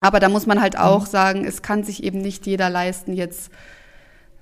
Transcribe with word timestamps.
Aber 0.00 0.20
da 0.20 0.28
muss 0.28 0.46
man 0.46 0.60
halt 0.60 0.78
auch 0.78 1.02
mhm. 1.02 1.10
sagen, 1.10 1.44
es 1.44 1.62
kann 1.62 1.82
sich 1.82 2.04
eben 2.04 2.20
nicht 2.20 2.46
jeder 2.46 2.70
leisten, 2.70 3.12
jetzt 3.12 3.50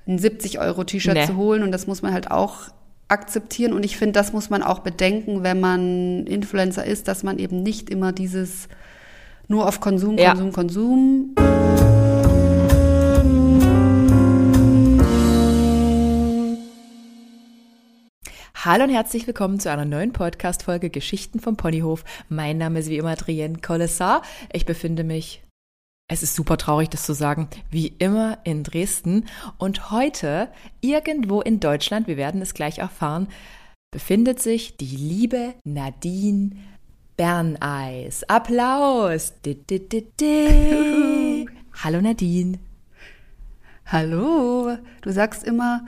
ein 0.06 0.18
70 0.18 0.58
Euro 0.58 0.84
T-Shirt 0.84 1.14
nee. 1.14 1.26
zu 1.26 1.36
holen 1.36 1.62
und 1.62 1.72
das 1.72 1.86
muss 1.86 2.02
man 2.02 2.12
halt 2.12 2.30
auch 2.30 2.68
akzeptieren 3.08 3.72
und 3.72 3.84
ich 3.84 3.96
finde, 3.96 4.12
das 4.12 4.32
muss 4.32 4.50
man 4.50 4.62
auch 4.62 4.80
bedenken, 4.80 5.44
wenn 5.44 5.60
man 5.60 6.26
Influencer 6.26 6.84
ist, 6.84 7.08
dass 7.08 7.22
man 7.22 7.38
eben 7.38 7.62
nicht 7.62 7.88
immer 7.88 8.12
dieses 8.12 8.68
nur 9.48 9.66
auf 9.66 9.80
Konsum, 9.80 10.16
Konsum, 10.16 10.46
ja. 10.46 10.52
Konsum. 10.52 11.34
Hallo 18.64 18.84
und 18.84 18.90
herzlich 18.90 19.26
willkommen 19.28 19.60
zu 19.60 19.70
einer 19.70 19.84
neuen 19.84 20.12
Podcast-Folge 20.12 20.90
Geschichten 20.90 21.38
vom 21.38 21.56
Ponyhof. 21.56 22.04
Mein 22.28 22.58
Name 22.58 22.80
ist 22.80 22.90
wie 22.90 22.96
immer 22.98 23.10
Adrienne 23.10 23.58
Collessar. 23.60 24.22
Ich 24.52 24.66
befinde 24.66 25.04
mich 25.04 25.45
es 26.08 26.22
ist 26.22 26.36
super 26.36 26.56
traurig, 26.56 26.88
das 26.90 27.04
zu 27.04 27.14
sagen, 27.14 27.48
wie 27.70 27.88
immer 27.98 28.38
in 28.44 28.62
Dresden. 28.62 29.26
Und 29.58 29.90
heute, 29.90 30.48
irgendwo 30.80 31.40
in 31.40 31.58
Deutschland, 31.58 32.06
wir 32.06 32.16
werden 32.16 32.40
es 32.40 32.54
gleich 32.54 32.78
erfahren, 32.78 33.28
befindet 33.90 34.40
sich 34.40 34.76
die 34.76 34.96
liebe 34.96 35.54
Nadine 35.64 36.50
Berneis. 37.16 38.22
Applaus! 38.28 39.34
Di, 39.44 39.54
di, 39.54 39.80
di, 39.88 41.46
Hallo 41.82 42.00
Nadine. 42.00 42.58
Hallo. 43.86 44.76
Du 45.02 45.10
sagst 45.10 45.44
immer, 45.44 45.86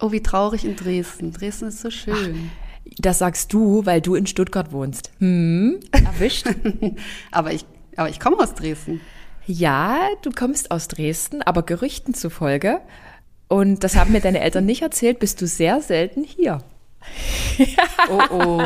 oh, 0.00 0.10
wie 0.10 0.22
traurig 0.22 0.64
in 0.64 0.76
Dresden. 0.76 1.32
Dresden 1.32 1.68
ist 1.68 1.80
so 1.80 1.90
schön. 1.90 2.50
Ach, 2.50 2.94
das 2.98 3.18
sagst 3.18 3.52
du, 3.52 3.84
weil 3.84 4.00
du 4.00 4.14
in 4.14 4.26
Stuttgart 4.26 4.72
wohnst. 4.72 5.10
Hm, 5.18 5.80
erwischt. 5.92 6.46
aber 7.30 7.52
ich, 7.52 7.66
aber 7.96 8.08
ich 8.08 8.20
komme 8.20 8.38
aus 8.38 8.54
Dresden. 8.54 9.00
Ja, 9.50 9.98
du 10.22 10.30
kommst 10.30 10.70
aus 10.70 10.86
Dresden, 10.86 11.42
aber 11.42 11.64
Gerüchten 11.64 12.14
zufolge, 12.14 12.80
und 13.48 13.82
das 13.82 13.96
haben 13.96 14.12
mir 14.12 14.20
deine 14.20 14.38
Eltern 14.38 14.64
nicht 14.64 14.82
erzählt, 14.82 15.18
bist 15.18 15.42
du 15.42 15.46
sehr 15.48 15.80
selten 15.80 16.22
hier. 16.22 16.62
oh 18.08 18.22
oh. 18.32 18.62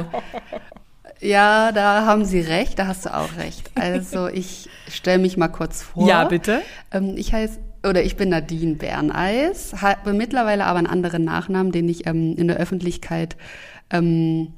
Ja, 1.20 1.72
da 1.72 2.04
haben 2.04 2.26
Sie 2.26 2.40
recht, 2.40 2.78
da 2.78 2.86
hast 2.86 3.06
du 3.06 3.16
auch 3.16 3.34
recht. 3.38 3.70
Also 3.76 4.28
ich 4.28 4.68
stelle 4.90 5.20
mich 5.20 5.38
mal 5.38 5.48
kurz 5.48 5.80
vor. 5.80 6.06
Ja, 6.06 6.24
bitte. 6.24 6.60
Ähm, 6.92 7.14
ich 7.16 7.32
heiße, 7.32 7.60
oder 7.88 8.02
ich 8.02 8.16
bin 8.16 8.28
Nadine 8.28 8.74
Berneis, 8.74 9.80
habe 9.80 10.12
mittlerweile 10.12 10.66
aber 10.66 10.80
einen 10.80 10.86
anderen 10.86 11.24
Nachnamen, 11.24 11.72
den 11.72 11.88
ich 11.88 12.06
ähm, 12.06 12.36
in 12.36 12.46
der 12.46 12.58
Öffentlichkeit 12.58 13.38
ähm, 13.88 14.52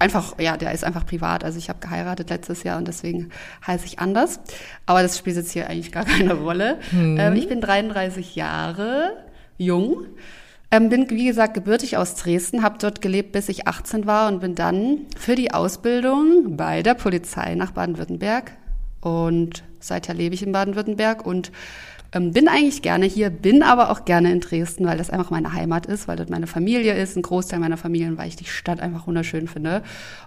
einfach, 0.00 0.38
ja, 0.38 0.56
der 0.56 0.72
ist 0.72 0.84
einfach 0.84 1.06
privat. 1.06 1.44
Also 1.44 1.58
ich 1.58 1.68
habe 1.68 1.78
geheiratet 1.80 2.30
letztes 2.30 2.62
Jahr 2.62 2.78
und 2.78 2.88
deswegen 2.88 3.30
heiße 3.66 3.86
ich 3.86 3.98
anders. 3.98 4.40
Aber 4.86 5.02
das 5.02 5.18
spielt 5.18 5.36
jetzt 5.36 5.52
hier 5.52 5.68
eigentlich 5.68 5.92
gar 5.92 6.04
keine 6.06 6.34
Rolle. 6.34 6.78
Hm. 6.90 7.18
Ähm, 7.18 7.36
ich 7.36 7.48
bin 7.48 7.60
33 7.60 8.34
Jahre 8.34 9.12
jung. 9.58 10.06
Ähm, 10.72 10.88
bin, 10.88 11.10
wie 11.10 11.26
gesagt, 11.26 11.54
gebürtig 11.54 11.96
aus 11.96 12.14
Dresden, 12.14 12.62
habe 12.62 12.78
dort 12.78 13.02
gelebt, 13.02 13.32
bis 13.32 13.48
ich 13.48 13.66
18 13.66 14.06
war 14.06 14.28
und 14.28 14.40
bin 14.40 14.54
dann 14.54 15.06
für 15.18 15.34
die 15.34 15.52
Ausbildung 15.52 16.56
bei 16.56 16.82
der 16.82 16.94
Polizei 16.94 17.56
nach 17.56 17.72
Baden-Württemberg. 17.72 18.52
Und 19.00 19.64
seither 19.80 20.14
lebe 20.14 20.34
ich 20.34 20.42
in 20.42 20.52
Baden-Württemberg 20.52 21.26
und 21.26 21.50
ähm, 22.12 22.32
bin 22.32 22.48
eigentlich 22.48 22.82
gerne 22.82 23.06
hier, 23.06 23.30
bin 23.30 23.62
aber 23.62 23.90
auch 23.90 24.04
gerne 24.04 24.32
in 24.32 24.40
Dresden, 24.40 24.86
weil 24.86 24.98
das 24.98 25.10
einfach 25.10 25.30
meine 25.30 25.52
Heimat 25.52 25.86
ist, 25.86 26.08
weil 26.08 26.16
dort 26.16 26.30
meine 26.30 26.46
Familie 26.46 26.94
ist, 26.94 27.16
ein 27.16 27.22
Großteil 27.22 27.60
meiner 27.60 27.76
Familien, 27.76 28.18
weil 28.18 28.28
ich 28.28 28.36
die 28.36 28.46
Stadt 28.46 28.80
einfach 28.80 29.06
wunderschön 29.06 29.46
finde. 29.48 29.82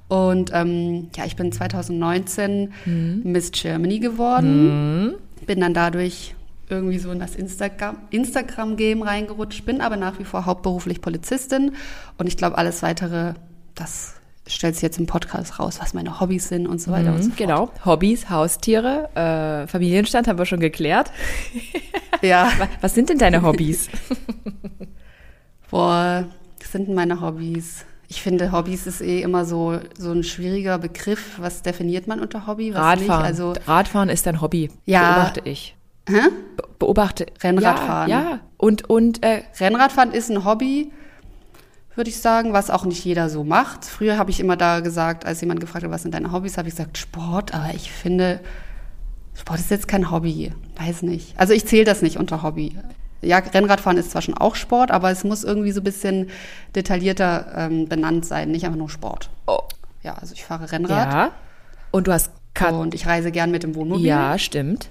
Und 0.08 0.52
ähm, 0.54 1.10
ja, 1.16 1.26
ich 1.26 1.36
bin 1.36 1.52
2019 1.52 2.72
mhm. 2.86 3.22
Miss 3.24 3.52
Germany 3.52 4.00
geworden, 4.00 5.08
mhm. 5.08 5.14
bin 5.46 5.60
dann 5.60 5.74
dadurch 5.74 6.36
irgendwie 6.70 7.00
so 7.00 7.12
in 7.12 7.20
das 7.20 7.36
Instagram, 7.36 7.98
Instagram-Game 8.10 9.02
reingerutscht, 9.02 9.66
bin 9.66 9.82
aber 9.82 9.98
nach 9.98 10.20
wie 10.20 10.24
vor 10.24 10.46
hauptberuflich 10.46 11.02
Polizistin 11.02 11.74
und 12.18 12.28
ich 12.28 12.38
glaube, 12.38 12.58
alles 12.58 12.82
weitere, 12.82 13.34
das 13.76 14.16
stellt 14.48 14.76
sich 14.76 14.84
jetzt 14.84 15.00
im 15.00 15.06
Podcast 15.06 15.60
raus, 15.60 15.80
was 15.82 15.94
meine 15.94 16.20
Hobbys 16.20 16.50
sind 16.50 16.68
und 16.68 16.82
so 16.82 16.92
weiter 16.92 17.10
mhm, 17.10 17.16
und 17.16 17.22
so 17.24 17.30
fort. 17.30 17.38
Genau, 17.38 17.72
Hobbys, 17.86 18.30
Haustiere, 18.30 19.10
äh, 19.16 19.68
Familienstand 19.68 20.28
haben 20.28 20.38
wir 20.38 20.46
schon 20.46 20.60
geklärt. 20.60 21.12
Ja. 22.22 22.50
Was 22.80 22.96
sind 22.96 23.10
denn 23.10 23.18
deine 23.18 23.42
Hobbys? 23.42 23.90
Boah, 25.70 26.26
was 26.58 26.72
sind 26.72 26.88
denn 26.88 26.96
meine 26.96 27.20
Hobbys? 27.20 27.84
Ich 28.08 28.22
finde, 28.22 28.54
Hobbys 28.54 28.88
ist 28.88 29.02
eh 29.02 29.22
immer 29.22 29.44
so, 29.44 29.78
so 29.98 30.14
ein 30.14 30.24
schwieriger 30.24 30.78
Begriff. 30.78 31.38
Was 31.40 31.64
definiert 31.64 32.08
man 32.08 32.22
unter 32.22 32.48
Hobby? 32.48 32.74
Was 32.74 32.82
Radfahren. 32.82 33.26
Also, 33.26 33.54
Radfahren 33.68 34.08
ist 34.08 34.26
ein 34.26 34.40
Hobby, 34.40 34.70
ja. 34.86 35.16
beobachte 35.16 35.42
ich. 35.44 35.76
Hä? 36.08 36.30
beobachte. 36.84 37.26
Rennradfahren. 37.42 38.10
Ja, 38.10 38.22
ja. 38.22 38.40
Und, 38.58 38.90
und 38.90 39.24
äh, 39.24 39.44
Rennradfahren 39.60 40.12
ist 40.12 40.30
ein 40.30 40.46
Hobby, 40.46 40.92
würde 41.96 42.10
ich 42.10 42.20
sagen, 42.20 42.54
was 42.54 42.70
auch 42.70 42.86
nicht 42.86 43.04
jeder 43.06 43.30
so 43.30 43.44
macht. 43.44 43.86
Früher 43.86 44.18
habe 44.18 44.32
ich 44.32 44.40
immer 44.40 44.58
da 44.58 44.80
gesagt, 44.80 45.26
als 45.26 45.42
jemand 45.42 45.60
gefragt 45.60 45.84
hat, 45.84 45.92
was 45.92 46.04
sind 46.04 46.14
deine 46.14 46.32
Hobbys, 46.32 46.58
habe 46.58 46.68
ich 46.68 46.76
gesagt 46.76 46.98
Sport, 46.98 47.54
aber 47.54 47.74
ich 47.74 47.92
finde, 47.92 48.40
Sport 49.36 49.60
ist 49.60 49.72
jetzt 49.72 49.88
kein 49.88 50.12
Hobby, 50.12 50.54
weiß 50.78 51.04
nicht. 51.04 51.38
Also 51.40 51.54
ich 51.54 51.66
zähle 51.66 51.86
das 51.86 52.02
nicht 52.02 52.18
unter 52.18 52.44
Hobby. 52.44 52.78
Ja, 53.22 53.38
Rennradfahren 53.38 53.98
ist 53.98 54.12
zwar 54.12 54.22
schon 54.22 54.38
auch 54.38 54.56
Sport, 54.56 54.92
aber 54.92 55.10
es 55.10 55.24
muss 55.24 55.44
irgendwie 55.44 55.72
so 55.72 55.82
ein 55.82 55.86
bisschen 55.86 56.30
detaillierter 56.76 57.54
ähm, 57.56 57.88
benannt 57.88 58.26
sein, 58.26 58.52
nicht 58.52 58.66
einfach 58.66 58.78
nur 58.78 58.90
Sport. 58.90 59.30
Oh. 59.48 59.60
Ja, 60.04 60.16
also 60.16 60.34
ich 60.34 60.44
fahre 60.44 60.72
Rennrad. 60.72 61.14
Ja. 61.14 61.32
Und 61.92 62.08
du 62.08 62.12
hast 62.12 62.32
Kat 62.54 62.74
und 62.74 62.94
ich 62.94 63.08
reise 63.08 63.32
gern 63.32 63.52
mit 63.52 63.64
dem 63.64 63.76
Wohnmobil. 63.76 64.06
Ja, 64.06 64.38
stimmt. 64.38 64.90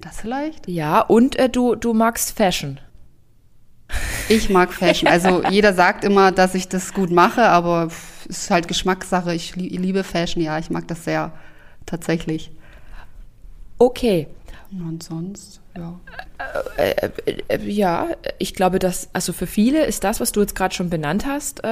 Das 0.00 0.20
vielleicht? 0.20 0.68
Ja, 0.68 1.00
und 1.00 1.36
äh, 1.36 1.48
du, 1.48 1.74
du 1.76 1.94
magst 1.94 2.36
Fashion. 2.36 2.80
Ich 4.28 4.50
mag 4.50 4.72
Fashion. 4.72 5.08
Also 5.08 5.42
jeder 5.50 5.74
sagt 5.74 6.04
immer, 6.04 6.32
dass 6.32 6.54
ich 6.54 6.68
das 6.68 6.92
gut 6.94 7.10
mache, 7.10 7.42
aber 7.42 7.88
es 8.28 8.38
ist 8.38 8.50
halt 8.50 8.68
Geschmackssache. 8.68 9.34
Ich 9.34 9.56
liebe 9.56 10.04
Fashion, 10.04 10.42
ja, 10.42 10.58
ich 10.58 10.70
mag 10.70 10.88
das 10.88 11.04
sehr 11.04 11.32
tatsächlich. 11.86 12.50
Okay. 13.78 14.26
Und 14.70 15.02
sonst, 15.02 15.60
ja. 15.76 16.00
Äh, 16.76 16.90
äh, 16.90 17.42
äh, 17.48 17.70
ja, 17.70 18.08
ich 18.38 18.54
glaube, 18.54 18.78
dass, 18.78 19.08
also 19.12 19.32
für 19.32 19.46
viele 19.46 19.84
ist 19.84 20.02
das, 20.02 20.20
was 20.20 20.32
du 20.32 20.40
jetzt 20.40 20.56
gerade 20.56 20.74
schon 20.74 20.90
benannt 20.90 21.26
hast, 21.26 21.62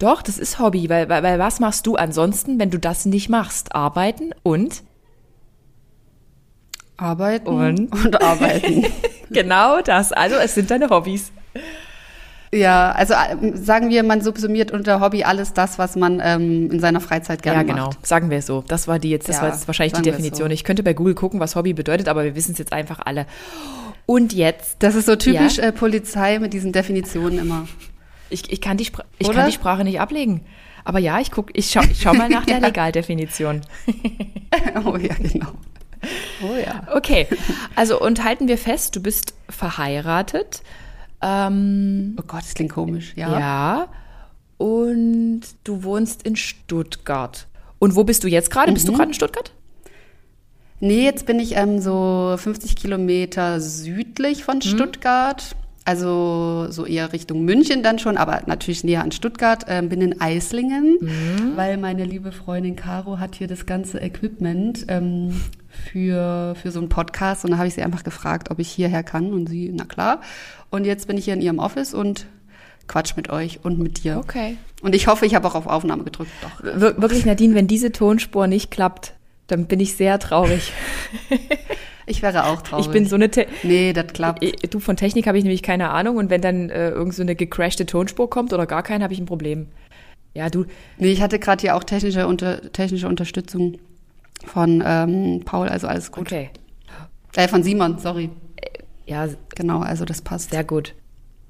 doch, 0.00 0.22
das 0.22 0.38
ist 0.38 0.58
Hobby, 0.58 0.88
weil, 0.88 1.10
weil, 1.10 1.22
weil 1.22 1.38
was 1.38 1.60
machst 1.60 1.86
du 1.86 1.94
ansonsten, 1.96 2.58
wenn 2.58 2.70
du 2.70 2.78
das 2.78 3.04
nicht 3.04 3.28
machst? 3.28 3.74
Arbeiten 3.74 4.30
und? 4.42 4.82
Arbeiten 7.00 7.48
und, 7.48 7.92
und 8.04 8.22
arbeiten. 8.22 8.86
genau 9.30 9.80
das. 9.80 10.12
Also 10.12 10.36
es 10.36 10.54
sind 10.54 10.70
deine 10.70 10.90
Hobbys. 10.90 11.32
Ja, 12.52 12.90
also 12.92 13.14
äh, 13.14 13.56
sagen 13.56 13.90
wir, 13.90 14.02
man 14.02 14.22
subsumiert 14.22 14.72
unter 14.72 15.00
Hobby 15.00 15.22
alles 15.22 15.52
das, 15.52 15.78
was 15.78 15.94
man 15.94 16.20
ähm, 16.22 16.70
in 16.70 16.80
seiner 16.80 17.00
Freizeit 17.00 17.42
gerne 17.42 17.58
macht. 17.58 17.68
Ja, 17.68 17.74
genau. 17.74 17.86
Macht. 17.86 18.06
Sagen 18.06 18.28
wir 18.30 18.38
es 18.38 18.46
so. 18.46 18.64
Das 18.66 18.88
war 18.88 18.98
die 18.98 19.10
jetzt, 19.10 19.28
das 19.28 19.36
ja, 19.36 19.42
war 19.42 19.50
jetzt 19.50 19.68
wahrscheinlich 19.68 19.92
die 19.92 20.02
Definition. 20.02 20.48
So. 20.48 20.54
Ich 20.54 20.64
könnte 20.64 20.82
bei 20.82 20.92
Google 20.92 21.14
gucken, 21.14 21.38
was 21.38 21.54
Hobby 21.54 21.74
bedeutet, 21.74 22.08
aber 22.08 22.24
wir 22.24 22.34
wissen 22.34 22.52
es 22.52 22.58
jetzt 22.58 22.72
einfach 22.72 23.00
alle. 23.04 23.26
Und 24.04 24.32
jetzt. 24.32 24.76
Das 24.80 24.96
ist 24.96 25.06
so 25.06 25.14
typisch 25.14 25.58
ja? 25.58 25.64
äh, 25.64 25.72
Polizei 25.72 26.40
mit 26.40 26.52
diesen 26.52 26.72
Definitionen 26.72 27.38
immer. 27.38 27.68
Ich, 28.30 28.50
ich, 28.52 28.60
kann, 28.60 28.76
die 28.76 28.90
ich 29.18 29.30
kann 29.30 29.46
die 29.46 29.52
Sprache 29.52 29.84
nicht 29.84 30.00
ablegen. 30.00 30.42
Aber 30.84 30.98
ja, 30.98 31.20
ich 31.20 31.30
guck, 31.30 31.56
ich 31.56 31.70
schau, 31.70 31.82
ich 31.82 32.00
schau 32.00 32.14
mal 32.14 32.28
nach 32.28 32.46
der 32.46 32.60
Legaldefinition. 32.60 33.60
oh 34.84 34.96
ja, 34.96 35.14
genau. 35.14 35.52
Oh 36.42 36.56
ja. 36.56 36.84
Okay, 36.94 37.26
also 37.76 38.00
und 38.00 38.24
halten 38.24 38.48
wir 38.48 38.56
fest, 38.56 38.96
du 38.96 39.02
bist 39.02 39.34
verheiratet. 39.50 40.62
Ähm, 41.20 42.16
oh 42.18 42.24
Gott, 42.26 42.40
das 42.40 42.54
klingt 42.54 42.72
komisch, 42.72 43.12
ja. 43.14 43.38
Ja. 43.38 43.88
Und 44.56 45.42
du 45.64 45.82
wohnst 45.84 46.22
in 46.22 46.36
Stuttgart. 46.36 47.46
Und 47.78 47.94
wo 47.96 48.04
bist 48.04 48.24
du 48.24 48.28
jetzt 48.28 48.50
gerade? 48.50 48.70
Mhm. 48.70 48.74
Bist 48.74 48.88
du 48.88 48.92
mhm. 48.92 48.96
gerade 48.96 49.10
in 49.10 49.14
Stuttgart? 49.14 49.52
Nee, 50.80 51.04
jetzt 51.04 51.26
bin 51.26 51.38
ich 51.38 51.56
ähm, 51.56 51.80
so 51.80 52.34
50 52.38 52.74
Kilometer 52.74 53.60
südlich 53.60 54.44
von 54.44 54.56
mhm. 54.56 54.62
Stuttgart. 54.62 55.56
Also 55.84 56.66
so 56.70 56.86
eher 56.86 57.12
Richtung 57.12 57.44
München 57.44 57.82
dann 57.82 57.98
schon, 57.98 58.16
aber 58.16 58.42
natürlich 58.46 58.84
näher 58.84 59.02
an 59.02 59.12
Stuttgart. 59.12 59.64
Ähm, 59.68 59.88
bin 59.88 60.00
in 60.00 60.20
Eislingen, 60.20 60.98
mhm. 61.00 61.56
weil 61.56 61.76
meine 61.76 62.04
liebe 62.04 62.32
Freundin 62.32 62.76
Caro 62.76 63.18
hat 63.18 63.34
hier 63.34 63.48
das 63.48 63.66
ganze 63.66 63.98
Equipment 63.98 64.86
ähm, 64.88 65.40
für, 65.80 66.54
für 66.60 66.70
so 66.70 66.80
einen 66.80 66.88
Podcast. 66.88 67.44
Und 67.44 67.52
da 67.52 67.58
habe 67.58 67.68
ich 67.68 67.74
sie 67.74 67.82
einfach 67.82 68.04
gefragt, 68.04 68.50
ob 68.50 68.58
ich 68.58 68.70
hierher 68.70 69.02
kann. 69.02 69.32
Und 69.32 69.48
sie, 69.48 69.70
na 69.74 69.84
klar. 69.84 70.20
Und 70.70 70.84
jetzt 70.84 71.06
bin 71.08 71.16
ich 71.16 71.24
hier 71.24 71.34
in 71.34 71.40
ihrem 71.40 71.58
Office 71.58 71.94
und 71.94 72.26
quatsch 72.86 73.16
mit 73.16 73.30
euch 73.30 73.60
und 73.64 73.78
mit 73.78 74.04
dir. 74.04 74.18
Okay. 74.18 74.56
Und 74.82 74.94
ich 74.94 75.06
hoffe, 75.06 75.26
ich 75.26 75.34
habe 75.34 75.46
auch 75.46 75.54
auf 75.54 75.66
Aufnahme 75.66 76.04
gedrückt. 76.04 76.30
Doch. 76.42 76.62
Wir 76.62 77.00
wirklich, 77.00 77.24
Nadine, 77.24 77.54
wenn 77.54 77.66
diese 77.66 77.92
Tonspur 77.92 78.46
nicht 78.46 78.70
klappt, 78.70 79.14
dann 79.46 79.66
bin 79.66 79.80
ich 79.80 79.96
sehr 79.96 80.18
traurig. 80.18 80.72
Ich 82.10 82.22
wäre 82.22 82.46
auch 82.46 82.62
traurig. 82.62 82.86
Ich 82.86 82.92
bin 82.92 83.06
so 83.06 83.14
eine. 83.14 83.30
Te 83.30 83.46
nee, 83.62 83.92
das 83.92 84.12
klappt. 84.12 84.44
Du, 84.74 84.80
von 84.80 84.96
Technik 84.96 85.28
habe 85.28 85.38
ich 85.38 85.44
nämlich 85.44 85.62
keine 85.62 85.90
Ahnung. 85.90 86.16
Und 86.16 86.28
wenn 86.28 86.40
dann 86.40 86.68
äh, 86.68 86.90
irgend 86.90 87.14
so 87.14 87.22
eine 87.22 87.36
gecrashte 87.36 87.86
Tonspur 87.86 88.28
kommt 88.28 88.52
oder 88.52 88.66
gar 88.66 88.82
keine, 88.82 89.04
habe 89.04 89.14
ich 89.14 89.20
ein 89.20 89.26
Problem. 89.26 89.68
Ja, 90.34 90.50
du. 90.50 90.64
Nee, 90.98 91.12
ich 91.12 91.22
hatte 91.22 91.38
gerade 91.38 91.60
hier 91.60 91.76
auch 91.76 91.84
technische, 91.84 92.26
unter, 92.26 92.72
technische 92.72 93.06
Unterstützung. 93.06 93.78
Von 94.46 94.82
ähm, 94.84 95.42
Paul, 95.44 95.68
also 95.68 95.86
alles 95.86 96.10
gut. 96.12 96.26
Okay. 96.26 96.50
Äh, 97.36 97.48
von 97.48 97.62
Simon, 97.62 97.98
sorry. 97.98 98.30
Ja, 99.06 99.28
Genau, 99.54 99.80
also 99.80 100.04
das 100.04 100.22
passt. 100.22 100.50
sehr 100.50 100.64
gut. 100.64 100.94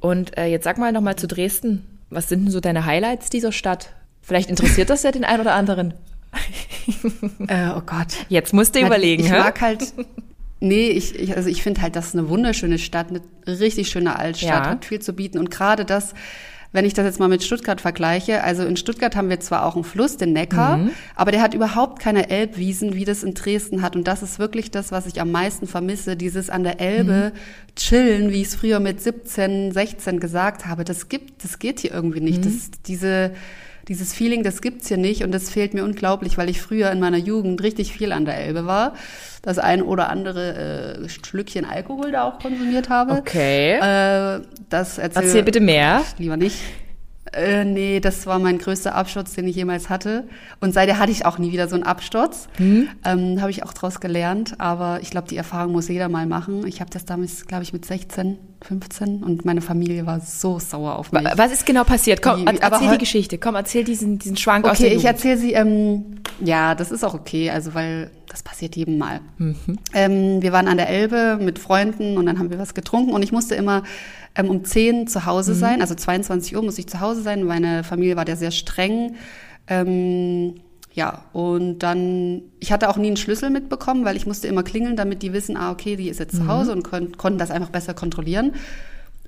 Und 0.01 0.37
äh, 0.39 0.47
jetzt 0.47 0.65
sag 0.65 0.79
mal 0.79 0.93
nochmal 0.93 1.17
zu 1.17 1.27
Dresden. 1.29 1.87
Was 2.11 2.29
sind 2.29 2.45
denn 2.45 2.51
so 2.51 2.61
deine 2.61 2.87
Highlights 2.87 3.31
dieser 3.31 3.53
Stadt? 3.53 3.91
Vielleicht 4.23 4.51
interessiert 4.51 4.91
das 4.91 5.03
ja 5.03 5.13
den 5.13 5.25
einen 5.25 5.41
oder 5.41 5.55
anderen. 5.55 5.95
Äh, 7.49 7.71
oh 7.77 7.81
Gott. 7.85 8.09
Jetzt 8.29 8.53
musst 8.53 8.75
du 8.75 8.81
überlegen, 8.81 9.25
Ich 9.25 9.31
hä? 9.33 9.39
mag 9.39 9.61
halt. 9.61 9.93
Nee, 10.61 10.89
ich, 10.89 11.19
ich 11.19 11.37
also 11.37 11.49
ich 11.49 11.63
finde 11.63 11.81
halt, 11.83 11.97
das 11.97 12.09
ist 12.09 12.15
eine 12.17 12.29
wunderschöne 12.29 12.79
Stadt, 12.79 13.07
eine 13.09 13.21
richtig 13.47 13.89
schöne 13.89 14.17
Altstadt, 14.19 14.65
Ja. 14.65 14.71
hat 14.71 14.85
viel 14.85 15.01
zu 15.01 15.13
bieten. 15.15 15.39
Und 15.39 15.51
gerade 15.51 15.85
das, 15.85 16.15
wenn 16.73 16.85
ich 16.85 16.95
das 16.95 17.05
jetzt 17.05 17.19
mal 17.19 17.29
mit 17.29 17.43
Stuttgart 17.43 17.81
vergleiche, 17.81 18.45
also 18.45 18.65
in 18.65 18.77
Stuttgart 18.77 19.17
haben 19.17 19.29
wir 19.29 19.41
zwar 19.41 19.65
auch 19.67 19.75
einen 19.75 19.83
Fluss, 19.85 20.17
den 20.17 20.33
Neckar, 20.33 20.77
Mhm. 20.77 20.91
aber 21.17 21.33
der 21.33 21.43
hat 21.43 21.53
überhaupt 21.55 22.01
keine 22.01 22.31
Elbwiesen, 22.31 22.95
wie 22.95 23.05
das 23.05 23.23
in 23.25 23.35
Dresden 23.35 23.83
hat. 23.83 23.97
Und 23.97 24.07
das 24.07 24.23
ist 24.23 24.39
wirklich 24.39 24.71
das, 24.71 24.93
was 24.93 25.07
ich 25.07 25.21
am 25.21 25.31
meisten 25.33 25.67
vermisse, 25.67 26.17
dieses 26.17 26.49
an 26.49 26.63
der 26.63 26.81
Elbe 26.81 27.33
Mhm. 27.35 27.75
chillen, 27.77 28.31
wie 28.31 28.41
ich 28.43 28.49
es 28.49 28.55
früher 28.55 28.79
mit 28.81 29.01
17, 29.01 29.73
16 29.73 30.21
gesagt 30.21 30.67
habe. 30.67 30.85
Das 30.85 31.09
gibt, 31.09 31.43
das 31.45 31.59
geht 31.59 31.81
hier 31.81 31.93
irgendwie 31.93 32.21
Mhm. 32.21 32.27
nicht. 32.27 32.45
Das, 32.47 32.71
diese, 32.87 33.33
dieses 33.89 34.13
Feeling, 34.15 34.45
das 34.45 34.63
gibt's 34.63 34.87
hier 34.89 34.97
nicht 34.99 35.25
und 35.25 35.33
das 35.33 35.51
fehlt 35.51 35.75
mir 35.75 35.83
unglaublich, 35.83 36.39
weil 36.39 36.49
ich 36.49 36.61
früher 36.63 36.93
in 36.93 37.01
meiner 37.01 37.17
Jugend 37.17 37.63
richtig 37.63 37.93
viel 37.93 38.13
an 38.13 38.25
der 38.25 38.37
Elbe 38.39 38.65
war. 38.67 38.95
Das 39.43 39.59
ein 39.59 39.83
oder 39.83 40.11
andere 40.11 40.99
äh, 41.05 41.09
Schlückchen 41.09 41.65
Alkohol 41.65 42.13
da 42.13 42.25
auch 42.25 42.39
konsumiert 42.39 42.91
habe. 42.91 43.13
Okay. 43.15 43.73
Äh, 43.75 44.43
das 44.69 44.99
erzähl, 44.99 45.23
Erzähl 45.23 45.43
bitte 45.43 45.61
mehr. 45.61 46.03
Lieber 46.19 46.37
nicht. 46.37 46.59
Äh, 47.33 47.65
nee, 47.65 48.01
das 48.01 48.27
war 48.27 48.39
mein 48.39 48.59
größter 48.59 48.95
Absturz, 48.95 49.35
den 49.35 49.47
ich 49.47 49.57
jemals 49.57 49.89
hatte. 49.89 50.25
Und 50.61 50.75
seitdem 50.75 50.99
hatte 50.99 51.13
ich 51.13 51.25
auch 51.25 51.39
nie 51.39 51.53
wieder 51.53 51.69
so 51.69 51.75
einen 51.75 51.85
Absturz. 51.85 52.49
Hm? 52.57 52.89
Ähm, 53.05 53.41
habe 53.41 53.51
ich 53.51 53.63
auch 53.63 53.73
draus 53.73 54.01
gelernt. 54.01 54.57
Aber 54.59 55.01
ich 55.01 55.11
glaube, 55.11 55.29
die 55.29 55.37
Erfahrung 55.37 55.73
muss 55.73 55.89
jeder 55.89 56.09
mal 56.09 56.27
machen. 56.27 56.67
Ich 56.67 56.81
habe 56.81 56.91
das 56.91 57.05
damals, 57.05 57.47
glaube 57.47 57.63
ich, 57.63 57.73
mit 57.73 57.85
16, 57.85 58.39
15 58.63 59.23
und 59.23 59.45
meine 59.45 59.61
Familie 59.63 60.05
war 60.07 60.21
so 60.21 60.59
sauer 60.59 60.97
auf 60.99 61.13
mich. 61.13 61.25
Wa- 61.25 61.33
Was 61.37 61.53
ist 61.53 61.65
genau 61.67 61.85
passiert? 61.85 62.21
Komm, 62.23 62.41
Die- 62.41 62.47
er- 62.47 62.63
erzähl 62.63 62.91
die 62.93 62.99
Geschichte. 62.99 63.39
Komm, 63.39 63.55
erzähl 63.55 63.85
diesen, 63.85 64.19
diesen 64.19 64.37
Schwank 64.37 64.67
aus 64.69 64.79
der 64.79 64.89
Okay, 64.89 64.97
ich 64.97 65.05
erzähle 65.05 65.39
sie, 65.39 65.53
ähm, 65.55 66.17
ja, 66.41 66.75
das 66.75 66.91
ist 66.91 67.03
auch 67.05 67.15
okay, 67.15 67.51
also 67.51 67.75
weil 67.75 68.11
das 68.29 68.43
passiert 68.43 68.77
jedem 68.77 68.99
Mal. 68.99 69.21
Mhm. 69.39 69.57
Ähm, 69.95 70.43
wir 70.43 70.53
waren 70.53 70.69
an 70.69 70.77
der 70.77 70.89
Elbe 70.89 71.39
mit 71.41 71.59
Freunden 71.59 72.17
und 72.19 72.27
dann 72.27 72.39
haben 72.39 72.51
wir 72.51 72.59
was 72.59 72.75
getrunken 72.75 73.13
und 73.13 73.23
ich 73.23 73.33
musste 73.33 73.55
immer 73.55 73.83
ähm, 74.37 74.49
um 74.49 74.65
10 74.65 75.07
zu 75.09 75.21
Mhm. 75.21 75.27
Hause 75.27 75.55
sein, 75.55 75.81
also 75.81 75.95
22 75.95 76.55
Uhr 76.55 76.63
muss 76.63 76.79
ich 76.79 76.87
zu 76.87 77.01
Hause 77.01 77.23
sein. 77.23 77.43
Meine 77.45 77.83
Familie 77.83 78.17
war 78.17 78.25
da 78.25 78.37
sehr 78.37 78.51
streng. 78.53 79.17
Ähm, 79.67 80.55
ja, 80.93 81.23
und 81.33 81.79
dann, 81.81 82.43
ich 82.59 82.73
hatte 82.73 82.89
auch 82.89 82.97
nie 82.97 83.07
einen 83.09 83.17
Schlüssel 83.17 83.51
mitbekommen, 83.51 84.05
weil 84.05 84.17
ich 84.17 84.27
musste 84.27 84.49
immer 84.49 84.63
klingeln, 84.65 84.97
damit 84.97 85.23
die 85.23 85.33
wissen, 85.33 85.57
ah, 85.57 85.71
okay, 85.71 85.97
die 85.97 86.09
ist 86.09 86.19
jetzt 86.19 86.37
zu 86.37 86.47
Hause 86.49 86.73
und 86.73 86.83
kon 86.83 87.17
konnten 87.17 87.39
das 87.39 87.51
einfach 87.51 87.71
besser 87.71 87.95
kontrollieren. 87.95 88.53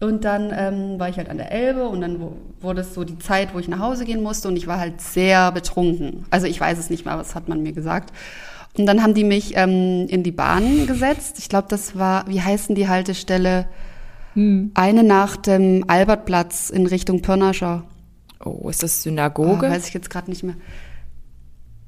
Und 0.01 0.25
dann 0.25 0.53
ähm, 0.53 0.99
war 0.99 1.09
ich 1.09 1.17
halt 1.19 1.29
an 1.29 1.37
der 1.37 1.53
Elbe 1.53 1.87
und 1.89 2.01
dann 2.01 2.19
wurde 2.61 2.81
es 2.81 2.93
so 2.95 3.05
die 3.05 3.19
Zeit, 3.21 3.55
wo 3.55 3.61
ich 3.61 3.69
nach 3.69 3.79
Hause 3.79 4.05
gehen 4.05 4.21
musste 4.21 4.49
und 4.49 4.57
ich 4.57 4.67
war 4.67 4.81
halt 4.81 5.01
sehr 5.01 5.53
betrunken. 5.53 6.25
Also 6.31 6.49
ich 6.49 6.61
weiß 6.61 6.77
es 6.79 6.91
nicht 6.91 7.05
mehr, 7.05 7.17
was 7.17 7.37
hat 7.37 7.49
man 7.49 7.63
mir 7.63 7.73
gesagt. 7.73 8.13
Und 8.77 8.87
dann 8.87 9.01
haben 9.03 9.15
die 9.15 9.23
mich 9.23 9.53
ähm, 9.55 10.07
in 10.09 10.25
die 10.25 10.33
Bahn 10.33 10.87
gesetzt. 10.89 11.37
Ich 11.39 11.49
glaube, 11.49 11.69
das 11.69 11.97
war, 11.97 12.27
wie 12.27 12.41
heißen 12.43 12.75
die 12.75 12.89
Haltestelle? 12.89 13.67
Eine 14.35 15.03
nach 15.05 15.37
dem 15.37 15.85
Albertplatz 15.89 16.71
in 16.71 16.87
Richtung 16.87 17.21
Pirnascher. 17.21 17.85
Oh, 18.45 18.69
ist 18.71 18.83
das 18.83 18.99
Oh, 19.01 19.03
Synagoge? 19.03 19.69
weiß 19.71 19.87
ich 19.89 19.95
jetzt 19.95 20.09
gerade 20.11 20.31
nicht 20.31 20.43
mehr. 20.43 20.55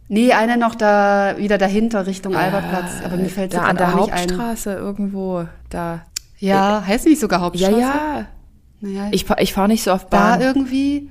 Nee, 0.09 0.33
eine 0.33 0.57
noch 0.59 0.75
da, 0.75 1.35
wieder 1.39 1.57
dahinter 1.59 2.07
Richtung 2.07 2.37
Albertplatz. 2.37 3.03
Aber 3.05 3.17
mir 3.17 3.29
fällt 3.31 3.55
da 3.55 3.59
sie 3.61 3.65
an 3.65 3.77
der 3.77 3.89
auch 3.89 4.01
nicht 4.03 4.13
ein. 4.13 4.21
Hauptstraße 4.21 4.75
irgendwo. 4.75 5.47
Da. 5.71 6.05
Ja, 6.39 6.85
heißt 6.87 7.07
nicht 7.07 7.21
sogar 7.21 7.39
Ja, 7.41 7.45
Hauptstraße? 7.47 7.81
ja. 7.81 8.27
Naja, 8.81 9.09
Ich, 9.13 9.25
ich 9.39 9.53
fahre 9.55 9.69
nicht 9.69 9.83
so 9.83 9.93
oft 9.93 10.13
da 10.13 10.33
Bahn. 10.33 10.41
irgendwie. 10.43 11.09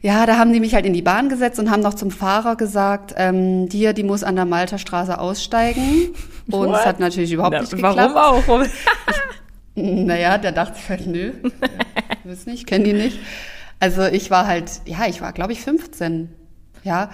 Ja, 0.00 0.26
da 0.26 0.36
haben 0.38 0.52
die 0.52 0.60
mich 0.60 0.74
halt 0.74 0.84
in 0.84 0.92
die 0.92 1.02
Bahn 1.02 1.28
gesetzt 1.28 1.58
und 1.58 1.70
haben 1.70 1.80
noch 1.80 1.94
zum 1.94 2.10
Fahrer 2.10 2.56
gesagt, 2.56 3.14
ähm, 3.16 3.68
dir, 3.70 3.92
die 3.94 4.02
muss 4.02 4.22
an 4.24 4.34
der 4.36 4.44
Malterstraße 4.44 5.18
aussteigen. 5.18 6.10
Und 6.50 6.74
es 6.74 6.84
hat 6.84 7.00
natürlich 7.00 7.32
überhaupt 7.32 7.54
Na, 7.54 7.60
nicht 7.60 7.70
geklappt. 7.70 7.96
warum 7.96 8.16
auch? 8.16 8.42
Warum- 8.48 8.66
Naja, 9.76 10.36
der 10.38 10.52
dachte 10.52 10.76
sich 10.78 10.88
halt, 10.90 11.06
nö, 11.06 11.32
ich 11.42 12.30
weiß 12.30 12.46
nicht, 12.46 12.66
kenne 12.66 12.84
die 12.84 12.92
nicht. 12.92 13.18
Also 13.80 14.02
ich 14.02 14.30
war 14.30 14.46
halt, 14.46 14.70
ja, 14.84 15.06
ich 15.08 15.20
war, 15.22 15.32
glaube 15.32 15.52
ich, 15.52 15.60
15. 15.62 16.28
Ja, 16.84 17.08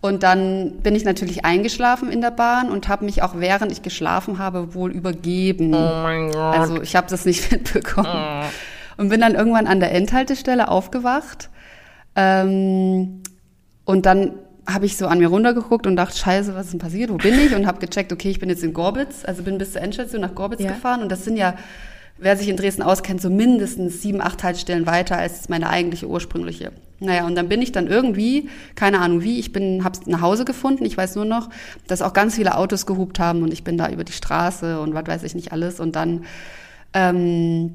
und 0.00 0.22
dann 0.22 0.78
bin 0.82 0.94
ich 0.94 1.04
natürlich 1.04 1.44
eingeschlafen 1.44 2.10
in 2.12 2.20
der 2.20 2.30
Bahn 2.30 2.70
und 2.70 2.88
habe 2.88 3.04
mich 3.04 3.22
auch 3.22 3.34
während 3.38 3.72
ich 3.72 3.82
geschlafen 3.82 4.38
habe 4.38 4.74
wohl 4.74 4.92
übergeben. 4.92 5.74
Oh 5.74 6.02
mein 6.02 6.30
Gott. 6.30 6.36
Also 6.36 6.80
ich 6.82 6.94
habe 6.94 7.08
das 7.10 7.24
nicht 7.24 7.50
mitbekommen. 7.52 8.44
Und 8.98 9.08
bin 9.08 9.20
dann 9.20 9.34
irgendwann 9.34 9.66
an 9.66 9.80
der 9.80 9.92
Endhaltestelle 9.92 10.68
aufgewacht. 10.68 11.50
Ähm, 12.14 13.22
und 13.84 14.06
dann 14.06 14.32
habe 14.68 14.86
ich 14.86 14.96
so 14.96 15.06
an 15.06 15.18
mir 15.18 15.28
runtergeguckt 15.28 15.86
und 15.86 15.96
dachte, 15.96 16.16
scheiße, 16.16 16.54
was 16.54 16.66
ist 16.66 16.72
denn 16.72 16.80
passiert? 16.80 17.10
Wo 17.10 17.16
bin 17.16 17.34
ich? 17.38 17.54
Und 17.54 17.66
habe 17.66 17.78
gecheckt, 17.78 18.12
okay, 18.12 18.30
ich 18.30 18.40
bin 18.40 18.48
jetzt 18.48 18.64
in 18.64 18.72
Gorbitz. 18.72 19.24
Also 19.24 19.42
bin 19.42 19.58
bis 19.58 19.72
zur 19.72 19.82
Endstation 19.82 20.22
nach 20.22 20.34
Gorbitz 20.34 20.60
Ja. 20.62 20.68
gefahren. 20.72 21.02
Und 21.02 21.10
das 21.12 21.24
sind 21.24 21.36
ja, 21.36 21.54
wer 22.18 22.36
sich 22.36 22.48
in 22.48 22.56
Dresden 22.56 22.82
auskennt, 22.82 23.20
so 23.20 23.30
mindestens 23.30 24.02
sieben, 24.02 24.20
acht 24.20 24.42
Haltestellen 24.42 24.86
weiter 24.86 25.18
als 25.18 25.48
meine 25.48 25.68
eigentliche 25.68 26.08
ursprüngliche. 26.08 26.72
Naja, 26.98 27.26
und 27.26 27.34
dann 27.34 27.48
bin 27.48 27.60
ich 27.60 27.72
dann 27.72 27.88
irgendwie, 27.88 28.48
keine 28.74 29.00
Ahnung 29.00 29.22
wie, 29.22 29.38
ich 29.38 29.52
bin, 29.52 29.84
hab's 29.84 30.06
nach 30.06 30.22
Hause 30.22 30.46
gefunden. 30.46 30.84
Ich 30.86 30.96
weiß 30.96 31.16
nur 31.16 31.26
noch, 31.26 31.50
dass 31.86 32.00
auch 32.00 32.14
ganz 32.14 32.36
viele 32.36 32.56
Autos 32.56 32.86
gehupt 32.86 33.18
haben 33.18 33.42
und 33.42 33.52
ich 33.52 33.64
bin 33.64 33.76
da 33.76 33.90
über 33.90 34.04
die 34.04 34.12
Straße 34.12 34.80
und 34.80 34.94
was 34.94 35.06
weiß 35.06 35.22
ich 35.24 35.34
nicht 35.34 35.52
alles. 35.52 35.78
Und 35.78 35.94
dann 35.94 36.24
ähm, 36.94 37.74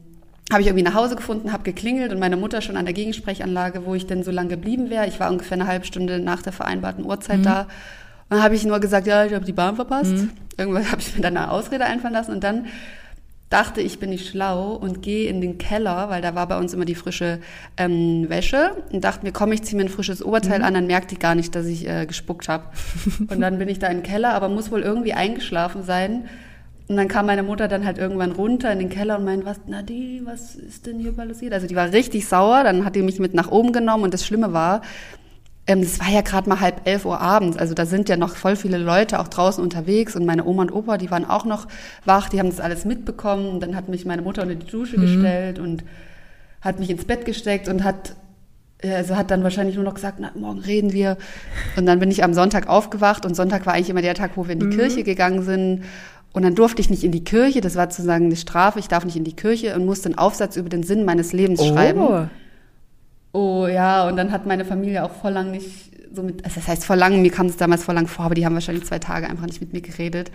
habe 0.51 0.61
ich 0.61 0.67
irgendwie 0.67 0.83
nach 0.83 0.95
Hause 0.95 1.15
gefunden, 1.15 1.53
habe 1.53 1.61
geklingelt 1.63 2.11
und 2.11 2.19
meine 2.19 2.35
Mutter 2.35 2.61
schon 2.61 2.77
an 2.77 2.85
der 2.85 2.95
Gegensprechanlage, 2.95 3.85
wo 3.85 3.93
ich 3.93 4.07
denn 4.07 4.23
so 4.23 4.31
lange 4.31 4.49
geblieben 4.49 4.89
wäre. 4.89 5.05
Ich 5.07 5.19
war 5.19 5.29
ungefähr 5.29 5.55
eine 5.55 5.67
halbe 5.67 5.85
Stunde 5.85 6.19
nach 6.19 6.41
der 6.41 6.51
vereinbarten 6.51 7.05
Uhrzeit 7.05 7.45
da. 7.45 7.61
Und 7.61 8.37
dann 8.37 8.43
habe 8.43 8.55
ich 8.55 8.65
nur 8.65 8.79
gesagt, 8.79 9.05
ja, 9.05 9.23
ich 9.25 9.33
habe 9.35 9.45
die 9.45 9.53
Bahn 9.53 9.75
verpasst. 9.75 10.13
Irgendwann 10.57 10.91
habe 10.91 10.99
ich 10.99 11.15
mir 11.15 11.21
dann 11.21 11.37
eine 11.37 11.51
Ausrede 11.51 11.85
einfallen 11.85 12.13
lassen 12.13 12.31
und 12.31 12.43
dann 12.43 12.65
dachte 13.51 13.81
ich, 13.81 13.99
bin 13.99 14.11
ich 14.13 14.29
schlau 14.29 14.73
und 14.73 15.01
gehe 15.01 15.29
in 15.29 15.41
den 15.41 15.57
Keller, 15.57 16.09
weil 16.09 16.21
da 16.21 16.33
war 16.35 16.47
bei 16.47 16.57
uns 16.57 16.73
immer 16.73 16.85
die 16.85 16.95
frische 16.95 17.39
ähm, 17.75 18.29
Wäsche 18.29 18.77
und 18.91 19.03
dachte 19.03 19.25
mir, 19.25 19.33
komm, 19.33 19.51
ich 19.51 19.61
ziehe 19.61 19.77
mir 19.77 19.87
ein 19.87 19.89
frisches 19.89 20.23
Oberteil 20.23 20.63
an, 20.63 20.73
dann 20.73 20.87
merkt 20.87 21.11
die 21.11 21.19
gar 21.19 21.35
nicht, 21.35 21.53
dass 21.53 21.65
ich 21.65 21.87
äh, 21.87 22.05
gespuckt 22.05 22.47
habe. 22.47 22.63
und 23.27 23.41
dann 23.41 23.59
bin 23.59 23.67
ich 23.67 23.77
da 23.77 23.87
in 23.87 23.97
den 23.97 24.03
Keller, 24.03 24.33
aber 24.33 24.47
muss 24.47 24.71
wohl 24.71 24.81
irgendwie 24.81 25.13
eingeschlafen 25.13 25.83
sein. 25.83 26.29
Und 26.87 26.95
dann 26.95 27.09
kam 27.09 27.25
meine 27.25 27.43
Mutter 27.43 27.67
dann 27.67 27.85
halt 27.85 27.97
irgendwann 27.97 28.31
runter 28.31 28.71
in 28.71 28.79
den 28.79 28.89
Keller 28.89 29.17
und 29.17 29.25
meinte, 29.25 29.45
was, 29.45 29.59
Nadine, 29.67 30.25
was 30.25 30.55
ist 30.55 30.87
denn 30.87 30.99
hier 30.99 31.11
passiert? 31.11 31.53
Also 31.53 31.67
die 31.67 31.75
war 31.75 31.91
richtig 31.91 32.27
sauer, 32.27 32.63
dann 32.63 32.85
hat 32.85 32.95
die 32.95 33.01
mich 33.01 33.19
mit 33.19 33.33
nach 33.33 33.51
oben 33.51 33.73
genommen 33.73 34.05
und 34.05 34.13
das 34.13 34.25
Schlimme 34.25 34.53
war, 34.53 34.81
ähm, 35.67 35.81
das 35.81 35.99
war 35.99 36.09
ja 36.09 36.21
gerade 36.21 36.49
mal 36.49 36.59
halb 36.59 36.87
elf 36.87 37.05
Uhr 37.05 37.19
abends, 37.19 37.57
also 37.57 37.73
da 37.73 37.85
sind 37.85 38.09
ja 38.09 38.17
noch 38.17 38.35
voll 38.35 38.55
viele 38.55 38.77
Leute 38.77 39.19
auch 39.19 39.27
draußen 39.27 39.63
unterwegs 39.63 40.15
und 40.15 40.25
meine 40.25 40.45
Oma 40.45 40.63
und 40.63 40.71
Opa, 40.71 40.97
die 40.97 41.11
waren 41.11 41.25
auch 41.25 41.45
noch 41.45 41.67
wach, 42.05 42.29
die 42.29 42.39
haben 42.39 42.49
das 42.49 42.59
alles 42.59 42.85
mitbekommen. 42.85 43.47
Und 43.47 43.59
dann 43.61 43.75
hat 43.75 43.87
mich 43.87 44.05
meine 44.05 44.21
Mutter 44.21 44.41
unter 44.41 44.55
die 44.55 44.65
Dusche 44.65 44.97
gestellt 44.97 45.59
und 45.59 45.83
hat 46.61 46.79
mich 46.79 46.89
ins 46.89 47.05
Bett 47.05 47.25
gesteckt 47.25 47.67
und 47.67 47.83
hat 47.83 48.15
äh, 48.81 48.93
also 48.93 49.15
hat 49.15 49.31
dann 49.31 49.43
wahrscheinlich 49.43 49.75
nur 49.75 49.85
noch 49.85 49.93
gesagt, 49.93 50.17
na, 50.19 50.31
morgen 50.35 50.59
reden 50.59 50.93
wir. 50.93 51.17
Und 51.75 51.85
dann 51.85 51.99
bin 51.99 52.11
ich 52.11 52.23
am 52.23 52.33
Sonntag 52.33 52.67
aufgewacht 52.67 53.25
und 53.25 53.35
Sonntag 53.35 53.65
war 53.65 53.73
eigentlich 53.73 53.89
immer 53.89 54.01
der 54.01 54.15
Tag, 54.15 54.31
wo 54.35 54.47
wir 54.47 54.53
in 54.53 54.59
die 54.59 54.75
Kirche 54.75 55.03
gegangen 55.03 55.43
sind. 55.43 55.83
Und 56.33 56.43
dann 56.43 56.55
durfte 56.55 56.81
ich 56.81 56.89
nicht 56.89 57.03
in 57.03 57.11
die 57.11 57.23
Kirche, 57.23 57.59
das 57.59 57.75
war 57.75 57.91
sozusagen 57.91 58.25
eine 58.25 58.37
Strafe, 58.37 58.79
ich 58.79 58.87
darf 58.87 59.03
nicht 59.03 59.17
in 59.17 59.25
die 59.25 59.35
Kirche 59.35 59.75
und 59.75 59.85
musste 59.85 60.07
einen 60.07 60.17
Aufsatz 60.17 60.55
über 60.55 60.69
den 60.69 60.83
Sinn 60.83 61.03
meines 61.03 61.33
Lebens 61.33 61.65
schreiben. 61.65 62.29
Oh. 63.33 63.67
Ja, 63.67 64.07
und 64.07 64.17
dann 64.17 64.31
hat 64.31 64.45
meine 64.45 64.65
Familie 64.65 65.03
auch 65.03 65.11
voll 65.11 65.31
lang 65.31 65.51
nicht 65.51 65.91
so 66.13 66.23
mit, 66.23 66.43
also 66.43 66.55
das 66.55 66.67
heißt 66.67 66.85
voll 66.85 66.97
lang, 66.97 67.21
mir 67.21 67.31
kam 67.31 67.45
es 67.45 67.57
damals 67.57 67.83
voll 67.83 67.95
lang 67.95 68.07
vor, 68.07 68.25
aber 68.25 68.35
die 68.35 68.45
haben 68.45 68.53
wahrscheinlich 68.53 68.85
zwei 68.85 68.99
Tage 68.99 69.29
einfach 69.29 69.45
nicht 69.45 69.61
mit 69.61 69.73
mir 69.73 69.81
geredet. 69.81 70.31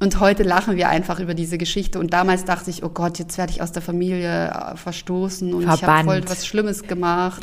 Und 0.00 0.18
heute 0.18 0.42
lachen 0.42 0.76
wir 0.76 0.88
einfach 0.88 1.20
über 1.20 1.34
diese 1.34 1.58
Geschichte. 1.58 2.00
Und 2.00 2.12
damals 2.12 2.44
dachte 2.44 2.70
ich, 2.70 2.82
oh 2.82 2.88
Gott, 2.88 3.20
jetzt 3.20 3.38
werde 3.38 3.52
ich 3.52 3.62
aus 3.62 3.70
der 3.70 3.82
Familie 3.82 4.48
äh, 4.48 4.76
verstoßen 4.76 5.54
und 5.54 5.62
ich 5.62 5.68
habe 5.68 5.78
Verbannt. 5.78 6.06
voll 6.06 6.22
was 6.26 6.46
Schlimmes 6.46 6.82
gemacht. 6.82 7.42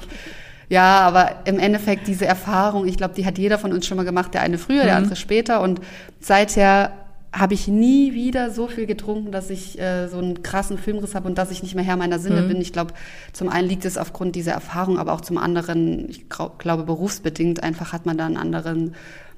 Ja, 0.68 1.00
aber 1.00 1.38
im 1.46 1.58
Endeffekt 1.58 2.08
diese 2.08 2.26
Erfahrung, 2.26 2.86
ich 2.86 2.98
glaube, 2.98 3.14
die 3.16 3.26
hat 3.26 3.38
jeder 3.38 3.58
von 3.58 3.72
uns 3.72 3.88
schon 3.88 3.98
mal 3.98 4.04
gemacht, 4.04 4.34
der 4.34 4.42
eine 4.42 4.58
früher, 4.58 4.84
der 4.84 4.98
andere 4.98 5.16
später. 5.16 5.62
Und 5.62 5.80
seither 6.20 6.92
habe 7.32 7.54
ich 7.54 7.68
nie 7.68 8.14
wieder 8.14 8.50
so 8.50 8.68
viel 8.68 8.88
getrunken, 8.88 9.32
dass 9.32 9.50
ich 9.52 9.80
äh, 9.80 10.08
so 10.08 10.18
einen 10.18 10.42
krassen 10.42 10.78
Filmriss 10.80 11.14
habe 11.14 11.28
und 11.28 11.38
dass 11.38 11.52
ich 11.52 11.62
nicht 11.62 11.76
mehr 11.76 11.84
Herr 11.84 11.96
meiner 11.98 12.18
Sinne 12.18 12.42
bin. 12.42 12.60
Ich 12.60 12.74
glaube, 12.74 12.94
zum 13.34 13.50
einen 13.50 13.68
liegt 13.70 13.86
es 13.86 13.98
aufgrund 14.00 14.36
dieser 14.36 14.54
Erfahrung, 14.54 14.98
aber 14.98 15.14
auch 15.14 15.22
zum 15.22 15.38
anderen, 15.38 16.10
ich 16.10 16.26
glaube, 16.30 16.84
berufsbedingt 16.84 17.62
einfach 17.62 17.94
hat 17.94 18.06
man 18.08 18.18
da 18.18 18.26
einen 18.26 18.38
anderen 18.38 18.96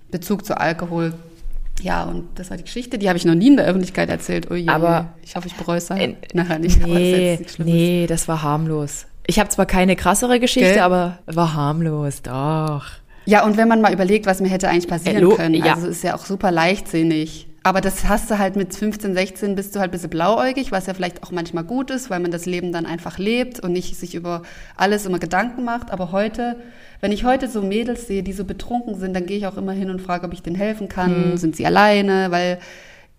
Bezug 0.09 0.45
zu 0.45 0.57
Alkohol. 0.57 1.13
Ja, 1.81 2.03
und 2.03 2.27
das 2.35 2.49
war 2.49 2.57
die 2.57 2.63
Geschichte, 2.63 2.97
die 2.97 3.09
habe 3.09 3.17
ich 3.17 3.25
noch 3.25 3.33
nie 3.35 3.47
in 3.47 3.57
der 3.57 3.65
Öffentlichkeit 3.65 4.09
erzählt. 4.09 4.49
Oh 4.51 4.55
je, 4.55 4.67
Aber- 4.69 5.13
ich 5.23 5.35
hoffe, 5.35 5.47
ich 5.47 5.55
bereue 5.55 5.77
es 5.77 5.89
Äh, 5.89 6.15
nachher 6.33 6.59
nicht. 6.59 6.85
Nee, 6.85 7.39
nee, 7.57 8.05
das 8.07 8.27
war 8.27 8.41
harmlos. 8.43 9.05
Ich 9.27 9.39
habe 9.39 9.49
zwar 9.49 9.65
keine 9.65 9.95
krassere 9.95 10.39
Geschichte, 10.39 10.73
Gell? 10.75 10.79
aber 10.81 11.19
war 11.25 11.53
harmlos, 11.53 12.21
doch. 12.21 12.85
Ja, 13.25 13.43
und 13.45 13.57
wenn 13.57 13.67
man 13.67 13.81
mal 13.81 13.93
überlegt, 13.93 14.25
was 14.25 14.41
mir 14.41 14.49
hätte 14.49 14.67
eigentlich 14.69 14.87
passieren 14.87 15.29
Äh, 15.31 15.35
können, 15.35 15.55
ja. 15.55 15.75
also 15.75 15.87
ist 15.87 16.03
ja 16.03 16.15
auch 16.15 16.25
super 16.25 16.51
leichtsinnig. 16.51 17.47
Aber 17.63 17.79
das 17.79 18.05
hast 18.07 18.31
du 18.31 18.39
halt 18.39 18.55
mit 18.55 18.75
15, 18.75 19.13
16 19.13 19.55
bist 19.55 19.75
du 19.75 19.79
halt 19.79 19.89
ein 19.89 19.91
bisschen 19.91 20.09
blauäugig, 20.09 20.71
was 20.71 20.87
ja 20.87 20.95
vielleicht 20.95 21.21
auch 21.21 21.31
manchmal 21.31 21.63
gut 21.63 21.91
ist, 21.91 22.09
weil 22.09 22.19
man 22.19 22.31
das 22.31 22.47
Leben 22.47 22.71
dann 22.71 22.87
einfach 22.87 23.19
lebt 23.19 23.59
und 23.59 23.71
nicht 23.71 23.95
sich 23.99 24.15
über 24.15 24.41
alles 24.75 25.05
immer 25.05 25.19
Gedanken 25.19 25.63
macht. 25.63 25.91
Aber 25.91 26.11
heute, 26.11 26.55
wenn 27.01 27.11
ich 27.11 27.23
heute 27.23 27.47
so 27.47 27.61
Mädels 27.61 28.07
sehe, 28.07 28.23
die 28.23 28.33
so 28.33 28.45
betrunken 28.45 28.99
sind, 28.99 29.15
dann 29.15 29.27
gehe 29.27 29.37
ich 29.37 29.45
auch 29.45 29.57
immer 29.57 29.73
hin 29.73 29.91
und 29.91 30.01
frage, 30.01 30.25
ob 30.25 30.33
ich 30.33 30.41
denen 30.41 30.55
helfen 30.55 30.89
kann. 30.89 31.37
Sind 31.37 31.55
sie 31.55 31.65
alleine? 31.65 32.31
Weil 32.31 32.57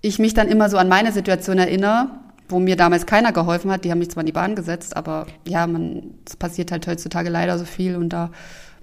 ich 0.01 0.19
mich 0.19 0.35
dann 0.35 0.49
immer 0.49 0.69
so 0.69 0.77
an 0.77 0.89
meine 0.89 1.13
Situation 1.13 1.59
erinnere, 1.59 2.11
wo 2.49 2.59
mir 2.59 2.75
damals 2.75 3.07
keiner 3.07 3.31
geholfen 3.33 3.71
hat. 3.71 3.85
Die 3.85 3.93
haben 3.93 4.01
mich 4.01 4.11
zwar 4.11 4.23
in 4.23 4.27
die 4.27 4.33
Bahn 4.33 4.57
gesetzt, 4.57 4.97
aber 4.97 5.27
ja, 5.47 5.69
man, 5.69 6.15
es 6.27 6.37
passiert 6.37 6.73
halt 6.73 6.85
heutzutage 6.89 7.31
leider 7.31 7.59
so 7.59 7.65
viel 7.65 7.95
und 7.95 8.09
da 8.09 8.31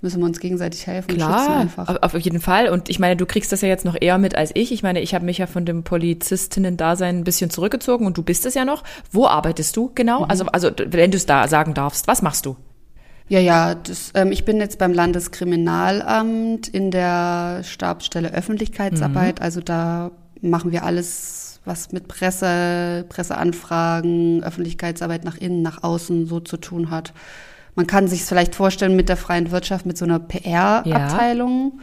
müssen 0.02 0.20
wir 0.20 0.26
uns 0.26 0.40
gegenseitig 0.40 0.88
helfen 0.88 1.12
und 1.12 1.20
schützen 1.20 1.34
Klar, 1.34 1.58
einfach. 1.58 1.88
auf, 1.88 2.14
auf 2.14 2.22
jeden 2.22 2.40
Fall. 2.40 2.70
Und 2.70 2.90
ich 2.90 3.00
meine, 3.00 3.16
du 3.16 3.26
kriegst 3.26 3.52
das 3.52 3.62
ja 3.62 3.68
jetzt 3.68 3.86
noch 3.86 3.96
eher 4.00 4.18
mit 4.18 4.36
als 4.36 4.52
ich. 4.54 4.72
Ich 4.72 4.84
meine, 4.84 5.02
ich 5.02 5.14
habe 5.14 5.26
mich 5.26 5.38
ja 5.38 5.48
von 5.48 5.66
dem 5.66 5.84
Polizistinnen-Dasein 5.84 7.20
ein 7.20 7.24
bisschen 7.24 7.50
zurückgezogen 7.50 8.06
und 8.06 8.18
du 8.18 8.24
bist 8.24 8.46
es 8.46 8.54
ja 8.54 8.66
noch. 8.66 8.84
Wo 9.12 9.28
arbeitest 9.28 9.76
du 9.76 9.92
genau? 9.94 10.20
Mhm. 10.20 10.26
Also, 10.30 10.46
also 10.46 10.72
wenn 10.88 11.12
du 11.12 11.18
es 11.18 11.26
da 11.26 11.48
sagen 11.48 11.74
darfst, 11.74 12.08
was 12.08 12.22
machst 12.22 12.46
du? 12.46 12.56
Ja, 13.30 13.40
ja, 13.40 13.76
das, 13.76 14.12
ähm, 14.16 14.32
ich 14.32 14.44
bin 14.44 14.58
jetzt 14.58 14.80
beim 14.80 14.92
Landeskriminalamt 14.92 16.68
in 16.68 16.90
der 16.90 17.62
Stabsstelle 17.64 18.34
Öffentlichkeitsarbeit. 18.34 19.40
Also 19.42 19.62
da 19.62 20.12
machen 20.42 20.72
wir 20.72 20.84
alles, 20.84 21.60
was 21.64 21.92
mit 21.92 22.08
Presse, 22.08 23.06
Presseanfragen, 23.08 24.44
Öffentlichkeitsarbeit 24.44 25.26
nach 25.26 25.38
innen, 25.38 25.62
nach 25.62 25.84
außen 25.84 26.26
so 26.26 26.40
zu 26.40 26.58
tun 26.58 26.90
hat. 26.90 27.14
Man 27.76 27.88
kann 27.88 28.08
sich 28.08 28.24
vielleicht 28.26 28.56
vorstellen 28.56 28.96
mit 28.96 29.10
der 29.10 29.18
freien 29.18 29.52
Wirtschaft, 29.52 29.86
mit 29.86 29.98
so 29.98 30.06
einer 30.06 30.20
PR-Abteilung. 30.20 31.80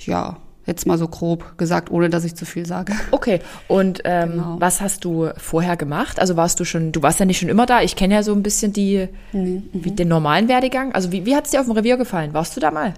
Ja. 0.00 0.36
jetzt 0.66 0.86
mal 0.86 0.96
so 0.98 1.08
grob 1.08 1.56
gesagt, 1.58 1.90
ohne 1.90 2.08
dass 2.10 2.24
ich 2.24 2.34
zu 2.36 2.44
viel 2.44 2.66
sage. 2.66 2.92
Okay, 3.10 3.40
und 3.68 4.00
ähm, 4.04 4.32
Genau. 4.32 4.56
was 4.60 4.80
hast 4.80 5.04
du 5.04 5.30
vorher 5.36 5.76
gemacht? 5.76 6.20
Also 6.20 6.36
warst 6.36 6.58
du 6.60 6.64
schon, 6.64 6.92
du 6.92 7.02
warst 7.02 7.18
ja 7.20 7.26
nicht 7.26 7.38
schon 7.38 7.48
immer 7.48 7.66
da. 7.66 7.82
Ich 7.82 7.96
kenne 7.96 8.14
ja 8.14 8.22
so 8.22 8.32
ein 8.32 8.42
bisschen 8.42 8.72
die, 8.72 9.08
wie 9.32 9.90
den 9.90 10.08
normalen 10.08 10.48
Werdegang. 10.48 10.92
Also 10.94 11.10
wie, 11.12 11.24
wie 11.26 11.34
hat 11.34 11.46
es 11.46 11.50
dir 11.52 11.60
auf 11.60 11.66
dem 11.66 11.72
Revier 11.74 11.96
gefallen? 11.96 12.32
Warst 12.34 12.56
du 12.56 12.60
da 12.60 12.70
mal? 12.70 12.94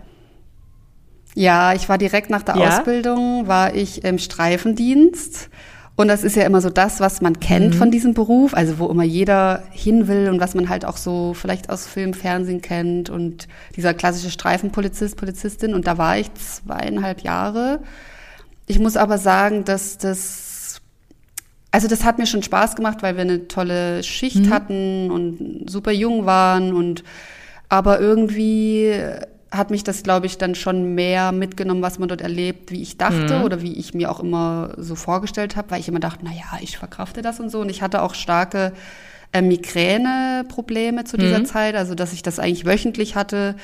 Ja, 1.35 1.73
ich 1.75 1.89
war 1.89 1.99
direkt 1.99 2.31
nach 2.31 2.43
der 2.43 2.57
Ja? 2.57 2.69
Ausbildung, 2.79 3.49
war 3.49 3.75
ich 3.75 4.05
im 4.05 4.19
Streifendienst. 4.19 5.49
Und 5.97 6.09
das 6.09 6.25
ist 6.25 6.35
ja 6.35 6.43
immer 6.43 6.61
so 6.61 6.71
das, 6.71 6.99
was 6.99 7.21
man 7.21 7.39
kennt 7.39 7.77
von 7.77 7.93
diesem 7.93 8.15
Beruf, 8.15 8.53
also 8.53 8.81
wo 8.81 8.89
immer 8.89 9.05
jeder 9.05 9.63
hin 9.71 10.09
will 10.09 10.29
und 10.29 10.41
was 10.41 10.57
man 10.57 10.69
halt 10.69 10.85
auch 10.85 10.97
so 10.97 11.35
vielleicht 11.35 11.71
aus 11.71 11.87
Film, 11.87 12.15
Fernsehen 12.15 12.61
kennt 12.61 13.11
und 13.11 13.47
dieser 13.77 13.95
klassische 13.95 14.31
Streifenpolizist, 14.31 15.17
Polizistin. 15.17 15.73
Und 15.73 15.87
da 15.87 15.97
war 15.97 16.19
ich 16.19 16.35
zweieinhalb 16.35 17.21
Jahre. 17.21 17.81
Ich 18.67 18.81
muss 18.81 18.97
aber 18.97 19.19
sagen, 19.19 19.65
dass 19.65 19.97
das, 19.97 20.81
also 21.71 21.87
das 21.87 22.03
hat 22.03 22.19
mir 22.19 22.27
schon 22.27 22.43
Spaß 22.43 22.75
gemacht, 22.75 23.03
weil 23.03 23.15
wir 23.15 23.23
eine 23.23 23.47
tolle 23.47 24.03
Schicht 24.03 24.51
hatten 24.51 25.13
und 25.13 25.71
super 25.71 25.93
jung 25.93 26.27
waren 26.27 26.75
und 26.75 27.05
aber 27.69 28.01
irgendwie 28.01 29.01
hat 29.57 29.71
mich 29.71 29.85
das, 29.85 30.03
glaube 30.03 30.27
ich, 30.27 30.39
dann 30.39 30.55
schon 30.55 30.95
mehr 30.95 31.33
mitgenommen, 31.33 31.83
was 31.83 31.99
man 31.99 32.09
dort 32.09 32.21
erlebt, 32.21 32.71
wie 32.71 32.83
ich 32.83 32.99
dachte 32.99 33.43
oder 33.45 33.63
wie 33.63 33.75
ich 33.75 33.95
mir 33.95 34.11
auch 34.11 34.21
immer 34.21 34.75
so 34.77 34.95
vorgestellt 34.95 35.57
habe, 35.57 35.71
weil 35.71 35.81
ich 35.81 35.89
immer 35.89 36.01
dachte, 36.01 36.25
na 36.25 36.33
ja, 36.33 36.59
ich 36.61 36.77
verkrafte 36.77 37.23
das 37.23 37.41
und 37.41 37.51
so. 37.51 37.61
Und 37.61 37.69
ich 37.69 37.83
hatte 37.83 38.03
auch 38.03 38.15
starke 38.15 38.73
äh, 39.33 39.43
Migräne-Probleme 39.43 41.05
zu 41.05 41.17
dieser 41.17 41.45
Zeit, 41.45 41.75
also 41.75 41.95
dass 41.95 42.13
ich 42.13 42.23
das 42.23 42.39
eigentlich 42.39 42.67
wöchentlich 42.67 43.17
hatte. 43.17 43.57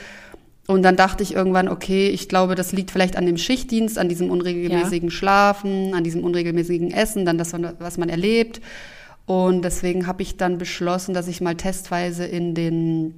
Und 0.66 0.82
dann 0.82 0.96
dachte 0.96 1.22
ich 1.22 1.34
irgendwann, 1.34 1.68
okay, 1.68 2.08
ich 2.08 2.28
glaube, 2.28 2.54
das 2.54 2.72
liegt 2.72 2.92
vielleicht 2.92 3.16
an 3.16 3.26
dem 3.26 3.36
Schichtdienst, 3.36 3.98
an 3.98 4.08
diesem 4.08 4.30
unregelmäßigen 4.30 5.10
Schlafen, 5.10 5.94
an 5.94 6.04
diesem 6.04 6.22
unregelmäßigen 6.22 6.92
Essen, 6.92 7.24
dann 7.24 7.38
das, 7.38 7.52
was 7.78 7.98
man 7.98 8.08
erlebt. 8.08 8.60
Und 9.26 9.62
deswegen 9.62 10.06
habe 10.06 10.22
ich 10.22 10.36
dann 10.36 10.58
beschlossen, 10.58 11.14
dass 11.14 11.28
ich 11.28 11.40
mal 11.40 11.56
testweise 11.56 12.24
in 12.24 12.54
den 12.54 13.14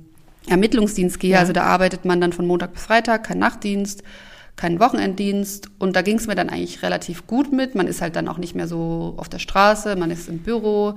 Ermittlungsdienst 0.49 1.21
gehe. 1.21 1.33
Ja. 1.33 1.39
Also 1.41 1.53
da 1.53 1.63
arbeitet 1.65 2.05
man 2.05 2.21
dann 2.21 2.33
von 2.33 2.47
Montag 2.47 2.73
bis 2.75 2.83
Freitag, 2.85 3.25
kein 3.25 3.39
Nachtdienst, 3.39 4.03
kein 4.57 4.81
Wochenenddienst. 4.81 5.71
Und 5.79 5.97
da 5.97 6.03
ging 6.03 6.19
es 6.19 6.27
mir 6.27 6.35
dann 6.35 6.51
eigentlich 6.51 6.83
relativ 6.83 7.27
gut 7.27 7.53
mit. 7.53 7.75
Man 7.75 7.87
ist 7.87 8.03
halt 8.03 8.17
dann 8.17 8.29
auch 8.29 8.39
nicht 8.39 8.55
mehr 8.55 8.69
so 8.69 9.15
auf 9.17 9.29
der 9.29 9.39
Straße, 9.39 9.97
man 9.97 10.11
ist 10.11 10.29
im 10.29 10.39
Büro. 10.39 10.95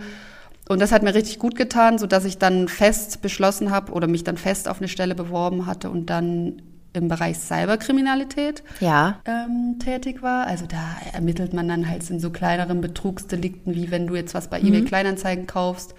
Und 0.68 0.82
das 0.82 0.92
hat 0.92 1.04
mir 1.04 1.14
richtig 1.14 1.38
gut 1.38 1.56
getan, 1.56 2.00
so 2.00 2.08
dass 2.08 2.26
ich 2.26 2.38
dann 2.40 2.68
fest 2.68 3.22
beschlossen 3.22 3.70
habe 3.70 3.92
oder 3.92 4.08
mich 4.08 4.24
dann 4.24 4.38
fest 4.38 4.68
auf 4.68 4.80
eine 4.80 4.88
Stelle 4.88 5.14
beworben 5.14 5.68
hatte 5.68 5.90
und 5.92 6.10
dann 6.10 6.62
im 6.94 7.08
Bereich 7.08 7.38
Cyberkriminalität 7.38 8.64
Ja. 8.80 9.20
ähm, 9.26 9.78
tätig 9.80 10.24
war. 10.24 10.48
Also 10.48 10.66
da 10.66 10.96
ermittelt 11.14 11.54
man 11.54 11.68
dann 11.68 11.88
halt 11.90 12.10
in 12.10 12.20
so 12.20 12.30
kleineren 12.32 12.82
Betrugsdelikten, 12.82 13.76
wie 13.76 13.92
wenn 13.92 14.08
du 14.08 14.16
jetzt 14.16 14.34
was 14.34 14.50
bei 14.50 14.60
eBay 14.60 14.84
Kleinanzeigen 14.86 15.46
kaufst, 15.46 15.94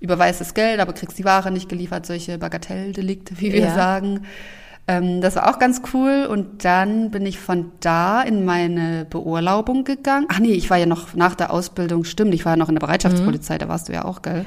überweist 0.00 0.54
Geld, 0.54 0.80
aber 0.80 0.92
kriegst 0.92 1.18
die 1.18 1.24
Ware 1.24 1.50
nicht 1.50 1.68
geliefert, 1.68 2.06
solche 2.06 2.38
Bagatelldelikte, 2.38 3.40
wie 3.40 3.52
wir 3.52 3.60
Ja. 3.60 3.74
sagen. 3.74 4.20
Ähm, 4.86 5.20
das 5.20 5.36
war 5.36 5.50
auch 5.50 5.58
ganz 5.58 5.82
cool. 5.92 6.26
Und 6.30 6.64
dann 6.64 7.10
bin 7.10 7.26
ich 7.26 7.38
von 7.38 7.72
da 7.80 8.22
in 8.22 8.44
meine 8.44 9.06
Beurlaubung 9.08 9.84
gegangen. 9.84 10.26
Ach 10.30 10.38
nee, 10.38 10.52
ich 10.52 10.70
war 10.70 10.78
ja 10.78 10.86
noch 10.86 11.14
nach 11.14 11.34
der 11.34 11.52
Ausbildung, 11.52 12.04
stimmt, 12.04 12.32
ich 12.34 12.44
war 12.44 12.52
ja 12.52 12.56
noch 12.56 12.68
in 12.70 12.74
der 12.74 12.80
Bereitschaftspolizei, 12.80 13.58
da 13.58 13.68
warst 13.68 13.88
du 13.88 13.92
ja 13.92 14.04
auch, 14.04 14.22
gell? 14.22 14.44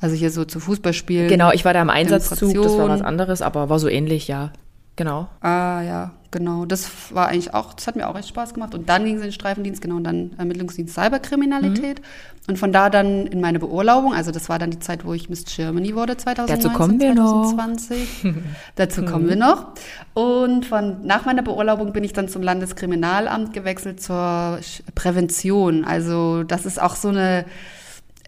Also 0.00 0.14
hier 0.16 0.30
so 0.30 0.44
zu 0.44 0.60
Fußballspielen. 0.60 1.28
Genau, 1.28 1.50
ich 1.52 1.64
war 1.64 1.74
da 1.74 1.82
im 1.82 1.90
Einsatzzug, 1.90 2.54
das 2.62 2.78
war 2.78 2.88
was 2.88 3.02
anderes, 3.02 3.42
aber 3.42 3.68
war 3.68 3.78
so 3.78 3.88
ähnlich, 3.88 4.28
ja. 4.28 4.52
Genau. 5.00 5.28
Ah, 5.40 5.80
ja, 5.80 6.10
genau. 6.30 6.66
Das 6.66 6.90
war 7.14 7.28
eigentlich 7.28 7.54
auch, 7.54 7.72
das 7.72 7.86
hat 7.86 7.96
mir 7.96 8.06
auch 8.06 8.18
echt 8.18 8.28
Spaß 8.28 8.52
gemacht. 8.52 8.74
Und 8.74 8.90
dann 8.90 9.06
ging 9.06 9.14
es 9.14 9.22
in 9.22 9.28
den 9.28 9.32
Streifendienst, 9.32 9.80
genau, 9.80 9.96
und 9.96 10.04
dann 10.04 10.32
Ermittlungsdienst 10.36 10.94
Cyberkriminalität. 10.94 12.02
Und 12.46 12.58
von 12.58 12.70
da 12.70 12.90
dann 12.90 13.26
in 13.26 13.40
meine 13.40 13.58
Beurlaubung, 13.58 14.12
also 14.12 14.30
das 14.30 14.50
war 14.50 14.58
dann 14.58 14.70
die 14.70 14.78
Zeit, 14.78 15.06
wo 15.06 15.14
ich 15.14 15.30
Miss 15.30 15.46
Germany 15.46 15.96
wurde, 15.96 16.18
2019, 16.18 16.62
Dazu 16.62 16.76
kommen 16.76 17.00
wir 17.00 17.14
noch. 17.14 17.48
2020. 17.54 18.34
Dazu 18.74 19.06
kommen 19.06 19.26
wir 19.26 19.36
noch. 19.36 19.68
Und 20.12 20.66
von, 20.66 21.06
nach 21.06 21.24
meiner 21.24 21.40
Beurlaubung 21.40 21.94
bin 21.94 22.04
ich 22.04 22.12
dann 22.12 22.28
zum 22.28 22.42
Landeskriminalamt 22.42 23.54
gewechselt 23.54 24.02
zur 24.02 24.58
Prävention. 24.94 25.86
Also 25.86 26.42
das 26.42 26.66
ist 26.66 26.78
auch 26.78 26.96
so 26.96 27.08
eine, 27.08 27.46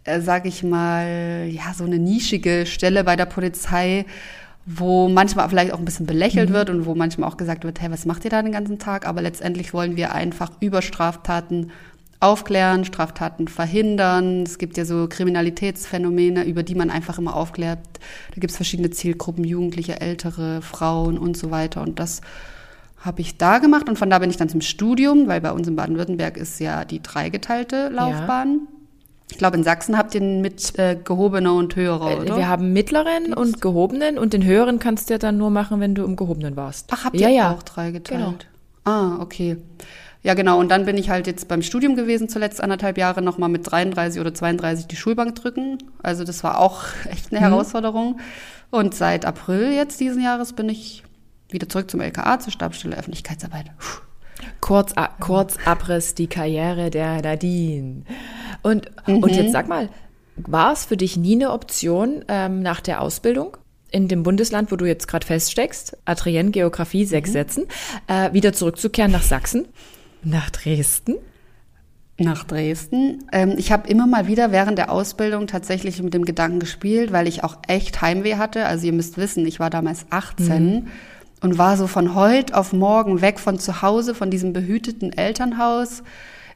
äh, 0.04 0.22
sag 0.22 0.46
ich 0.46 0.62
mal, 0.62 1.46
ja, 1.50 1.74
so 1.76 1.84
eine 1.84 1.98
nischige 1.98 2.64
Stelle 2.64 3.04
bei 3.04 3.16
der 3.16 3.26
Polizei, 3.26 4.06
wo 4.64 5.08
manchmal 5.08 5.48
vielleicht 5.48 5.72
auch 5.72 5.78
ein 5.78 5.84
bisschen 5.84 6.06
belächelt 6.06 6.52
wird 6.52 6.70
und 6.70 6.86
wo 6.86 6.94
manchmal 6.94 7.28
auch 7.28 7.36
gesagt 7.36 7.64
wird, 7.64 7.80
hey, 7.80 7.90
was 7.90 8.06
macht 8.06 8.24
ihr 8.24 8.30
da 8.30 8.42
den 8.42 8.52
ganzen 8.52 8.78
Tag? 8.78 9.06
Aber 9.06 9.20
letztendlich 9.20 9.74
wollen 9.74 9.96
wir 9.96 10.12
einfach 10.12 10.52
über 10.60 10.82
Straftaten 10.82 11.72
aufklären, 12.20 12.84
Straftaten 12.84 13.48
verhindern. 13.48 14.44
Es 14.44 14.58
gibt 14.58 14.76
ja 14.76 14.84
so 14.84 15.08
Kriminalitätsphänomene, 15.08 16.44
über 16.44 16.62
die 16.62 16.76
man 16.76 16.90
einfach 16.90 17.18
immer 17.18 17.34
aufklärt. 17.34 17.80
Da 18.30 18.40
gibt 18.40 18.52
es 18.52 18.56
verschiedene 18.56 18.90
Zielgruppen, 18.90 19.42
Jugendliche, 19.42 20.00
Ältere, 20.00 20.62
Frauen 20.62 21.18
und 21.18 21.36
so 21.36 21.50
weiter. 21.50 21.82
Und 21.82 21.98
das 21.98 22.20
habe 22.98 23.20
ich 23.20 23.36
da 23.36 23.58
gemacht 23.58 23.88
und 23.88 23.98
von 23.98 24.08
da 24.08 24.20
bin 24.20 24.30
ich 24.30 24.36
dann 24.36 24.48
zum 24.48 24.60
Studium, 24.60 25.26
weil 25.26 25.40
bei 25.40 25.50
uns 25.50 25.66
in 25.66 25.74
Baden-Württemberg 25.74 26.36
ist 26.36 26.60
ja 26.60 26.84
die 26.84 27.02
dreigeteilte 27.02 27.88
Laufbahn. 27.88 28.68
Ich 29.32 29.38
glaube, 29.38 29.56
in 29.56 29.64
Sachsen 29.64 29.96
habt 29.96 30.14
ihr 30.14 30.20
mit 30.20 30.78
äh, 30.78 30.94
gehobener 31.02 31.54
und 31.54 31.74
höherer, 31.74 32.10
Äh, 32.10 32.16
oder? 32.20 32.36
Wir 32.36 32.48
haben 32.48 32.74
mittleren 32.74 33.32
und 33.32 33.62
gehobenen 33.62 34.18
und 34.18 34.34
den 34.34 34.44
höheren 34.44 34.78
kannst 34.78 35.08
du 35.08 35.14
ja 35.14 35.18
dann 35.18 35.38
nur 35.38 35.48
machen, 35.48 35.80
wenn 35.80 35.94
du 35.94 36.04
im 36.04 36.16
gehobenen 36.16 36.54
warst. 36.54 36.90
Ach, 36.92 37.06
habt 37.06 37.18
ja, 37.18 37.28
ihr 37.30 37.34
ja. 37.34 37.50
auch 37.54 37.62
drei 37.62 37.92
geteilt? 37.92 38.20
Genau. 38.20 38.34
Ah, 38.84 39.16
okay. 39.22 39.56
Ja, 40.22 40.34
genau. 40.34 40.60
Und 40.60 40.68
dann 40.68 40.84
bin 40.84 40.98
ich 40.98 41.08
halt 41.08 41.26
jetzt 41.26 41.48
beim 41.48 41.62
Studium 41.62 41.96
gewesen, 41.96 42.28
zuletzt 42.28 42.62
anderthalb 42.62 42.98
Jahre 42.98 43.22
nochmal 43.22 43.48
mit 43.48 43.68
33 43.68 44.20
oder 44.20 44.34
32 44.34 44.86
die 44.86 44.96
Schulbank 44.96 45.34
drücken. 45.34 45.78
Also 46.02 46.24
das 46.24 46.44
war 46.44 46.58
auch 46.60 46.82
echt 47.10 47.32
eine 47.32 47.40
Mhm. 47.40 47.44
Herausforderung. 47.44 48.20
Und 48.70 48.94
seit 48.94 49.24
April 49.24 49.72
jetzt 49.72 49.98
diesen 49.98 50.22
Jahres 50.22 50.52
bin 50.52 50.68
ich 50.68 51.04
wieder 51.50 51.70
zurück 51.70 51.90
zum 51.90 52.00
LKA, 52.02 52.38
zur 52.38 52.52
Stabsstelle 52.52 52.96
Öffentlichkeitsarbeit. 52.98 53.66
Puh. 53.78 54.02
Kurz, 54.62 54.94
kurz 55.20 55.56
Abriss 55.64 56.14
die 56.14 56.28
Karriere 56.28 56.88
der 56.88 57.20
Nadine. 57.20 58.04
Und, 58.62 58.90
und 59.06 59.34
jetzt 59.34 59.52
sag 59.52 59.68
mal, 59.68 59.90
war 60.36 60.72
es 60.72 60.84
für 60.86 60.96
dich 60.96 61.16
nie 61.16 61.34
eine 61.34 61.50
Option 61.50 62.24
ähm, 62.28 62.62
nach 62.62 62.80
der 62.80 63.00
Ausbildung 63.00 63.56
in 63.90 64.06
dem 64.06 64.22
Bundesland, 64.22 64.70
wo 64.70 64.76
du 64.76 64.86
jetzt 64.86 65.08
gerade 65.08 65.26
feststeckst, 65.26 65.98
Adrienne 66.04 66.52
Geografie, 66.52 67.04
sechs 67.04 67.32
Sätzen, 67.32 67.64
äh, 68.06 68.32
wieder 68.32 68.52
zurückzukehren 68.52 69.10
nach 69.10 69.22
Sachsen, 69.22 69.66
nach 70.22 70.48
Dresden? 70.50 71.16
nach 72.18 72.44
Dresden. 72.44 73.24
Ähm, 73.32 73.54
ich 73.56 73.72
habe 73.72 73.88
immer 73.88 74.06
mal 74.06 74.28
wieder 74.28 74.52
während 74.52 74.78
der 74.78 74.92
Ausbildung 74.92 75.48
tatsächlich 75.48 76.00
mit 76.00 76.14
dem 76.14 76.24
Gedanken 76.24 76.60
gespielt, 76.60 77.10
weil 77.10 77.26
ich 77.26 77.42
auch 77.42 77.56
echt 77.66 78.00
Heimweh 78.00 78.36
hatte. 78.36 78.66
Also 78.66 78.86
ihr 78.86 78.92
müsst 78.92 79.16
wissen, 79.16 79.44
ich 79.44 79.58
war 79.58 79.70
damals 79.70 80.06
18 80.10 80.88
und 81.42 81.58
war 81.58 81.76
so 81.76 81.86
von 81.86 82.14
heute 82.14 82.56
auf 82.56 82.72
morgen 82.72 83.20
weg 83.20 83.38
von 83.40 83.58
zu 83.58 83.82
Hause, 83.82 84.14
von 84.14 84.30
diesem 84.30 84.52
behüteten 84.52 85.12
Elternhaus 85.12 86.02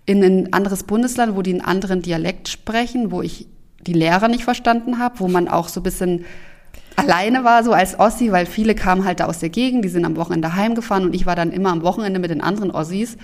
in 0.04 0.22
ein 0.22 0.52
anderes 0.52 0.84
Bundesland, 0.84 1.34
wo 1.36 1.42
die 1.42 1.52
einen 1.52 1.60
anderen 1.60 2.00
Dialekt 2.02 2.48
sprechen, 2.48 3.10
wo 3.10 3.22
ich 3.22 3.46
die 3.80 3.92
Lehrer 3.92 4.28
nicht 4.28 4.44
verstanden 4.44 4.98
habe, 4.98 5.20
wo 5.20 5.28
man 5.28 5.48
auch 5.48 5.68
so 5.68 5.80
ein 5.80 5.82
bisschen 5.82 6.24
alleine 6.94 7.44
war, 7.44 7.62
so 7.62 7.72
als 7.72 7.98
Ossi, 7.98 8.32
weil 8.32 8.46
viele 8.46 8.74
kamen 8.74 9.04
halt 9.04 9.20
da 9.20 9.26
aus 9.26 9.40
der 9.40 9.50
Gegend, 9.50 9.84
die 9.84 9.88
sind 9.88 10.04
am 10.04 10.16
Wochenende 10.16 10.54
heimgefahren 10.54 11.04
und 11.04 11.14
ich 11.14 11.26
war 11.26 11.36
dann 11.36 11.52
immer 11.52 11.70
am 11.70 11.82
Wochenende 11.82 12.18
mit 12.20 12.30
den 12.30 12.40
anderen 12.40 12.70
Ossis. 12.70 13.16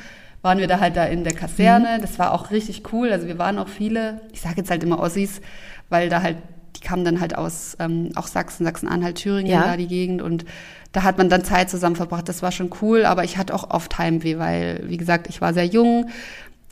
Waren 0.43 0.59
wir 0.59 0.67
da 0.67 0.81
halt 0.81 0.97
da 0.97 1.05
in 1.05 1.23
der 1.23 1.35
Kaserne. 1.35 2.01
Das 2.01 2.19
war 2.19 2.33
auch 2.33 2.51
richtig 2.51 2.83
cool. 2.93 3.13
Also 3.13 3.29
wir 3.29 3.39
waren 3.39 3.59
auch 3.59 3.69
viele, 3.69 4.21
ich 4.33 4.41
sage 4.41 4.57
jetzt 4.57 4.71
halt 4.73 4.83
immer 4.83 4.99
Ossis, 4.99 5.41
weil 5.89 6.09
da 6.09 6.21
halt, 6.21 6.37
die 6.77 6.81
kamen 6.81 7.05
dann 7.05 7.21
halt 7.21 7.39
aus 7.39 7.77
ähm, 7.79 8.11
auch 8.17 8.27
Sachsen, 8.27 8.65
Sachsen-Anhalt, 8.65 9.17
Thüringen, 9.17 9.49
Ja. 9.51 9.63
da 9.63 9.77
die 9.77 9.87
Gegend 9.87 10.21
und 10.21 10.45
da 10.93 11.03
hat 11.03 11.19
man 11.19 11.29
dann 11.29 11.45
Zeit 11.45 11.71
zusammen 11.71 11.97
verbracht. 11.97 12.29
Das 12.29 12.43
war 12.43 12.53
schon 12.53 12.71
cool, 12.81 13.05
aber 13.05 13.25
ich 13.25 13.39
hatte 13.39 13.55
auch 13.55 13.71
oft 13.71 13.99
Heimweh, 13.99 14.39
weil, 14.39 14.85
wie 14.87 14.99
gesagt, 14.99 15.29
ich 15.29 15.41
war 15.41 15.55
sehr 15.55 15.67
jung. 15.67 16.11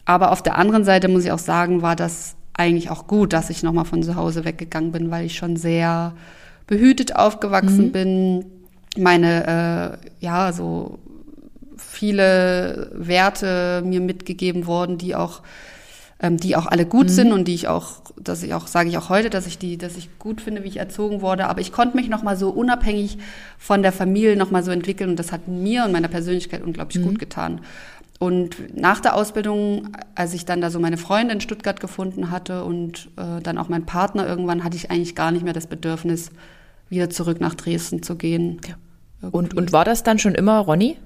Aber 0.04 0.32
auf 0.32 0.42
der 0.42 0.56
anderen 0.56 0.84
Seite 0.84 1.08
muss 1.08 1.24
ich 1.24 1.32
auch 1.32 1.38
sagen, 1.38 1.82
war 1.82 1.96
das 1.96 2.36
eigentlich 2.52 2.90
auch 2.90 3.06
gut, 3.06 3.32
dass 3.32 3.48
ich 3.48 3.62
nochmal 3.62 3.86
von 3.86 4.02
zu 4.02 4.16
Hause 4.16 4.44
weggegangen 4.44 4.92
bin, 4.92 5.10
weil 5.10 5.24
ich 5.24 5.36
schon 5.36 5.56
sehr 5.56 6.12
behütet 6.66 7.16
aufgewachsen 7.16 7.92
bin. 7.92 8.44
Meine, 8.96 9.98
äh, 10.00 10.24
ja, 10.24 10.52
so 10.52 10.98
viele 11.76 12.90
Werte 12.94 13.82
mir 13.84 14.00
mitgegeben 14.00 14.66
worden, 14.66 14.98
die 14.98 15.14
auch 15.14 15.40
ähm, 16.22 16.36
die 16.36 16.56
auch 16.56 16.66
alle 16.66 16.86
gut 16.86 17.10
sind 17.10 17.32
und 17.32 17.46
die 17.46 17.54
ich 17.54 17.68
auch, 17.68 18.00
dass 18.20 18.42
ich 18.42 18.52
auch 18.54 18.66
sage 18.66 18.88
ich 18.88 18.98
auch 18.98 19.08
heute, 19.08 19.30
dass 19.30 19.46
ich 19.46 19.58
die, 19.58 19.78
dass 19.78 19.96
ich 19.96 20.18
gut 20.18 20.40
finde, 20.40 20.64
wie 20.64 20.68
ich 20.68 20.76
erzogen 20.76 21.22
wurde. 21.22 21.46
Aber 21.48 21.60
ich 21.60 21.72
konnte 21.72 21.96
mich 21.96 22.08
noch 22.08 22.22
mal 22.22 22.36
so 22.36 22.50
unabhängig 22.50 23.18
von 23.58 23.82
der 23.82 23.92
Familie 23.92 24.36
noch 24.36 24.50
mal 24.50 24.62
so 24.62 24.70
entwickeln 24.70 25.10
und 25.10 25.18
das 25.18 25.32
hat 25.32 25.48
mir 25.48 25.84
und 25.84 25.92
meiner 25.92 26.08
Persönlichkeit 26.08 26.62
unglaublich 26.62 27.02
gut 27.02 27.18
getan. 27.18 27.60
Und 28.18 28.76
nach 28.78 29.00
der 29.00 29.16
Ausbildung, 29.16 29.96
als 30.14 30.34
ich 30.34 30.44
dann 30.44 30.60
da 30.60 30.68
so 30.70 30.78
meine 30.78 30.98
Freunde 30.98 31.32
in 31.32 31.40
Stuttgart 31.40 31.80
gefunden 31.80 32.30
hatte 32.30 32.64
und 32.64 33.08
äh, 33.16 33.40
dann 33.40 33.56
auch 33.56 33.70
meinen 33.70 33.86
Partner 33.86 34.28
irgendwann, 34.28 34.62
hatte 34.62 34.76
ich 34.76 34.90
eigentlich 34.90 35.14
gar 35.14 35.30
nicht 35.30 35.42
mehr 35.42 35.54
das 35.54 35.66
Bedürfnis, 35.66 36.30
wieder 36.90 37.08
zurück 37.08 37.40
nach 37.40 37.54
Dresden 37.54 38.02
zu 38.02 38.16
gehen. 38.16 38.60
Und, 39.22 39.34
Irgendwie. 39.34 39.56
und 39.56 39.72
war 39.72 39.86
das 39.86 40.02
dann 40.02 40.18
schon 40.18 40.34
immer 40.34 40.58
Ronny? 40.58 40.98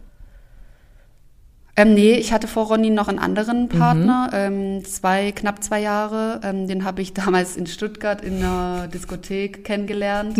Ähm, 1.76 1.95
nee, 1.95 2.14
ich 2.14 2.33
hatte 2.33 2.47
vor 2.47 2.69
Ronny 2.69 2.90
noch 2.90 3.09
einen 3.09 3.19
anderen 3.19 3.69
Partner, 3.69 4.31
ähm, 4.33 4.85
zwei, 4.85 5.33
knapp 5.33 5.62
zwei 5.64 5.81
Jahre. 5.81 6.40
Ähm, 6.45 6.69
den 6.69 6.85
habe 6.85 7.02
ich 7.02 7.14
damals 7.14 7.57
in 7.57 7.66
Stuttgart 7.66 8.23
in 8.23 8.37
einer 8.37 8.88
Diskothek 8.88 9.64
kennengelernt. 9.64 10.38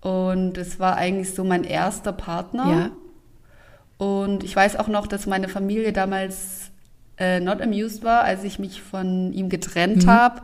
Und 0.00 0.56
es 0.56 0.78
war 0.78 0.96
eigentlich 0.96 1.34
so 1.34 1.42
mein 1.42 1.64
erster 1.64 2.12
Partner. 2.12 2.70
Ja. 2.70 4.06
Und 4.06 4.44
ich 4.44 4.54
weiß 4.54 4.76
auch 4.76 4.86
noch, 4.86 5.08
dass 5.08 5.26
meine 5.26 5.48
Familie 5.48 5.92
damals 5.92 6.70
äh, 7.18 7.40
not 7.40 7.60
amused 7.60 8.04
war, 8.04 8.22
als 8.22 8.44
ich 8.44 8.60
mich 8.60 8.80
von 8.80 9.32
ihm 9.32 9.48
getrennt 9.48 10.06
habe. 10.06 10.42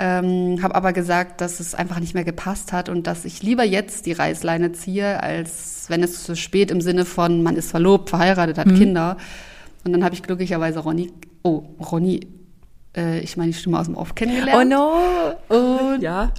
Ähm, 0.00 0.62
habe 0.62 0.76
aber 0.76 0.92
gesagt, 0.92 1.40
dass 1.40 1.58
es 1.58 1.74
einfach 1.74 1.98
nicht 1.98 2.14
mehr 2.14 2.22
gepasst 2.24 2.72
hat 2.72 2.88
und 2.88 3.08
dass 3.08 3.24
ich 3.24 3.42
lieber 3.42 3.64
jetzt 3.64 4.06
die 4.06 4.12
Reißleine 4.12 4.70
ziehe, 4.70 5.20
als 5.20 5.86
wenn 5.88 6.04
es 6.04 6.22
zu 6.22 6.36
spät 6.36 6.70
im 6.70 6.80
Sinne 6.80 7.04
von 7.04 7.42
man 7.42 7.56
ist 7.56 7.70
verlobt, 7.70 8.10
verheiratet, 8.10 8.58
hat 8.58 8.68
Kinder. 8.76 9.16
Und 9.84 9.92
dann 9.92 10.04
habe 10.04 10.14
ich 10.14 10.22
glücklicherweise 10.22 10.78
Ronny, 10.80 11.12
oh, 11.42 11.64
Ronny, 11.80 12.20
äh, 12.96 13.18
ich 13.20 13.36
meine 13.36 13.50
die 13.50 13.58
Stimme 13.58 13.78
aus 13.78 13.86
dem 13.86 13.96
Off 13.96 14.10
Oh 14.10 14.14
kennengelernt. 14.14 14.70
no! 14.70 14.92
Und 15.48 16.00
Ja. 16.00 16.30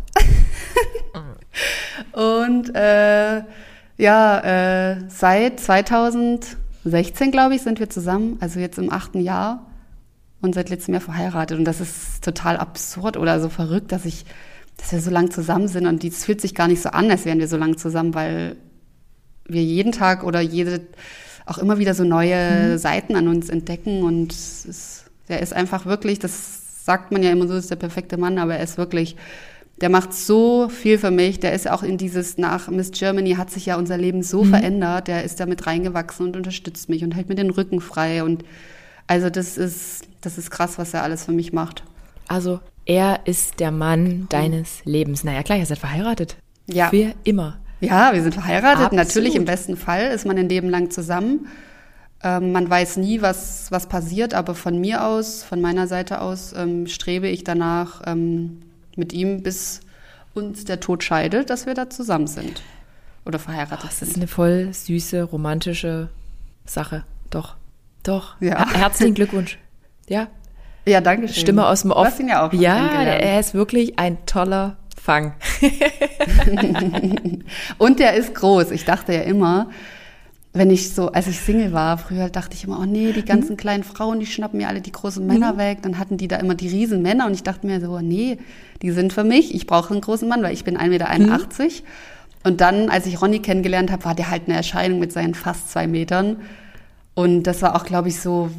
Und 2.13 2.75
äh, 2.75 3.41
ja, 3.97 4.91
äh, 4.91 4.97
seit 5.09 5.59
2016, 5.59 7.31
glaube 7.31 7.55
ich, 7.55 7.61
sind 7.61 7.79
wir 7.79 7.89
zusammen, 7.89 8.37
also 8.39 8.59
jetzt 8.59 8.77
im 8.77 8.91
achten 8.91 9.19
Jahr 9.19 9.65
und 10.41 10.55
seit 10.55 10.69
letztem 10.69 10.93
Jahr 10.93 11.01
verheiratet. 11.01 11.57
Und 11.57 11.65
das 11.65 11.81
ist 11.81 12.23
total 12.23 12.57
absurd 12.57 13.17
oder 13.17 13.39
so 13.39 13.49
verrückt, 13.49 13.91
dass 13.91 14.05
ich, 14.05 14.25
dass 14.77 14.91
wir 14.91 15.01
so 15.01 15.11
lang 15.11 15.31
zusammen 15.31 15.67
sind 15.67 15.85
und 15.85 16.03
es 16.03 16.25
fühlt 16.25 16.41
sich 16.41 16.55
gar 16.55 16.67
nicht 16.67 16.81
so 16.81 16.89
an, 16.89 17.09
als 17.11 17.25
wären 17.25 17.39
wir 17.39 17.47
so 17.47 17.57
lang 17.57 17.77
zusammen, 17.77 18.13
weil 18.13 18.55
wir 19.45 19.63
jeden 19.63 19.91
Tag 19.91 20.23
oder 20.23 20.41
jede 20.41 20.81
auch 21.45 21.57
immer 21.57 21.79
wieder 21.79 21.95
so 21.95 22.03
neue 22.03 22.77
Seiten 22.77 23.15
an 23.15 23.27
uns 23.27 23.49
entdecken 23.49 24.03
und 24.03 24.31
es 24.31 24.65
ist, 24.65 25.05
der 25.27 25.41
ist 25.41 25.53
einfach 25.53 25.85
wirklich, 25.87 26.19
das 26.19 26.85
sagt 26.85 27.11
man 27.11 27.23
ja 27.23 27.31
immer 27.31 27.47
so, 27.47 27.55
ist 27.55 27.71
der 27.71 27.75
perfekte 27.75 28.17
Mann, 28.17 28.37
aber 28.37 28.55
er 28.55 28.63
ist 28.63 28.77
wirklich, 28.77 29.15
der 29.81 29.89
macht 29.89 30.13
so 30.13 30.69
viel 30.69 30.97
für 30.97 31.11
mich. 31.11 31.39
Der 31.39 31.53
ist 31.53 31.69
auch 31.69 31.83
in 31.83 31.97
dieses 31.97 32.37
nach 32.37 32.69
Miss 32.69 32.91
Germany 32.91 33.35
hat 33.35 33.49
sich 33.49 33.65
ja 33.65 33.77
unser 33.77 33.97
Leben 33.97 34.23
so 34.23 34.43
verändert. 34.43 35.07
Der 35.07 35.23
ist 35.23 35.39
da 35.39 35.45
mit 35.45 35.65
reingewachsen 35.65 36.27
und 36.27 36.35
unterstützt 36.35 36.89
mich 36.89 37.03
und 37.03 37.15
hält 37.15 37.29
mir 37.29 37.35
den 37.35 37.49
Rücken 37.49 37.79
frei 37.79 38.23
und 38.23 38.43
also 39.09 39.29
das 39.29 39.57
ist 39.57 40.03
das 40.21 40.37
ist 40.37 40.51
krass, 40.51 40.77
was 40.77 40.93
er 40.93 41.03
alles 41.03 41.25
für 41.25 41.31
mich 41.31 41.53
macht. 41.53 41.83
Also, 42.27 42.59
er 42.85 43.21
ist 43.25 43.59
der 43.59 43.71
Mann 43.71 44.27
deines 44.29 44.83
Lebens. 44.85 45.23
Naja, 45.23 45.43
klar, 45.43 45.57
ihr 45.57 45.65
seid 45.65 45.79
verheiratet. 45.79 46.37
Ja. 46.67 46.89
Für 46.89 47.13
immer. 47.23 47.57
Ja, 47.79 48.13
wir 48.13 48.21
sind 48.21 48.33
verheiratet. 48.33 48.85
Absolut. 48.85 48.93
Natürlich, 48.93 49.35
im 49.35 49.45
besten 49.45 49.77
Fall 49.77 50.07
ist 50.07 50.25
man 50.25 50.37
ein 50.37 50.49
Leben 50.49 50.69
lang 50.69 50.91
zusammen. 50.91 51.47
Ähm, 52.21 52.51
man 52.51 52.69
weiß 52.69 52.97
nie, 52.97 53.21
was, 53.21 53.71
was 53.71 53.87
passiert, 53.87 54.33
aber 54.33 54.53
von 54.53 54.79
mir 54.79 55.05
aus, 55.05 55.43
von 55.43 55.61
meiner 55.61 55.87
Seite 55.87 56.21
aus, 56.21 56.53
ähm, 56.55 56.87
strebe 56.87 57.29
ich 57.29 57.43
danach 57.43 58.01
ähm, 58.05 58.61
mit 58.97 59.13
ihm, 59.13 59.41
bis 59.41 59.79
uns 60.33 60.65
der 60.65 60.81
Tod 60.81 61.03
scheidet, 61.03 61.49
dass 61.49 61.65
wir 61.65 61.73
da 61.73 61.89
zusammen 61.89 62.27
sind. 62.27 62.61
Oder 63.25 63.39
verheiratet 63.39 63.85
Das 63.85 64.01
ist 64.01 64.13
sind. 64.13 64.17
eine 64.17 64.27
voll 64.27 64.73
süße, 64.73 65.23
romantische 65.23 66.09
Sache. 66.65 67.05
Doch. 67.29 67.55
Doch. 68.03 68.35
Ja. 68.39 68.67
Her- 68.69 68.79
Herzlichen 68.81 69.13
Glückwunsch. 69.13 69.57
Ja. 70.07 70.27
Ja, 70.87 71.01
danke 71.01 71.27
schön. 71.27 71.37
Stimme 71.41 71.67
aus 71.67 71.81
dem 71.83 71.91
Off. 71.91 72.05
Du 72.07 72.11
hast 72.11 72.19
ihn 72.19 72.29
ja 72.29 72.47
auch 72.47 72.53
Ja, 72.53 72.87
er 73.03 73.39
ist 73.39 73.53
wirklich 73.53 73.99
ein 73.99 74.17
toller 74.25 74.77
Fang. 74.99 75.33
Und 77.77 77.99
der 77.99 78.13
ist 78.13 78.35
groß. 78.35 78.71
Ich 78.71 78.85
dachte 78.85 79.13
ja 79.13 79.21
immer, 79.21 79.69
wenn 80.53 80.71
ich 80.71 80.93
so, 80.93 81.11
als 81.11 81.27
ich 81.27 81.39
Single 81.39 81.73
war, 81.73 81.97
früher 81.97 82.29
dachte 82.29 82.55
ich 82.55 82.63
immer, 82.63 82.79
oh 82.79 82.85
nee, 82.85 83.11
die 83.11 83.23
ganzen 83.23 83.55
kleinen 83.55 83.83
Frauen, 83.83 84.19
die 84.19 84.25
schnappen 84.25 84.57
mir 84.57 84.67
alle 84.67 84.81
die 84.81 84.91
großen 84.91 85.25
Männer 85.25 85.57
weg. 85.57 85.79
Dann 85.83 85.99
hatten 85.99 86.17
die 86.17 86.27
da 86.27 86.37
immer 86.37 86.55
die 86.55 86.67
riesen 86.69 87.01
Männer 87.01 87.25
und 87.27 87.33
ich 87.33 87.43
dachte 87.43 87.67
mir 87.67 87.79
so, 87.81 87.99
nee, 87.99 88.37
die 88.81 88.91
sind 88.91 89.13
für 89.13 89.23
mich. 89.23 89.53
Ich 89.53 89.67
brauche 89.67 89.91
einen 89.91 90.01
großen 90.01 90.27
Mann, 90.27 90.41
weil 90.41 90.53
ich 90.53 90.63
bin 90.63 90.77
1,81 90.77 90.87
Meter. 90.89 91.69
Und 92.45 92.61
dann, 92.61 92.89
als 92.89 93.05
ich 93.05 93.21
Ronny 93.21 93.39
kennengelernt 93.39 93.91
habe, 93.91 94.05
war 94.05 94.15
der 94.15 94.31
halt 94.31 94.43
eine 94.47 94.55
Erscheinung 94.55 94.99
mit 94.99 95.11
seinen 95.11 95.33
fast 95.35 95.69
zwei 95.71 95.87
Metern. 95.87 96.37
Und 97.13 97.43
das 97.43 97.61
war 97.61 97.75
auch, 97.75 97.85
glaube 97.85 98.07
ich, 98.09 98.19
so, 98.21 98.49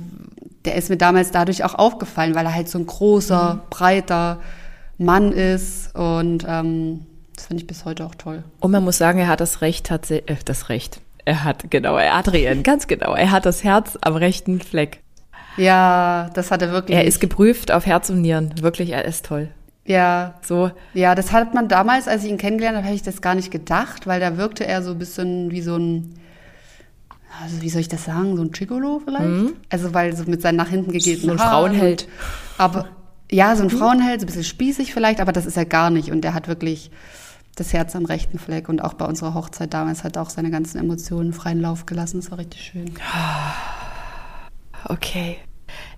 der 0.65 0.75
ist 0.75 0.91
mir 0.91 0.97
damals 0.97 1.31
dadurch 1.31 1.65
auch 1.65 1.75
aufgefallen, 1.75 2.35
weil 2.35 2.45
er 2.45 2.55
halt 2.55 2.69
so 2.69 2.79
ein 2.79 2.87
großer, 2.87 3.61
breiter 3.71 4.39
Mann 4.99 5.33
ist. 5.33 5.95
Und 5.95 6.45
ähm, 6.47 7.07
das 7.35 7.47
finde 7.47 7.63
ich 7.63 7.67
bis 7.67 7.85
heute 7.87 8.05
auch 8.05 8.15
toll. 8.15 8.45
Und 8.61 8.71
man 8.71 8.85
muss 8.85 8.99
sagen, 8.99 9.19
er 9.19 9.29
hat 9.29 9.41
das 9.41 9.63
Recht 9.63 9.87
tatsächlich, 9.87 10.31
äh, 10.31 10.43
das 10.45 10.69
Recht. 10.69 11.01
Er 11.25 11.45
hat, 11.45 11.71
genau, 11.71 11.97
er 11.97 12.15
Adrian, 12.15 12.63
ganz 12.65 12.87
genau. 12.87 13.15
Er 13.15 13.31
hat 13.31 13.47
das 13.47 13.65
Herz 13.65 13.97
am 14.03 14.17
rechten 14.17 14.61
Fleck. 14.61 15.01
Ja, 15.57 16.31
das 16.35 16.51
hat 16.51 16.63
er 16.63 16.71
wirklich. 16.71 16.97
Er 16.97 17.05
ist 17.05 17.21
geprüft 17.21 17.71
auf 17.73 17.87
Herz 17.87 18.11
und 18.11 18.21
Nieren. 18.21 18.55
Wirklich, 18.61 18.91
er 18.91 19.05
ist 19.05 19.27
toll. 19.27 19.49
ja, 19.85 20.35
So, 20.43 20.71
ja, 20.95 21.15
das 21.15 21.33
hat 21.33 21.55
man 21.55 21.69
damals, 21.69 22.07
als 22.07 22.25
ich 22.25 22.31
ihn 22.31 22.39
kennengelernt 22.39 22.77
habe, 22.77 22.87
habe 22.87 22.95
ich 22.95 23.03
das 23.03 23.21
gar 23.23 23.35
nicht 23.35 23.51
gedacht, 23.51 24.07
weil 24.07 24.21
da 24.21 24.37
wirkte 24.37 24.67
er 24.67 24.83
so 24.83 24.93
ein 24.93 24.99
bisschen 24.99 25.51
wie 25.51 25.63
so 25.63 25.77
ein, 25.77 26.15
also 27.43 27.63
wie 27.63 27.69
soll 27.71 27.81
ich 27.81 27.89
das 27.89 28.05
sagen, 28.05 28.37
so 28.37 28.43
ein 28.43 28.51
Gigolo 28.51 29.01
vielleicht? 29.05 29.55
Also 29.71 29.95
weil 29.95 30.15
so 30.17 30.25
mit 30.25 30.43
seinen 30.43 30.57
nach 30.57 30.69
hinten 30.69 30.93
gegelten 30.93 31.23
Mhm. 31.27 31.27
so 31.27 31.33
ein 31.33 31.39
Haaren. 31.41 31.51
Frauenheld. 31.51 32.09
Aber 32.59 32.89
ja, 33.31 33.55
so 33.57 33.63
ein 33.63 33.71
Frauenheld, 33.71 34.21
so 34.21 34.25
ein 34.25 34.27
bisschen 34.27 34.45
spießig 34.45 34.93
vielleicht, 34.93 35.21
aber 35.21 35.33
das 35.33 35.47
ist 35.47 35.57
er 35.57 35.65
gar 35.65 35.91
nicht. 35.91 36.11
Und 36.11 36.23
der 36.23 36.35
hat 36.35 36.49
wirklich 36.49 36.91
das 37.57 37.73
Herz 37.73 37.95
am 37.97 38.05
rechten 38.05 38.39
Fleck. 38.39 38.69
Und 38.69 38.83
auch 38.83 38.95
bei 38.95 39.05
unserer 39.05 39.35
Hochzeit 39.35 39.73
damals 39.73 40.03
hat 40.05 40.17
er 40.17 40.23
auch 40.23 40.31
seine 40.31 40.51
ganzen 40.51 40.79
Emotionen 40.79 41.33
freien 41.33 41.61
Lauf 41.61 41.87
gelassen. 41.87 42.21
Das 42.21 42.31
war 42.31 42.39
richtig 42.39 42.63
schön. 42.63 42.93
Okay. 44.85 45.37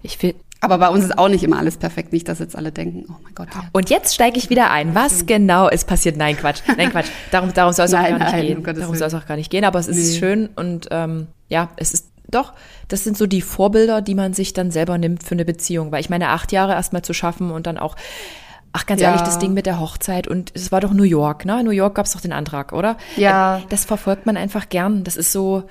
Ich 0.03 0.23
will, 0.23 0.35
Aber 0.63 0.79
bei 0.79 0.89
uns 0.89 1.05
ist 1.05 1.19
auch 1.19 1.29
nicht 1.29 1.43
immer 1.45 1.59
alles 1.59 1.77
perfekt. 1.77 2.13
Nicht, 2.13 2.29
dass 2.29 2.39
jetzt 2.39 2.57
alle 2.57 2.73
denken, 2.73 3.05
oh 3.11 3.15
mein 3.23 3.35
Gott, 3.35 3.49
ja. 3.55 3.65
Und 3.73 3.91
jetzt 3.91 4.15
steige 4.15 4.39
ich 4.39 4.49
wieder 4.49 4.71
ein. 4.71 4.95
Was 4.95 5.27
genau 5.27 5.69
ist 5.69 5.87
passiert? 5.87 6.17
Nein, 6.17 6.37
Quatsch. 6.37 6.63
Nein, 6.77 6.91
Quatsch. 6.91 7.09
Darum, 7.33 7.53
darum 7.53 7.73
soll 7.73 7.85
es 7.87 7.93
auch 7.95 8.01
Nein, 8.01 8.13
gar 8.19 8.19
nicht 8.27 8.33
nein, 8.33 8.47
gehen. 8.47 8.59
um 8.59 8.65
Darum 8.81 8.95
soll 8.95 9.09
es 9.09 9.15
auch 9.15 9.27
gar 9.27 9.37
nicht 9.37 9.51
gehen. 9.51 9.65
Aber 9.65 9.79
es 9.81 9.89
ist 9.89 9.97
Nee. 10.13 10.19
schön 10.19 10.49
und 10.57 10.89
ähm, 10.91 11.27
ja, 11.49 11.69
es 11.77 11.93
ist 11.93 12.07
doch, 12.31 12.53
das 12.89 13.05
sind 13.05 13.19
so 13.19 13.27
die 13.27 13.43
Vorbilder, 13.43 14.01
die 14.01 14.15
man 14.15 14.33
sich 14.33 14.53
dann 14.55 14.71
selber 14.71 14.97
nimmt 14.99 15.23
für 15.23 15.33
eine 15.35 15.45
Beziehung. 15.45 15.93
Weil 15.93 16.01
ich 16.01 16.09
meine, 16.11 16.29
acht 16.31 16.53
Jahre 16.53 16.73
erstmal 16.73 17.03
zu 17.03 17.13
schaffen 17.13 17.51
und 17.51 17.67
dann 17.67 17.77
auch, 17.77 17.97
ach 18.73 18.87
ganz 18.87 19.01
Ja. 19.03 19.09
ehrlich, 19.09 19.23
das 19.23 19.39
Ding 19.39 19.53
mit 19.55 19.67
der 19.67 19.81
Hochzeit 19.81 20.29
und 20.29 20.53
es 20.55 20.73
war 20.73 20.81
doch 20.81 20.93
New 20.95 21.03
York, 21.03 21.45
ne? 21.45 21.63
New 21.65 21.73
York 21.73 21.97
gab 21.97 22.07
es 22.07 22.13
doch 22.13 22.21
den 22.21 22.33
Antrag, 22.33 22.73
oder? 22.73 22.97
Ja. 23.17 23.61
Das 23.69 23.85
verfolgt 23.85 24.25
man 24.27 24.37
einfach 24.37 24.69
gern. 24.69 25.03
Das 25.05 25.17
ist 25.17 25.33
so, 25.33 25.65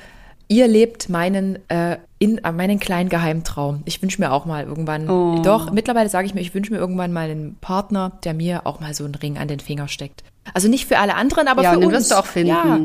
ihr 0.52 0.68
lebt 0.68 1.08
meinen, 1.08 1.58
äh, 1.70 1.98
in, 2.20 2.38
äh, 2.40 2.52
meinen 2.52 2.78
kleinen 2.80 3.08
Geheimtraum. 3.10 3.84
Ich 3.86 4.02
wünsche 4.02 4.20
mir 4.22 4.32
auch 4.34 4.46
mal 4.46 4.66
irgendwann, 4.66 5.10
Oh. 5.10 5.42
doch, 5.42 5.72
mittlerweile 5.72 6.10
sage 6.10 6.28
ich 6.28 6.34
mir, 6.34 6.42
ich 6.42 6.54
wünsche 6.54 6.74
mir 6.74 6.78
irgendwann 6.80 7.14
mal 7.14 7.30
einen 7.30 7.56
Partner, 7.62 8.20
der 8.26 8.34
mir 8.34 8.68
auch 8.68 8.82
mal 8.82 8.94
so 8.94 9.06
einen 9.06 9.16
Ring 9.16 9.38
an 9.38 9.48
den 9.48 9.62
Finger 9.62 9.88
steckt. 9.88 10.24
Also 10.54 10.68
nicht 10.68 10.88
für 10.88 10.98
alle 10.98 11.16
anderen, 11.16 11.48
aber 11.48 11.64
ja, 11.64 11.70
für 11.72 11.76
und 11.78 11.82
den 11.84 11.88
uns. 11.88 11.98
wirst 12.00 12.12
du 12.12 12.16
auch 12.16 12.26
finden. 12.26 12.50
Ja, 12.50 12.80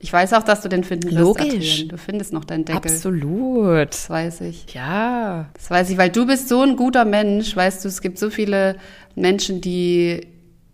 Ich 0.00 0.12
weiß 0.12 0.34
auch, 0.34 0.42
dass 0.42 0.60
du 0.60 0.68
den 0.68 0.84
finden 0.84 1.10
wirst. 1.12 1.18
Logisch. 1.18 1.72
Adrian. 1.74 1.88
Du 1.88 1.96
findest 1.96 2.32
noch 2.34 2.44
deinen 2.44 2.66
Deckel. 2.66 2.90
absolut. 2.92 3.88
Das 3.90 4.10
weiß 4.10 4.42
ich. 4.42 4.66
Ja. 4.74 5.46
Das 5.54 5.70
weiß 5.70 5.88
ich, 5.90 5.96
weil 5.96 6.10
du 6.10 6.26
bist 6.26 6.48
so 6.48 6.60
ein 6.60 6.76
guter 6.76 7.04
Mensch, 7.06 7.56
weißt 7.56 7.84
du, 7.84 7.88
es 7.88 8.02
gibt 8.02 8.18
so 8.18 8.28
viele 8.28 8.76
Menschen, 9.14 9.60
die, 9.62 10.26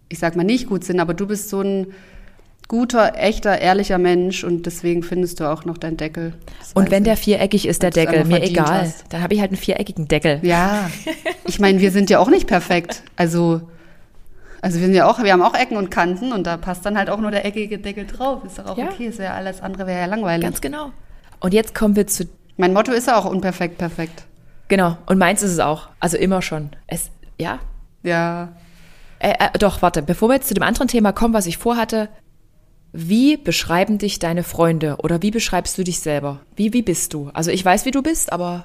ich 0.09 0.18
sag 0.18 0.35
mal, 0.35 0.42
nicht 0.44 0.66
gut 0.68 0.83
sind, 0.83 0.98
aber 0.98 1.14
du 1.14 1.26
bist 1.28 1.48
so 1.50 1.61
ein, 1.61 1.88
guter, 2.68 3.16
echter, 3.16 3.59
ehrlicher 3.61 3.98
Mensch 3.98 4.44
und 4.44 4.66
deswegen 4.66 5.02
findest 5.02 5.40
du 5.40 5.50
auch 5.50 5.64
noch 5.64 5.78
deinen 5.78 5.96
Deckel. 5.96 6.35
Das 6.59 6.72
Und 6.74 6.90
wenn 6.90 7.02
ich. 7.02 7.09
der 7.09 7.16
viereckig 7.16 7.66
ist, 7.66 7.83
der 7.83 7.90
Deckel, 7.90 8.24
mir 8.24 8.42
egal. 8.42 8.83
hast. 8.83 9.04
Dann 9.11 9.22
habe 9.22 9.35
ich 9.35 9.40
halt 9.40 9.50
einen 9.50 9.59
viereckigen 9.59 10.07
Deckel. 10.07 10.38
Ja, 10.42 10.90
ich 11.46 11.59
meine, 11.59 11.81
wir 11.81 11.90
sind 11.90 12.11
ja 12.11 12.18
auch 12.18 12.28
nicht 12.28 12.46
perfekt. 12.46 13.02
Also, 13.16 13.62
also 14.61 14.78
wir 14.78 14.87
sind 14.87 14.94
ja 14.94 15.09
auch, 15.09 15.22
wir 15.22 15.33
haben 15.33 15.42
auch 15.42 15.54
Ecken 15.54 15.76
und 15.78 15.90
Kanten 15.90 16.33
und 16.33 16.46
da 16.46 16.57
passt 16.59 16.85
dann 16.85 16.98
halt 16.98 17.09
auch 17.11 17.18
nur 17.20 17.31
der 17.31 17.44
eckige 17.46 17.78
Deckel 17.78 18.07
drauf. 18.07 18.44
Ist 18.44 18.59
doch 18.59 18.66
auch 18.66 18.78
Ja. 18.78 18.87
okay. 18.87 19.07
Es 19.07 19.18
wäre 19.18 19.33
alles 19.33 19.62
andere 19.62 19.87
wäre 19.87 20.00
ja 20.00 20.07
langweilig. 20.07 20.44
Ganz 20.44 20.61
genau. 20.61 20.90
Und 21.40 21.54
jetzt 21.54 21.74
kommen 21.74 21.96
wir 21.96 22.07
zu 22.07 22.28
mein 22.59 22.72
Motto 22.72 22.90
ist 22.90 23.07
ja 23.07 23.16
auch 23.16 23.24
unperfekt, 23.24 23.78
perfekt. 23.78 24.24
Genau, 24.66 24.98
und 25.07 25.16
meins 25.16 25.42
ist 25.44 25.52
es 25.52 25.61
auch. 25.61 25.88
Also 26.00 26.16
immer 26.16 26.42
schon. 26.42 26.70
Es, 26.88 27.09
ja. 27.38 27.61
Ja. 28.02 28.48
Äh, 29.20 29.35
äh, 29.38 29.59
doch, 29.59 29.81
warte, 29.81 30.02
bevor 30.02 30.28
wir 30.28 30.35
jetzt 30.35 30.48
zu 30.48 30.54
dem 30.54 30.64
anderen 30.64 30.88
Thema 30.88 31.12
kommen, 31.12 31.33
was 31.35 31.46
ich 31.46 31.57
vorhatte, 31.57 32.09
wie 32.92 33.37
beschreiben 33.37 33.98
dich 33.98 34.18
deine 34.18 34.42
Freunde 34.42 34.96
oder 34.98 35.22
wie 35.22 35.31
beschreibst 35.31 35.77
du 35.79 35.85
dich 35.85 36.01
selber? 36.01 36.40
Wie, 36.57 36.72
wie 36.72 36.83
bist 36.83 37.14
du? 37.14 37.31
Also 37.35 37.51
ich 37.51 37.64
weiß, 37.64 37.85
wie 37.85 37.90
du 37.90 38.03
bist, 38.03 38.33
aber 38.33 38.64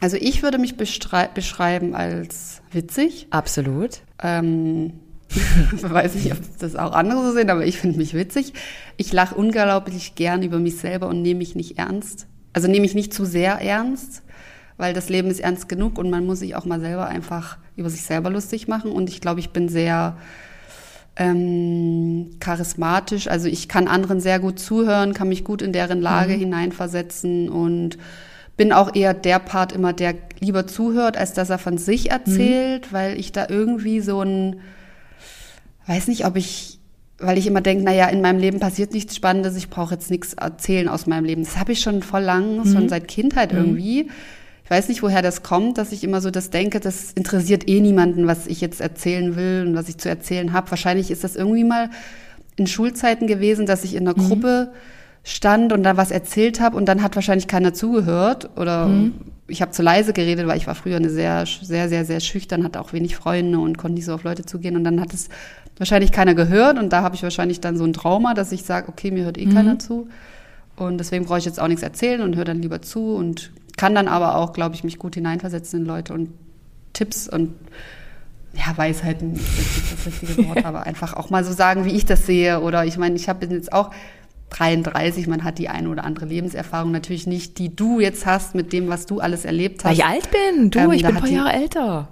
Also 0.00 0.16
ich 0.18 0.42
würde 0.42 0.58
mich 0.58 0.76
beschreiben 0.76 1.94
als 1.94 2.62
witzig. 2.70 3.26
absolut. 3.30 4.00
Ähm, 4.22 4.92
ich 5.28 5.82
weiß 5.82 6.14
nicht, 6.16 6.32
ob 6.32 6.38
das 6.58 6.76
auch 6.76 6.92
andere 6.92 7.26
so 7.26 7.32
sehen, 7.32 7.50
aber 7.50 7.66
ich 7.66 7.78
finde 7.78 7.98
mich 7.98 8.14
witzig. 8.14 8.52
Ich 8.96 9.12
lache 9.12 9.34
unglaublich 9.34 10.14
gern 10.14 10.42
über 10.42 10.58
mich 10.58 10.76
selber 10.76 11.08
und 11.08 11.22
nehme 11.22 11.38
mich 11.38 11.54
nicht 11.54 11.78
ernst. 11.78 12.26
Also 12.52 12.68
nehme 12.68 12.86
ich 12.86 12.94
nicht 12.94 13.12
zu 13.12 13.24
sehr 13.24 13.60
ernst, 13.60 14.22
weil 14.76 14.94
das 14.94 15.08
Leben 15.08 15.28
ist 15.28 15.40
ernst 15.40 15.68
genug 15.68 15.98
und 15.98 16.10
man 16.10 16.24
muss 16.26 16.38
sich 16.40 16.54
auch 16.56 16.64
mal 16.64 16.80
selber 16.80 17.06
einfach 17.06 17.58
über 17.76 17.90
sich 17.90 18.02
selber 18.02 18.30
lustig 18.30 18.68
machen. 18.68 18.92
Und 18.92 19.08
ich 19.08 19.20
glaube, 19.20 19.40
ich 19.40 19.50
bin 19.50 19.68
sehr 19.68 20.16
ähm, 21.16 22.36
charismatisch. 22.40 23.28
Also 23.28 23.48
ich 23.48 23.68
kann 23.68 23.88
anderen 23.88 24.20
sehr 24.20 24.38
gut 24.38 24.58
zuhören, 24.58 25.14
kann 25.14 25.28
mich 25.28 25.44
gut 25.44 25.62
in 25.62 25.72
deren 25.72 26.00
Lage 26.00 26.34
hineinversetzen 26.34 27.48
und 27.48 27.98
bin 28.56 28.72
auch 28.72 28.94
eher 28.94 29.14
der 29.14 29.38
Part 29.38 29.72
immer, 29.72 29.92
der 29.92 30.14
lieber 30.40 30.66
zuhört, 30.66 31.16
als 31.16 31.32
dass 31.32 31.50
er 31.50 31.58
von 31.58 31.78
sich 31.78 32.10
erzählt, 32.10 32.92
weil 32.92 33.18
ich 33.18 33.32
da 33.32 33.46
irgendwie 33.48 34.00
so 34.00 34.22
ein, 34.22 34.60
weiß 35.86 36.08
nicht, 36.08 36.24
ob 36.26 36.36
ich, 36.36 36.78
weil 37.18 37.38
ich 37.38 37.46
immer 37.46 37.60
denke, 37.60 37.84
naja, 37.84 38.06
in 38.08 38.22
meinem 38.22 38.38
Leben 38.38 38.60
passiert 38.60 38.92
nichts 38.92 39.16
Spannendes, 39.16 39.56
ich 39.56 39.68
brauche 39.68 39.94
jetzt 39.94 40.10
nichts 40.10 40.34
erzählen 40.34 40.88
aus 40.88 41.06
meinem 41.06 41.24
Leben. 41.24 41.44
Das 41.44 41.58
habe 41.58 41.72
ich 41.72 41.80
schon 41.80 42.02
voll 42.02 42.22
lang, 42.22 42.64
schon 42.66 42.88
seit 42.88 43.08
Kindheit 43.08 43.52
irgendwie. 43.52 44.08
Ich 44.66 44.70
weiß 44.70 44.88
nicht, 44.88 45.00
woher 45.04 45.22
das 45.22 45.44
kommt, 45.44 45.78
dass 45.78 45.92
ich 45.92 46.02
immer 46.02 46.20
so 46.20 46.32
das 46.32 46.50
denke, 46.50 46.80
das 46.80 47.12
interessiert 47.12 47.68
eh 47.68 47.80
niemanden, 47.80 48.26
was 48.26 48.48
ich 48.48 48.60
jetzt 48.60 48.80
erzählen 48.80 49.36
will 49.36 49.64
und 49.64 49.76
was 49.76 49.88
ich 49.88 49.96
zu 49.96 50.08
erzählen 50.08 50.52
habe. 50.52 50.68
Wahrscheinlich 50.72 51.12
ist 51.12 51.22
das 51.22 51.36
irgendwie 51.36 51.62
mal 51.62 51.88
in 52.56 52.66
Schulzeiten 52.66 53.28
gewesen, 53.28 53.66
dass 53.66 53.84
ich 53.84 53.94
in 53.94 54.08
einer 54.08 54.14
Gruppe 54.14 54.72
stand 55.22 55.72
und 55.72 55.84
da 55.84 55.96
was 55.96 56.10
erzählt 56.10 56.60
habe 56.60 56.76
und 56.76 56.86
dann 56.86 57.04
hat 57.04 57.14
wahrscheinlich 57.14 57.46
keiner 57.46 57.74
zugehört 57.74 58.50
oder 58.56 58.90
ich 59.46 59.62
habe 59.62 59.70
zu 59.70 59.82
leise 59.82 60.12
geredet, 60.12 60.48
weil 60.48 60.56
ich 60.56 60.66
war 60.66 60.74
früher 60.74 60.96
eine 60.96 61.10
sehr, 61.10 61.46
sehr, 61.46 61.88
sehr, 61.88 62.04
sehr 62.04 62.18
schüchtern, 62.18 62.64
hatte 62.64 62.80
auch 62.80 62.92
wenig 62.92 63.14
Freunde 63.14 63.60
und 63.60 63.78
konnte 63.78 63.94
nicht 63.94 64.06
so 64.06 64.14
auf 64.14 64.24
Leute 64.24 64.44
zugehen 64.44 64.74
und 64.74 64.82
dann 64.82 65.00
hat 65.00 65.14
es 65.14 65.28
wahrscheinlich 65.78 66.10
keiner 66.10 66.34
gehört 66.34 66.76
und 66.76 66.92
da 66.92 67.02
habe 67.02 67.14
ich 67.14 67.22
wahrscheinlich 67.22 67.60
dann 67.60 67.76
so 67.76 67.84
ein 67.84 67.92
Trauma, 67.92 68.34
dass 68.34 68.50
ich 68.50 68.64
sage, 68.64 68.88
okay, 68.88 69.12
mir 69.12 69.24
hört 69.26 69.38
eh 69.38 69.46
keiner 69.46 69.78
zu 69.78 70.08
und 70.74 70.98
deswegen 70.98 71.24
brauche 71.24 71.38
ich 71.38 71.44
jetzt 71.44 71.60
auch 71.60 71.68
nichts 71.68 71.84
erzählen 71.84 72.20
und 72.22 72.34
höre 72.34 72.44
dann 72.44 72.60
lieber 72.60 72.82
zu 72.82 73.14
und 73.14 73.52
kann 73.76 73.94
dann 73.94 74.08
aber 74.08 74.36
auch, 74.36 74.52
glaube 74.52 74.74
ich, 74.74 74.84
mich 74.84 74.98
gut 74.98 75.14
hineinversetzen 75.14 75.80
in 75.80 75.86
Leute 75.86 76.14
und 76.14 76.30
Tipps 76.92 77.28
und 77.28 77.54
ja, 78.54 78.76
Weisheiten 78.76 79.34
ist 79.34 79.42
jetzt 79.58 79.76
nicht 79.76 79.92
das 79.92 80.06
richtige 80.06 80.48
Wort, 80.48 80.64
aber 80.64 80.86
einfach 80.86 81.12
auch 81.14 81.28
mal 81.30 81.44
so 81.44 81.52
sagen, 81.52 81.84
wie 81.84 81.90
ich 81.90 82.06
das 82.06 82.24
sehe. 82.26 82.60
Oder 82.60 82.86
ich 82.86 82.96
meine, 82.96 83.14
ich 83.16 83.28
habe 83.28 83.44
jetzt 83.46 83.72
auch 83.72 83.90
33, 84.50 85.26
man 85.26 85.44
hat 85.44 85.58
die 85.58 85.68
eine 85.68 85.88
oder 85.88 86.04
andere 86.04 86.26
Lebenserfahrung, 86.26 86.90
natürlich 86.90 87.26
nicht, 87.26 87.58
die 87.58 87.74
du 87.74 88.00
jetzt 88.00 88.24
hast 88.24 88.54
mit 88.54 88.72
dem, 88.72 88.88
was 88.88 89.04
du 89.06 89.20
alles 89.20 89.44
erlebt 89.44 89.84
Weil 89.84 89.92
hast. 89.92 89.98
ich 89.98 90.04
alt 90.04 90.30
bin. 90.30 90.70
Du, 90.70 90.78
Ähm, 90.78 90.92
ich 90.92 91.02
bin 91.02 91.16
ein 91.16 91.20
paar 91.20 91.28
Jahre 91.28 91.52
älter. 91.52 92.08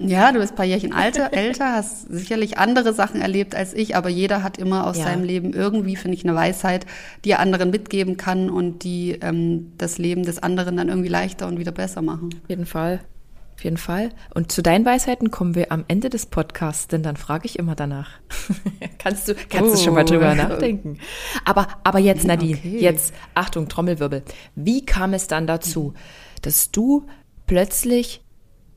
Ja, 0.00 0.32
du 0.32 0.40
bist 0.40 0.52
ein 0.52 0.56
paar 0.56 0.64
Jährchen 0.64 0.92
alter, 0.92 1.32
älter, 1.36 1.72
hast 1.74 2.08
sicherlich 2.10 2.58
andere 2.58 2.92
Sachen 2.94 3.20
erlebt 3.20 3.54
als 3.54 3.74
ich, 3.74 3.96
aber 3.96 4.08
jeder 4.08 4.42
hat 4.42 4.56
immer 4.58 4.86
aus 4.86 4.96
Ja. 4.98 5.04
seinem 5.04 5.24
Leben 5.24 5.52
irgendwie, 5.52 5.96
finde 5.96 6.16
ich, 6.16 6.24
eine 6.24 6.34
Weisheit, 6.34 6.86
die 7.24 7.30
er 7.32 7.40
anderen 7.40 7.70
mitgeben 7.70 8.16
kann 8.16 8.48
und 8.50 8.82
die 8.82 9.18
ähm, 9.20 9.72
das 9.78 9.98
Leben 9.98 10.22
des 10.24 10.42
anderen 10.42 10.76
dann 10.76 10.88
irgendwie 10.88 11.08
leichter 11.08 11.46
und 11.46 11.58
wieder 11.58 11.72
besser 11.72 12.02
machen. 12.02 12.30
Auf 12.42 12.48
jeden 12.48 12.66
Fall. 12.66 13.00
Auf 13.56 13.64
jeden 13.64 13.76
Fall. 13.76 14.08
Und 14.34 14.50
zu 14.50 14.62
deinen 14.62 14.86
Weisheiten 14.86 15.30
kommen 15.30 15.54
wir 15.54 15.70
am 15.70 15.84
Ende 15.86 16.08
des 16.08 16.24
Podcasts, 16.24 16.88
denn 16.88 17.02
dann 17.02 17.16
frage 17.16 17.44
ich 17.44 17.58
immer 17.58 17.74
danach. 17.74 18.08
kannst 18.98 19.28
du, 19.28 19.34
kannst 19.50 19.74
du 19.74 19.78
schon 19.84 19.92
mal 19.92 20.04
Oh. 20.04 20.06
drüber 20.06 20.34
nachdenken. 20.34 20.96
Aber, 21.44 21.68
aber 21.84 21.98
jetzt, 21.98 22.24
Nadine, 22.26 22.56
Okay. 22.56 22.78
jetzt, 22.80 23.12
Achtung, 23.34 23.68
Trommelwirbel. 23.68 24.22
Wie 24.54 24.86
kam 24.86 25.12
es 25.12 25.26
dann 25.26 25.46
dazu, 25.46 25.92
dass 26.40 26.70
du 26.70 27.06
plötzlich 27.46 28.22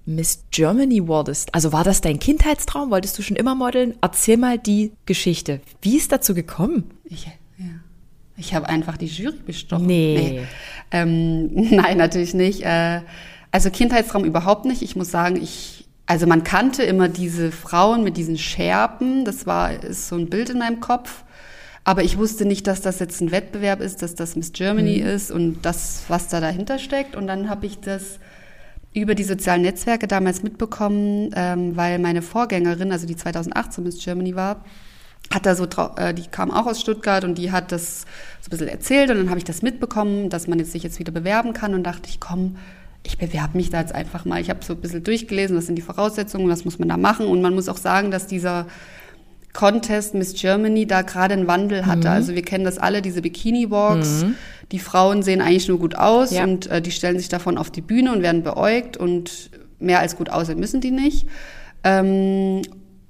Miss 0.05 0.43
Germany 0.51 1.07
wurdest? 1.07 1.53
Also 1.55 1.71
war 1.71 1.83
das 1.83 2.01
dein 2.01 2.19
Kindheitstraum? 2.19 2.91
Wolltest 2.91 3.17
du 3.17 3.21
schon 3.21 3.37
immer 3.37 3.55
modeln? 3.55 3.95
Erzähl 4.01 4.37
mal 4.37 4.57
die 4.57 4.91
Geschichte. 5.05 5.61
Wie 5.81 5.97
ist 5.97 6.11
dazu 6.11 6.33
gekommen? 6.33 6.91
Ich, 7.05 7.25
ja. 7.25 7.65
ich 8.35 8.53
habe 8.53 8.67
einfach 8.67 8.97
die 8.97 9.05
Jury 9.05 9.39
bestochen. 9.45 9.85
Nee. 9.85 10.41
Ähm, 10.91 11.49
nein, 11.75 11.97
natürlich 11.97 12.33
nicht. 12.33 12.63
Äh, 12.63 13.01
also 13.51 13.69
Kindheitstraum 13.69 14.25
überhaupt 14.25 14.65
nicht. 14.65 14.81
Ich 14.81 14.95
muss 14.95 15.09
sagen, 15.09 15.37
ich, 15.41 15.85
also 16.05 16.27
man 16.27 16.43
kannte 16.43 16.83
immer 16.83 17.07
diese 17.07 17.51
Frauen 17.51 18.03
mit 18.03 18.17
diesen 18.17 18.37
Scherben. 18.37 19.23
Das 19.23 19.47
war 19.47 19.71
ist 19.71 20.09
so 20.09 20.15
ein 20.17 20.29
Bild 20.29 20.49
in 20.49 20.59
meinem 20.59 20.81
Kopf. 20.81 21.23
Aber 21.85 22.03
ich 22.03 22.17
wusste 22.17 22.45
nicht, 22.45 22.67
dass 22.67 22.81
das 22.81 22.99
jetzt 22.99 23.21
ein 23.21 23.31
Wettbewerb 23.31 23.81
ist, 23.81 24.01
dass 24.01 24.15
das 24.15 24.35
Miss 24.35 24.53
Germany 24.53 24.97
ist 24.97 25.31
und 25.31 25.61
das, 25.63 26.03
was 26.07 26.29
da 26.29 26.39
dahinter 26.39 26.79
steckt. 26.79 27.15
Und 27.15 27.27
dann 27.27 27.49
habe 27.49 27.65
ich 27.65 27.79
das 27.79 28.19
über 28.93 29.15
die 29.15 29.23
sozialen 29.23 29.63
Netzwerke 29.63 30.07
damals 30.07 30.43
mitbekommen, 30.43 31.31
ähm, 31.35 31.75
weil 31.75 31.99
meine 31.99 32.21
Vorgängerin, 32.21 32.91
also 32.91 33.07
die 33.07 33.15
2018 33.15 33.83
Miss 33.83 34.03
Germany 34.03 34.35
war, 34.35 34.63
hat 35.33 35.45
da 35.45 35.55
so, 35.55 35.65
äh, 35.97 36.13
die 36.13 36.27
kam 36.27 36.51
auch 36.51 36.67
aus 36.67 36.79
Stuttgart 36.79 37.23
und 37.23 37.37
die 37.37 37.51
hat 37.51 37.71
das 37.71 38.01
so 38.41 38.47
ein 38.47 38.49
bisschen 38.51 38.67
erzählt 38.67 39.09
und 39.09 39.17
dann 39.17 39.29
habe 39.29 39.39
ich 39.39 39.45
das 39.45 39.61
mitbekommen, 39.61 40.29
dass 40.29 40.47
man 40.47 40.59
jetzt 40.59 40.71
sich 40.71 40.83
jetzt 40.83 40.99
wieder 40.99 41.11
bewerben 41.11 41.53
kann 41.53 41.73
und 41.73 41.83
dachte 41.83 42.09
ich, 42.09 42.19
komm, 42.19 42.57
ich 43.03 43.17
bewerbe 43.17 43.57
mich 43.57 43.69
da 43.69 43.81
jetzt 43.81 43.93
einfach 43.93 44.25
mal. 44.25 44.39
Ich 44.39 44.49
habe 44.49 44.63
so 44.63 44.73
ein 44.73 44.79
bisschen 44.79 45.03
durchgelesen, 45.03 45.57
was 45.57 45.65
sind 45.65 45.75
die 45.75 45.81
Voraussetzungen, 45.81 46.49
was 46.49 46.63
muss 46.63 46.79
man 46.79 46.87
da 46.87 46.97
machen 46.97 47.25
und 47.25 47.41
man 47.41 47.53
muss 47.55 47.69
auch 47.69 47.77
sagen, 47.77 48.11
dass 48.11 48.27
dieser 48.27 48.67
Contest 49.53 50.15
Miss 50.15 50.33
Germany 50.33 50.87
da 50.87 51.03
gerade 51.03 51.33
einen 51.35 51.47
Wandel 51.47 51.85
hatte. 51.85 52.09
Also 52.09 52.33
wir 52.35 52.41
kennen 52.41 52.63
das 52.65 52.79
alle, 52.79 53.01
diese 53.03 53.21
Bikini-Walks. 53.21 54.25
Die 54.71 54.79
Frauen 54.79 55.21
sehen 55.21 55.41
eigentlich 55.41 55.67
nur 55.67 55.77
gut 55.79 55.95
aus 55.95 56.31
Ja. 56.31 56.43
und 56.43 56.67
äh, 56.67 56.81
die 56.81 56.91
stellen 56.91 57.19
sich 57.19 57.29
davon 57.29 57.57
auf 57.59 57.69
die 57.69 57.81
Bühne 57.81 58.11
und 58.11 58.23
werden 58.23 58.41
beäugt 58.43 58.97
und 58.97 59.51
mehr 59.79 59.99
als 59.99 60.15
gut 60.15 60.29
aussehen 60.29 60.59
müssen 60.59 60.81
die 60.81 60.91
nicht. 60.91 61.27
Ähm, 61.83 62.61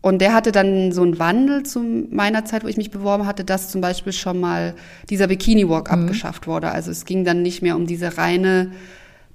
und 0.01 0.19
der 0.19 0.34
hatte 0.34 0.51
dann 0.51 0.91
so 0.91 1.01
einen 1.01 1.17
Wandel 1.17 1.63
zu 1.63 1.79
meiner 2.10 2.43
Zeit, 2.43 2.65
wo 2.65 2.67
ich 2.67 2.75
mich 2.75 2.91
beworben 2.91 3.25
hatte, 3.25 3.45
dass 3.45 3.69
zum 3.69 3.79
Beispiel 3.79 4.12
schon 4.12 4.38
mal 4.41 4.73
dieser 5.10 5.27
Bikini-Walk 5.27 5.89
abgeschafft 5.89 6.45
wurde. 6.45 6.71
Also 6.71 6.91
es 6.91 7.06
ging 7.06 7.23
dann 7.23 7.41
nicht 7.41 7.62
mehr 7.62 7.77
um 7.77 7.86
diese 7.88 8.17
reine 8.17 8.71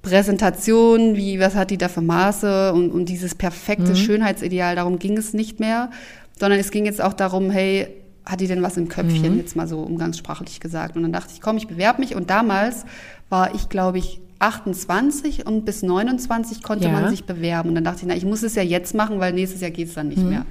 Präsentation, 0.03 1.17
wie, 1.17 1.41
was 1.41 1.55
hat 1.55 1.71
die 1.71 1.79
da 1.79 1.89
für 1.89 2.01
Maße 2.03 2.73
und, 2.73 2.91
und 2.91 3.07
dieses 3.09 3.35
perfekte 3.35 3.97
Schönheitsideal, 3.97 4.77
darum 4.77 4.99
ging 4.99 5.17
es 5.17 5.33
nicht 5.35 5.59
mehr, 5.61 5.91
sondern 6.39 6.59
es 6.61 6.71
ging 6.71 6.85
jetzt 6.87 7.03
auch 7.03 7.13
darum, 7.13 7.51
hey, 7.51 7.89
hat 8.25 8.41
die 8.41 8.47
denn 8.47 8.63
was 8.63 8.77
im 8.77 8.89
Köpfchen, 8.89 9.37
jetzt 9.39 9.57
mal 9.57 9.67
so 9.67 9.81
umgangssprachlich 9.81 10.61
gesagt. 10.61 10.97
Und 10.97 11.03
dann 11.03 11.13
dachte 11.13 11.33
ich, 11.35 11.41
komm, 11.41 11.57
ich 11.57 11.67
bewerbe 11.67 12.01
mich. 12.01 12.15
Und 12.15 12.29
damals 12.31 12.85
war 13.31 13.55
ich, 13.55 13.69
glaube 13.71 13.99
ich, 13.99 14.21
28 14.39 15.47
und 15.47 15.65
bis 15.65 15.83
29 15.83 16.63
konnte 16.63 16.87
Ja. 16.87 16.93
man 16.93 17.09
sich 17.11 17.25
bewerben. 17.25 17.71
Und 17.71 17.75
dann 17.75 17.85
dachte 17.85 18.01
ich, 18.03 18.07
na, 18.07 18.15
ich 18.15 18.25
muss 18.27 18.43
es 18.43 18.55
ja 18.55 18.63
jetzt 18.63 18.95
machen, 18.95 19.19
weil 19.19 19.33
nächstes 19.33 19.61
Jahr 19.63 19.71
geht 19.71 19.89
es 19.89 19.95
dann 19.95 20.09
nicht 20.09 20.23
mehr. 20.23 20.45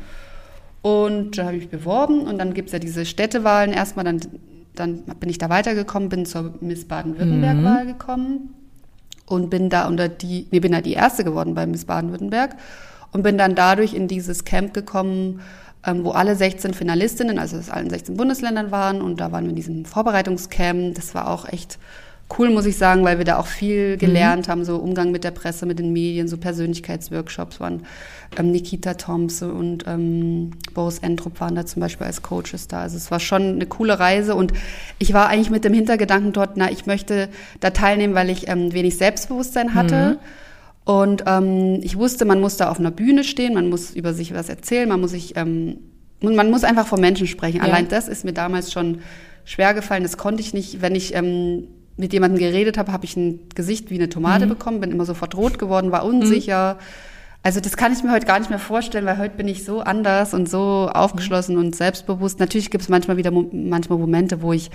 Und 0.81 1.37
da 1.37 1.45
habe 1.45 1.55
ich 1.55 1.63
mich 1.63 1.69
beworben 1.69 2.21
und 2.21 2.37
dann 2.37 2.53
gibt's 2.53 2.71
ja 2.71 2.79
diese 2.79 3.05
Städtewahlen 3.05 3.73
erstmal, 3.73 4.05
dann, 4.05 4.19
dann 4.75 5.03
bin 5.19 5.29
ich 5.29 5.37
da 5.37 5.49
weitergekommen, 5.49 6.09
bin 6.09 6.25
zur 6.25 6.53
Miss 6.61 6.85
Baden-Württemberg-Wahl 6.85 7.85
gekommen 7.85 8.53
und 9.25 9.49
bin 9.49 9.69
da 9.69 9.87
unter 9.87 10.07
die, 10.09 10.47
nee, 10.51 10.59
bin 10.59 10.71
da 10.71 10.81
die 10.81 10.93
erste 10.93 11.23
geworden 11.23 11.53
bei 11.55 11.65
Miss 11.67 11.85
Baden-Württemberg 11.85 12.55
und 13.11 13.23
bin 13.23 13.37
dann 13.37 13.55
dadurch 13.55 13.93
in 13.93 14.07
dieses 14.07 14.45
Camp 14.45 14.73
gekommen, 14.73 15.41
ähm, 15.85 16.03
wo 16.03 16.11
alle 16.11 16.35
16 16.35 16.73
Finalistinnen, 16.73 17.39
also 17.39 17.57
aus 17.57 17.69
allen 17.69 17.89
16 17.89 18.17
Bundesländern 18.17 18.71
waren 18.71 19.01
und 19.01 19.19
da 19.19 19.31
waren 19.31 19.43
wir 19.45 19.51
in 19.51 19.55
diesem 19.55 19.85
Vorbereitungscamp. 19.85 20.95
Das 20.95 21.15
war 21.15 21.29
auch 21.29 21.47
echt 21.47 21.77
cool, 22.37 22.49
muss 22.49 22.65
ich 22.65 22.77
sagen, 22.77 23.03
weil 23.05 23.17
wir 23.17 23.25
da 23.25 23.37
auch 23.37 23.47
viel 23.47 23.97
gelernt 23.97 24.49
haben, 24.49 24.65
so 24.65 24.77
Umgang 24.77 25.11
mit 25.11 25.23
der 25.23 25.31
Presse, 25.31 25.65
mit 25.65 25.79
den 25.79 25.93
Medien, 25.93 26.27
so 26.27 26.37
Persönlichkeitsworkshops 26.37 27.59
waren. 27.59 27.85
Ähm, 28.37 28.51
Nikita 28.51 28.95
Thompson 28.95 29.51
und 29.51 29.85
ähm, 29.87 30.51
Boris 30.73 30.99
Entrup 30.99 31.39
waren 31.39 31.55
da 31.55 31.65
zum 31.65 31.79
Beispiel 31.79 32.05
als 32.05 32.21
Coaches 32.21 32.67
da. 32.67 32.81
Also 32.81 32.97
es 32.97 33.11
war 33.11 33.21
schon 33.21 33.55
eine 33.55 33.65
coole 33.65 33.99
Reise 33.99 34.35
und 34.35 34.51
ich 34.99 35.13
war 35.13 35.29
eigentlich 35.29 35.49
mit 35.49 35.63
dem 35.63 35.73
Hintergedanken 35.73 36.33
dort, 36.33 36.57
na, 36.57 36.69
ich 36.69 36.85
möchte 36.85 37.29
da 37.61 37.69
teilnehmen, 37.69 38.13
weil 38.13 38.29
ich 38.29 38.49
ähm, 38.49 38.73
wenig 38.73 38.97
Selbstbewusstsein 38.97 39.73
hatte. 39.73 40.19
Und 40.87 41.25
ähm, 41.27 41.81
ich 41.81 41.97
wusste, 41.97 42.23
man 42.23 42.39
muss 42.39 42.55
da 42.55 42.69
auf 42.69 42.79
einer 42.79 42.91
Bühne 42.91 43.25
stehen, 43.25 43.53
man 43.55 43.67
muss 43.69 43.91
über 43.93 44.13
sich 44.13 44.33
was 44.33 44.47
erzählen, 44.47 44.87
man 44.87 45.01
muss 45.01 45.11
sich, 45.11 45.35
ähm, 45.35 45.79
man 46.21 46.49
muss 46.49 46.63
einfach 46.63 46.87
vor 46.87 46.97
Menschen 46.97 47.27
sprechen. 47.27 47.57
Ja. 47.57 47.63
Allein 47.63 47.89
das 47.89 48.07
ist 48.07 48.23
mir 48.23 48.31
damals 48.31 48.71
schon 48.71 48.99
schwer 49.43 49.73
gefallen. 49.73 50.03
Das 50.03 50.15
konnte 50.15 50.39
ich 50.39 50.53
nicht, 50.53 50.81
wenn 50.81 50.95
ich 50.95 51.13
ähm, 51.13 51.67
mit 51.97 52.13
jemandem 52.13 52.39
geredet 52.39 52.77
habe, 52.77 52.93
habe 52.93 53.03
ich 53.03 53.17
ein 53.17 53.41
Gesicht 53.53 53.89
wie 53.89 53.95
eine 53.95 54.07
Tomate 54.07 54.45
mhm. 54.45 54.49
bekommen, 54.49 54.79
bin 54.79 54.91
immer 54.91 55.03
sofort 55.03 55.35
rot 55.35 55.59
geworden, 55.59 55.91
war 55.91 56.05
unsicher. 56.05 56.75
Mhm. 56.75 56.85
Also 57.43 57.59
das 57.59 57.75
kann 57.75 57.91
ich 57.91 58.01
mir 58.01 58.13
heute 58.13 58.25
gar 58.25 58.39
nicht 58.39 58.49
mehr 58.49 58.57
vorstellen, 58.57 59.05
weil 59.05 59.17
heute 59.17 59.35
bin 59.35 59.49
ich 59.49 59.65
so 59.65 59.81
anders 59.81 60.33
und 60.33 60.49
so 60.49 60.89
aufgeschlossen 60.89 61.55
mhm. 61.55 61.65
und 61.65 61.75
selbstbewusst. 61.75 62.39
Natürlich 62.39 62.71
gibt 62.71 62.83
es 62.83 62.89
manchmal 62.89 63.17
wieder 63.17 63.31
manchmal 63.31 63.99
Momente, 63.99 64.41
wo 64.41 64.53
ich 64.53 64.71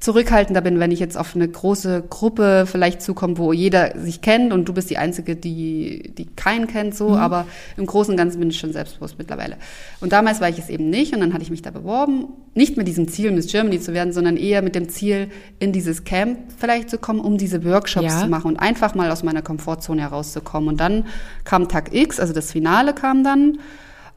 zurückhaltender 0.00 0.60
bin, 0.60 0.78
wenn 0.78 0.92
ich 0.92 1.00
jetzt 1.00 1.18
auf 1.18 1.34
eine 1.34 1.48
große 1.48 2.04
Gruppe 2.08 2.66
vielleicht 2.66 3.02
zukomme, 3.02 3.36
wo 3.36 3.52
jeder 3.52 3.98
sich 3.98 4.20
kennt 4.20 4.52
und 4.52 4.68
du 4.68 4.72
bist 4.72 4.90
die 4.90 4.98
Einzige, 4.98 5.34
die, 5.34 6.12
die 6.16 6.26
keinen 6.26 6.68
kennt, 6.68 6.94
so. 6.94 7.10
Mhm. 7.10 7.14
Aber 7.16 7.46
im 7.76 7.84
Großen 7.84 8.12
und 8.12 8.16
Ganzen 8.16 8.38
bin 8.38 8.50
ich 8.50 8.60
schon 8.60 8.72
selbstbewusst 8.72 9.16
mittlerweile. 9.18 9.56
Und 10.00 10.12
damals 10.12 10.40
war 10.40 10.48
ich 10.48 10.58
es 10.58 10.68
eben 10.68 10.88
nicht 10.88 11.14
und 11.14 11.20
dann 11.20 11.32
hatte 11.32 11.42
ich 11.42 11.50
mich 11.50 11.62
da 11.62 11.72
beworben. 11.72 12.28
Nicht 12.54 12.76
mit 12.76 12.86
diesem 12.86 13.08
Ziel, 13.08 13.32
Miss 13.32 13.50
Germany 13.50 13.80
zu 13.80 13.92
werden, 13.92 14.12
sondern 14.12 14.36
eher 14.36 14.62
mit 14.62 14.76
dem 14.76 14.88
Ziel, 14.88 15.30
in 15.58 15.72
dieses 15.72 16.04
Camp 16.04 16.38
vielleicht 16.56 16.90
zu 16.90 16.98
kommen, 16.98 17.20
um 17.20 17.36
diese 17.36 17.64
Workshops 17.64 18.06
ja. 18.06 18.20
zu 18.20 18.28
machen 18.28 18.52
und 18.52 18.56
einfach 18.56 18.94
mal 18.94 19.10
aus 19.10 19.24
meiner 19.24 19.42
Komfortzone 19.42 20.00
herauszukommen. 20.02 20.68
Und 20.68 20.80
dann 20.80 21.06
kam 21.42 21.68
Tag 21.68 21.92
X, 21.92 22.20
also 22.20 22.32
das 22.32 22.52
Finale 22.52 22.94
kam 22.94 23.24
dann. 23.24 23.58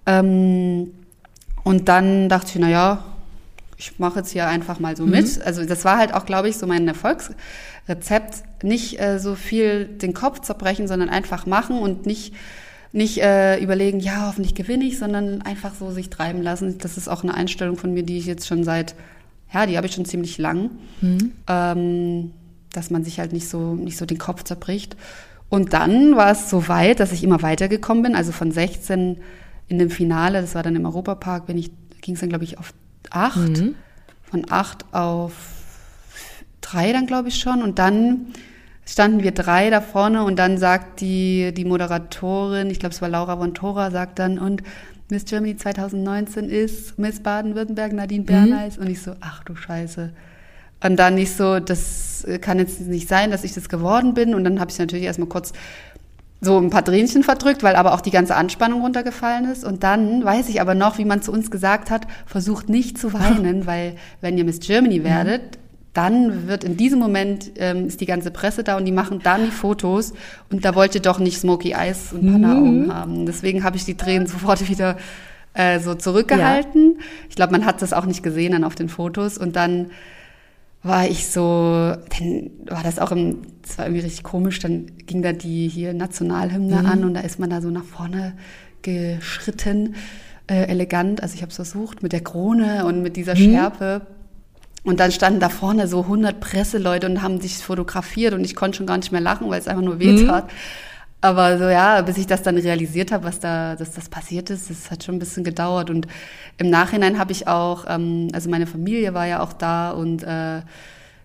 Ähm, 0.05 0.91
und 1.63 1.89
dann 1.89 2.29
dachte 2.29 2.51
ich, 2.53 2.59
na 2.59 2.69
ja, 2.69 3.03
ich 3.81 3.97
mache 3.97 4.19
jetzt 4.19 4.31
hier 4.31 4.47
einfach 4.47 4.79
mal 4.79 4.95
so 4.95 5.05
mhm. 5.05 5.11
mit. 5.11 5.41
Also 5.41 5.65
das 5.65 5.83
war 5.85 5.97
halt 5.97 6.13
auch, 6.13 6.25
glaube 6.25 6.47
ich, 6.47 6.57
so 6.57 6.67
mein 6.67 6.87
Erfolgsrezept. 6.87 8.43
Nicht 8.63 9.01
äh, 9.01 9.17
so 9.17 9.33
viel 9.33 9.85
den 9.85 10.13
Kopf 10.13 10.41
zerbrechen, 10.41 10.87
sondern 10.87 11.09
einfach 11.09 11.47
machen 11.47 11.79
und 11.79 12.05
nicht 12.05 12.33
nicht 12.93 13.19
äh, 13.21 13.57
überlegen, 13.63 14.01
ja, 14.01 14.27
hoffentlich 14.27 14.53
gewinne 14.53 14.83
ich, 14.83 14.99
sondern 14.99 15.41
einfach 15.43 15.73
so 15.73 15.91
sich 15.91 16.09
treiben 16.09 16.41
lassen. 16.41 16.77
Das 16.77 16.97
ist 16.97 17.07
auch 17.07 17.23
eine 17.23 17.33
Einstellung 17.33 17.77
von 17.77 17.93
mir, 17.93 18.03
die 18.03 18.17
ich 18.17 18.25
jetzt 18.25 18.47
schon 18.47 18.65
seit, 18.65 18.95
ja, 19.53 19.65
die 19.65 19.77
habe 19.77 19.87
ich 19.87 19.93
schon 19.93 20.03
ziemlich 20.03 20.37
lang, 20.37 20.71
mhm. 20.99 21.31
ähm, 21.47 22.31
dass 22.73 22.89
man 22.89 23.05
sich 23.05 23.19
halt 23.19 23.31
nicht 23.31 23.47
so 23.47 23.75
nicht 23.75 23.97
so 23.97 24.05
den 24.05 24.17
Kopf 24.17 24.43
zerbricht. 24.43 24.97
Und 25.47 25.71
dann 25.71 26.17
war 26.17 26.31
es 26.31 26.49
so 26.49 26.67
weit, 26.67 26.99
dass 26.99 27.13
ich 27.13 27.23
immer 27.23 27.41
weitergekommen 27.41 28.03
bin. 28.03 28.15
Also 28.15 28.33
von 28.33 28.51
16 28.51 29.17
in 29.69 29.79
dem 29.79 29.89
Finale, 29.89 30.41
das 30.41 30.53
war 30.53 30.63
dann 30.63 30.75
im 30.75 30.85
Europapark, 30.85 31.45
bin 31.45 31.57
ich, 31.57 31.71
ging 32.01 32.15
es 32.15 32.19
dann 32.19 32.29
glaube 32.29 32.43
ich 32.43 32.57
auf 32.59 32.73
acht. 33.11 33.37
Mhm. 33.37 33.75
Von 34.29 34.45
acht 34.49 34.85
auf 34.93 35.33
drei 36.61 36.93
dann, 36.93 37.05
glaube 37.05 37.27
ich, 37.27 37.35
schon. 37.35 37.61
Und 37.61 37.79
dann 37.79 38.27
standen 38.85 39.23
wir 39.23 39.31
drei 39.31 39.69
da 39.69 39.81
vorne 39.81 40.23
und 40.23 40.37
dann 40.37 40.57
sagt 40.57 41.01
die, 41.01 41.53
die 41.53 41.65
Moderatorin, 41.65 42.69
ich 42.69 42.79
glaube, 42.79 42.93
es 42.93 43.01
war 43.01 43.09
Laura 43.09 43.37
von 43.37 43.53
Tora, 43.53 43.91
sagt 43.91 44.19
dann, 44.19 44.39
und 44.39 44.63
Miss 45.09 45.25
Germany 45.25 45.57
2019 45.57 46.49
ist 46.49 46.97
Miss 46.97 47.19
Baden-Württemberg, 47.19 47.91
Nadine 47.91 48.23
Berneis. 48.23 48.77
Mhm. 48.77 48.83
Und 48.83 48.89
ich 48.91 49.01
so, 49.01 49.13
ach 49.19 49.43
du 49.43 49.55
Scheiße. 49.55 50.13
Und 50.83 50.95
dann 50.97 51.15
nicht 51.15 51.35
so, 51.35 51.59
das 51.59 52.25
kann 52.39 52.57
jetzt 52.57 52.81
nicht 52.81 53.07
sein, 53.07 53.29
dass 53.29 53.43
ich 53.43 53.53
das 53.53 53.69
geworden 53.69 54.13
bin. 54.13 54.33
Und 54.33 54.45
dann 54.45 54.59
habe 54.59 54.71
ich 54.71 54.79
natürlich 54.79 55.05
erstmal 55.05 55.29
kurz 55.29 55.53
so 56.43 56.57
ein 56.57 56.71
paar 56.71 56.83
Tränchen 56.83 57.21
verdrückt, 57.21 57.61
weil 57.61 57.75
aber 57.75 57.93
auch 57.93 58.01
die 58.01 58.09
ganze 58.09 58.35
Anspannung 58.35 58.81
runtergefallen 58.81 59.45
ist. 59.45 59.63
Und 59.63 59.83
dann 59.83 60.25
weiß 60.25 60.49
ich 60.49 60.59
aber 60.59 60.73
noch, 60.73 60.97
wie 60.97 61.05
man 61.05 61.21
zu 61.21 61.31
uns 61.31 61.51
gesagt 61.51 61.91
hat, 61.91 62.07
versucht 62.25 62.67
nicht 62.67 62.97
zu 62.97 63.13
weinen, 63.13 63.65
weil 63.67 63.95
wenn 64.21 64.37
ihr 64.37 64.43
Miss 64.43 64.59
Germany 64.59 65.03
werdet, 65.03 65.43
mhm. 65.43 65.59
dann 65.93 66.47
wird 66.47 66.63
in 66.63 66.77
diesem 66.77 66.97
Moment 66.97 67.51
ähm, 67.57 67.85
ist 67.85 68.01
die 68.01 68.07
ganze 68.07 68.31
Presse 68.31 68.63
da 68.63 68.75
und 68.75 68.85
die 68.85 68.91
machen 68.91 69.19
dann 69.23 69.45
die 69.45 69.51
Fotos 69.51 70.13
und 70.51 70.65
da 70.65 70.73
wollte 70.73 70.99
doch 70.99 71.19
nicht 71.19 71.39
Smoky 71.39 71.73
Eyes 71.73 72.11
und 72.11 72.31
Panna-Augen 72.31 72.85
mhm. 72.87 72.93
haben. 72.93 73.25
Deswegen 73.27 73.63
habe 73.63 73.77
ich 73.77 73.85
die 73.85 73.95
Tränen 73.95 74.25
sofort 74.25 74.67
wieder 74.67 74.97
äh, 75.53 75.79
so 75.79 75.93
zurückgehalten. 75.93 76.95
Ja. 76.97 77.05
Ich 77.29 77.35
glaube, 77.35 77.51
man 77.51 77.67
hat 77.67 77.83
das 77.83 77.93
auch 77.93 78.05
nicht 78.05 78.23
gesehen 78.23 78.53
dann 78.53 78.63
auf 78.63 78.73
den 78.73 78.89
Fotos 78.89 79.37
und 79.37 79.55
dann 79.55 79.91
war 80.83 81.07
ich 81.07 81.27
so, 81.27 81.41
dann 81.41 82.51
war 82.65 82.83
das 82.83 82.97
auch 82.97 83.11
im, 83.11 83.41
das 83.61 83.77
war 83.77 83.85
irgendwie 83.85 84.03
richtig 84.03 84.23
komisch, 84.23 84.59
dann 84.59 84.87
ging 85.05 85.21
da 85.21 85.31
die 85.31 85.67
hier 85.67 85.93
Nationalhymne 85.93 86.81
mhm. 86.81 86.85
an 86.85 87.03
und 87.03 87.13
da 87.13 87.21
ist 87.21 87.39
man 87.39 87.49
da 87.49 87.61
so 87.61 87.69
nach 87.69 87.83
vorne 87.83 88.33
geschritten, 88.81 89.95
äh, 90.47 90.67
elegant, 90.67 91.21
also 91.21 91.35
ich 91.35 91.41
habe 91.41 91.51
es 91.51 91.55
versucht, 91.55 92.01
mit 92.01 92.13
der 92.13 92.21
Krone 92.21 92.85
und 92.85 93.03
mit 93.03 93.15
dieser 93.15 93.35
mhm. 93.35 93.51
Schärpe. 93.51 94.01
Und 94.83 94.99
dann 94.99 95.11
standen 95.11 95.39
da 95.39 95.49
vorne 95.49 95.87
so 95.87 96.01
100 96.01 96.39
Presseleute 96.39 97.07
und 97.07 97.21
haben 97.21 97.39
sich 97.39 97.57
fotografiert 97.57 98.33
und 98.33 98.43
ich 98.43 98.55
konnte 98.55 98.77
schon 98.77 98.87
gar 98.87 98.97
nicht 98.97 99.11
mehr 99.11 99.21
lachen, 99.21 99.47
weil 99.49 99.59
es 99.59 99.67
einfach 99.67 99.83
nur 99.83 99.99
weh 99.99 100.25
tat. 100.25 100.45
Mhm. 100.45 100.51
Aber 101.21 101.59
so 101.59 101.65
ja, 101.65 102.01
bis 102.01 102.17
ich 102.17 102.25
das 102.25 102.41
dann 102.41 102.57
realisiert 102.57 103.11
habe, 103.11 103.25
was 103.25 103.39
da, 103.39 103.75
dass 103.75 103.91
das 103.91 104.09
passiert 104.09 104.49
ist, 104.49 104.71
das 104.71 104.89
hat 104.89 105.03
schon 105.03 105.15
ein 105.15 105.19
bisschen 105.19 105.43
gedauert. 105.43 105.91
Und 105.91 106.07
im 106.57 106.69
Nachhinein 106.69 107.19
habe 107.19 107.31
ich 107.31 107.47
auch, 107.47 107.85
ähm, 107.87 108.29
also 108.33 108.49
meine 108.49 108.65
Familie 108.65 109.13
war 109.13 109.27
ja 109.27 109.41
auch 109.41 109.53
da 109.53 109.91
und 109.91 110.23
äh, 110.23 110.61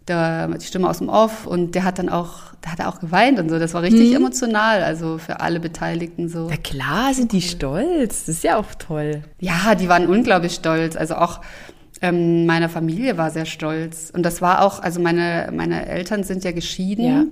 der, 0.07 0.49
die 0.49 0.67
Stimme 0.67 0.89
aus 0.89 0.99
dem 0.99 1.09
Off 1.09 1.47
und 1.47 1.75
der 1.75 1.85
hat 1.85 1.99
dann 1.99 2.11
auch, 2.11 2.53
der 2.63 2.73
hat 2.73 2.81
auch 2.83 3.01
geweint 3.01 3.39
und 3.41 3.49
so. 3.49 3.59
Das 3.59 3.73
war 3.75 3.83
richtig 3.83 4.11
mhm. 4.11 4.17
emotional, 4.17 4.83
also 4.83 5.17
für 5.19 5.41
alle 5.41 5.61
Beteiligten 5.61 6.29
so. 6.29 6.47
Na 6.51 6.57
klar, 6.57 7.15
sind 7.15 7.33
die 7.33 7.43
stolz. 7.43 8.27
Das 8.27 8.37
ist 8.37 8.45
ja 8.45 8.59
auch 8.59 8.75
toll. 8.79 9.23
Ja, 9.41 9.75
die 9.75 9.89
waren 9.89 10.07
unglaublich 10.07 10.55
stolz. 10.55 10.95
Also 10.95 11.17
auch 11.17 11.41
ähm, 12.03 12.47
meine 12.47 12.69
Familie 12.69 13.17
war 13.17 13.31
sehr 13.31 13.47
stolz. 13.47 14.11
Und 14.15 14.23
das 14.25 14.43
war 14.43 14.63
auch, 14.63 14.81
also 14.81 15.01
meine, 15.01 15.51
meine 15.53 15.87
Eltern 15.87 16.23
sind 16.23 16.45
ja 16.45 16.53
geschieden. 16.53 17.05
Ja. 17.05 17.25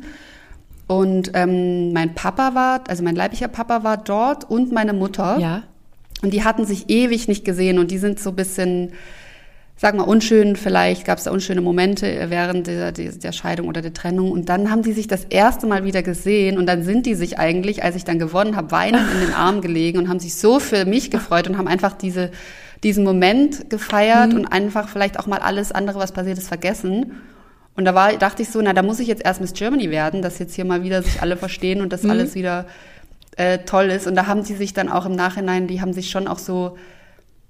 Und 0.87 1.31
ähm, 1.35 1.93
mein 1.93 2.15
Papa 2.15 2.55
war, 2.55 2.85
also 2.89 3.03
mein 3.03 3.17
leiblicher 3.17 3.49
Papa 3.49 3.85
war 3.85 3.97
dort 3.97 4.49
und 4.51 4.73
meine 4.73 4.93
Mutter. 4.93 5.39
Ja. 5.39 5.63
Und 6.23 6.33
die 6.33 6.45
hatten 6.45 6.65
sich 6.65 6.91
ewig 6.91 7.29
nicht 7.29 7.45
gesehen 7.45 7.79
und 7.79 7.91
die 7.91 7.99
sind 7.99 8.21
so 8.21 8.31
ein 8.31 8.37
bisschen, 8.37 8.93
sag 9.77 9.95
mal, 9.95 10.05
unschön, 10.05 10.57
vielleicht 10.57 11.07
gab 11.07 11.19
es 11.19 11.25
da 11.25 11.31
unschöne 11.31 11.61
Momente 11.61 12.27
während 12.29 12.67
der, 12.67 12.93
der 12.93 13.33
Scheidung 13.33 13.69
oder 13.69 13.83
der 13.83 13.95
Trennung. 13.95 14.31
Und 14.31 14.49
dann 14.49 14.71
haben 14.71 14.83
die 14.83 14.93
sich 14.93 15.09
das 15.09 15.25
erste 15.25 15.67
Mal 15.67 15.85
wieder 15.85 16.03
gesehen 16.03 16.59
und 16.59 16.67
dann 16.67 16.83
sind 16.83 17.07
die 17.07 17.15
sich 17.15 17.39
eigentlich, 17.39 17.83
als 17.83 17.97
ich 17.97 18.05
dann 18.05 18.19
gewonnen 18.19 18.57
habe, 18.57 18.71
weinend 18.71 19.11
in 19.13 19.21
den 19.21 19.35
Arm 19.35 19.63
gelegen 19.63 19.99
und 19.99 20.09
haben 20.09 20.21
sich 20.21 20.35
so 20.35 20.61
für 20.61 20.85
mich 20.85 21.11
gefreut 21.11 21.49
und 21.49 21.57
haben 21.57 21.69
einfach 21.69 21.95
diese, 21.95 22.31
diesen 22.83 23.05
Moment 23.05 23.71
gefeiert 23.71 24.33
mhm. 24.33 24.41
und 24.41 24.47
einfach 24.47 24.89
vielleicht 24.89 25.19
auch 25.19 25.27
mal 25.27 25.39
alles 25.39 25.73
andere, 25.73 25.99
was 25.99 26.13
passiert 26.13 26.37
ist, 26.37 26.49
vergessen. 26.49 27.13
Und 27.77 27.85
da 27.85 27.95
war, 27.95 28.13
dachte 28.17 28.43
ich 28.43 28.51
so, 28.51 28.61
na, 28.63 28.73
da 28.73 28.83
muss 28.83 29.01
ich 29.01 29.09
jetzt 29.09 29.25
erst 29.25 29.41
Miss 29.41 29.53
Germany 29.53 29.91
werden, 29.91 30.23
dass 30.23 30.39
jetzt 30.39 30.55
hier 30.55 30.65
mal 30.65 30.83
wieder 30.83 31.03
sich 31.03 31.21
alle 31.21 31.37
verstehen 31.37 31.81
und 31.81 31.93
das 31.93 32.05
mhm. 32.05 32.11
alles 32.11 32.35
wieder 32.35 32.67
äh, 33.37 33.59
toll 33.59 33.87
ist. 33.87 34.07
Und 34.07 34.15
da 34.15 34.27
haben 34.27 34.45
die 34.45 34.55
sich 34.55 34.75
dann 34.75 34.89
auch 34.89 35.07
im 35.07 35.13
Nachhinein, 35.13 35.67
die 35.67 35.81
haben 35.81 35.93
sich 35.93 36.11
schon 36.11 36.29
auch 36.29 36.39
so, 36.39 36.77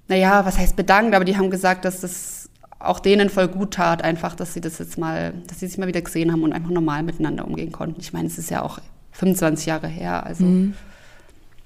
naja, 0.07 0.45
was 0.45 0.57
heißt 0.57 0.75
bedankt, 0.75 1.13
aber 1.15 1.25
die 1.25 1.37
haben 1.37 1.51
gesagt, 1.51 1.85
dass 1.85 2.01
das 2.01 2.49
auch 2.79 2.99
denen 2.99 3.29
voll 3.29 3.47
gut 3.47 3.75
tat, 3.75 4.03
einfach, 4.03 4.35
dass 4.35 4.53
sie 4.53 4.61
das 4.61 4.79
jetzt 4.79 4.97
mal, 4.97 5.33
dass 5.47 5.59
sie 5.59 5.67
sich 5.67 5.77
mal 5.77 5.87
wieder 5.87 6.01
gesehen 6.01 6.31
haben 6.31 6.43
und 6.43 6.53
einfach 6.53 6.69
normal 6.71 7.03
miteinander 7.03 7.45
umgehen 7.45 7.71
konnten. 7.71 7.99
Ich 7.99 8.13
meine, 8.13 8.27
es 8.27 8.37
ist 8.37 8.49
ja 8.49 8.61
auch 8.61 8.79
25 9.11 9.65
Jahre 9.67 9.87
her, 9.87 10.25
also. 10.25 10.43
Mhm. 10.43 10.73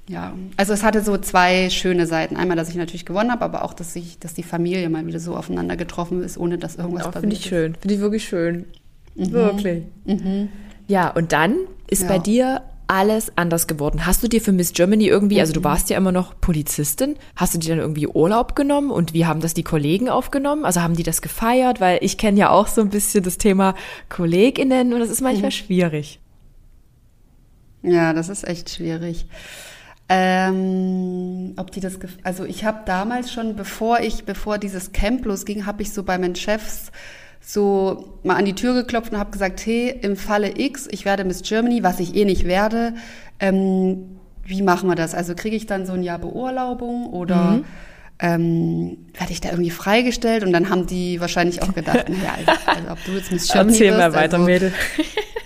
Ja, 0.09 0.33
also 0.57 0.73
es 0.73 0.81
hatte 0.81 1.03
so 1.03 1.19
zwei 1.19 1.69
schöne 1.69 2.07
Seiten. 2.07 2.35
Einmal, 2.35 2.57
dass 2.57 2.67
ich 2.69 2.75
natürlich 2.75 3.05
gewonnen 3.05 3.31
habe, 3.31 3.45
aber 3.45 3.63
auch, 3.63 3.75
dass 3.75 3.95
ich, 3.95 4.17
dass 4.17 4.33
die 4.33 4.41
Familie 4.41 4.89
mal 4.89 5.05
wieder 5.05 5.19
so 5.19 5.35
aufeinander 5.35 5.77
getroffen 5.77 6.23
ist, 6.23 6.35
ohne 6.35 6.57
dass 6.57 6.77
irgendwas 6.77 7.05
ja, 7.05 7.11
passiert. 7.11 7.21
Finde 7.21 7.35
ich 7.35 7.45
schön, 7.45 7.75
finde 7.75 7.93
ich 7.93 8.01
wirklich 8.01 8.27
schön. 8.27 8.65
Mhm. 9.13 9.31
Wirklich. 9.31 9.83
Mhm. 10.05 10.49
Ja, 10.87 11.11
und 11.11 11.31
dann 11.31 11.57
ist 11.87 12.01
ja. 12.01 12.07
bei 12.07 12.17
dir 12.17 12.63
alles 12.87 13.31
anders 13.35 13.67
geworden. 13.67 14.07
Hast 14.07 14.23
du 14.23 14.27
dir 14.27 14.41
für 14.41 14.51
Miss 14.51 14.73
Germany 14.73 15.05
irgendwie, 15.05 15.41
also 15.41 15.53
du 15.53 15.59
mhm. 15.59 15.65
warst 15.65 15.91
ja 15.91 15.97
immer 15.97 16.11
noch 16.11 16.41
Polizistin, 16.41 17.15
hast 17.35 17.53
du 17.53 17.59
dir 17.59 17.69
dann 17.69 17.77
irgendwie 17.77 18.07
Urlaub 18.07 18.55
genommen 18.55 18.89
und 18.89 19.13
wie 19.13 19.27
haben 19.27 19.41
das 19.41 19.53
die 19.53 19.61
Kollegen 19.61 20.09
aufgenommen? 20.09 20.65
Also 20.65 20.81
haben 20.81 20.95
die 20.95 21.03
das 21.03 21.21
gefeiert? 21.21 21.81
Weil 21.81 21.99
ich 22.01 22.17
kenne 22.17 22.39
ja 22.39 22.49
auch 22.49 22.65
so 22.65 22.81
ein 22.81 22.89
bisschen 22.89 23.23
das 23.23 23.37
Thema 23.37 23.75
KollegInnen 24.09 24.91
und 24.91 25.01
das 25.01 25.11
ist 25.11 25.21
manchmal 25.21 25.51
mhm. 25.51 25.53
schwierig. 25.53 26.19
Ja, 27.83 28.13
das 28.13 28.27
ist 28.27 28.43
echt 28.47 28.71
schwierig. 28.71 29.27
Ähm, 30.11 31.53
ob 31.57 31.71
die 31.71 31.81
das, 31.81 31.99
also 32.23 32.43
ich 32.43 32.65
habe 32.65 32.79
damals 32.85 33.31
schon, 33.31 33.55
bevor 33.55 33.99
ich, 33.99 34.25
bevor 34.25 34.57
dieses 34.57 34.91
Camp 34.91 35.23
losging, 35.25 35.67
habe 35.67 35.83
ich 35.83 35.93
so 35.93 36.01
bei 36.01 36.17
meinen 36.17 36.35
Chefs 36.35 36.91
so 37.41 38.19
mal 38.23 38.35
an 38.35 38.45
die 38.45 38.55
Tür 38.55 38.73
geklopft 38.73 39.11
und 39.11 39.19
habe 39.19 39.31
gesagt, 39.31 39.65
hey, 39.65 39.97
im 40.01 40.15
Falle 40.15 40.59
X, 40.59 40.87
ich 40.91 41.05
werde 41.05 41.23
Miss 41.23 41.43
Germany, 41.43 41.83
was 41.83 41.99
ich 41.99 42.15
eh 42.15 42.25
nicht 42.25 42.45
werde, 42.45 42.95
ähm, 43.39 44.19
wie 44.43 44.63
machen 44.63 44.89
wir 44.89 44.95
das? 44.95 45.13
Also 45.13 45.35
kriege 45.35 45.55
ich 45.55 45.67
dann 45.67 45.85
so 45.85 45.93
ein 45.93 46.01
Jahr 46.01 46.17
Beurlaubung 46.17 47.07
oder 47.07 47.51
mhm. 47.51 47.65
ähm, 48.19 48.97
werde 49.13 49.31
ich 49.31 49.41
da 49.41 49.49
irgendwie 49.51 49.69
freigestellt? 49.69 50.43
Und 50.43 50.51
dann 50.53 50.69
haben 50.69 50.87
die 50.87 51.21
wahrscheinlich 51.21 51.61
auch 51.61 51.73
gedacht, 51.73 52.09
naja, 52.09 52.33
also, 52.45 52.51
also 52.65 52.91
ob 52.91 53.05
du 53.05 53.11
jetzt 53.11 53.31
Miss 53.31 53.47
Germany 53.47 53.73
Erzähl 53.73 53.89
wirst, 53.91 53.99
mal 53.99 54.13
weiter, 54.13 54.37
also, 54.37 54.45
Mädel. 54.45 54.73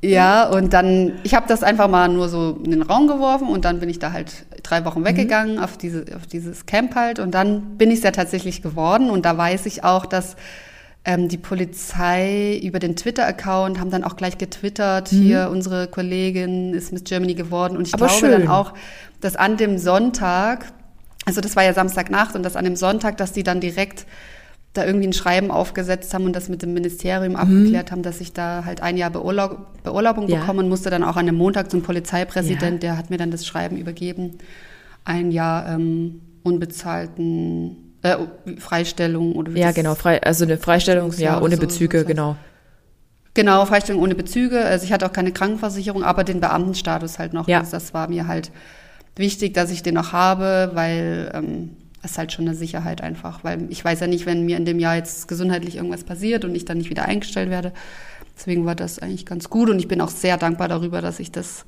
Ja, 0.00 0.48
und 0.48 0.72
dann, 0.72 1.18
ich 1.24 1.34
habe 1.34 1.48
das 1.48 1.62
einfach 1.62 1.88
mal 1.88 2.08
nur 2.08 2.28
so 2.28 2.58
in 2.64 2.70
den 2.70 2.82
Raum 2.82 3.08
geworfen 3.08 3.48
und 3.48 3.64
dann 3.64 3.80
bin 3.80 3.88
ich 3.88 3.98
da 3.98 4.12
halt 4.12 4.46
drei 4.62 4.84
Wochen 4.84 5.04
weggegangen 5.04 5.56
mhm. 5.56 5.62
auf, 5.62 5.76
diese, 5.76 6.04
auf 6.14 6.26
dieses 6.26 6.66
Camp 6.66 6.94
halt 6.94 7.18
und 7.18 7.32
dann 7.32 7.76
bin 7.78 7.90
ich 7.90 7.98
es 7.98 8.04
ja 8.04 8.12
tatsächlich 8.12 8.62
geworden 8.62 9.10
und 9.10 9.24
da 9.24 9.36
weiß 9.36 9.66
ich 9.66 9.82
auch, 9.82 10.06
dass 10.06 10.36
ähm, 11.04 11.28
die 11.28 11.38
Polizei 11.38 12.58
über 12.62 12.78
den 12.78 12.94
Twitter-Account 12.94 13.80
haben 13.80 13.90
dann 13.90 14.04
auch 14.04 14.16
gleich 14.16 14.38
getwittert, 14.38 15.10
Mhm. 15.12 15.22
hier 15.22 15.48
unsere 15.50 15.88
Kollegin 15.88 16.74
ist 16.74 16.92
Miss 16.92 17.04
Germany 17.04 17.34
geworden. 17.34 17.76
Und 17.76 17.88
ich 17.88 17.94
Aber 17.94 18.06
glaube 18.06 18.20
schön. 18.20 18.30
dann 18.30 18.48
auch, 18.48 18.74
dass 19.20 19.34
an 19.34 19.56
dem 19.56 19.78
Sonntag, 19.78 20.66
also 21.24 21.40
das 21.40 21.56
war 21.56 21.64
ja 21.64 21.72
Samstagnacht 21.72 22.36
und 22.36 22.42
dass 22.42 22.56
an 22.56 22.64
dem 22.64 22.76
Sonntag, 22.76 23.16
dass 23.16 23.32
die 23.32 23.42
dann 23.42 23.60
direkt 23.60 24.06
da 24.78 24.86
irgendwie 24.86 25.06
ein 25.06 25.12
Schreiben 25.12 25.50
aufgesetzt 25.50 26.14
haben 26.14 26.24
und 26.24 26.34
das 26.34 26.48
mit 26.48 26.62
dem 26.62 26.72
Ministerium 26.72 27.36
abgeklärt 27.36 27.90
haben, 27.92 28.02
dass 28.02 28.20
ich 28.20 28.32
da 28.32 28.64
halt 28.64 28.80
ein 28.82 28.96
Jahr 28.96 29.10
Beurlaub, 29.10 29.82
Beurlaubung 29.82 30.24
Mhm. 30.24 30.30
Ja. 30.30 30.40
bekomme 30.40 30.60
und 30.62 30.68
musste 30.68 30.88
dann 30.90 31.04
auch 31.04 31.16
an 31.16 31.26
dem 31.26 31.34
Montag 31.36 31.70
zum 31.70 31.82
Polizeipräsident, 31.82 32.82
Ja. 32.82 32.90
der 32.90 32.96
hat 32.98 33.10
mir 33.10 33.16
dann 33.18 33.30
das 33.30 33.46
Schreiben 33.46 33.76
übergeben, 33.76 34.38
ein 35.04 35.30
Jahr 35.30 35.68
ähm, 35.68 36.20
unbezahlten 36.42 37.76
äh, 38.02 38.16
Freistellung 38.58 39.32
oder 39.34 39.52
wie 39.54 39.58
Ja, 39.60 39.72
genau, 39.72 39.94
frei, 39.96 40.22
also 40.22 40.44
eine 40.44 40.56
Freistellung, 40.56 41.12
ja, 41.18 41.40
ohne 41.40 41.56
so- 41.56 41.60
Bezüge, 41.62 41.98
so- 41.98 42.02
so- 42.04 42.08
genau. 42.08 42.36
Genau, 43.34 43.64
Freistellung 43.66 44.02
ohne 44.02 44.14
Bezüge. 44.14 44.64
Also 44.64 44.84
ich 44.84 44.92
hatte 44.92 45.06
auch 45.06 45.12
keine 45.12 45.32
Krankenversicherung, 45.32 46.02
aber 46.04 46.24
den 46.24 46.40
Beamtenstatus 46.40 47.18
halt 47.18 47.32
noch. 47.34 47.46
Ja. 47.48 47.62
Das 47.68 47.94
war 47.94 48.08
mir 48.08 48.26
halt 48.26 48.50
wichtig, 49.16 49.54
dass 49.54 49.70
ich 49.70 49.82
den 49.82 49.94
noch 49.94 50.12
habe, 50.12 50.70
weil 50.74 51.30
ähm, 51.34 51.70
ist 52.10 52.18
halt 52.18 52.32
schon 52.32 52.46
eine 52.46 52.56
Sicherheit 52.56 53.00
einfach. 53.00 53.44
Weil 53.44 53.66
ich 53.70 53.84
weiß 53.84 54.00
ja 54.00 54.06
nicht, 54.06 54.26
wenn 54.26 54.44
mir 54.46 54.56
in 54.56 54.64
dem 54.64 54.78
Jahr 54.78 54.96
jetzt 54.96 55.28
gesundheitlich 55.28 55.76
irgendwas 55.76 56.04
passiert 56.04 56.44
und 56.44 56.54
ich 56.54 56.64
dann 56.64 56.78
nicht 56.78 56.90
wieder 56.90 57.04
eingestellt 57.04 57.50
werde. 57.50 57.72
Deswegen 58.36 58.64
war 58.66 58.74
das 58.74 58.98
eigentlich 58.98 59.26
ganz 59.26 59.50
gut 59.50 59.68
und 59.68 59.78
ich 59.78 59.88
bin 59.88 60.00
auch 60.00 60.10
sehr 60.10 60.36
dankbar 60.36 60.68
darüber, 60.68 61.00
dass 61.02 61.18
ich 61.20 61.32
das 61.32 61.64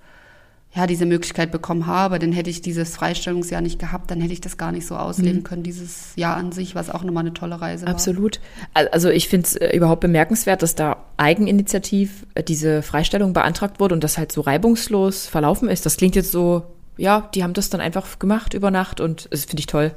ja, 0.73 0.87
diese 0.87 1.05
Möglichkeit 1.05 1.51
bekommen 1.51 1.89
habe, 1.89 2.21
denn 2.21 2.31
hätte 2.31 2.49
ich 2.49 2.63
dieses 2.63 2.95
Freistellungsjahr 2.95 3.61
nicht 3.61 3.81
gehabt, 3.81 4.09
dann 4.09 4.21
hätte 4.21 4.33
ich 4.33 4.41
das 4.41 4.57
gar 4.57 4.71
nicht 4.71 4.87
so 4.87 4.95
ausleben 4.95 5.43
können, 5.43 5.65
dieses 5.65 6.13
Jahr 6.15 6.37
an 6.37 6.53
sich, 6.53 6.77
was 6.77 6.91
auch 6.91 7.03
nochmal 7.03 7.25
eine 7.25 7.35
tolle 7.35 7.61
Reise 7.61 7.87
war. 7.87 7.93
Absolut. 7.93 8.39
Al- 8.73 8.87
Also 8.93 9.09
ich 9.11 9.29
finde 9.29 9.49
es 9.49 9.57
äh, 9.57 9.77
überhaupt 9.77 10.01
bemerkenswert, 10.01 10.63
dass 10.63 10.77
da 10.77 10.99
eigeninitiativ 11.17 12.25
äh, 12.37 12.45
diese 12.45 12.83
Freistellung 12.83 13.33
beantragt 13.33 13.81
wurde 13.81 13.97
und 13.97 14.05
das 14.05 14.17
halt 14.17 14.31
so 14.31 14.43
reibungslos 14.43 15.27
verlaufen 15.27 15.69
ist. 15.69 15.87
Das 15.87 15.97
klingt 15.97 16.15
jetzt 16.15 16.31
so, 16.31 16.63
ja, 16.97 17.29
die 17.35 17.43
haben 17.43 17.53
das 17.53 17.69
dann 17.71 17.81
einfach 17.81 18.21
gemacht 18.21 18.55
über 18.55 18.71
Nacht 18.71 19.01
und 19.01 19.27
das 19.33 19.47
finde 19.47 19.59
ich 19.61 19.67
toll. 19.67 19.91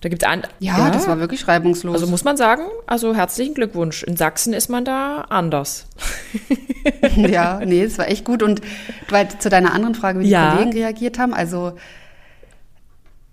Da 0.00 0.10
gibt's 0.10 0.24
an. 0.24 0.42
Ja, 0.58 0.90
das 0.90 1.08
war 1.08 1.18
wirklich 1.18 1.48
reibungslos. 1.48 1.94
Also 1.94 2.06
muss 2.06 2.22
man 2.22 2.36
sagen, 2.36 2.62
also 2.86 3.14
herzlichen 3.14 3.54
Glückwunsch. 3.54 4.02
In 4.02 4.16
Sachsen 4.16 4.52
ist 4.52 4.68
man 4.68 4.84
da 4.84 5.22
anders. 5.22 5.86
ja, 7.16 7.60
nee, 7.64 7.82
es 7.82 7.96
war 7.96 8.08
echt 8.08 8.24
gut. 8.24 8.42
Und 8.42 8.60
weil 9.08 9.28
zu 9.38 9.48
deiner 9.48 9.72
anderen 9.72 9.94
Frage, 9.94 10.20
wie 10.20 10.24
die 10.24 10.30
Ja. 10.30 10.52
Kollegen 10.52 10.72
reagiert 10.74 11.18
haben, 11.18 11.32
also 11.32 11.72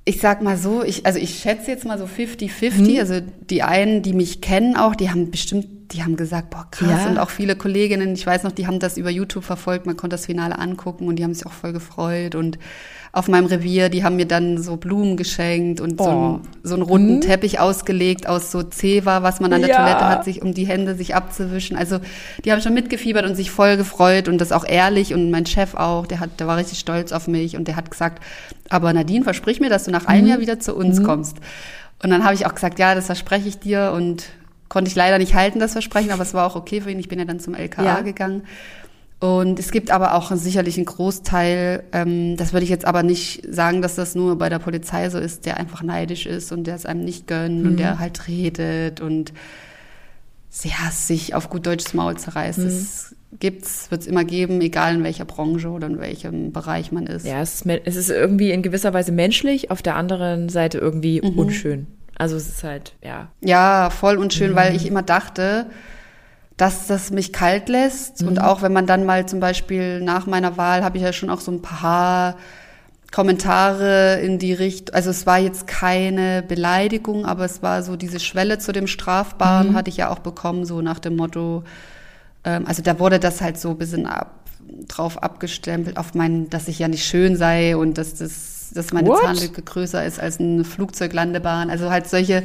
ich 0.05 0.19
sag 0.19 0.41
mal 0.41 0.57
so, 0.57 0.83
ich, 0.83 1.05
also 1.05 1.19
ich 1.19 1.39
schätze 1.39 1.71
jetzt 1.71 1.85
mal 1.85 1.97
so 1.97 2.05
50-50. 2.05 2.93
Mhm. 2.93 2.99
Also 2.99 3.21
die 3.49 3.63
einen, 3.63 4.01
die 4.01 4.13
mich 4.13 4.41
kennen 4.41 4.75
auch, 4.75 4.95
die 4.95 5.09
haben 5.09 5.31
bestimmt, 5.31 5.93
die 5.93 6.03
haben 6.03 6.15
gesagt, 6.15 6.49
boah, 6.49 6.67
krass. 6.71 7.03
Ja. 7.03 7.09
Und 7.09 7.17
auch 7.19 7.29
viele 7.29 7.55
Kolleginnen, 7.55 8.13
ich 8.13 8.25
weiß 8.25 8.43
noch, 8.43 8.51
die 8.51 8.67
haben 8.67 8.79
das 8.79 8.97
über 8.97 9.09
YouTube 9.09 9.43
verfolgt, 9.43 9.85
man 9.85 9.95
konnte 9.95 10.15
das 10.15 10.25
Finale 10.25 10.59
angucken 10.59 11.07
und 11.07 11.17
die 11.17 11.23
haben 11.23 11.33
sich 11.33 11.45
auch 11.45 11.53
voll 11.53 11.71
gefreut. 11.71 12.35
Und 12.35 12.57
auf 13.15 13.27
meinem 13.27 13.45
Revier, 13.45 13.89
die 13.89 14.03
haben 14.03 14.15
mir 14.15 14.25
dann 14.25 14.57
so 14.57 14.75
Blumen 14.75 15.17
geschenkt 15.17 15.79
und 15.79 15.99
so, 16.01 16.05
Oh. 16.05 16.09
einen, 16.09 16.41
so 16.63 16.73
einen 16.73 16.81
runden 16.81 17.21
Teppich 17.21 17.59
ausgelegt 17.59 18.27
aus 18.27 18.51
so 18.51 18.63
Zewa, 18.63 19.21
was 19.21 19.39
man 19.39 19.53
an 19.53 19.61
der 19.61 19.69
Ja. 19.69 19.77
Toilette 19.77 20.09
hat, 20.09 20.25
sich 20.25 20.41
um 20.41 20.55
die 20.55 20.65
Hände 20.65 20.95
sich 20.95 21.13
abzuwischen. 21.13 21.77
Also 21.77 21.99
die 22.43 22.51
haben 22.51 22.59
schon 22.61 22.73
mitgefiebert 22.73 23.23
und 23.25 23.35
sich 23.35 23.51
voll 23.51 23.77
gefreut 23.77 24.27
und 24.27 24.39
das 24.39 24.51
auch 24.51 24.65
ehrlich 24.67 25.13
und 25.13 25.29
mein 25.29 25.45
Chef 25.45 25.75
auch, 25.75 26.07
der 26.07 26.19
hat, 26.19 26.39
der 26.39 26.47
war 26.47 26.57
richtig 26.57 26.79
stolz 26.79 27.11
auf 27.11 27.27
mich 27.27 27.55
und 27.55 27.67
der 27.67 27.75
hat 27.75 27.91
gesagt, 27.91 28.23
aber 28.69 28.91
Nadine, 28.91 29.23
versprich 29.23 29.59
mir, 29.59 29.69
dass 29.69 29.83
du 29.83 29.91
nach 29.91 30.05
einem 30.07 30.25
Jahr 30.27 30.39
wieder 30.39 30.59
zu 30.59 30.75
uns 30.75 31.03
kommst. 31.03 31.37
Und 32.01 32.09
dann 32.09 32.23
habe 32.25 32.33
ich 32.33 32.47
auch 32.47 32.55
gesagt, 32.55 32.79
ja, 32.79 32.95
das 32.95 33.05
verspreche 33.05 33.47
ich 33.47 33.59
dir 33.59 33.93
und 33.95 34.25
konnte 34.69 34.89
ich 34.89 34.95
leider 34.95 35.19
nicht 35.19 35.35
halten, 35.35 35.59
das 35.59 35.73
Versprechen, 35.73 36.09
aber 36.11 36.23
es 36.23 36.33
war 36.33 36.47
auch 36.47 36.55
okay 36.55 36.81
für 36.81 36.89
ihn. 36.89 36.97
Ich 36.99 37.09
bin 37.09 37.19
ja 37.19 37.25
dann 37.25 37.39
zum 37.39 37.53
LKA 37.53 37.83
Ja. 37.85 38.01
gegangen. 38.01 38.41
Und 39.23 39.57
es 39.57 39.71
gibt 39.71 39.89
aber 39.89 40.15
auch 40.15 40.35
sicherlich 40.35 40.75
einen 40.75 40.85
Großteil, 40.85 41.85
ähm, 41.93 42.35
das 42.35 42.51
würde 42.51 42.65
ich 42.65 42.69
jetzt 42.69 42.83
aber 42.83 43.03
nicht 43.03 43.41
sagen, 43.49 43.81
dass 43.81 43.95
das 43.95 44.15
nur 44.15 44.37
bei 44.37 44.49
der 44.49 44.59
Polizei 44.59 45.09
so 45.09 45.17
ist, 45.17 45.45
der 45.45 45.55
einfach 45.55 45.81
neidisch 45.81 46.25
ist 46.25 46.51
und 46.51 46.65
der 46.65 46.75
es 46.75 46.85
einem 46.85 47.05
nicht 47.05 47.25
gönnt 47.25 47.65
und 47.65 47.77
der 47.77 47.99
halt 47.99 48.27
redet 48.27 48.99
und 48.99 49.31
ja, 50.63 50.91
sich 50.91 51.35
auf 51.35 51.49
gut 51.49 51.65
deutsches 51.65 51.93
Maul 51.93 52.17
zerreißt. 52.17 52.59
Es 52.59 53.15
gibt's, 53.39 53.89
wird 53.91 54.01
es 54.01 54.07
immer 54.07 54.25
geben, 54.25 54.59
egal 54.59 54.95
in 54.95 55.03
welcher 55.05 55.23
Branche 55.23 55.69
oder 55.69 55.87
in 55.87 55.99
welchem 55.99 56.51
Bereich 56.51 56.91
man 56.91 57.07
ist. 57.07 57.25
Ja, 57.25 57.39
es 57.41 57.61
ist, 57.61 57.65
es 57.85 57.95
ist 57.95 58.09
irgendwie 58.09 58.51
in 58.51 58.61
gewisser 58.61 58.93
Weise 58.93 59.13
menschlich, 59.13 59.71
auf 59.71 59.81
der 59.81 59.95
anderen 59.95 60.49
Seite 60.49 60.79
irgendwie 60.79 61.21
unschön. 61.21 61.87
Also 62.17 62.35
es 62.35 62.49
ist 62.49 62.63
halt, 62.65 62.93
ja. 63.01 63.29
Ja, 63.39 63.89
voll 63.89 64.17
unschön, 64.17 64.53
weil 64.53 64.75
ich 64.75 64.85
immer 64.85 65.01
dachte, 65.01 65.67
dass 66.57 66.87
das 66.87 67.11
mich 67.11 67.33
kalt 67.33 67.69
lässt. 67.69 68.23
Und 68.23 68.39
auch 68.39 68.61
wenn 68.61 68.73
man 68.73 68.85
dann 68.85 69.05
mal 69.05 69.25
zum 69.25 69.39
Beispiel 69.39 70.01
nach 70.01 70.27
meiner 70.27 70.57
Wahl 70.57 70.83
habe 70.83 70.97
ich 70.97 71.03
ja 71.03 71.13
schon 71.13 71.29
auch 71.29 71.41
so 71.41 71.51
ein 71.51 71.61
paar 71.61 72.35
Kommentare 73.11 74.19
in 74.21 74.39
die 74.39 74.53
Richtung, 74.53 74.95
also 74.95 75.11
es 75.11 75.27
war 75.27 75.37
jetzt 75.37 75.67
keine 75.67 76.41
Beleidigung, 76.41 77.25
aber 77.25 77.45
es 77.45 77.61
war 77.61 77.83
so 77.83 77.95
diese 77.95 78.19
Schwelle 78.19 78.57
zu 78.57 78.71
dem 78.71 78.87
Strafbaren 78.87 79.75
hatte 79.75 79.89
ich 79.89 79.97
ja 79.97 80.09
auch 80.09 80.19
bekommen, 80.19 80.65
so 80.65 80.81
nach 80.81 80.97
dem 80.97 81.15
Motto, 81.15 81.63
ähm, 82.43 82.65
also 82.65 82.81
da 82.81 82.99
wurde 82.99 83.19
das 83.19 83.39
halt 83.39 83.59
so 83.59 83.69
ein 83.69 83.77
bisschen 83.77 84.07
ab, 84.07 84.31
drauf 84.87 85.21
abgestempelt, 85.21 85.97
auf 85.97 86.15
mein, 86.15 86.49
dass 86.49 86.67
ich 86.67 86.79
ja 86.79 86.87
nicht 86.87 87.05
schön 87.05 87.35
sei 87.35 87.77
und 87.77 87.99
dass 87.99 88.15
das, 88.15 88.71
dass 88.73 88.91
meine 88.93 89.09
What? 89.09 89.21
Zahnlücke 89.21 89.61
größer 89.61 90.03
ist 90.03 90.19
als 90.19 90.39
eine 90.39 90.63
Flugzeuglandebahn. 90.63 91.69
Also 91.69 91.91
halt 91.91 92.09
solche, 92.09 92.41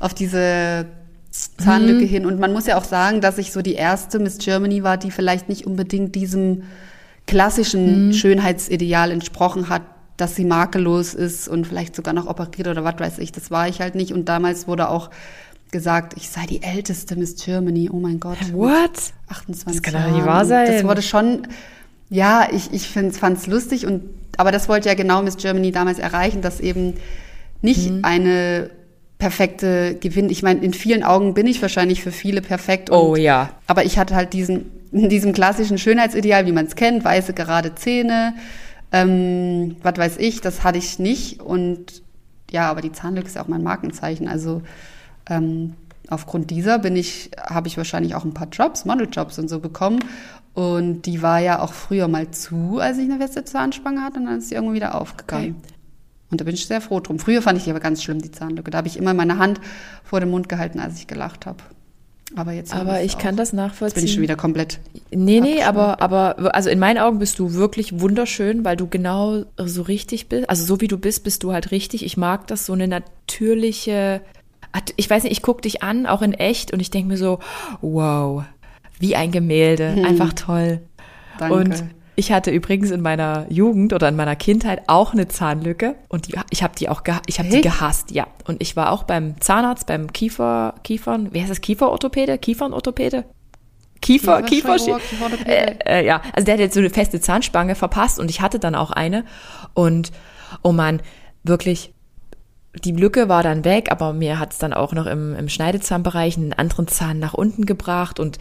auf 0.00 0.12
diese 0.12 0.86
Zahnlücke 1.30 2.04
hin. 2.04 2.26
Und 2.26 2.40
man 2.40 2.52
muss 2.52 2.66
ja 2.66 2.76
auch 2.76 2.84
sagen, 2.84 3.20
dass 3.20 3.38
ich 3.38 3.52
so 3.52 3.62
die 3.62 3.74
erste 3.74 4.18
Miss 4.18 4.38
Germany 4.38 4.82
war, 4.82 4.96
die 4.96 5.10
vielleicht 5.10 5.48
nicht 5.48 5.66
unbedingt 5.66 6.14
diesem 6.14 6.64
klassischen 7.26 8.12
Schönheitsideal 8.12 9.10
entsprochen 9.10 9.68
hat, 9.68 9.82
dass 10.16 10.34
sie 10.36 10.44
makellos 10.44 11.14
ist 11.14 11.48
und 11.48 11.66
vielleicht 11.66 11.94
sogar 11.94 12.12
noch 12.12 12.26
operiert 12.26 12.68
oder 12.68 12.84
was 12.84 12.98
weiß 12.98 13.18
ich. 13.18 13.32
Das 13.32 13.50
war 13.50 13.68
ich 13.68 13.80
halt 13.80 13.94
nicht. 13.94 14.12
Und 14.12 14.28
damals 14.28 14.66
wurde 14.66 14.88
auch 14.88 15.10
gesagt, 15.70 16.14
ich 16.16 16.28
sei 16.28 16.46
die 16.46 16.62
älteste 16.62 17.14
Miss 17.16 17.36
Germany. 17.42 17.88
Oh 17.92 18.00
mein 18.00 18.18
Gott. 18.18 18.38
What? 18.52 18.90
28 19.28 19.64
Das 19.64 19.82
kann 19.82 20.02
doch 20.02 20.16
nicht 20.16 20.26
wahr 20.26 20.44
sein. 20.44 20.66
Das 20.66 20.84
wurde 20.84 21.02
schon, 21.02 21.46
ja, 22.10 22.48
ich, 22.52 22.72
ich 22.72 22.88
fand 22.88 23.38
es 23.38 23.46
lustig 23.46 23.86
und, 23.86 24.02
aber 24.36 24.50
das 24.50 24.68
wollte 24.68 24.88
ja 24.88 24.94
genau 24.94 25.22
Miss 25.22 25.36
Germany 25.36 25.70
damals 25.70 25.98
erreichen, 26.00 26.42
dass 26.42 26.58
eben 26.60 26.94
nicht 27.62 27.90
Mhm. 27.90 28.00
eine 28.04 28.70
perfekte 29.20 29.94
Gewinn. 30.00 30.30
Ich 30.30 30.42
meine, 30.42 30.60
in 30.60 30.74
vielen 30.74 31.04
Augen 31.04 31.34
bin 31.34 31.46
ich 31.46 31.62
wahrscheinlich 31.62 32.02
für 32.02 32.10
viele 32.10 32.42
perfekt. 32.42 32.90
Und, 32.90 32.98
Oh 32.98 33.14
ja. 33.14 33.50
Aber 33.68 33.84
ich 33.84 33.98
hatte 33.98 34.16
halt 34.16 34.32
diesen, 34.32 34.72
diesem 34.90 35.32
klassischen 35.32 35.78
Schönheitsideal, 35.78 36.46
wie 36.46 36.52
man 36.52 36.66
es 36.66 36.74
kennt, 36.74 37.04
weiße 37.04 37.32
gerade 37.32 37.76
Zähne, 37.76 38.34
ähm, 38.90 39.76
was 39.82 39.96
weiß 39.96 40.16
ich, 40.16 40.40
das 40.40 40.64
hatte 40.64 40.78
ich 40.78 40.98
nicht. 40.98 41.40
Und 41.40 42.02
ja, 42.50 42.68
aber 42.68 42.80
die 42.80 42.90
Zahnlücke 42.90 43.28
ist 43.28 43.36
ja 43.36 43.44
auch 43.44 43.48
mein 43.48 43.62
Markenzeichen. 43.62 44.26
Also 44.26 44.62
ähm, 45.28 45.74
aufgrund 46.08 46.50
dieser 46.50 46.80
bin 46.80 46.96
ich, 46.96 47.30
habe 47.38 47.68
ich 47.68 47.76
wahrscheinlich 47.76 48.16
auch 48.16 48.24
ein 48.24 48.34
paar 48.34 48.48
Jobs, 48.48 48.84
Modeljobs 48.84 49.38
und 49.38 49.48
so 49.48 49.60
bekommen. 49.60 50.00
Und 50.54 51.02
die 51.02 51.22
war 51.22 51.38
ja 51.38 51.60
auch 51.60 51.72
früher 51.72 52.08
mal 52.08 52.30
zu, 52.32 52.78
als 52.80 52.98
ich 52.98 53.04
eine 53.04 53.18
feste 53.18 53.44
Zahnspange 53.44 54.02
hatte, 54.02 54.18
und 54.18 54.26
dann 54.26 54.38
ist 54.38 54.48
sie 54.48 54.56
irgendwann 54.56 54.74
wieder 54.74 55.00
aufgegangen. 55.00 55.56
Okay. 55.62 55.74
Und 56.30 56.40
da 56.40 56.44
bin 56.44 56.54
ich 56.54 56.66
sehr 56.66 56.80
froh 56.80 57.00
drum. 57.00 57.18
Früher 57.18 57.42
fand 57.42 57.58
ich 57.58 57.64
die 57.64 57.70
aber 57.70 57.80
ganz 57.80 58.02
schlimm, 58.02 58.20
die 58.22 58.30
Zahnlücke. 58.30 58.70
Da 58.70 58.78
habe 58.78 58.88
ich 58.88 58.96
immer 58.96 59.14
meine 59.14 59.38
Hand 59.38 59.60
vor 60.04 60.20
dem 60.20 60.30
Mund 60.30 60.48
gehalten, 60.48 60.78
als 60.78 60.98
ich 60.98 61.06
gelacht 61.06 61.46
habe. 61.46 61.58
Aber 62.36 62.52
jetzt 62.52 62.72
Aber 62.72 63.02
ich 63.02 63.18
kann 63.18 63.34
auch. 63.34 63.38
das 63.38 63.48
Jetzt 63.48 63.56
bin 63.56 63.64
nachvollziehen. 63.64 64.04
ich 64.04 64.12
schon 64.12 64.22
wieder 64.22 64.36
komplett. 64.36 64.78
Nee, 65.10 65.40
nee, 65.40 65.62
aber, 65.62 66.00
aber, 66.00 66.54
also 66.54 66.70
in 66.70 66.78
meinen 66.78 66.98
Augen 66.98 67.18
bist 67.18 67.40
du 67.40 67.54
wirklich 67.54 67.98
wunderschön, 67.98 68.64
weil 68.64 68.76
du 68.76 68.86
genau 68.86 69.42
so 69.56 69.82
richtig 69.82 70.28
bist. 70.28 70.48
Also 70.48 70.64
so 70.64 70.80
wie 70.80 70.86
du 70.86 70.96
bist, 70.96 71.24
bist 71.24 71.42
du 71.42 71.52
halt 71.52 71.72
richtig. 71.72 72.04
Ich 72.04 72.16
mag 72.16 72.46
das, 72.46 72.66
so 72.66 72.72
eine 72.72 72.86
natürliche, 72.86 74.20
ich 74.94 75.10
weiß 75.10 75.24
nicht, 75.24 75.32
ich 75.32 75.42
gucke 75.42 75.62
dich 75.62 75.82
an, 75.82 76.06
auch 76.06 76.22
in 76.22 76.32
echt, 76.32 76.72
und 76.72 76.78
ich 76.78 76.90
denke 76.90 77.08
mir 77.08 77.16
so, 77.16 77.40
wow, 77.80 78.44
wie 79.00 79.16
ein 79.16 79.32
Gemälde, 79.32 79.96
einfach 80.06 80.32
toll. 80.32 80.80
Danke. 81.38 81.54
Und 81.54 81.84
ich 82.20 82.32
hatte 82.32 82.50
übrigens 82.50 82.90
in 82.90 83.00
meiner 83.00 83.46
Jugend 83.48 83.94
oder 83.94 84.08
in 84.10 84.14
meiner 84.14 84.36
Kindheit 84.36 84.82
auch 84.88 85.14
eine 85.14 85.26
Zahnlücke 85.26 85.96
und 86.08 86.28
die, 86.28 86.34
ich 86.50 86.62
habe 86.62 86.74
die 86.78 86.90
auch 86.90 87.02
ich 87.26 87.38
habe 87.38 87.48
die 87.48 87.62
gehasst, 87.62 88.10
ja. 88.10 88.26
Und 88.46 88.62
ich 88.62 88.76
war 88.76 88.92
auch 88.92 89.04
beim 89.04 89.40
Zahnarzt, 89.40 89.86
beim 89.86 90.12
Kiefer 90.12 90.74
Kiefern, 90.84 91.32
wie 91.32 91.40
heißt 91.40 91.50
das 91.50 91.62
Kieferorthopäde, 91.62 92.36
Kiefernorthopäde? 92.36 93.24
Kiefer, 94.02 94.42
Kiefer, 94.42 94.76
Kieferorthopäde. 94.76 95.46
äh, 95.86 96.00
äh, 96.00 96.06
ja, 96.06 96.20
also 96.34 96.44
der 96.44 96.54
hat 96.54 96.60
jetzt 96.60 96.74
so 96.74 96.80
eine 96.80 96.90
feste 96.90 97.20
Zahnspange 97.20 97.74
verpasst 97.74 98.20
und 98.20 98.30
ich 98.30 98.42
hatte 98.42 98.58
dann 98.58 98.74
auch 98.74 98.90
eine 98.90 99.24
und 99.72 100.12
oh 100.62 100.72
man, 100.72 101.00
wirklich 101.42 101.94
die 102.84 102.92
Lücke 102.92 103.28
war 103.28 103.42
dann 103.42 103.64
weg, 103.64 103.90
aber 103.90 104.12
mir 104.12 104.38
hat's 104.38 104.58
dann 104.58 104.72
auch 104.72 104.92
noch 104.92 105.06
im, 105.06 105.34
im 105.34 105.48
Schneidezahnbereich 105.48 106.36
einen 106.36 106.52
anderen 106.52 106.86
Zahn 106.86 107.18
nach 107.18 107.34
unten 107.34 107.66
gebracht 107.66 108.20
und 108.20 108.38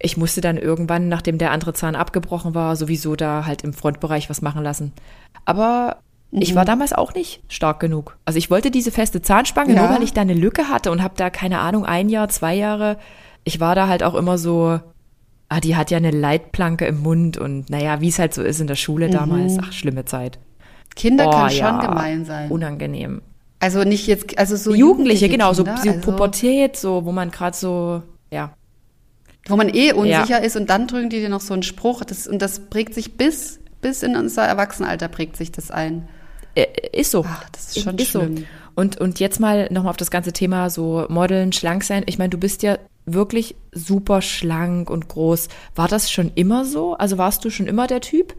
ich 0.00 0.16
musste 0.16 0.40
dann 0.40 0.56
irgendwann, 0.56 1.08
nachdem 1.08 1.38
der 1.38 1.50
andere 1.52 1.72
Zahn 1.74 1.94
abgebrochen 1.94 2.54
war, 2.54 2.74
sowieso 2.76 3.16
da 3.16 3.44
halt 3.46 3.62
im 3.62 3.72
Frontbereich 3.72 4.28
was 4.30 4.42
machen 4.42 4.62
lassen. 4.64 4.92
Aber 5.44 5.98
ich 6.32 6.54
war 6.54 6.64
damals 6.64 6.92
auch 6.92 7.12
nicht 7.14 7.42
stark 7.48 7.80
genug. 7.80 8.16
Also 8.24 8.38
ich 8.38 8.50
wollte 8.50 8.70
diese 8.70 8.90
feste 8.92 9.20
Zahnspange, 9.20 9.74
Ja. 9.74 9.82
nur 9.82 9.90
weil 9.96 10.02
ich 10.02 10.12
da 10.12 10.20
eine 10.22 10.34
Lücke 10.34 10.68
hatte 10.68 10.90
und 10.90 11.02
habe 11.02 11.14
da, 11.16 11.28
keine 11.30 11.58
Ahnung, 11.58 11.84
ein 11.84 12.08
Jahr, 12.08 12.28
zwei 12.28 12.54
Jahre 12.54 12.96
ich 13.44 13.58
war 13.58 13.74
da 13.74 13.88
halt 13.88 14.02
auch 14.02 14.14
immer 14.14 14.36
so, 14.36 14.80
ah, 15.48 15.60
die 15.60 15.74
hat 15.74 15.90
ja 15.90 15.96
eine 15.96 16.10
Leitplanke 16.10 16.84
im 16.84 17.00
Mund 17.02 17.38
und 17.38 17.70
naja, 17.70 18.00
wie 18.02 18.08
es 18.08 18.18
halt 18.18 18.34
so 18.34 18.42
ist 18.42 18.60
in 18.60 18.66
der 18.66 18.74
Schule 18.76 19.08
Mhm. 19.08 19.12
damals. 19.12 19.56
Ach, 19.60 19.72
schlimme 19.72 20.04
Zeit. 20.04 20.38
Kinder 20.94 21.26
Oh, 21.26 21.30
können 21.30 21.50
schon 21.50 21.58
ja, 21.58 21.80
gemein 21.80 22.24
sein. 22.26 22.50
Unangenehm. 22.50 23.22
Also 23.58 23.82
nicht 23.84 24.06
jetzt, 24.06 24.38
also 24.38 24.56
so 24.56 24.74
Jugendliche, 24.74 25.28
genau, 25.30 25.52
so, 25.54 25.64
Kinder, 25.64 25.80
so 25.82 25.88
also, 25.90 26.00
Pubertät, 26.02 26.76
so, 26.76 27.04
wo 27.06 27.12
man 27.12 27.30
gerade 27.30 27.56
so, 27.56 28.02
ja. 28.30 28.52
Wo 29.48 29.56
man 29.56 29.68
eh 29.68 29.92
unsicher 29.92 30.42
ist 30.42 30.56
und 30.56 30.70
dann 30.70 30.86
drücken 30.86 31.10
die 31.10 31.20
dir 31.20 31.28
noch 31.28 31.40
so 31.40 31.54
einen 31.54 31.62
Spruch. 31.62 32.04
Das, 32.04 32.26
und 32.26 32.40
das 32.40 32.60
prägt 32.70 32.94
sich 32.94 33.16
bis, 33.16 33.60
bis 33.80 34.02
in 34.02 34.16
unser 34.16 34.44
Erwachsenenalter 34.44 35.08
prägt 35.08 35.36
sich 35.36 35.50
das 35.52 35.70
ein. 35.70 36.08
Äh, 36.54 36.66
Ist 36.92 37.10
so. 37.10 37.24
Ach, 37.26 37.48
das 37.50 37.76
ist 37.76 37.84
schon 37.84 37.98
ist 37.98 38.10
schlimm. 38.10 38.36
So. 38.38 38.42
Und, 38.74 39.00
und 39.00 39.20
jetzt 39.20 39.40
mal 39.40 39.68
nochmal 39.70 39.90
auf 39.90 39.96
das 39.96 40.10
ganze 40.10 40.32
Thema 40.32 40.70
so 40.70 41.06
Modeln, 41.08 41.52
schlank 41.52 41.84
sein. 41.84 42.02
Ich 42.06 42.18
meine, 42.18 42.30
du 42.30 42.38
bist 42.38 42.62
ja 42.62 42.78
wirklich 43.06 43.56
super 43.72 44.22
schlank 44.22 44.90
und 44.90 45.08
groß. 45.08 45.48
War 45.74 45.88
das 45.88 46.10
schon 46.10 46.32
immer 46.34 46.64
so? 46.64 46.94
Also 46.94 47.18
warst 47.18 47.44
du 47.44 47.50
schon 47.50 47.66
immer 47.66 47.86
der 47.86 48.00
Typ? 48.00 48.34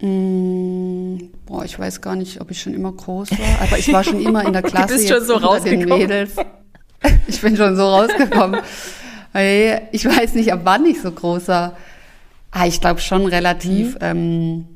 Mm, 0.00 1.18
boah, 1.44 1.64
ich 1.64 1.78
weiß 1.78 2.00
gar 2.00 2.16
nicht, 2.16 2.40
ob 2.40 2.50
ich 2.50 2.60
schon 2.60 2.72
immer 2.72 2.92
groß 2.92 3.32
war, 3.32 3.62
aber 3.62 3.78
ich 3.78 3.92
war 3.92 4.02
schon 4.02 4.20
immer 4.20 4.46
in 4.46 4.52
der 4.54 4.62
Klasse 4.70 4.94
bist 4.94 5.08
schon 5.08 5.24
so 5.24 5.34
unter 5.34 5.60
den 5.60 5.82
rausgekommen. 5.82 5.98
Mädels. 5.98 6.36
Ich 7.26 7.40
bin 7.40 7.56
schon 7.56 7.76
so 7.76 7.82
rausgekommen. 7.82 8.60
Ich 9.92 10.04
weiß 10.04 10.34
nicht, 10.34 10.52
ab 10.52 10.60
wann 10.64 10.84
ich 10.84 11.00
so 11.00 11.10
groß 11.10 11.48
war. 11.48 11.76
Ah, 12.50 12.66
ich 12.66 12.80
glaube 12.80 13.00
schon 13.00 13.26
relativ 13.26 13.96
ähm, 14.00 14.66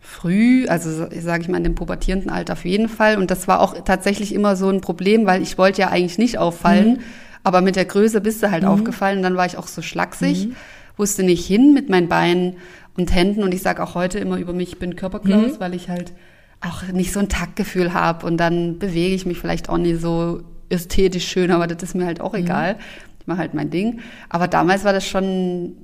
früh, 0.00 0.66
also 0.66 1.08
sage 1.20 1.42
ich 1.42 1.48
mal 1.48 1.58
in 1.58 1.64
dem 1.64 1.74
pubertierenden 1.74 2.30
Alter 2.30 2.54
auf 2.54 2.64
jeden 2.64 2.88
Fall. 2.88 3.18
Und 3.18 3.30
das 3.30 3.46
war 3.46 3.60
auch 3.60 3.74
tatsächlich 3.84 4.34
immer 4.34 4.56
so 4.56 4.68
ein 4.70 4.80
Problem, 4.80 5.26
weil 5.26 5.42
ich 5.42 5.58
wollte 5.58 5.82
ja 5.82 5.88
eigentlich 5.88 6.18
nicht 6.18 6.38
auffallen, 6.38 7.00
aber 7.44 7.60
mit 7.60 7.76
der 7.76 7.84
Größe 7.84 8.20
bist 8.20 8.42
du 8.42 8.50
halt 8.50 8.64
aufgefallen. 8.64 9.18
Und 9.18 9.22
dann 9.22 9.36
war 9.36 9.46
ich 9.46 9.56
auch 9.58 9.68
so 9.68 9.82
schlaksig, 9.82 10.48
wusste 10.96 11.22
nicht 11.22 11.46
hin 11.46 11.74
mit 11.74 11.90
meinen 11.90 12.08
Beinen 12.08 12.56
und 12.96 13.14
Händen. 13.14 13.42
Und 13.42 13.52
ich 13.54 13.62
sage 13.62 13.82
auch 13.82 13.94
heute 13.94 14.18
immer 14.18 14.38
über 14.38 14.52
mich, 14.52 14.72
ich 14.72 14.78
bin 14.78 14.96
Körperklaus, 14.96 15.60
weil 15.60 15.74
ich 15.74 15.88
halt 15.90 16.12
auch 16.60 16.82
nicht 16.92 17.12
so 17.12 17.20
ein 17.20 17.28
Taktgefühl 17.28 17.92
habe. 17.94 18.26
Und 18.26 18.38
dann 18.38 18.78
bewege 18.78 19.14
ich 19.14 19.26
mich 19.26 19.38
vielleicht 19.38 19.68
auch 19.68 19.78
nicht 19.78 20.00
so 20.00 20.42
ästhetisch 20.70 21.26
schön, 21.28 21.50
aber 21.50 21.66
das 21.66 21.82
ist 21.82 21.94
mir 21.94 22.06
halt 22.06 22.20
auch 22.20 22.34
egal. 22.34 22.76
Ich 23.20 23.26
mache 23.26 23.38
halt 23.38 23.54
mein 23.54 23.70
Ding. 23.70 24.00
Aber 24.28 24.48
damals 24.48 24.84
war 24.84 24.92
das 24.92 25.06
schon 25.06 25.74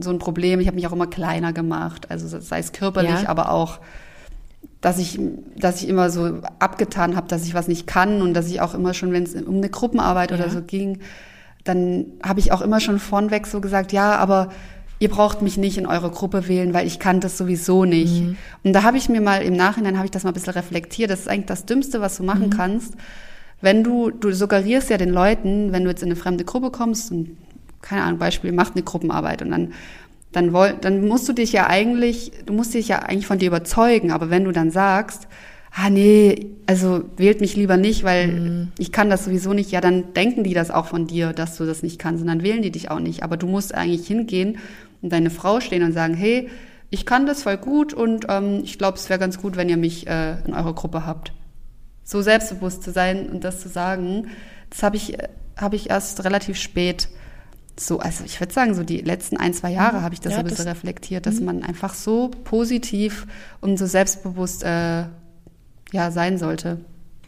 so 0.00 0.10
ein 0.10 0.18
Problem. 0.18 0.60
Ich 0.60 0.66
habe 0.66 0.74
mich 0.74 0.86
auch 0.86 0.92
immer 0.92 1.06
kleiner 1.06 1.52
gemacht, 1.52 2.10
also 2.10 2.40
sei 2.40 2.58
es 2.58 2.72
körperlich, 2.72 3.22
Ja. 3.22 3.28
aber 3.28 3.50
auch, 3.52 3.78
dass 4.80 4.98
ich, 4.98 5.18
dass 5.56 5.82
ich 5.82 5.88
immer 5.88 6.10
so 6.10 6.40
abgetan 6.58 7.14
habe, 7.16 7.28
dass 7.28 7.44
ich 7.44 7.54
was 7.54 7.68
nicht 7.68 7.86
kann 7.86 8.22
und 8.22 8.34
dass 8.34 8.48
ich 8.48 8.60
auch 8.60 8.74
immer 8.74 8.94
schon, 8.94 9.12
wenn 9.12 9.22
es 9.22 9.34
um 9.34 9.56
eine 9.56 9.68
Gruppenarbeit 9.68 10.32
oder 10.32 10.46
Ja. 10.46 10.50
so 10.50 10.62
ging, 10.62 11.00
dann 11.64 12.06
habe 12.22 12.40
ich 12.40 12.52
auch 12.52 12.62
immer 12.62 12.80
schon 12.80 12.98
vornweg 12.98 13.46
so 13.46 13.60
gesagt, 13.60 13.92
ja, 13.92 14.16
aber 14.16 14.48
ihr 14.98 15.10
braucht 15.10 15.42
mich 15.42 15.56
nicht 15.58 15.76
in 15.78 15.86
eure 15.86 16.10
Gruppe 16.10 16.48
wählen, 16.48 16.72
weil 16.74 16.86
ich 16.86 16.98
kann 16.98 17.20
das 17.20 17.36
sowieso 17.38 17.84
nicht. 17.84 18.22
Und 18.64 18.72
da 18.72 18.82
habe 18.82 18.96
ich 18.96 19.08
mir 19.08 19.20
mal 19.20 19.42
im 19.42 19.54
Nachhinein 19.54 19.96
habe 19.96 20.06
ich 20.06 20.10
das 20.10 20.24
mal 20.24 20.30
ein 20.30 20.34
bisschen 20.34 20.52
reflektiert. 20.54 21.10
Das 21.10 21.20
ist 21.20 21.28
eigentlich 21.28 21.46
das 21.46 21.64
Dümmste, 21.66 22.00
was 22.00 22.16
du 22.16 22.22
machen 22.22 22.50
kannst. 22.50 22.94
Wenn 23.60 23.84
du, 23.84 24.10
du 24.10 24.32
suggerierst 24.32 24.90
ja 24.90 24.96
den 24.96 25.10
Leuten, 25.10 25.72
wenn 25.72 25.84
du 25.84 25.90
jetzt 25.90 26.02
in 26.02 26.08
eine 26.08 26.16
fremde 26.16 26.44
Gruppe 26.44 26.70
kommst 26.70 27.10
und 27.10 27.36
keine 27.82 28.02
Ahnung, 28.02 28.18
Beispiel, 28.18 28.52
macht 28.52 28.74
eine 28.74 28.82
Gruppenarbeit 28.82 29.42
und 29.42 29.50
dann, 29.50 29.72
dann, 30.32 30.52
woll, 30.52 30.74
dann 30.80 31.06
musst 31.06 31.28
du 31.28 31.32
dich 31.32 31.52
ja 31.52 31.66
eigentlich, 31.66 32.32
du 32.46 32.52
musst 32.52 32.74
dich 32.74 32.88
ja 32.88 33.00
eigentlich 33.00 33.26
von 33.26 33.38
dir 33.38 33.48
überzeugen, 33.48 34.12
aber 34.12 34.30
wenn 34.30 34.44
du 34.44 34.52
dann 34.52 34.70
sagst, 34.70 35.28
ah 35.72 35.90
nee, 35.90 36.46
also 36.66 37.04
wählt 37.16 37.40
mich 37.40 37.56
lieber 37.56 37.76
nicht, 37.76 38.04
weil 38.04 38.68
ich 38.78 38.92
kann 38.92 39.10
das 39.10 39.24
sowieso 39.24 39.52
nicht, 39.52 39.70
ja, 39.70 39.80
dann 39.80 40.12
denken 40.14 40.44
die 40.44 40.54
das 40.54 40.70
auch 40.70 40.86
von 40.86 41.06
dir, 41.06 41.32
dass 41.32 41.56
du 41.56 41.64
das 41.64 41.82
nicht 41.82 41.98
kannst. 41.98 42.22
Und 42.22 42.28
dann 42.28 42.42
wählen 42.42 42.62
die 42.62 42.72
dich 42.72 42.90
auch 42.90 42.98
nicht. 42.98 43.22
Aber 43.22 43.36
du 43.36 43.46
musst 43.46 43.74
eigentlich 43.74 44.06
hingehen 44.06 44.58
und 45.00 45.12
deine 45.12 45.30
Frau 45.30 45.60
stehen 45.60 45.82
und 45.82 45.92
sagen, 45.92 46.14
hey, 46.14 46.48
ich 46.90 47.06
kann 47.06 47.24
das 47.26 47.44
voll 47.44 47.56
gut 47.56 47.94
und 47.94 48.26
ähm, 48.28 48.62
ich 48.64 48.76
glaube, 48.76 48.98
es 48.98 49.08
wäre 49.08 49.20
ganz 49.20 49.40
gut, 49.40 49.56
wenn 49.56 49.68
ihr 49.68 49.76
mich 49.76 50.08
äh, 50.08 50.40
in 50.44 50.54
eurer 50.54 50.74
Gruppe 50.74 51.06
habt 51.06 51.32
so 52.10 52.22
selbstbewusst 52.22 52.82
zu 52.82 52.90
sein 52.92 53.28
und 53.30 53.44
das 53.44 53.60
zu 53.60 53.68
sagen, 53.68 54.28
das 54.70 54.82
habe 54.82 54.96
ich, 54.96 55.16
habe 55.56 55.76
ich 55.76 55.90
erst 55.90 56.24
relativ 56.24 56.56
spät 56.56 57.08
so, 57.78 57.98
also 57.98 58.24
ich 58.26 58.38
würde 58.40 58.52
sagen, 58.52 58.74
so 58.74 58.82
die 58.82 58.98
letzten 58.98 59.38
ein, 59.38 59.54
zwei 59.54 59.70
Jahre 59.70 60.02
habe 60.02 60.12
ich 60.12 60.20
das 60.20 60.32
Ja, 60.32 60.38
so 60.38 60.40
ein 60.44 60.48
bisschen 60.48 60.66
das- 60.66 60.74
reflektiert, 60.74 61.24
dass 61.24 61.40
man 61.40 61.62
einfach 61.62 61.94
so 61.94 62.30
positiv 62.44 63.26
und 63.62 63.78
so 63.78 63.86
selbstbewusst 63.86 64.64
äh, 64.64 65.04
ja, 65.92 66.10
sein 66.10 66.36
sollte. 66.36 66.78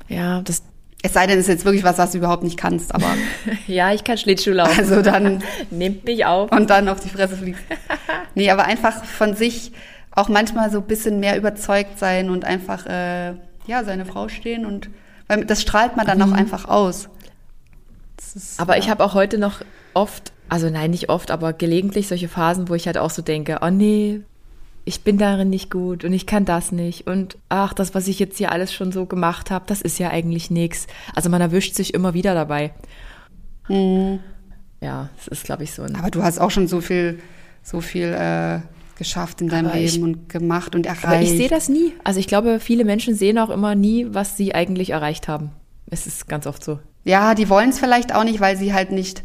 Ja, 0.09 0.43
das, 0.43 0.63
Es 1.03 1.15
sei 1.15 1.27
denn, 1.27 1.39
es 1.39 1.45
ist 1.47 1.49
jetzt 1.49 1.65
wirklich 1.65 1.85
was, 1.85 1.97
was 1.97 2.11
du 2.13 2.19
überhaupt 2.19 2.43
nicht 2.43 2.59
kannst, 2.59 2.95
aber 2.95 3.07
ja, 3.67 3.95
ich 3.95 4.05
kann 4.05 4.19
Schlittschuh 4.19 4.51
laufen. 4.51 4.79
also 4.79 5.01
dann 5.01 5.43
Nehmt 5.71 6.05
mich 6.05 6.27
auf. 6.27 6.53
und 6.53 6.69
dann 6.69 6.87
auf 6.91 7.01
die 7.01 7.09
Fresse 7.09 7.37
fliegst. 7.37 7.63
Nee, 8.35 8.51
aber 8.51 8.65
einfach 8.65 9.05
von 9.05 9.35
sich 9.35 9.73
auch 10.11 10.29
manchmal 10.29 10.71
so 10.71 10.79
ein 10.79 10.87
bisschen 10.87 11.19
mehr 11.21 11.37
überzeugt 11.39 11.99
sein 11.99 12.29
und 12.31 12.45
einfach, 12.45 12.85
äh, 12.87 13.35
ja, 13.67 13.85
seine 13.85 14.05
Frau 14.05 14.29
stehen 14.29 14.67
und, 14.67 14.91
weil 15.29 15.45
das 15.45 15.63
strahlt 15.63 15.97
man 15.97 16.07
dann 16.07 16.23
auch 16.23 16.33
einfach 16.33 16.67
aus. 16.67 17.09
Ist, 18.35 18.61
Aber 18.61 18.77
ja. 18.77 18.83
ich 18.83 18.91
habe 18.91 19.05
auch 19.05 19.15
heute 19.15 19.39
noch 19.39 19.61
oft, 19.95 20.33
also 20.49 20.71
nein, 20.71 20.91
nicht 20.91 21.09
oft, 21.09 21.31
aber 21.31 21.53
gelegentlich 21.53 22.09
solche 22.09 22.29
Phasen, 22.29 22.69
wo 22.69 22.75
ich 22.75 22.87
halt 22.87 22.99
auch 22.99 23.11
so 23.11 23.23
denke, 23.23 23.59
oh 23.63 23.71
nee, 23.71 24.21
ich 24.85 25.03
bin 25.03 25.19
darin 25.19 25.51
nicht 25.51 25.71
gut 25.71 26.05
und 26.05 26.13
ich 26.13 26.27
kann 26.27 26.45
das 26.45 26.73
nicht 26.73 27.07
und 27.07 27.37
ach, 27.49 27.73
das, 27.73 27.95
was 27.95 28.09
ich 28.09 28.19
jetzt 28.19 28.39
hier 28.39 28.51
alles 28.51 28.73
schon 28.73 28.91
so 28.91 29.07
gemacht 29.07 29.51
habe, 29.51 29.65
das 29.69 29.81
ist 29.81 29.99
ja 29.99 30.11
eigentlich 30.11 30.51
nichts. 30.51 30.87
Also 31.15 31.31
man 31.31 31.41
erwischt 31.41 31.75
sich 31.75 31.95
immer 31.95 32.15
wieder 32.15 32.35
dabei. 32.35 32.73
Mhm. 33.69 34.21
Ja, 34.81 35.11
es 35.21 35.29
ist, 35.29 35.45
glaube 35.45 35.63
ich, 35.63 35.73
so 35.73 35.83
ein. 35.83 35.95
Aber 35.95 36.11
du 36.11 36.23
hast 36.25 36.41
auch 36.41 36.51
schon 36.51 36.67
so 36.67 36.81
viel, 36.81 37.21
so 37.63 37.81
viel 37.81 38.13
äh, 38.13 38.61
geschafft 38.97 39.41
in 39.41 39.49
deinem 39.49 39.67
Aber 39.69 39.79
ich- 39.79 39.93
Leben 39.95 40.05
und 40.05 40.29
gemacht 40.29 40.75
und 40.75 40.87
erreicht. 40.87 41.05
Aber 41.05 41.21
ich 41.23 41.31
sehe 41.31 41.49
das 41.49 41.69
nie. 41.69 41.93
Also 42.05 42.21
ich 42.21 42.27
glaube, 42.27 42.61
viele 42.61 42.85
Menschen 42.85 43.15
sehen 43.15 43.39
auch 43.39 43.51
immer 43.51 43.75
nie, 43.75 44.07
was 44.11 44.37
sie 44.37 44.55
eigentlich 44.55 44.91
erreicht 44.91 45.29
haben. 45.29 45.51
Es 45.91 46.07
ist 46.07 46.29
ganz 46.29 46.47
oft 46.47 46.63
so. 46.65 46.79
Ja, 47.05 47.35
die 47.35 47.49
wollen 47.49 47.71
es 47.71 47.79
vielleicht 47.79 48.15
auch 48.15 48.25
nicht, 48.25 48.41
weil 48.41 48.57
sie 48.57 48.73
halt 48.73 48.93
nicht, 48.93 49.23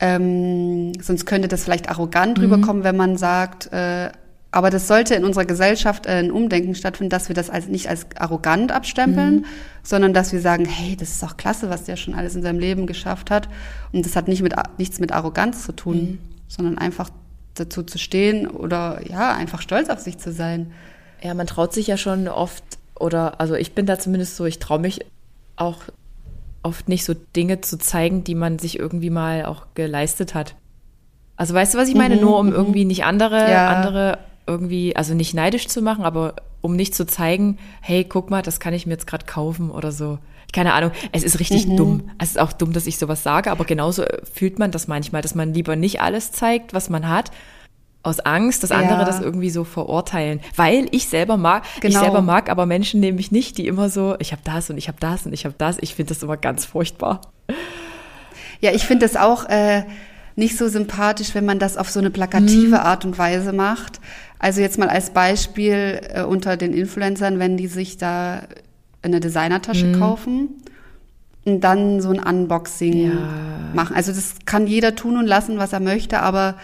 ähm, 0.00 0.92
sonst 1.00 1.26
könnte 1.26 1.48
das 1.48 1.64
vielleicht 1.64 1.88
arrogant 1.88 2.38
Mhm. 2.38 2.44
rüberkommen, 2.44 2.84
wenn 2.84 2.96
man 2.96 3.16
sagt, 3.16 3.72
äh, 3.72 4.10
aber 4.50 4.68
das 4.68 4.86
sollte 4.86 5.14
in 5.14 5.24
unserer 5.24 5.44
Gesellschaft 5.46 6.06
äh, 6.06 6.10
ein 6.18 6.30
Umdenken 6.30 6.74
stattfinden, 6.74 7.08
dass 7.10 7.28
wir 7.28 7.34
das 7.34 7.48
als, 7.48 7.68
nicht 7.68 7.88
als 7.88 8.06
arrogant 8.18 8.70
abstempeln, 8.72 9.36
Mhm. 9.36 9.44
sondern 9.82 10.12
dass 10.12 10.32
wir 10.32 10.40
sagen, 10.40 10.64
hey, 10.66 10.96
das 10.96 11.10
ist 11.10 11.22
doch 11.22 11.36
klasse, 11.36 11.70
was 11.70 11.84
der 11.84 11.96
schon 11.96 12.14
alles 12.14 12.34
in 12.34 12.42
seinem 12.42 12.58
Leben 12.58 12.86
geschafft 12.86 13.30
hat. 13.30 13.48
Und 13.92 14.04
das 14.04 14.14
hat 14.16 14.28
nicht 14.28 14.42
mit, 14.42 14.54
nichts 14.76 14.98
mit 15.00 15.12
Arroganz 15.12 15.64
zu 15.64 15.72
tun, 15.72 15.96
Mhm. 15.96 16.18
sondern 16.48 16.78
einfach 16.78 17.08
dazu 17.54 17.82
zu 17.82 17.98
stehen 17.98 18.46
oder 18.48 19.00
ja, 19.08 19.34
einfach 19.34 19.60
stolz 19.60 19.88
auf 19.88 20.00
sich 20.00 20.18
zu 20.18 20.32
sein. 20.32 20.72
Ja, 21.22 21.34
man 21.34 21.46
traut 21.46 21.72
sich 21.72 21.86
ja 21.86 21.96
schon 21.96 22.28
oft, 22.28 22.64
oder 22.98 23.40
also 23.40 23.54
ich 23.54 23.74
bin 23.74 23.86
da 23.86 23.98
zumindest 23.98 24.36
so, 24.36 24.44
ich 24.44 24.58
traue 24.58 24.78
mich 24.78 25.04
auch 25.56 25.82
oft 26.62 26.88
nicht 26.88 27.04
so 27.04 27.14
Dinge 27.36 27.60
zu 27.60 27.78
zeigen, 27.78 28.24
die 28.24 28.34
man 28.34 28.58
sich 28.58 28.78
irgendwie 28.78 29.10
mal 29.10 29.44
auch 29.44 29.66
geleistet 29.74 30.34
hat. 30.34 30.54
Also 31.36 31.54
weißt 31.54 31.74
du, 31.74 31.78
was 31.78 31.88
ich 31.88 31.94
meine? 31.94 32.16
Nur 32.16 32.38
um 32.38 32.52
irgendwie 32.52 32.84
nicht 32.84 33.04
andere, 33.04 33.50
Ja. 33.50 33.66
andere 33.66 34.18
irgendwie, 34.46 34.94
also 34.96 35.14
nicht 35.14 35.34
neidisch 35.34 35.68
zu 35.68 35.82
machen, 35.82 36.04
aber 36.04 36.34
um 36.60 36.76
nicht 36.76 36.94
zu 36.94 37.06
zeigen, 37.06 37.58
hey, 37.80 38.04
guck 38.04 38.30
mal, 38.30 38.42
das 38.42 38.60
kann 38.60 38.74
ich 38.74 38.86
mir 38.86 38.92
jetzt 38.92 39.06
gerade 39.06 39.26
kaufen 39.26 39.70
oder 39.70 39.92
so. 39.92 40.18
Keine 40.52 40.74
Ahnung, 40.74 40.90
es 41.12 41.22
ist 41.22 41.40
richtig 41.40 41.64
dumm. 41.76 42.10
Es 42.18 42.30
ist 42.30 42.38
auch 42.38 42.52
dumm, 42.52 42.72
dass 42.74 42.86
ich 42.86 42.98
sowas 42.98 43.22
sage, 43.22 43.50
aber 43.50 43.64
genauso 43.64 44.02
äh, 44.04 44.20
fühlt 44.30 44.58
man 44.58 44.70
das 44.70 44.86
manchmal, 44.86 45.22
dass 45.22 45.34
man 45.34 45.54
lieber 45.54 45.76
nicht 45.76 46.00
alles 46.02 46.30
zeigt, 46.32 46.74
was 46.74 46.90
man 46.90 47.08
hat, 47.08 47.30
aus 48.04 48.20
Angst, 48.20 48.62
dass 48.62 48.70
andere 48.72 48.98
Ja. 49.00 49.04
das 49.04 49.20
irgendwie 49.20 49.48
so 49.50 49.64
verurteilen. 49.64 50.40
Weil 50.56 50.88
ich 50.90 51.08
selber 51.08 51.36
mag, 51.36 51.62
ich 51.76 51.80
Genau. 51.80 52.00
selber 52.00 52.20
mag 52.20 52.50
aber 52.50 52.66
Menschen 52.66 53.00
nämlich 53.00 53.30
nicht, 53.32 53.56
die 53.58 53.66
immer 53.66 53.88
so, 53.88 54.16
ich 54.18 54.32
habe 54.32 54.42
das 54.44 54.68
und 54.70 54.76
ich 54.76 54.88
habe 54.88 54.98
das 55.00 55.24
und 55.24 55.32
ich 55.32 55.44
habe 55.44 55.54
das. 55.56 55.76
Ich 55.80 55.94
finde 55.94 56.12
das 56.12 56.22
immer 56.22 56.36
ganz 56.36 56.64
furchtbar. 56.66 57.20
Ja, 58.60 58.72
ich 58.72 58.84
finde 58.84 59.06
es 59.06 59.16
auch 59.16 59.44
äh, 59.48 59.84
nicht 60.36 60.56
so 60.56 60.68
sympathisch, 60.68 61.34
wenn 61.34 61.44
man 61.44 61.58
das 61.58 61.76
auf 61.76 61.90
so 61.90 62.00
eine 62.00 62.10
plakative 62.10 62.68
Mhm. 62.68 62.74
Art 62.74 63.04
und 63.04 63.18
Weise 63.18 63.52
macht. 63.52 64.00
Also 64.38 64.60
jetzt 64.60 64.78
mal 64.78 64.88
als 64.88 65.10
Beispiel 65.10 66.00
äh, 66.12 66.22
unter 66.22 66.56
den 66.56 66.72
Influencern, 66.72 67.38
wenn 67.38 67.56
die 67.56 67.68
sich 67.68 67.96
da 67.98 68.42
eine 69.02 69.20
Designertasche 69.20 69.86
Mhm. 69.88 69.98
kaufen 69.98 70.48
und 71.44 71.60
dann 71.62 72.00
so 72.00 72.10
ein 72.10 72.18
Unboxing 72.20 73.06
Ja. 73.06 73.70
machen. 73.74 73.94
Also 73.96 74.12
das 74.12 74.34
kann 74.46 74.66
jeder 74.66 74.94
tun 74.94 75.16
und 75.16 75.26
lassen, 75.26 75.58
was 75.58 75.72
er 75.72 75.80
möchte, 75.80 76.20
aber 76.20 76.56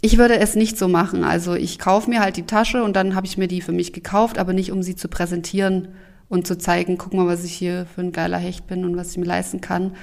ich 0.00 0.16
würde 0.16 0.38
es 0.38 0.54
nicht 0.54 0.78
so 0.78 0.88
machen. 0.88 1.24
Also 1.24 1.54
ich 1.54 1.78
kaufe 1.78 2.08
mir 2.08 2.20
halt 2.20 2.36
die 2.36 2.44
Tasche 2.46 2.82
und 2.84 2.94
dann 2.94 3.14
habe 3.14 3.26
ich 3.26 3.36
mir 3.36 3.48
die 3.48 3.60
für 3.60 3.72
mich 3.72 3.92
gekauft, 3.92 4.38
aber 4.38 4.52
nicht 4.52 4.70
um 4.72 4.82
sie 4.82 4.94
zu 4.96 5.08
präsentieren 5.08 5.88
und 6.28 6.46
zu 6.46 6.56
zeigen, 6.56 6.98
guck 6.98 7.14
mal, 7.14 7.26
was 7.26 7.42
ich 7.44 7.52
hier 7.52 7.86
für 7.94 8.02
ein 8.02 8.12
geiler 8.12 8.38
Hecht 8.38 8.66
bin 8.68 8.84
und 8.84 8.96
was 8.96 9.10
ich 9.12 9.16
mir 9.18 9.24
leisten 9.24 9.60
kann. 9.60 9.94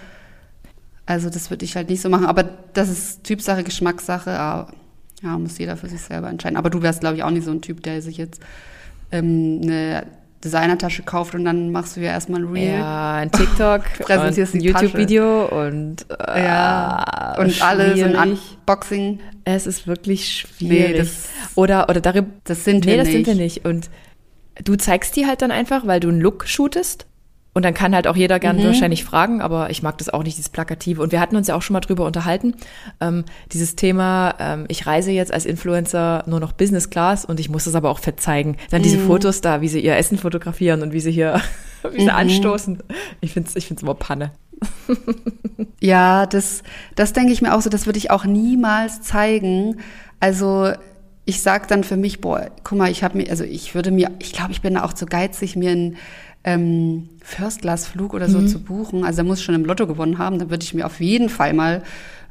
Also 1.05 1.29
das 1.29 1.49
würde 1.49 1.63
ich 1.65 1.75
halt 1.75 1.89
nicht 1.89 2.01
so 2.01 2.09
machen. 2.09 2.25
Aber 2.25 2.43
das 2.73 2.89
ist 2.89 3.23
Typsache, 3.23 3.63
Geschmackssache. 3.63 4.31
aber, 4.31 4.73
Ja, 5.23 5.37
muss 5.39 5.57
jeder 5.57 5.77
für 5.77 5.87
sich 5.87 6.01
selber 6.01 6.29
entscheiden. 6.29 6.57
Aber 6.57 6.69
du 6.69 6.81
wärst, 6.81 6.99
glaube 6.99 7.15
ich, 7.15 7.23
auch 7.23 7.29
nicht 7.31 7.45
so 7.45 7.51
ein 7.51 7.61
Typ, 7.61 7.81
der 7.83 8.01
sich 8.01 8.17
jetzt 8.17 8.41
ähm, 9.11 9.61
eine 9.63 10.07
Designertasche 10.45 11.03
kauft 11.03 11.35
und 11.35 11.43
dann 11.43 11.71
machst 11.71 11.97
du 11.97 12.01
ja 12.01 12.11
erstmal 12.11 12.41
ein 12.41 12.47
Reel. 12.47 12.79
Ja, 12.79 13.15
ein 13.15 13.31
TikTok, 13.31 13.83
präsentierst 13.99 14.53
ein 14.53 14.61
YouTube-Video 14.61 15.45
und 15.47 16.05
äh, 16.09 16.43
ja 16.43 17.35
und 17.37 17.61
alle 17.61 17.97
so 17.97 18.05
ein 18.05 18.15
Unboxing. 18.15 19.19
Es 19.43 19.67
ist 19.67 19.87
wirklich 19.87 20.29
schwierig. 20.39 20.91
Nee, 20.91 20.97
das, 20.97 21.29
oder 21.55 21.89
oder 21.89 21.99
darüber. 21.99 22.27
Das 22.43 22.63
sind 22.63 22.85
wir 22.85 22.97
nee, 22.97 23.03
nicht. 23.03 23.07
das 23.07 23.13
sind 23.13 23.27
wir 23.27 23.43
nicht. 23.43 23.65
Und 23.65 23.89
du 24.63 24.75
zeigst 24.75 25.15
die 25.15 25.25
halt 25.25 25.41
dann 25.41 25.51
einfach, 25.51 25.85
weil 25.85 25.99
du 25.99 26.09
einen 26.09 26.21
Look 26.21 26.47
shootest 26.47 27.05
und 27.55 27.63
dann 27.63 27.73
kann 27.73 27.95
halt 27.95 28.05
auch 28.05 28.17
jeder 28.17 28.37
gern 28.37 28.57
mhm. 28.57 28.65
wahrscheinlich 28.65 29.05
fragen, 29.05 29.41
aber 29.41 29.69
ich 29.69 29.81
mag 29.81 29.97
das 29.97 30.09
auch 30.09 30.23
nicht, 30.23 30.37
dieses 30.37 30.49
Plakative. 30.49 31.01
Und 31.01 31.13
wir 31.13 31.21
hatten 31.21 31.37
uns 31.37 31.47
ja 31.47 31.55
auch 31.55 31.61
schon 31.61 31.73
mal 31.73 31.79
drüber 31.79 32.05
unterhalten. 32.05 32.53
Ähm, 32.99 33.23
dieses 33.53 33.77
Thema, 33.77 34.35
ähm, 34.39 34.65
ich 34.67 34.85
reise 34.85 35.11
jetzt 35.11 35.33
als 35.33 35.45
Influencer 35.45 36.25
nur 36.27 36.41
noch 36.41 36.51
Business 36.51 36.89
Class 36.89 37.23
und 37.23 37.39
ich 37.39 37.49
muss 37.49 37.63
das 37.63 37.73
aber 37.73 37.91
auch 37.91 37.99
fett 37.99 38.19
zeigen. 38.19 38.57
Dann 38.71 38.83
diese 38.83 38.97
mhm. 38.97 39.07
Fotos 39.07 39.39
da, 39.39 39.61
wie 39.61 39.69
sie 39.69 39.79
ihr 39.79 39.95
Essen 39.95 40.17
fotografieren 40.17 40.81
und 40.81 40.91
wie 40.91 40.99
sie 40.99 41.13
hier, 41.13 41.41
wie 41.93 42.01
sie 42.01 42.03
mhm. 42.03 42.09
anstoßen. 42.09 42.83
Ich 43.21 43.31
find's, 43.31 43.55
ich 43.55 43.67
find's 43.67 43.83
immer 43.83 43.95
Panne. 43.95 44.31
ja, 45.79 46.25
das, 46.25 46.61
das 46.95 47.13
denke 47.13 47.31
ich 47.31 47.41
mir 47.41 47.55
auch 47.55 47.61
so, 47.61 47.69
das 47.69 47.85
würde 47.85 47.99
ich 47.99 48.11
auch 48.11 48.25
niemals 48.25 49.01
zeigen. 49.01 49.77
Also, 50.19 50.73
ich 51.23 51.41
sag 51.41 51.69
dann 51.69 51.85
für 51.85 51.97
mich, 51.97 52.19
boah, 52.19 52.51
guck 52.63 52.77
mal, 52.77 52.91
ich 52.91 53.03
habe 53.03 53.17
mir, 53.17 53.29
also 53.29 53.43
ich 53.45 53.75
würde 53.75 53.91
mir, 53.91 54.11
ich 54.19 54.33
glaube, 54.33 54.51
ich 54.51 54.61
bin 54.61 54.75
da 54.75 54.83
auch 54.83 54.93
zu 54.93 55.05
geizig, 55.05 55.55
mir 55.55 55.71
ein 55.71 55.97
ähm, 56.45 57.09
First-Class-Flug 57.23 58.13
oder 58.13 58.29
so 58.29 58.39
mhm. 58.39 58.47
zu 58.47 58.59
buchen. 58.59 59.03
Also 59.03 59.17
da 59.17 59.23
muss 59.23 59.39
ich 59.39 59.45
schon 59.45 59.55
im 59.55 59.65
Lotto 59.65 59.87
gewonnen 59.87 60.19
haben. 60.19 60.39
Da 60.39 60.49
würde 60.49 60.63
ich 60.63 60.73
mir 60.73 60.85
auf 60.85 61.01
jeden 61.01 61.27
Fall 61.27 61.53
mal 61.53 61.81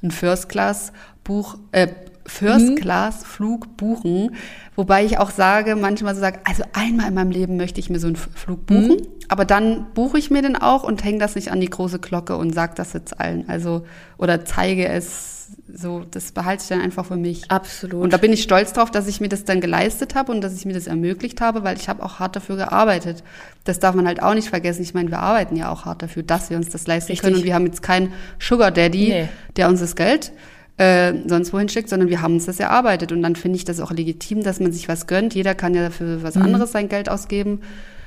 ein 0.02 0.12
First-Class-Buch, 0.12 1.58
äh, 1.72 1.88
First-Class-Flug 2.24 3.66
mhm. 3.66 3.76
buchen. 3.76 4.36
Wobei 4.76 5.04
ich 5.04 5.18
auch 5.18 5.30
sage, 5.30 5.74
manchmal 5.74 6.14
so 6.14 6.20
sage, 6.20 6.38
also 6.44 6.62
einmal 6.72 7.08
in 7.08 7.14
meinem 7.14 7.32
Leben 7.32 7.56
möchte 7.56 7.80
ich 7.80 7.90
mir 7.90 7.98
so 7.98 8.06
einen 8.06 8.16
Flug 8.16 8.66
buchen. 8.66 8.96
Mhm. 8.96 9.06
Aber 9.28 9.44
dann 9.44 9.86
buche 9.94 10.18
ich 10.18 10.30
mir 10.30 10.42
den 10.42 10.56
auch 10.56 10.84
und 10.84 11.02
hänge 11.02 11.18
das 11.18 11.34
nicht 11.34 11.50
an 11.50 11.60
die 11.60 11.70
große 11.70 11.98
Glocke 11.98 12.36
und 12.36 12.54
sage 12.54 12.74
das 12.76 12.92
jetzt 12.92 13.18
allen. 13.20 13.48
Also, 13.48 13.84
oder 14.16 14.44
zeige 14.44 14.88
es 14.88 15.33
so, 15.72 16.04
das 16.10 16.32
behalte 16.32 16.62
ich 16.62 16.68
dann 16.68 16.80
einfach 16.80 17.06
für 17.06 17.16
mich. 17.16 17.50
Absolut. 17.50 18.02
Und 18.02 18.12
da 18.12 18.16
bin 18.16 18.32
ich 18.32 18.42
stolz 18.42 18.72
drauf, 18.72 18.90
dass 18.90 19.06
ich 19.06 19.20
mir 19.20 19.28
das 19.28 19.44
dann 19.44 19.60
geleistet 19.60 20.14
habe 20.14 20.32
und 20.32 20.40
dass 20.40 20.54
ich 20.54 20.64
mir 20.66 20.72
das 20.72 20.86
ermöglicht 20.86 21.40
habe, 21.40 21.64
weil 21.64 21.76
ich 21.76 21.88
habe 21.88 22.02
auch 22.02 22.18
hart 22.18 22.36
dafür 22.36 22.56
gearbeitet. 22.56 23.22
Das 23.64 23.78
darf 23.80 23.94
man 23.94 24.06
halt 24.06 24.22
auch 24.22 24.34
nicht 24.34 24.48
vergessen. 24.48 24.82
Ich 24.82 24.94
meine, 24.94 25.10
wir 25.10 25.18
arbeiten 25.18 25.56
ja 25.56 25.70
auch 25.70 25.84
hart 25.84 26.02
dafür, 26.02 26.22
dass 26.22 26.50
wir 26.50 26.56
uns 26.56 26.68
das 26.70 26.86
leisten 26.86 27.12
Richtig. 27.12 27.22
können. 27.22 27.36
Und 27.36 27.44
wir 27.44 27.54
haben 27.54 27.66
jetzt 27.66 27.82
keinen 27.82 28.12
Sugar 28.38 28.70
Daddy, 28.70 29.08
nee. 29.08 29.28
der 29.56 29.68
uns 29.68 29.80
das 29.80 29.96
Geld 29.96 30.32
äh, 30.76 31.12
sonst 31.26 31.52
wohin 31.52 31.68
schickt, 31.68 31.88
sondern 31.88 32.08
wir 32.08 32.20
haben 32.20 32.34
uns 32.34 32.46
das 32.46 32.58
erarbeitet. 32.58 33.12
Und 33.12 33.22
dann 33.22 33.36
finde 33.36 33.56
ich 33.56 33.64
das 33.64 33.80
auch 33.80 33.92
legitim, 33.92 34.42
dass 34.42 34.60
man 34.60 34.72
sich 34.72 34.88
was 34.88 35.06
gönnt. 35.06 35.34
Jeder 35.34 35.54
kann 35.54 35.74
ja 35.74 35.90
für 35.90 36.22
was 36.22 36.34
mhm. 36.34 36.42
anderes 36.42 36.72
sein 36.72 36.88
Geld 36.88 37.08
ausgeben. 37.08 37.60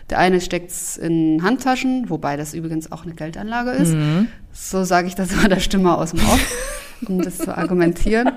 Der 0.09 0.19
eine 0.19 0.39
steckt 0.39 0.71
es 0.71 0.97
in 0.97 1.43
Handtaschen, 1.43 2.09
wobei 2.09 2.37
das 2.37 2.53
übrigens 2.53 2.91
auch 2.91 3.03
eine 3.03 3.13
Geldanlage 3.13 3.71
ist. 3.71 3.93
Mhm. 3.93 4.27
So 4.53 4.83
sage 4.83 5.07
ich 5.07 5.15
das 5.15 5.31
immer 5.33 5.49
der 5.49 5.59
Stimme 5.59 5.97
aus 5.97 6.11
dem 6.11 6.19
Off. 6.19 6.77
um 7.07 7.21
das 7.21 7.37
zu 7.37 7.55
argumentieren. 7.55 8.31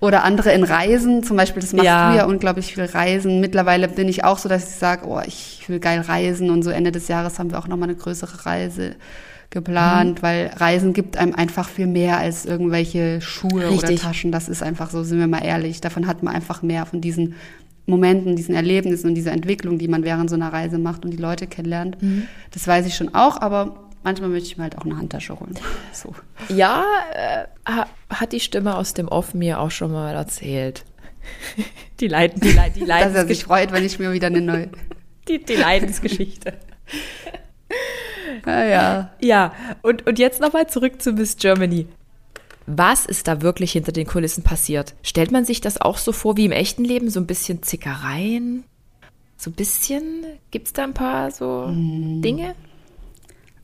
Oder 0.00 0.24
andere 0.24 0.52
in 0.52 0.64
Reisen, 0.64 1.22
zum 1.22 1.36
Beispiel, 1.36 1.60
das 1.60 1.74
machst 1.74 1.84
ja. 1.84 2.10
du 2.10 2.16
ja 2.16 2.24
unglaublich 2.24 2.72
viel 2.72 2.84
Reisen. 2.84 3.40
Mittlerweile 3.40 3.86
bin 3.86 4.08
ich 4.08 4.24
auch 4.24 4.38
so, 4.38 4.48
dass 4.48 4.70
ich 4.70 4.76
sage, 4.76 5.06
oh, 5.06 5.20
ich 5.26 5.68
will 5.68 5.78
geil 5.78 6.00
reisen 6.00 6.50
und 6.50 6.62
so 6.62 6.70
Ende 6.70 6.90
des 6.90 7.08
Jahres 7.08 7.38
haben 7.38 7.50
wir 7.50 7.58
auch 7.58 7.68
nochmal 7.68 7.90
eine 7.90 7.98
größere 7.98 8.46
Reise 8.46 8.96
geplant, 9.50 10.18
mhm. 10.18 10.22
weil 10.22 10.50
Reisen 10.56 10.94
gibt 10.94 11.18
einem 11.18 11.34
einfach 11.34 11.68
viel 11.68 11.86
mehr 11.86 12.16
als 12.16 12.46
irgendwelche 12.46 13.20
Schuhe 13.20 13.68
Richtig. 13.68 13.90
oder 13.90 13.94
Taschen. 13.96 14.32
Das 14.32 14.48
ist 14.48 14.62
einfach 14.62 14.88
so, 14.88 15.02
sind 15.02 15.18
wir 15.18 15.26
mal 15.26 15.44
ehrlich. 15.44 15.82
Davon 15.82 16.06
hat 16.06 16.22
man 16.22 16.34
einfach 16.34 16.62
mehr 16.62 16.86
von 16.86 17.02
diesen 17.02 17.34
Momenten, 17.86 18.36
diesen 18.36 18.54
Erlebnissen 18.54 19.08
und 19.08 19.14
dieser 19.14 19.32
Entwicklung, 19.32 19.78
die 19.78 19.88
man 19.88 20.04
während 20.04 20.30
so 20.30 20.36
einer 20.36 20.52
Reise 20.52 20.78
macht 20.78 21.04
und 21.04 21.10
die 21.10 21.16
Leute 21.16 21.46
kennenlernt. 21.46 22.00
Mhm. 22.02 22.26
Das 22.52 22.66
weiß 22.66 22.86
ich 22.86 22.94
schon 22.94 23.14
auch, 23.14 23.40
aber 23.40 23.88
manchmal 24.02 24.30
möchte 24.30 24.46
ich 24.46 24.56
mir 24.56 24.64
halt 24.64 24.78
auch 24.78 24.84
eine 24.84 24.96
Handtasche 24.96 25.38
holen. 25.38 25.58
So. 25.92 26.14
Ja, 26.48 26.84
äh, 27.12 27.46
hat 28.08 28.32
die 28.32 28.40
Stimme 28.40 28.76
aus 28.76 28.94
dem 28.94 29.08
Off 29.08 29.34
mir 29.34 29.60
auch 29.60 29.70
schon 29.70 29.92
mal 29.92 30.14
erzählt. 30.14 30.84
Die 31.98 32.08
Leiden, 32.08 32.40
die, 32.40 32.52
Leid, 32.52 32.76
die 32.76 32.84
Leidensgeschichte. 32.84 33.12
Dass 33.12 33.14
er 33.14 33.26
sich 33.26 33.44
freut, 33.44 33.72
wenn 33.72 33.84
ich 33.84 33.98
mir 33.98 34.12
wieder 34.12 34.28
eine 34.28 34.40
neue. 34.40 34.68
Die, 35.28 35.44
die 35.44 35.56
Leidensgeschichte. 35.56 36.54
ah, 38.44 38.64
ja. 38.64 39.10
Ja, 39.20 39.52
und, 39.82 40.06
und 40.06 40.18
jetzt 40.18 40.40
nochmal 40.40 40.68
zurück 40.68 41.02
zu 41.02 41.12
Miss 41.12 41.36
Germany. 41.36 41.86
Was 42.66 43.06
ist 43.06 43.26
da 43.26 43.42
wirklich 43.42 43.72
hinter 43.72 43.92
den 43.92 44.06
Kulissen 44.06 44.44
passiert? 44.44 44.94
Stellt 45.02 45.32
man 45.32 45.44
sich 45.44 45.60
das 45.60 45.80
auch 45.80 45.98
so 45.98 46.12
vor 46.12 46.36
wie 46.36 46.44
im 46.44 46.52
echten 46.52 46.84
Leben? 46.84 47.10
So 47.10 47.20
ein 47.20 47.26
bisschen 47.26 47.62
Zickereien? 47.62 48.64
So 49.36 49.50
ein 49.50 49.54
bisschen? 49.54 50.24
Gibt 50.50 50.66
es 50.68 50.72
da 50.72 50.84
ein 50.84 50.94
paar 50.94 51.30
so 51.30 51.66
hm. 51.66 52.22
Dinge? 52.22 52.54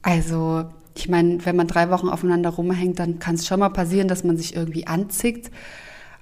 Also, 0.02 0.64
ich 0.96 1.08
meine, 1.08 1.44
wenn 1.44 1.56
man 1.56 1.66
drei 1.66 1.90
Wochen 1.90 2.08
aufeinander 2.08 2.50
rumhängt, 2.50 2.98
dann 2.98 3.18
kann 3.18 3.34
es 3.34 3.46
schon 3.46 3.60
mal 3.60 3.68
passieren, 3.68 4.08
dass 4.08 4.24
man 4.24 4.36
sich 4.36 4.56
irgendwie 4.56 4.86
anzickt. 4.86 5.50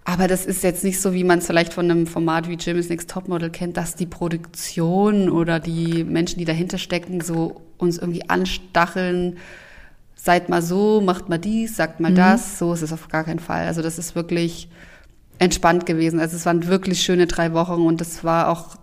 Aber 0.04 0.28
das 0.28 0.44
ist 0.44 0.62
jetzt 0.62 0.84
nicht 0.84 1.00
so, 1.00 1.14
wie 1.14 1.24
man 1.24 1.38
es 1.38 1.46
vielleicht 1.46 1.72
von 1.72 1.90
einem 1.90 2.06
Format 2.06 2.48
wie 2.48 2.54
Jimmy's 2.54 2.90
Next 2.90 3.08
Topmodel 3.10 3.50
kennt, 3.50 3.76
dass 3.76 3.94
die 3.94 4.06
Produktion 4.06 5.30
oder 5.30 5.60
die 5.60 6.04
Menschen, 6.04 6.38
die 6.38 6.44
dahinter 6.44 6.76
stecken, 6.76 7.22
so 7.22 7.62
uns 7.78 7.98
irgendwie 7.98 8.28
anstacheln. 8.28 9.38
Seid 10.24 10.48
mal 10.48 10.62
so, 10.62 11.02
macht 11.02 11.28
mal 11.28 11.38
dies, 11.38 11.76
sagt 11.76 12.00
mal 12.00 12.10
mhm. 12.10 12.16
das. 12.16 12.58
So 12.58 12.72
ist 12.72 12.80
es 12.80 12.94
auf 12.94 13.08
gar 13.08 13.24
keinen 13.24 13.40
Fall. 13.40 13.66
Also 13.66 13.82
das 13.82 13.98
ist 13.98 14.14
wirklich 14.14 14.70
entspannt 15.38 15.84
gewesen. 15.84 16.18
Also 16.18 16.34
es 16.34 16.46
waren 16.46 16.66
wirklich 16.66 17.02
schöne 17.02 17.26
drei 17.26 17.52
Wochen 17.52 17.86
und 17.86 18.00
das 18.00 18.24
war 18.24 18.48
auch 18.48 18.76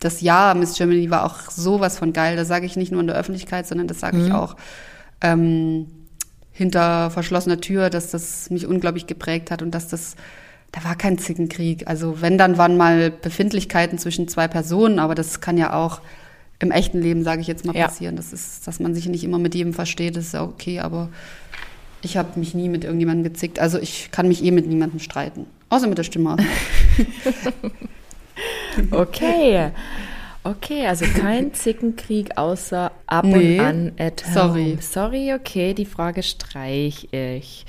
das 0.00 0.20
Jahr 0.20 0.54
Miss 0.54 0.76
Germany 0.76 1.08
war 1.08 1.24
auch 1.24 1.50
sowas 1.50 1.98
von 1.98 2.12
geil. 2.12 2.36
Das 2.36 2.46
sage 2.46 2.66
ich 2.66 2.76
nicht 2.76 2.92
nur 2.92 3.00
in 3.00 3.06
der 3.06 3.16
Öffentlichkeit, 3.16 3.66
sondern 3.66 3.88
das 3.88 4.00
sage 4.00 4.18
mhm. 4.18 4.26
ich 4.26 4.32
auch 4.34 4.56
ähm, 5.22 5.86
hinter 6.52 7.10
verschlossener 7.10 7.62
Tür, 7.62 7.88
dass 7.88 8.10
das 8.10 8.50
mich 8.50 8.66
unglaublich 8.66 9.06
geprägt 9.06 9.50
hat 9.50 9.62
und 9.62 9.70
dass 9.70 9.88
das 9.88 10.14
da 10.72 10.84
war 10.84 10.94
kein 10.94 11.16
Zickenkrieg. 11.16 11.88
Also 11.88 12.20
wenn, 12.20 12.36
dann 12.36 12.58
waren 12.58 12.76
mal 12.76 13.10
Befindlichkeiten 13.10 13.96
zwischen 13.96 14.28
zwei 14.28 14.46
Personen, 14.46 14.98
aber 14.98 15.14
das 15.14 15.40
kann 15.40 15.56
ja 15.56 15.72
auch 15.72 16.02
im 16.58 16.70
echten 16.70 17.00
Leben, 17.00 17.24
sage 17.24 17.40
ich 17.40 17.46
jetzt 17.46 17.64
mal, 17.64 17.76
ja. 17.76 17.86
passieren. 17.86 18.16
Das 18.16 18.32
ist, 18.32 18.66
dass 18.66 18.80
man 18.80 18.94
sich 18.94 19.06
nicht 19.06 19.24
immer 19.24 19.38
mit 19.38 19.54
jedem 19.54 19.74
versteht, 19.74 20.16
das 20.16 20.26
ist 20.26 20.34
ja 20.34 20.42
okay, 20.42 20.80
aber 20.80 21.08
ich 22.02 22.16
habe 22.16 22.38
mich 22.38 22.54
nie 22.54 22.68
mit 22.68 22.84
irgendjemandem 22.84 23.24
gezickt. 23.24 23.58
Also 23.58 23.78
ich 23.78 24.10
kann 24.10 24.28
mich 24.28 24.44
eh 24.44 24.50
mit 24.50 24.66
niemandem 24.66 25.00
streiten. 25.00 25.46
Außer 25.70 25.86
mit 25.86 25.98
der 25.98 26.04
Stimme. 26.04 26.36
Okay. 28.90 29.70
Okay, 30.46 30.86
also 30.86 31.06
kein 31.06 31.54
Zickenkrieg 31.54 32.36
außer 32.36 32.92
ab 33.06 33.24
nee, 33.24 33.58
und 33.58 33.64
an 33.64 33.92
at 33.98 34.22
home. 34.26 34.34
Sorry. 34.34 34.78
Sorry, 34.78 35.32
okay, 35.32 35.72
die 35.72 35.86
Frage 35.86 36.22
streich 36.22 37.08
ich. 37.12 37.64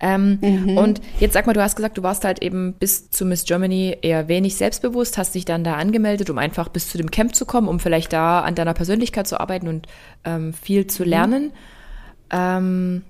Ähm, 0.00 0.38
mhm. 0.40 0.76
Und 0.76 1.00
jetzt 1.20 1.34
sag 1.34 1.46
mal, 1.46 1.52
du 1.52 1.62
hast 1.62 1.76
gesagt, 1.76 1.98
du 1.98 2.02
warst 2.02 2.24
halt 2.24 2.42
eben 2.42 2.72
bis 2.72 3.10
zu 3.10 3.24
Miss 3.24 3.44
Germany 3.44 3.96
eher 4.02 4.26
wenig 4.26 4.56
selbstbewusst, 4.56 5.18
hast 5.18 5.36
dich 5.36 5.44
dann 5.44 5.62
da 5.62 5.74
angemeldet, 5.74 6.28
um 6.28 6.38
einfach 6.38 6.68
bis 6.68 6.90
zu 6.90 6.98
dem 6.98 7.12
Camp 7.12 7.36
zu 7.36 7.46
kommen, 7.46 7.68
um 7.68 7.78
vielleicht 7.78 8.12
da 8.12 8.40
an 8.40 8.56
deiner 8.56 8.74
Persönlichkeit 8.74 9.28
zu 9.28 9.38
arbeiten 9.38 9.68
und 9.68 9.86
ähm, 10.24 10.52
viel 10.52 10.88
zu 10.88 11.04
mhm. 11.04 11.08
lernen. 11.08 11.42
Mhm. 11.44 11.52
Ähm, 12.32 13.02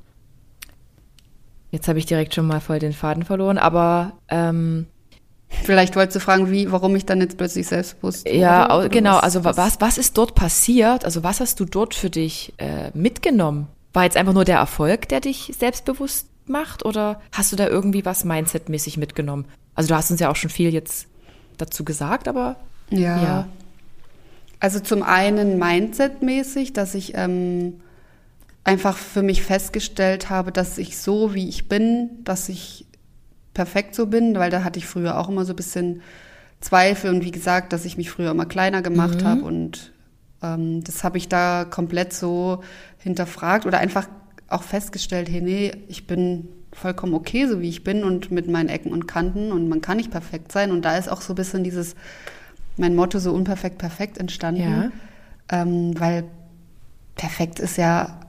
jetzt 1.70 1.88
habe 1.88 1.98
ich 1.98 2.04
direkt 2.04 2.34
schon 2.34 2.46
mal 2.46 2.60
voll 2.60 2.80
den 2.80 2.92
Faden 2.92 3.24
verloren, 3.24 3.56
aber 3.56 4.12
ähm, 4.28 4.88
Vielleicht 5.48 5.96
wolltest 5.96 6.16
du 6.16 6.20
fragen, 6.20 6.50
wie, 6.50 6.70
warum 6.70 6.96
ich 6.96 7.06
dann 7.06 7.20
jetzt 7.20 7.38
plötzlich 7.38 7.66
selbstbewusst 7.66 8.28
Ja, 8.28 8.66
oder, 8.66 8.78
oder 8.78 8.88
genau. 8.88 9.16
Was, 9.16 9.22
also 9.22 9.44
was, 9.44 9.80
was 9.80 9.98
ist 9.98 10.18
dort 10.18 10.34
passiert? 10.34 11.04
Also 11.04 11.22
was 11.22 11.40
hast 11.40 11.60
du 11.60 11.64
dort 11.64 11.94
für 11.94 12.10
dich 12.10 12.52
äh, 12.58 12.90
mitgenommen? 12.94 13.68
War 13.92 14.04
jetzt 14.04 14.16
einfach 14.16 14.32
nur 14.32 14.44
der 14.44 14.58
Erfolg, 14.58 15.08
der 15.08 15.20
dich 15.20 15.54
selbstbewusst 15.58 16.28
macht? 16.46 16.84
Oder 16.84 17.20
hast 17.32 17.52
du 17.52 17.56
da 17.56 17.66
irgendwie 17.68 18.04
was 18.04 18.24
Mindset-mäßig 18.24 18.98
mitgenommen? 18.98 19.46
Also 19.74 19.88
du 19.88 19.94
hast 19.94 20.10
uns 20.10 20.20
ja 20.20 20.30
auch 20.30 20.36
schon 20.36 20.50
viel 20.50 20.72
jetzt 20.72 21.06
dazu 21.58 21.84
gesagt, 21.84 22.28
aber 22.28 22.56
ja. 22.90 23.22
ja. 23.22 23.48
Also 24.58 24.80
zum 24.80 25.02
einen 25.02 25.58
Mindset-mäßig, 25.58 26.72
dass 26.72 26.94
ich 26.94 27.12
ähm, 27.14 27.80
einfach 28.64 28.96
für 28.96 29.22
mich 29.22 29.42
festgestellt 29.42 30.30
habe, 30.30 30.50
dass 30.50 30.78
ich 30.78 30.98
so, 30.98 31.34
wie 31.34 31.48
ich 31.48 31.68
bin, 31.68 32.10
dass 32.24 32.48
ich 32.48 32.85
perfekt 33.56 33.94
so 33.94 34.06
bin, 34.06 34.38
weil 34.38 34.50
da 34.50 34.64
hatte 34.64 34.78
ich 34.78 34.86
früher 34.86 35.18
auch 35.18 35.30
immer 35.30 35.46
so 35.46 35.54
ein 35.54 35.56
bisschen 35.56 36.02
Zweifel 36.60 37.08
und 37.08 37.24
wie 37.24 37.30
gesagt, 37.30 37.72
dass 37.72 37.86
ich 37.86 37.96
mich 37.96 38.10
früher 38.10 38.30
immer 38.30 38.44
kleiner 38.44 38.82
gemacht 38.82 39.22
mhm. 39.22 39.26
habe 39.26 39.42
und 39.44 39.92
ähm, 40.42 40.84
das 40.84 41.04
habe 41.04 41.16
ich 41.16 41.30
da 41.30 41.64
komplett 41.64 42.12
so 42.12 42.62
hinterfragt 42.98 43.64
oder 43.64 43.78
einfach 43.78 44.08
auch 44.48 44.62
festgestellt, 44.62 45.30
hey, 45.30 45.40
nee, 45.40 45.72
ich 45.88 46.06
bin 46.06 46.48
vollkommen 46.70 47.14
okay, 47.14 47.46
so 47.46 47.62
wie 47.62 47.70
ich 47.70 47.82
bin 47.82 48.04
und 48.04 48.30
mit 48.30 48.46
meinen 48.46 48.68
Ecken 48.68 48.92
und 48.92 49.08
Kanten 49.08 49.52
und 49.52 49.70
man 49.70 49.80
kann 49.80 49.96
nicht 49.96 50.10
perfekt 50.10 50.52
sein 50.52 50.70
und 50.70 50.84
da 50.84 50.98
ist 50.98 51.08
auch 51.08 51.22
so 51.22 51.32
ein 51.32 51.36
bisschen 51.36 51.64
dieses, 51.64 51.94
mein 52.76 52.94
Motto 52.94 53.18
so 53.18 53.32
unperfekt, 53.32 53.78
perfekt 53.78 54.18
entstanden, 54.18 54.60
ja. 55.50 55.62
ähm, 55.62 55.98
weil 55.98 56.24
perfekt 57.14 57.58
ist 57.58 57.78
ja, 57.78 58.20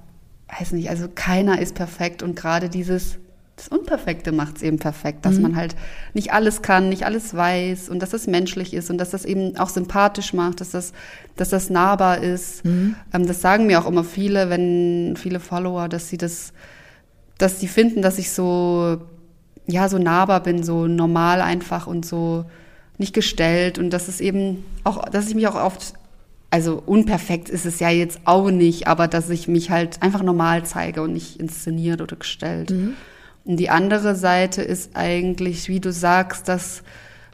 weiß 0.57 0.71
nicht, 0.71 0.89
also 0.89 1.09
keiner 1.13 1.59
ist 1.59 1.75
perfekt 1.75 2.23
und 2.23 2.38
gerade 2.38 2.69
dieses 2.69 3.19
das 3.57 3.67
Unperfekte 3.69 4.31
macht 4.31 4.57
es 4.57 4.61
eben 4.61 4.77
perfekt, 4.77 5.25
dass 5.25 5.35
mhm. 5.35 5.41
man 5.41 5.55
halt 5.55 5.75
nicht 6.13 6.31
alles 6.31 6.61
kann, 6.61 6.89
nicht 6.89 7.05
alles 7.05 7.35
weiß 7.35 7.89
und 7.89 7.99
dass 7.99 8.11
das 8.11 8.27
menschlich 8.27 8.71
ist 8.73 8.91
und 8.91 8.99
dass 8.99 9.09
das 9.09 9.25
eben 9.25 9.57
auch 9.57 9.69
sympathisch 9.69 10.31
macht, 10.33 10.61
dass 10.61 10.69
das, 10.69 10.93
dass 11.35 11.49
das 11.49 11.71
nahbar 11.71 12.19
ist. 12.19 12.63
Mhm. 12.63 12.95
Ähm, 13.11 13.25
das 13.25 13.41
sagen 13.41 13.65
mir 13.65 13.81
auch 13.81 13.87
immer 13.87 14.03
viele, 14.03 14.51
wenn 14.51 15.15
viele 15.17 15.39
Follower, 15.39 15.89
dass 15.89 16.07
sie 16.07 16.19
das, 16.19 16.53
dass 17.39 17.59
sie 17.59 17.67
finden, 17.67 18.03
dass 18.03 18.19
ich 18.19 18.29
so, 18.29 18.97
ja, 19.65 19.89
so 19.89 19.97
nahbar 19.97 20.43
bin, 20.43 20.61
so 20.61 20.85
normal 20.85 21.41
einfach 21.41 21.87
und 21.87 22.05
so 22.05 22.45
nicht 22.99 23.13
gestellt 23.13 23.79
und 23.79 23.89
dass 23.89 24.07
es 24.07 24.21
eben 24.21 24.63
auch, 24.83 25.03
dass 25.09 25.29
ich 25.29 25.35
mich 25.35 25.47
auch 25.47 25.55
oft 25.55 25.93
also 26.49 26.81
unperfekt 26.85 27.49
ist 27.49 27.65
es 27.65 27.79
ja 27.79 27.89
jetzt 27.89 28.21
auch 28.23 28.51
nicht, 28.51 28.87
aber 28.87 29.07
dass 29.07 29.29
ich 29.29 29.47
mich 29.49 29.69
halt 29.69 30.01
einfach 30.01 30.23
normal 30.23 30.63
zeige 30.65 31.01
und 31.01 31.11
nicht 31.11 31.39
inszeniert 31.39 32.01
oder 32.01 32.15
gestellt. 32.15 32.69
Mhm. 32.69 32.93
Und 33.47 33.57
die 33.57 33.69
andere 33.69 34.13
Seite 34.15 34.61
ist 34.61 34.91
eigentlich, 34.93 35.69
wie 35.69 35.79
du 35.79 35.91
sagst, 35.93 36.49
dass 36.49 36.83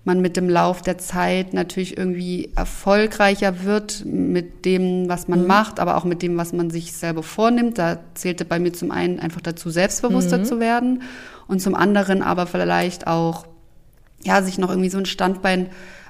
man 0.06 0.22
mit 0.22 0.38
dem 0.38 0.48
Lauf 0.48 0.82
der 0.82 1.00
Zeit 1.00 1.54
natürlich 1.54 1.98
irgendwie 1.98 2.52
erfolgreicher 2.56 3.64
wird 3.64 4.06
mit 4.06 4.64
dem, 4.66 5.10
was 5.10 5.28
man 5.28 5.42
mhm. 5.42 5.48
macht, 5.48 5.80
aber 5.80 5.98
auch 5.98 6.04
mit 6.04 6.22
dem, 6.22 6.38
was 6.38 6.54
man 6.54 6.70
sich 6.70 6.94
selber 6.94 7.24
vornimmt. 7.24 7.80
Da 7.80 8.00
zählte 8.14 8.46
bei 8.46 8.60
mir 8.60 8.74
zum 8.74 8.92
einen 8.92 9.20
einfach 9.20 9.42
dazu, 9.42 9.72
selbstbewusster 9.72 10.40
mhm. 10.40 10.46
zu 10.46 10.60
werden 10.60 11.02
und 11.48 11.62
zum 11.62 11.74
anderen 11.74 12.22
aber 12.22 12.46
vielleicht 12.46 13.08
auch, 13.08 13.48
ja, 14.24 14.44
sich 14.44 14.60
noch 14.60 14.70
irgendwie 14.70 14.90
so 14.90 15.00
ein 15.00 15.06
Standbein 15.08 15.70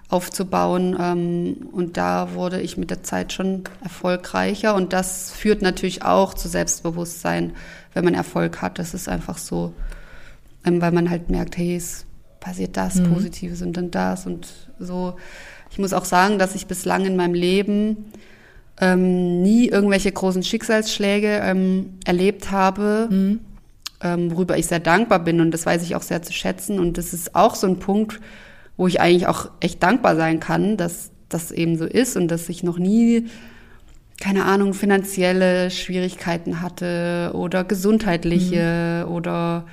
aufzubauen. 0.09 0.95
Ähm, 0.99 1.69
und 1.71 1.97
da 1.97 2.33
wurde 2.33 2.61
ich 2.61 2.77
mit 2.77 2.89
der 2.89 3.03
Zeit 3.03 3.33
schon 3.33 3.63
erfolgreicher. 3.83 4.75
Und 4.75 4.93
das 4.93 5.31
führt 5.31 5.61
natürlich 5.61 6.03
auch 6.03 6.33
zu 6.33 6.47
Selbstbewusstsein, 6.47 7.53
wenn 7.93 8.05
man 8.05 8.13
Erfolg 8.13 8.61
hat. 8.61 8.79
Das 8.79 8.93
ist 8.93 9.09
einfach 9.09 9.37
so, 9.37 9.73
ähm, 10.65 10.81
weil 10.81 10.91
man 10.91 11.09
halt 11.09 11.29
merkt, 11.29 11.57
hey, 11.57 11.75
es 11.75 12.05
passiert 12.39 12.75
das 12.77 12.95
mhm. 12.95 13.13
Positives 13.13 13.61
und 13.61 13.77
dann 13.77 13.89
das 13.89 14.25
und 14.25 14.47
so. 14.77 15.15
Ich 15.71 15.79
muss 15.79 15.93
auch 15.93 16.05
sagen, 16.05 16.37
dass 16.37 16.55
ich 16.55 16.67
bislang 16.67 17.05
in 17.05 17.15
meinem 17.15 17.33
Leben 17.33 18.11
ähm, 18.79 19.41
nie 19.41 19.69
irgendwelche 19.69 20.11
großen 20.11 20.43
Schicksalsschläge 20.43 21.39
ähm, 21.43 21.97
erlebt 22.05 22.51
habe, 22.51 23.07
mhm. 23.09 23.39
ähm, 24.01 24.31
worüber 24.31 24.57
ich 24.57 24.67
sehr 24.67 24.79
dankbar 24.79 25.19
bin 25.19 25.39
und 25.39 25.51
das 25.51 25.65
weiß 25.65 25.83
ich 25.83 25.95
auch 25.95 26.01
sehr 26.01 26.21
zu 26.21 26.33
schätzen. 26.33 26.79
Und 26.79 26.97
das 26.97 27.13
ist 27.13 27.33
auch 27.33 27.55
so 27.55 27.65
ein 27.65 27.79
Punkt, 27.79 28.19
wo 28.77 28.87
ich 28.87 28.99
eigentlich 29.01 29.27
auch 29.27 29.49
echt 29.59 29.83
dankbar 29.83 30.15
sein 30.15 30.39
kann, 30.39 30.77
dass 30.77 31.11
das 31.29 31.51
eben 31.51 31.77
so 31.77 31.85
ist 31.85 32.15
und 32.15 32.27
dass 32.27 32.49
ich 32.49 32.63
noch 32.63 32.77
nie, 32.77 33.27
keine 34.19 34.45
Ahnung, 34.45 34.73
finanzielle 34.73 35.71
Schwierigkeiten 35.71 36.61
hatte 36.61 37.31
oder 37.33 37.63
gesundheitliche 37.63 39.05
mhm. 39.05 39.13
oder 39.13 39.65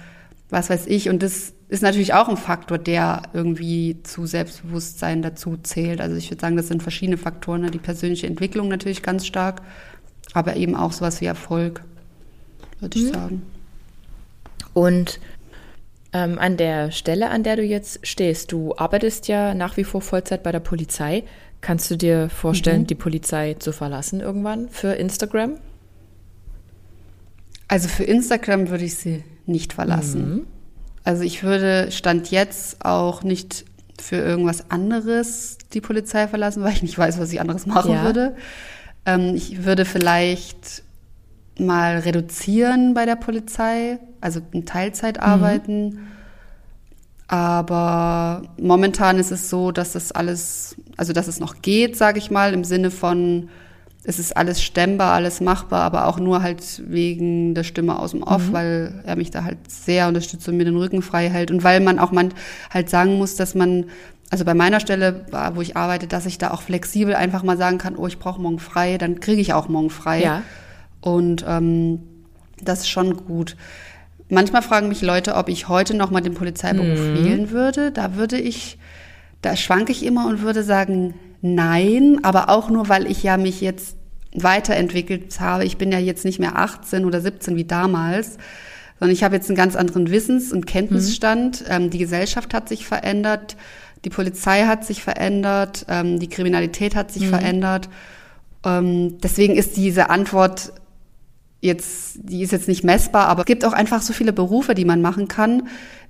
was 0.49 0.71
weiß 0.71 0.87
ich. 0.87 1.09
Und 1.09 1.23
das 1.23 1.55
ist 1.69 1.83
natürlich 1.83 2.15
auch 2.15 2.29
ein 2.29 2.37
Faktor, 2.37 2.79
der 2.79 3.23
irgendwie 3.33 3.99
zu 4.03 4.27
Selbstbewusstsein 4.27 5.23
dazu 5.23 5.57
zählt. 5.57 6.01
Also 6.01 6.17
ich 6.17 6.31
würde 6.31 6.41
sagen, 6.41 6.57
das 6.57 6.69
sind 6.69 6.83
verschiedene 6.83 7.17
Faktoren. 7.17 7.63
Ne? 7.63 7.71
Die 7.71 7.79
persönliche 7.79 8.27
Entwicklung 8.27 8.69
natürlich 8.69 9.03
ganz 9.03 9.27
stark, 9.27 9.63
aber 10.33 10.57
eben 10.57 10.75
auch 10.75 10.93
sowas 10.93 11.21
wie 11.21 11.27
Erfolg, 11.27 11.83
würde 12.81 12.99
ich 12.99 13.07
mhm. 13.07 13.15
sagen. 13.15 13.43
Und 14.75 15.21
ähm, 16.13 16.39
an 16.39 16.57
der 16.57 16.91
Stelle, 16.91 17.31
an 17.31 17.43
der 17.43 17.57
du 17.57 17.63
jetzt 17.63 18.07
stehst, 18.07 18.53
du 18.53 18.75
arbeitest 18.77 19.29
ja 19.29 19.55
nach 19.55 19.77
wie 19.77 19.85
vor 19.85 20.03
Vollzeit 20.03 20.43
bei 20.43 20.53
der 20.53 20.61
Polizei. 20.61 21.25
Kannst 21.61 21.91
du 21.91 21.97
dir 21.97 22.31
vorstellen, 22.31 22.83
mhm. 22.83 22.87
die 22.87 22.95
Polizei 22.95 23.55
zu 23.55 23.73
verlassen 23.73 24.21
irgendwann 24.21 24.69
für 24.69 24.95
Instagram? 24.95 25.59
Also 27.69 27.89
für 27.89 28.05
Instagram 28.05 28.71
würde 28.71 28.85
ich 28.85 28.97
sie 28.97 29.23
nicht 29.47 29.73
verlassen. 29.75 30.29
Mhm. 30.29 30.47
Also 31.05 31.23
ich 31.23 31.43
würde 31.43 31.91
Stand 31.91 32.31
jetzt 32.31 32.85
auch 32.85 33.23
nicht 33.23 33.65
für 34.01 34.17
irgendwas 34.17 34.71
anderes 34.71 35.59
die 35.73 35.81
Polizei 35.81 36.27
verlassen, 36.27 36.63
weil 36.63 36.73
ich 36.73 36.83
nicht 36.83 36.99
weiß, 36.99 37.19
was 37.19 37.33
ich 37.33 37.41
anderes 37.41 37.67
machen 37.67 37.93
ja. 37.93 38.05
würde. 38.05 38.35
Ähm, 39.07 39.35
ich 39.35 39.65
würde 39.65 39.85
vielleicht 39.85 40.83
mal 41.59 41.99
reduzieren 41.99 42.95
bei 42.95 43.07
der 43.07 43.17
Polizei, 43.17 43.99
also 44.21 44.41
in 44.53 44.66
Teilzeit 44.66 45.21
arbeiten. 45.21 45.85
Mhm. 45.87 45.99
Aber 47.29 48.43
momentan 48.61 49.18
ist 49.18 49.31
es 49.31 49.51
so, 49.51 49.71
dass 49.71 49.93
das 49.93 50.11
alles, 50.11 50.75
also 50.97 51.12
dass 51.12 51.29
es 51.29 51.39
noch 51.39 51.62
geht, 51.62 51.97
sage 51.97 52.18
ich 52.18 52.31
mal, 52.31 52.53
im 52.53 52.64
Sinne 52.64 52.91
von, 52.91 53.49
es 54.03 54.18
ist 54.18 54.37
alles 54.37 54.62
stemmbar, 54.62 55.12
alles 55.12 55.41
machbar, 55.41 55.83
aber 55.83 56.07
auch 56.07 56.18
nur 56.18 56.43
halt 56.43 56.83
wegen 56.87 57.55
der 57.55 57.62
Stimme 57.62 57.99
aus 57.99 58.12
dem 58.12 58.25
Off, 58.25 58.49
mhm. 58.49 58.53
weil 58.53 59.03
er 59.05 59.14
mich 59.14 59.31
da 59.31 59.45
halt 59.45 59.59
sehr 59.71 60.09
unterstützt 60.09 60.49
und 60.49 60.57
mir 60.57 60.64
den 60.64 60.77
Rücken 60.77 61.03
frei 61.03 61.29
hält. 61.29 61.51
Und 61.53 61.62
weil 61.62 61.81
man 61.81 62.01
auch 62.01 62.11
man 62.11 62.35
halt 62.71 62.91
sagen 62.91 63.18
muss, 63.18 63.37
dass 63.37 63.55
man, 63.55 63.85
also 64.31 64.45
bei 64.45 64.55
meiner 64.55 64.81
Stelle, 64.81 65.27
wo 65.55 65.61
ich 65.61 65.77
arbeite, 65.77 66.09
dass 66.09 66.27
ich 66.27 66.39
da 66.39 66.51
auch 66.51 66.62
flexibel 66.62 67.14
einfach 67.14 67.45
mal 67.45 67.59
sagen 67.59 67.79
kann, 67.79 67.95
oh, 67.95 68.09
ich 68.09 68.18
brauche 68.18 68.41
morgen 68.41 68.59
frei, 68.59 68.99
dann 68.99 69.21
kriege 69.21 69.41
ich 69.41 69.53
auch 69.53 69.68
morgen 69.68 69.91
frei. 69.91 70.23
Ja. 70.23 70.43
Und 71.01 71.45
ähm, 71.47 72.01
das 72.61 72.81
ist 72.81 72.89
schon 72.89 73.16
gut. 73.16 73.57
Manchmal 74.31 74.62
fragen 74.62 74.89
mich 74.89 75.03
Leute, 75.03 75.35
ob 75.35 75.49
ich 75.49 75.68
heute 75.68 75.97
noch 75.97 76.11
mal 76.11 76.20
den 76.20 76.35
Polizeiberuf 76.35 76.99
mhm. 76.99 77.24
wählen 77.24 77.51
würde. 77.51 77.91
Da 77.91 78.16
würde 78.16 78.39
ich, 78.39 78.78
da 79.43 79.57
schwanke 79.57 79.93
ich 79.93 80.05
immer 80.05 80.26
und 80.28 80.43
würde 80.43 80.62
sagen, 80.62 81.14
nein, 81.43 82.20
aber 82.22 82.49
auch 82.49 82.70
nur, 82.70 82.89
weil 82.89 83.11
ich 83.11 83.22
ja 83.22 83.37
mich 83.37 83.61
jetzt 83.61 83.97
weiterentwickelt 84.35 85.41
habe. 85.41 85.64
Ich 85.64 85.76
bin 85.76 85.91
ja 85.91 85.99
jetzt 85.99 86.24
nicht 86.24 86.39
mehr 86.39 86.57
18 86.57 87.05
oder 87.05 87.20
17 87.20 87.57
wie 87.57 87.64
damals, 87.64 88.39
sondern 88.99 89.14
ich 89.14 89.24
habe 89.24 89.35
jetzt 89.35 89.49
einen 89.49 89.57
ganz 89.57 89.76
anderen 89.76 90.11
Wissens- 90.11 90.53
und 90.53 90.66
Kenntnisstand. 90.66 91.62
Mhm. 91.62 91.66
Ähm, 91.68 91.91
die 91.91 91.99
Gesellschaft 91.99 92.55
hat 92.55 92.68
sich 92.68 92.87
verändert, 92.87 93.57
die 94.05 94.11
Polizei 94.11 94.66
hat 94.66 94.85
sich 94.85 95.03
verändert, 95.03 95.85
ähm, 95.89 96.20
die 96.20 96.28
Kriminalität 96.28 96.95
hat 96.95 97.11
sich 97.11 97.24
mhm. 97.24 97.31
verändert. 97.31 97.89
Ähm, 98.64 99.18
deswegen 99.20 99.57
ist 99.57 99.76
diese 99.76 100.11
Antwort 100.11 100.72
jetzt, 101.61 102.19
die 102.23 102.43
ist 102.43 102.53
jetzt 102.53 102.69
nicht 102.69 102.85
messbar, 102.85 103.27
aber 103.29 103.41
es 103.41 103.47
gibt 103.47 103.65
auch 103.65 103.73
einfach 103.73 104.03
so 104.03 104.13
viele 104.13 104.33
Berufe, 104.33 104.75
die 104.75 104.85
man 104.85 105.03
machen 105.03 105.29
kann, 105.29 105.69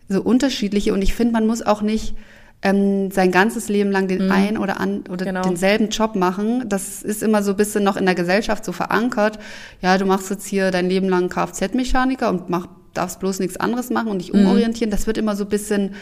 so 0.09 0.23
unterschiedliche. 0.23 0.93
Und 0.93 1.03
ich 1.03 1.15
finde, 1.15 1.33
man 1.33 1.47
muss 1.47 1.63
auch 1.63 1.83
nicht 1.83 2.15
ähm, 2.63 3.11
sein 3.11 3.31
ganzes 3.31 3.69
Leben 3.69 3.91
lang 3.91 4.07
den 4.07 4.27
mhm. 4.27 4.33
ein 4.33 4.59
oder 4.59 4.81
an 4.81 5.05
oder 5.09 5.25
genau. 5.25 5.43
denselben 5.43 5.89
Job 5.89 6.15
machen. 6.15 6.69
Das 6.69 7.03
ist 7.03 7.23
immer 7.23 7.43
so 7.43 7.53
ein 7.53 7.57
bisschen 7.57 7.85
noch 7.85 7.97
in 7.97 8.07
der 8.07 8.15
Gesellschaft 8.15 8.65
so 8.65 8.73
verankert. 8.73 9.39
Ja, 9.81 9.99
du 9.99 10.05
machst 10.05 10.31
jetzt 10.31 10.47
hier 10.47 10.71
dein 10.71 10.89
Leben 10.89 11.09
lang 11.09 11.29
Kfz-Mechaniker 11.29 12.29
und 12.29 12.51
mach, 12.51 12.67
darfst 12.93 13.21
bloß 13.21 13.39
nichts 13.41 13.57
anderes 13.57 13.91
machen 13.91 14.09
und 14.09 14.21
dich 14.21 14.33
mhm. 14.33 14.41
umorientieren. 14.41 14.91
Das 14.91 15.07
wird 15.07 15.17
immer 15.17 15.37
so 15.37 15.45
ein 15.45 15.51
bisschen 15.51 15.95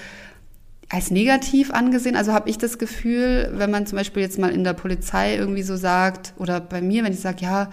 als 0.90 1.10
negativ 1.10 1.70
angesehen. 1.70 2.16
Also 2.16 2.32
habe 2.32 2.48
ich 2.48 2.58
das 2.58 2.78
Gefühl, 2.78 3.52
wenn 3.54 3.70
man 3.70 3.86
zum 3.86 3.96
Beispiel 3.96 4.22
jetzt 4.22 4.38
mal 4.38 4.50
in 4.50 4.64
der 4.64 4.72
Polizei 4.72 5.36
irgendwie 5.36 5.62
so 5.62 5.76
sagt, 5.76 6.32
oder 6.38 6.60
bei 6.60 6.80
mir, 6.80 7.04
wenn 7.04 7.12
ich 7.12 7.20
sage, 7.20 7.42
ja, 7.42 7.70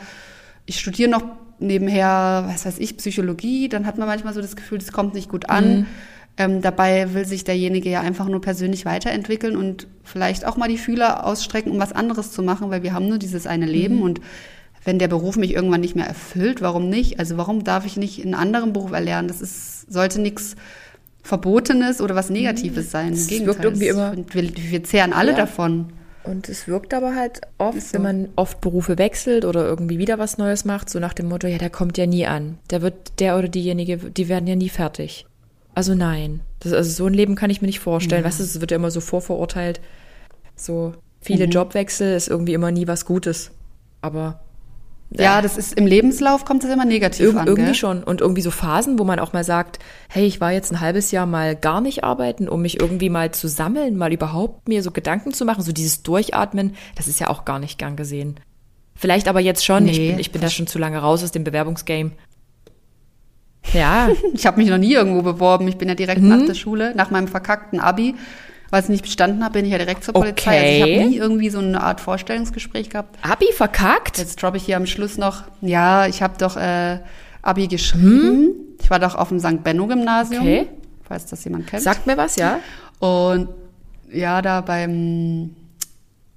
ich 0.65 0.79
studiere 0.79 1.09
noch 1.09 1.23
nebenher, 1.59 2.45
was 2.47 2.65
weiß 2.65 2.79
ich, 2.79 2.97
Psychologie, 2.97 3.69
dann 3.69 3.85
hat 3.85 3.97
man 3.97 4.07
manchmal 4.07 4.33
so 4.33 4.41
das 4.41 4.55
Gefühl, 4.55 4.77
das 4.77 4.91
kommt 4.91 5.13
nicht 5.13 5.29
gut 5.29 5.49
an. 5.49 5.77
Mhm. 5.79 5.85
Ähm, 6.37 6.61
dabei 6.61 7.13
will 7.13 7.25
sich 7.25 7.45
derjenige 7.45 7.89
ja 7.89 8.01
einfach 8.01 8.27
nur 8.27 8.41
persönlich 8.41 8.85
weiterentwickeln 8.85 9.55
und 9.55 9.87
vielleicht 10.03 10.45
auch 10.45 10.57
mal 10.57 10.67
die 10.67 10.77
Fühler 10.77 11.25
ausstrecken, 11.25 11.71
um 11.71 11.79
was 11.79 11.93
anderes 11.93 12.31
zu 12.31 12.43
machen, 12.43 12.71
weil 12.71 12.83
wir 12.83 12.91
haben 12.93 13.07
nur 13.07 13.19
dieses 13.19 13.47
eine 13.47 13.65
Leben 13.65 13.97
mhm. 13.97 14.01
und 14.01 14.21
wenn 14.83 14.99
der 14.99 15.07
Beruf 15.07 15.37
mich 15.37 15.53
irgendwann 15.53 15.81
nicht 15.81 15.95
mehr 15.95 16.05
erfüllt, 16.05 16.61
warum 16.61 16.89
nicht? 16.89 17.19
Also 17.19 17.37
warum 17.37 17.63
darf 17.63 17.85
ich 17.85 17.97
nicht 17.97 18.21
einen 18.23 18.35
anderen 18.35 18.71
Beruf 18.73 18.91
erlernen? 18.91 19.27
Das 19.27 19.41
ist, 19.41 19.91
sollte 19.91 20.21
nichts 20.21 20.55
Verbotenes 21.23 22.01
oder 22.01 22.13
was 22.13 22.29
Negatives 22.29 22.91
sein. 22.91 23.13
Es 23.13 23.29
wirkt 23.31 23.63
irgendwie 23.63 23.87
immer. 23.87 24.15
Wir, 24.31 24.51
wir 24.55 24.83
zehren 24.83 25.11
alle 25.11 25.31
ja. 25.31 25.37
davon. 25.37 25.87
Und 26.25 26.49
es 26.49 26.67
wirkt 26.67 26.93
aber 26.93 27.15
halt 27.15 27.41
oft, 27.57 27.81
so. 27.81 27.93
wenn 27.93 28.01
man 28.01 28.29
oft 28.35 28.61
Berufe 28.61 28.97
wechselt 28.97 29.45
oder 29.45 29.65
irgendwie 29.65 29.99
wieder 29.99 30.17
was 30.17 30.37
Neues 30.37 30.65
macht, 30.65 30.89
so 30.89 30.99
nach 30.99 31.13
dem 31.13 31.27
Motto, 31.27 31.47
ja, 31.47 31.57
der 31.57 31.69
kommt 31.69 31.97
ja 31.97 32.05
nie 32.05 32.25
an. 32.25 32.57
Der 32.71 32.81
wird, 32.81 33.19
der 33.19 33.37
oder 33.37 33.47
diejenige, 33.47 33.97
die 33.97 34.27
werden 34.27 34.47
ja 34.47 34.55
nie 34.55 34.69
fertig. 34.69 35.25
Also 35.75 35.93
nein. 35.93 36.39
Das, 36.59 36.73
also 36.73 36.89
so 36.89 37.05
ein 37.05 37.13
Leben 37.13 37.35
kann 37.35 37.49
ich 37.49 37.61
mir 37.61 37.67
nicht 37.67 37.79
vorstellen. 37.79 38.23
Ja. 38.23 38.27
Weißt 38.27 38.39
du, 38.39 38.43
es 38.43 38.59
wird 38.59 38.71
ja 38.71 38.77
immer 38.77 38.91
so 38.91 39.01
vorverurteilt. 39.01 39.81
So 40.55 40.93
viele 41.21 41.45
mhm. 41.45 41.51
Jobwechsel 41.51 42.15
ist 42.15 42.29
irgendwie 42.29 42.53
immer 42.53 42.71
nie 42.71 42.87
was 42.87 43.05
Gutes. 43.05 43.51
Aber 44.01 44.39
ja, 45.11 45.41
das 45.41 45.57
ist 45.57 45.77
im 45.77 45.85
Lebenslauf 45.85 46.45
kommt 46.45 46.63
das 46.63 46.71
immer 46.71 46.85
negativ 46.85 47.33
Ir 47.33 47.39
an. 47.39 47.47
Irgendwie 47.47 47.67
gell? 47.67 47.75
schon. 47.75 48.03
Und 48.03 48.21
irgendwie 48.21 48.41
so 48.41 48.51
Phasen, 48.51 48.99
wo 48.99 49.03
man 49.03 49.19
auch 49.19 49.33
mal 49.33 49.43
sagt, 49.43 49.79
hey, 50.09 50.25
ich 50.25 50.41
war 50.41 50.51
jetzt 50.51 50.71
ein 50.71 50.79
halbes 50.79 51.11
Jahr 51.11 51.25
mal 51.25 51.55
gar 51.55 51.79
nicht 51.81 52.03
arbeiten, 52.03 52.49
um 52.49 52.61
mich 52.61 52.79
irgendwie 52.79 53.09
mal 53.09 53.31
zu 53.31 53.47
sammeln, 53.47 53.97
mal 53.97 54.11
überhaupt 54.11 54.67
mir 54.67 54.83
so 54.83 54.91
Gedanken 54.91 55.33
zu 55.33 55.45
machen. 55.45 55.63
So 55.63 55.71
dieses 55.71 56.03
Durchatmen, 56.03 56.75
das 56.95 57.07
ist 57.07 57.19
ja 57.19 57.29
auch 57.29 57.45
gar 57.45 57.59
nicht 57.59 57.77
gern 57.77 57.95
gesehen. 57.95 58.39
Vielleicht 58.95 59.27
aber 59.27 59.41
jetzt 59.41 59.65
schon. 59.65 59.85
Nee, 59.85 59.91
ich 59.91 59.97
bin, 59.97 60.19
ich 60.19 60.31
bin 60.31 60.41
da 60.41 60.49
schon 60.49 60.67
zu 60.67 60.79
lange 60.79 60.97
raus 60.97 61.23
aus 61.23 61.31
dem 61.31 61.43
Bewerbungsgame. 61.43 62.11
Ja. 63.73 64.09
ich 64.35 64.45
habe 64.45 64.57
mich 64.57 64.69
noch 64.69 64.77
nie 64.77 64.93
irgendwo 64.93 65.23
beworben. 65.23 65.67
Ich 65.67 65.77
bin 65.77 65.89
ja 65.89 65.95
direkt 65.95 66.21
mhm. 66.21 66.27
nach 66.27 66.45
der 66.45 66.53
Schule, 66.53 66.93
nach 66.95 67.09
meinem 67.09 67.27
verkackten 67.27 67.79
Abi, 67.79 68.13
weil 68.71 68.83
ich 68.83 68.89
nicht 68.89 69.03
bestanden 69.03 69.43
habe, 69.43 69.53
bin 69.53 69.65
ich 69.65 69.71
ja 69.71 69.77
direkt 69.77 70.03
zur 70.03 70.13
Polizei. 70.13 70.31
Okay. 70.57 70.81
Also 70.81 70.91
ich 70.91 70.97
habe 70.99 71.09
nie 71.09 71.17
irgendwie 71.17 71.49
so 71.49 71.59
eine 71.59 71.81
Art 71.81 72.01
Vorstellungsgespräch 72.01 72.89
gehabt. 72.89 73.17
Abi 73.21 73.47
verkackt? 73.53 74.17
Jetzt 74.17 74.41
droppe 74.41 74.57
ich 74.57 74.63
hier 74.63 74.77
am 74.77 74.85
Schluss 74.85 75.17
noch. 75.17 75.43
Ja, 75.61 76.07
ich 76.07 76.21
habe 76.21 76.35
doch 76.37 76.57
äh, 76.57 76.99
Abi 77.41 77.67
geschrieben. 77.67 78.21
Hm? 78.21 78.49
Ich 78.81 78.89
war 78.89 78.99
doch 78.99 79.15
auf 79.15 79.29
dem 79.29 79.39
St. 79.39 79.63
Benno-Gymnasium, 79.63 80.41
Okay. 80.41 80.67
falls 81.03 81.25
das 81.25 81.43
jemand 81.43 81.67
kennt. 81.67 81.83
Sagt 81.83 82.07
mir 82.07 82.17
was, 82.17 82.35
ja? 82.35 82.59
Und 82.99 83.49
ja, 84.11 84.41
da 84.41 84.61
beim, 84.61 85.55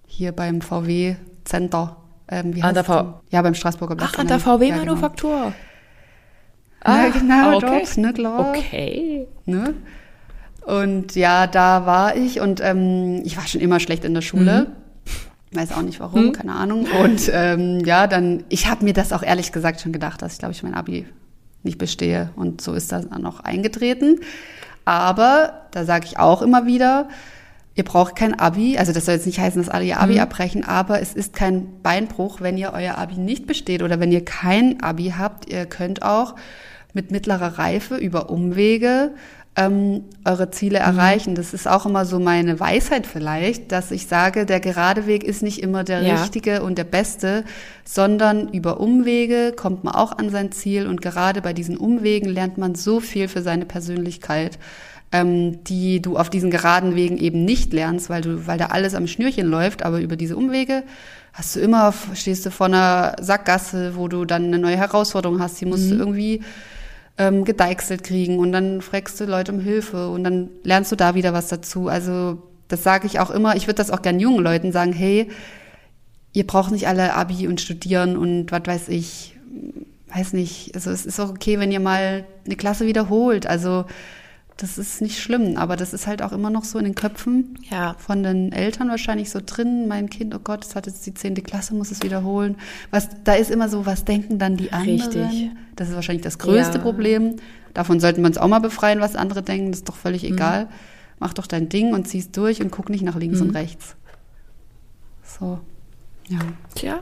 hier 0.06 0.32
beim 0.32 0.60
VW 0.60 1.16
Center. 1.44 1.96
Ähm, 2.30 2.54
wie 2.54 2.62
An 2.62 2.74
der 2.74 2.86
heißt 2.86 2.98
denn? 3.00 3.14
Ja, 3.30 3.42
beim 3.42 3.54
Straßburger 3.54 3.96
Platz. 3.96 4.10
Ach, 4.14 4.18
an 4.18 4.26
der 4.26 4.36
Ja, 4.38 4.42
genau. 4.44 4.58
VW-Manufaktur. 4.58 5.52
Ja, 6.86 7.08
genau, 7.08 7.56
okay. 7.56 7.66
dort, 7.66 7.96
ne, 7.98 8.12
klar. 8.12 8.48
Okay. 8.50 9.26
Ne? 9.46 9.74
Und 10.68 11.14
ja, 11.14 11.46
da 11.46 11.86
war 11.86 12.14
ich 12.16 12.40
und 12.40 12.60
ähm, 12.62 13.22
ich 13.24 13.36
war 13.36 13.46
schon 13.46 13.60
immer 13.60 13.80
schlecht 13.80 14.04
in 14.04 14.12
der 14.14 14.20
Schule. 14.20 14.66
Weiß 15.52 15.72
auch 15.72 15.80
nicht 15.82 15.98
warum, 15.98 16.26
Mhm. 16.26 16.32
keine 16.32 16.54
Ahnung. 16.54 16.86
Und 17.02 17.30
ähm, 17.32 17.80
ja, 17.86 18.06
dann, 18.06 18.44
ich 18.50 18.68
habe 18.68 18.84
mir 18.84 18.92
das 18.92 19.12
auch 19.14 19.22
ehrlich 19.22 19.50
gesagt 19.52 19.80
schon 19.80 19.92
gedacht, 19.92 20.20
dass 20.20 20.34
ich 20.34 20.38
glaube 20.40 20.52
ich 20.52 20.62
mein 20.62 20.74
Abi 20.74 21.06
nicht 21.62 21.78
bestehe. 21.78 22.30
Und 22.36 22.60
so 22.60 22.74
ist 22.74 22.92
das 22.92 23.08
dann 23.08 23.24
auch 23.24 23.40
eingetreten. 23.40 24.20
Aber 24.84 25.66
da 25.70 25.84
sage 25.84 26.06
ich 26.06 26.18
auch 26.18 26.42
immer 26.42 26.66
wieder, 26.66 27.08
ihr 27.74 27.84
braucht 27.84 28.14
kein 28.16 28.38
Abi. 28.38 28.76
Also 28.76 28.92
das 28.92 29.06
soll 29.06 29.14
jetzt 29.14 29.26
nicht 29.26 29.38
heißen, 29.40 29.60
dass 29.62 29.70
alle 29.72 29.84
ihr 29.84 30.00
Abi 30.00 30.14
Mhm. 30.14 30.20
abbrechen, 30.20 30.64
aber 30.64 31.00
es 31.00 31.14
ist 31.14 31.34
kein 31.34 31.80
Beinbruch, 31.82 32.40
wenn 32.42 32.58
ihr 32.58 32.72
euer 32.74 32.98
Abi 32.98 33.16
nicht 33.16 33.46
besteht 33.46 33.82
oder 33.82 34.00
wenn 34.00 34.12
ihr 34.12 34.24
kein 34.24 34.82
Abi 34.82 35.14
habt. 35.16 35.50
Ihr 35.50 35.64
könnt 35.64 36.02
auch 36.02 36.34
mit 36.92 37.10
mittlerer 37.10 37.58
Reife 37.58 37.96
über 37.96 38.28
Umwege 38.30 39.12
ähm, 39.58 40.04
eure 40.24 40.50
Ziele 40.52 40.78
erreichen. 40.78 41.34
Das 41.34 41.52
ist 41.52 41.66
auch 41.66 41.84
immer 41.84 42.04
so 42.04 42.20
meine 42.20 42.60
Weisheit 42.60 43.08
vielleicht, 43.08 43.72
dass 43.72 43.90
ich 43.90 44.06
sage, 44.06 44.46
der 44.46 44.60
gerade 44.60 45.06
Weg 45.08 45.24
ist 45.24 45.42
nicht 45.42 45.60
immer 45.62 45.82
der 45.82 46.02
Ja. 46.02 46.20
richtige 46.22 46.62
und 46.62 46.78
der 46.78 46.84
beste, 46.84 47.44
sondern 47.84 48.48
über 48.52 48.78
Umwege 48.78 49.52
kommt 49.56 49.82
man 49.82 49.94
auch 49.96 50.16
an 50.16 50.30
sein 50.30 50.52
Ziel 50.52 50.86
und 50.86 51.02
gerade 51.02 51.42
bei 51.42 51.52
diesen 51.52 51.76
Umwegen 51.76 52.28
lernt 52.28 52.56
man 52.56 52.76
so 52.76 53.00
viel 53.00 53.26
für 53.26 53.42
seine 53.42 53.64
Persönlichkeit, 53.64 54.58
ähm, 55.10 55.64
die 55.64 56.00
du 56.00 56.16
auf 56.16 56.30
diesen 56.30 56.50
geraden 56.52 56.94
Wegen 56.94 57.18
eben 57.18 57.44
nicht 57.44 57.72
lernst, 57.72 58.10
weil 58.10 58.22
du, 58.22 58.46
weil 58.46 58.58
da 58.58 58.66
alles 58.66 58.94
am 58.94 59.08
Schnürchen 59.08 59.48
läuft, 59.48 59.82
aber 59.82 60.00
über 60.00 60.14
diese 60.14 60.36
Umwege 60.36 60.84
hast 61.32 61.56
du 61.56 61.60
immer, 61.60 61.92
stehst 62.14 62.46
du 62.46 62.50
vor 62.52 62.66
einer 62.66 63.16
Sackgasse, 63.20 63.96
wo 63.96 64.06
du 64.06 64.24
dann 64.24 64.44
eine 64.44 64.58
neue 64.58 64.76
Herausforderung 64.76 65.40
hast, 65.40 65.60
die 65.60 65.66
musst 65.66 65.90
du 65.90 65.96
irgendwie 65.96 66.42
ähm, 67.18 67.44
gedeichselt 67.44 68.04
kriegen 68.04 68.38
und 68.38 68.52
dann 68.52 68.80
fragst 68.80 69.20
du 69.20 69.24
Leute 69.24 69.52
um 69.52 69.60
Hilfe 69.60 70.08
und 70.08 70.24
dann 70.24 70.50
lernst 70.62 70.92
du 70.92 70.96
da 70.96 71.14
wieder 71.14 71.32
was 71.32 71.48
dazu. 71.48 71.88
Also 71.88 72.42
das 72.68 72.82
sage 72.82 73.06
ich 73.06 73.18
auch 73.20 73.30
immer, 73.30 73.56
ich 73.56 73.66
würde 73.66 73.76
das 73.76 73.90
auch 73.90 74.02
gern 74.02 74.20
jungen 74.20 74.42
Leuten 74.42 74.72
sagen, 74.72 74.92
hey, 74.92 75.28
ihr 76.32 76.46
braucht 76.46 76.70
nicht 76.70 76.86
alle 76.86 77.14
Abi 77.14 77.48
und 77.48 77.60
studieren 77.60 78.16
und 78.16 78.52
was 78.52 78.62
weiß 78.64 78.88
ich, 78.88 79.36
weiß 80.14 80.32
nicht, 80.34 80.74
also 80.74 80.90
es 80.90 81.04
ist 81.06 81.18
auch 81.18 81.30
okay, 81.30 81.58
wenn 81.58 81.72
ihr 81.72 81.80
mal 81.80 82.24
eine 82.44 82.56
Klasse 82.56 82.86
wiederholt, 82.86 83.46
also 83.46 83.84
das 84.58 84.76
ist 84.76 85.00
nicht 85.00 85.18
schlimm, 85.20 85.56
aber 85.56 85.76
das 85.76 85.92
ist 85.94 86.06
halt 86.06 86.20
auch 86.20 86.32
immer 86.32 86.50
noch 86.50 86.64
so 86.64 86.78
in 86.78 86.84
den 86.84 86.94
Köpfen 86.94 87.58
Ja. 87.70 87.94
von 87.98 88.22
den 88.22 88.52
Eltern 88.52 88.88
wahrscheinlich 88.90 89.30
so 89.30 89.40
drin. 89.44 89.88
Mein 89.88 90.10
Kind, 90.10 90.34
oh 90.34 90.40
Gott, 90.42 90.64
es 90.64 90.74
hat 90.74 90.86
jetzt 90.86 91.06
die 91.06 91.14
zehnte 91.14 91.42
Klasse, 91.42 91.74
muss 91.74 91.90
es 91.92 92.02
wiederholen. 92.02 92.56
Was, 92.90 93.08
da 93.24 93.34
ist 93.34 93.50
immer 93.50 93.68
so, 93.68 93.86
was 93.86 94.04
denken 94.04 94.38
dann 94.38 94.56
die 94.56 94.72
anderen? 94.72 95.00
Richtig. 95.00 95.50
Das 95.76 95.88
ist 95.88 95.94
wahrscheinlich 95.94 96.24
das 96.24 96.38
größte 96.38 96.78
Ja. 96.78 96.82
Problem. 96.82 97.36
Davon 97.72 98.00
sollten 98.00 98.20
wir 98.22 98.26
uns 98.26 98.36
auch 98.38 98.48
mal 98.48 98.58
befreien, 98.58 99.00
was 99.00 99.14
andere 99.16 99.42
denken. 99.42 99.70
Das 99.70 99.80
ist 99.80 99.88
doch 99.88 99.96
völlig 99.96 100.24
Mhm. 100.24 100.34
egal. 100.34 100.68
Mach 101.20 101.32
doch 101.34 101.46
dein 101.46 101.68
Ding 101.68 101.94
und 101.94 102.06
zieh's 102.08 102.30
durch 102.32 102.60
und 102.60 102.70
guck 102.70 102.90
nicht 102.90 103.02
nach 103.02 103.16
links 103.16 103.40
Mhm. 103.40 103.48
und 103.48 103.54
rechts. 103.56 103.94
So, 105.22 105.60
ja. 106.28 106.38
Tja. 106.74 106.98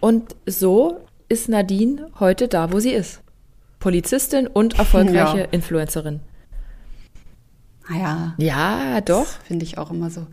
Und 0.00 0.34
so 0.46 0.98
ist 1.28 1.48
Nadine 1.48 2.08
heute 2.20 2.48
da, 2.48 2.72
wo 2.72 2.78
sie 2.80 2.90
ist. 2.92 3.20
Polizistin 3.78 4.46
und 4.46 4.78
erfolgreiche 4.78 5.38
Ja. 5.40 5.44
Influencerin. 5.50 6.20
Naja, 7.88 8.34
Ja, 8.38 9.00
doch. 9.00 9.26
finde 9.46 9.64
ich 9.64 9.78
auch 9.78 9.90
immer 9.90 10.10
so. 10.10 10.26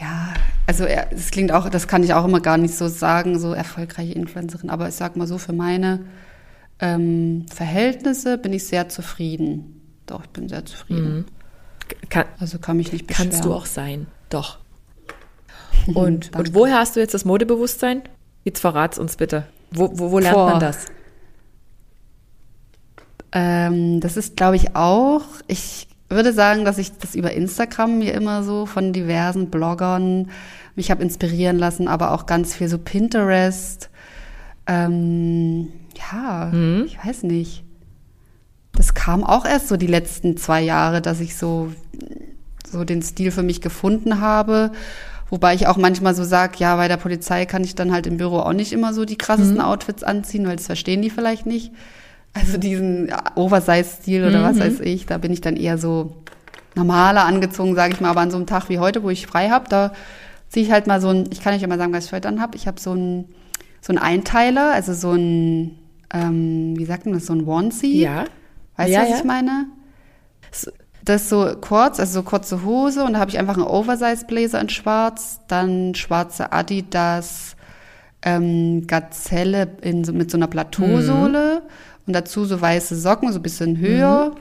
Ja, 0.00 0.34
also 0.66 0.84
es 0.84 1.30
klingt 1.30 1.52
auch, 1.52 1.68
das 1.68 1.86
kann 1.86 2.02
ich 2.02 2.14
auch 2.14 2.24
immer 2.24 2.40
gar 2.40 2.58
nicht 2.58 2.74
so 2.74 2.88
sagen, 2.88 3.38
so 3.38 3.52
erfolgreiche 3.52 4.12
Influencerin. 4.12 4.70
Aber 4.70 4.88
ich 4.88 4.94
sag 4.94 5.16
mal 5.16 5.26
so, 5.26 5.38
für 5.38 5.52
meine 5.52 6.00
ähm, 6.80 7.46
Verhältnisse 7.54 8.36
bin 8.38 8.52
ich 8.52 8.66
sehr 8.66 8.88
zufrieden. 8.88 9.80
Doch, 10.06 10.22
ich 10.24 10.30
bin 10.30 10.48
sehr 10.48 10.64
zufrieden. 10.64 11.26
Kann, 12.08 12.24
Also 12.38 12.58
kann 12.58 12.76
mich 12.76 12.92
nicht 12.92 13.06
beschweren. 13.06 13.28
Mhm. 13.28 13.32
kannst 13.32 13.44
du 13.44 13.54
auch 13.54 13.66
sein. 13.66 14.06
Doch. 14.30 14.58
Und, 15.94 16.34
und 16.34 16.54
woher 16.54 16.78
hast 16.78 16.96
du 16.96 17.00
jetzt 17.00 17.12
das 17.14 17.24
Modebewusstsein? 17.26 18.02
Jetzt 18.42 18.60
verrat's 18.60 18.98
uns 18.98 19.16
bitte. 19.16 19.46
Wo, 19.70 19.90
wo, 19.92 20.10
wo 20.12 20.18
lernt 20.18 20.34
Boah. 20.34 20.50
man 20.52 20.60
das? 20.60 20.86
Ähm, 23.32 24.00
das 24.00 24.16
ist, 24.16 24.36
glaube 24.36 24.56
ich, 24.56 24.74
auch. 24.76 25.24
Ich 25.46 25.88
würde 26.08 26.32
sagen, 26.32 26.64
dass 26.64 26.78
ich 26.78 26.96
das 26.98 27.14
über 27.14 27.32
Instagram 27.32 27.98
mir 27.98 28.14
immer 28.14 28.42
so 28.42 28.66
von 28.66 28.92
diversen 28.92 29.50
Bloggern 29.50 30.30
mich 30.76 30.90
habe 30.90 31.02
inspirieren 31.02 31.58
lassen, 31.58 31.88
aber 31.88 32.12
auch 32.12 32.26
ganz 32.26 32.54
viel 32.54 32.68
so 32.68 32.78
Pinterest. 32.78 33.90
Ähm, 34.66 35.68
ja, 36.12 36.46
Mhm. 36.52 36.84
ich 36.86 36.98
weiß 37.04 37.22
nicht. 37.24 37.64
Das 38.72 38.94
kam 38.94 39.22
auch 39.22 39.44
erst 39.44 39.68
so 39.68 39.76
die 39.76 39.86
letzten 39.86 40.36
zwei 40.36 40.60
Jahre, 40.60 41.00
dass 41.00 41.20
ich 41.20 41.36
so, 41.36 41.72
so 42.68 42.84
den 42.84 43.02
Stil 43.02 43.30
für 43.30 43.42
mich 43.44 43.60
gefunden 43.60 44.20
habe. 44.20 44.72
Wobei 45.30 45.54
ich 45.54 45.66
auch 45.68 45.76
manchmal 45.76 46.14
so 46.14 46.24
sage, 46.24 46.54
ja, 46.58 46.76
bei 46.76 46.88
der 46.88 46.96
Polizei 46.96 47.46
kann 47.46 47.62
ich 47.64 47.74
dann 47.74 47.92
halt 47.92 48.06
im 48.06 48.16
Büro 48.16 48.38
auch 48.40 48.52
nicht 48.52 48.72
immer 48.72 48.92
so 48.92 49.04
die 49.04 49.16
krassesten 49.16 49.60
Outfits 49.60 50.02
anziehen, 50.02 50.46
weil 50.46 50.56
das 50.56 50.66
verstehen 50.66 51.02
die 51.02 51.10
vielleicht 51.10 51.46
nicht. 51.46 51.72
Also 52.34 52.58
diesen 52.58 53.12
Oversize-Stil 53.36 54.24
oder 54.24 54.42
was 54.42 54.58
weiß 54.58 54.80
ich, 54.80 55.06
da 55.06 55.18
bin 55.18 55.32
ich 55.32 55.40
dann 55.40 55.56
eher 55.56 55.78
so 55.78 56.16
normaler 56.74 57.24
angezogen, 57.24 57.74
sage 57.74 57.94
ich 57.94 58.00
mal. 58.00 58.10
Aber 58.10 58.20
an 58.20 58.30
so 58.30 58.36
einem 58.36 58.46
Tag 58.46 58.68
wie 58.68 58.80
heute, 58.80 59.02
wo 59.02 59.10
ich 59.10 59.26
frei 59.26 59.50
habe, 59.50 59.68
da 59.68 59.92
ziehe 60.48 60.66
ich 60.66 60.72
halt 60.72 60.86
mal 60.86 61.00
so 61.00 61.08
ein, 61.08 61.28
ich 61.30 61.40
kann 61.40 61.54
euch 61.54 61.62
ja 61.62 61.68
mal 61.68 61.78
sagen, 61.78 61.92
was 61.92 62.06
ich 62.06 62.12
heute 62.12 62.22
dann 62.22 62.40
habe. 62.40 62.56
Ich 62.56 62.66
habe 62.66 62.80
so 62.80 62.92
ein 62.92 63.26
so 63.84 63.92
ein 63.92 63.98
Einteiler, 63.98 64.72
also 64.72 64.94
so 64.94 65.12
ein, 65.12 65.78
ähm, 66.12 66.72
wie 66.78 66.86
sagt 66.86 67.04
man 67.04 67.14
das, 67.14 67.26
so 67.26 67.34
ein 67.34 67.46
Onesie. 67.46 68.00
Ja. 68.00 68.24
Weißt 68.78 68.90
Ja, 68.90 69.00
du, 69.00 69.04
was 69.04 69.10
ja. 69.10 69.16
ich 69.18 69.24
meine? 69.24 69.66
Das 71.04 71.22
ist 71.22 71.28
so 71.28 71.54
kurz, 71.60 72.00
also 72.00 72.20
so 72.20 72.22
kurze 72.22 72.64
Hose 72.64 73.04
und 73.04 73.12
da 73.12 73.18
habe 73.18 73.30
ich 73.30 73.38
einfach 73.38 73.58
einen 73.58 73.66
Oversize-Blazer 73.66 74.58
in 74.58 74.70
schwarz, 74.70 75.40
dann 75.48 75.94
schwarze 75.94 76.50
Adidas 76.50 77.56
ähm, 78.22 78.86
Gazelle 78.86 79.68
in, 79.82 80.00
mit 80.16 80.30
so 80.30 80.38
einer 80.38 80.46
Plateausohle 80.46 81.60
und 82.06 82.12
dazu 82.12 82.44
so 82.44 82.60
weiße 82.60 82.96
Socken, 82.96 83.32
so 83.32 83.38
ein 83.38 83.42
bisschen 83.42 83.78
höher 83.78 84.34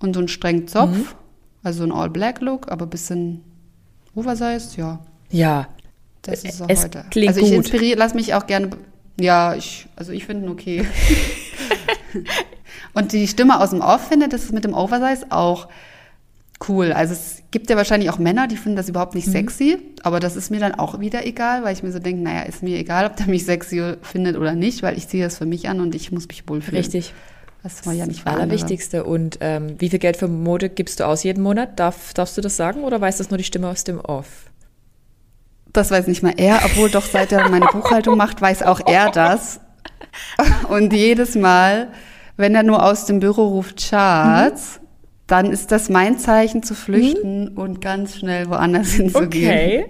und 0.00 0.14
so 0.14 0.20
ein 0.20 0.28
strengen 0.28 0.68
Zopf, 0.68 1.14
also 1.62 1.78
so 1.78 1.84
ein 1.84 1.92
All-Black-Look, 1.92 2.70
aber 2.70 2.86
ein 2.86 2.90
bisschen 2.90 3.42
Oversize, 4.14 4.76
ja. 4.76 5.00
Ja. 5.30 5.68
Das 6.22 6.44
ist 6.44 6.62
auch 6.62 6.68
Es 6.68 6.84
heute. 6.84 7.04
klingt 7.10 7.28
also 7.28 7.40
ich 7.40 7.52
inspiriere, 7.52 7.98
lass 7.98 8.14
mich 8.14 8.34
auch 8.34 8.46
gerne. 8.46 8.70
Ja, 9.20 9.54
ich, 9.54 9.86
also 9.96 10.12
ich 10.12 10.24
finde 10.26 10.46
ihn 10.46 10.52
okay. 10.52 10.86
Und 12.94 13.12
die 13.12 13.26
Stimme 13.26 13.60
aus 13.60 13.70
dem 13.70 13.80
Off 13.80 14.08
findet 14.08 14.32
das 14.32 14.52
mit 14.52 14.64
dem 14.64 14.72
Oversize 14.72 15.26
auch 15.30 15.68
cool. 16.68 16.92
Also 16.92 17.12
es 17.14 17.42
gibt 17.50 17.70
ja 17.70 17.76
wahrscheinlich 17.76 18.10
auch 18.10 18.18
Männer, 18.18 18.46
die 18.46 18.56
finden 18.56 18.76
das 18.76 18.88
überhaupt 18.88 19.14
Mhm. 19.14 19.18
nicht 19.20 19.30
sexy, 19.30 19.78
aber 20.02 20.20
das 20.20 20.36
ist 20.36 20.50
mir 20.50 20.60
dann 20.60 20.74
auch 20.74 21.00
wieder 21.00 21.26
egal, 21.26 21.64
weil 21.64 21.72
ich 21.74 21.82
mir 21.82 21.92
so 21.92 21.98
denke, 21.98 22.22
naja, 22.22 22.42
ist 22.42 22.62
mir 22.62 22.78
egal, 22.78 23.06
ob 23.06 23.16
der 23.16 23.26
mich 23.26 23.44
sexy 23.44 23.94
findet 24.02 24.36
oder 24.36 24.52
nicht, 24.54 24.82
weil 24.82 24.96
ich 24.98 25.08
ziehe 25.08 25.24
das 25.24 25.38
für 25.38 25.46
mich 25.46 25.68
an 25.68 25.80
und 25.80 25.94
ich 25.94 26.12
muss 26.12 26.26
mich 26.28 26.48
wohlfühlen. 26.48 26.76
Richtig. 26.78 27.12
Das 27.62 27.86
war 27.86 27.94
ja 27.94 28.06
nicht 28.06 28.26
Das. 28.26 28.34
Allerwichtigste. 28.34 29.04
Und 29.04 29.38
ähm, 29.40 29.76
wie 29.78 29.88
viel 29.88 29.98
Geld 29.98 30.16
für 30.18 30.28
Mode 30.28 30.68
gibst 30.68 31.00
du 31.00 31.06
aus 31.06 31.22
jeden 31.22 31.42
Monat? 31.42 31.78
Darf, 31.80 32.12
darfst 32.12 32.36
du 32.36 32.42
das 32.42 32.56
sagen 32.56 32.82
oder 32.84 33.00
weiß 33.00 33.16
das 33.18 33.30
nur 33.30 33.38
die 33.38 33.44
Stimme 33.44 33.68
aus 33.68 33.84
dem 33.84 34.00
Off? 34.00 34.50
Das 35.72 35.90
weiß 35.90 36.06
nicht 36.06 36.22
mal 36.22 36.34
er, 36.36 36.60
obwohl 36.64 36.90
doch 36.90 37.04
seit 37.04 37.32
er 37.32 37.48
meine 37.48 37.66
Buchhaltung 37.66 38.16
macht, 38.16 38.40
weiß 38.42 38.62
auch 38.62 38.80
er 38.86 39.10
das. 39.10 39.60
Und 40.68 40.92
jedes 40.92 41.34
Mal, 41.34 41.88
wenn 42.36 42.54
er 42.54 42.62
nur 42.62 42.84
aus 42.84 43.06
dem 43.06 43.18
Büro 43.18 43.48
ruft, 43.48 43.80
Schatz, 43.80 44.78
dann 45.26 45.50
ist 45.50 45.72
das 45.72 45.88
mein 45.88 46.18
Zeichen 46.18 46.62
zu 46.62 46.74
flüchten 46.74 47.48
und 47.48 47.80
ganz 47.80 48.16
schnell 48.16 48.48
woanders 48.48 48.92
hinzugehen. 48.92 49.86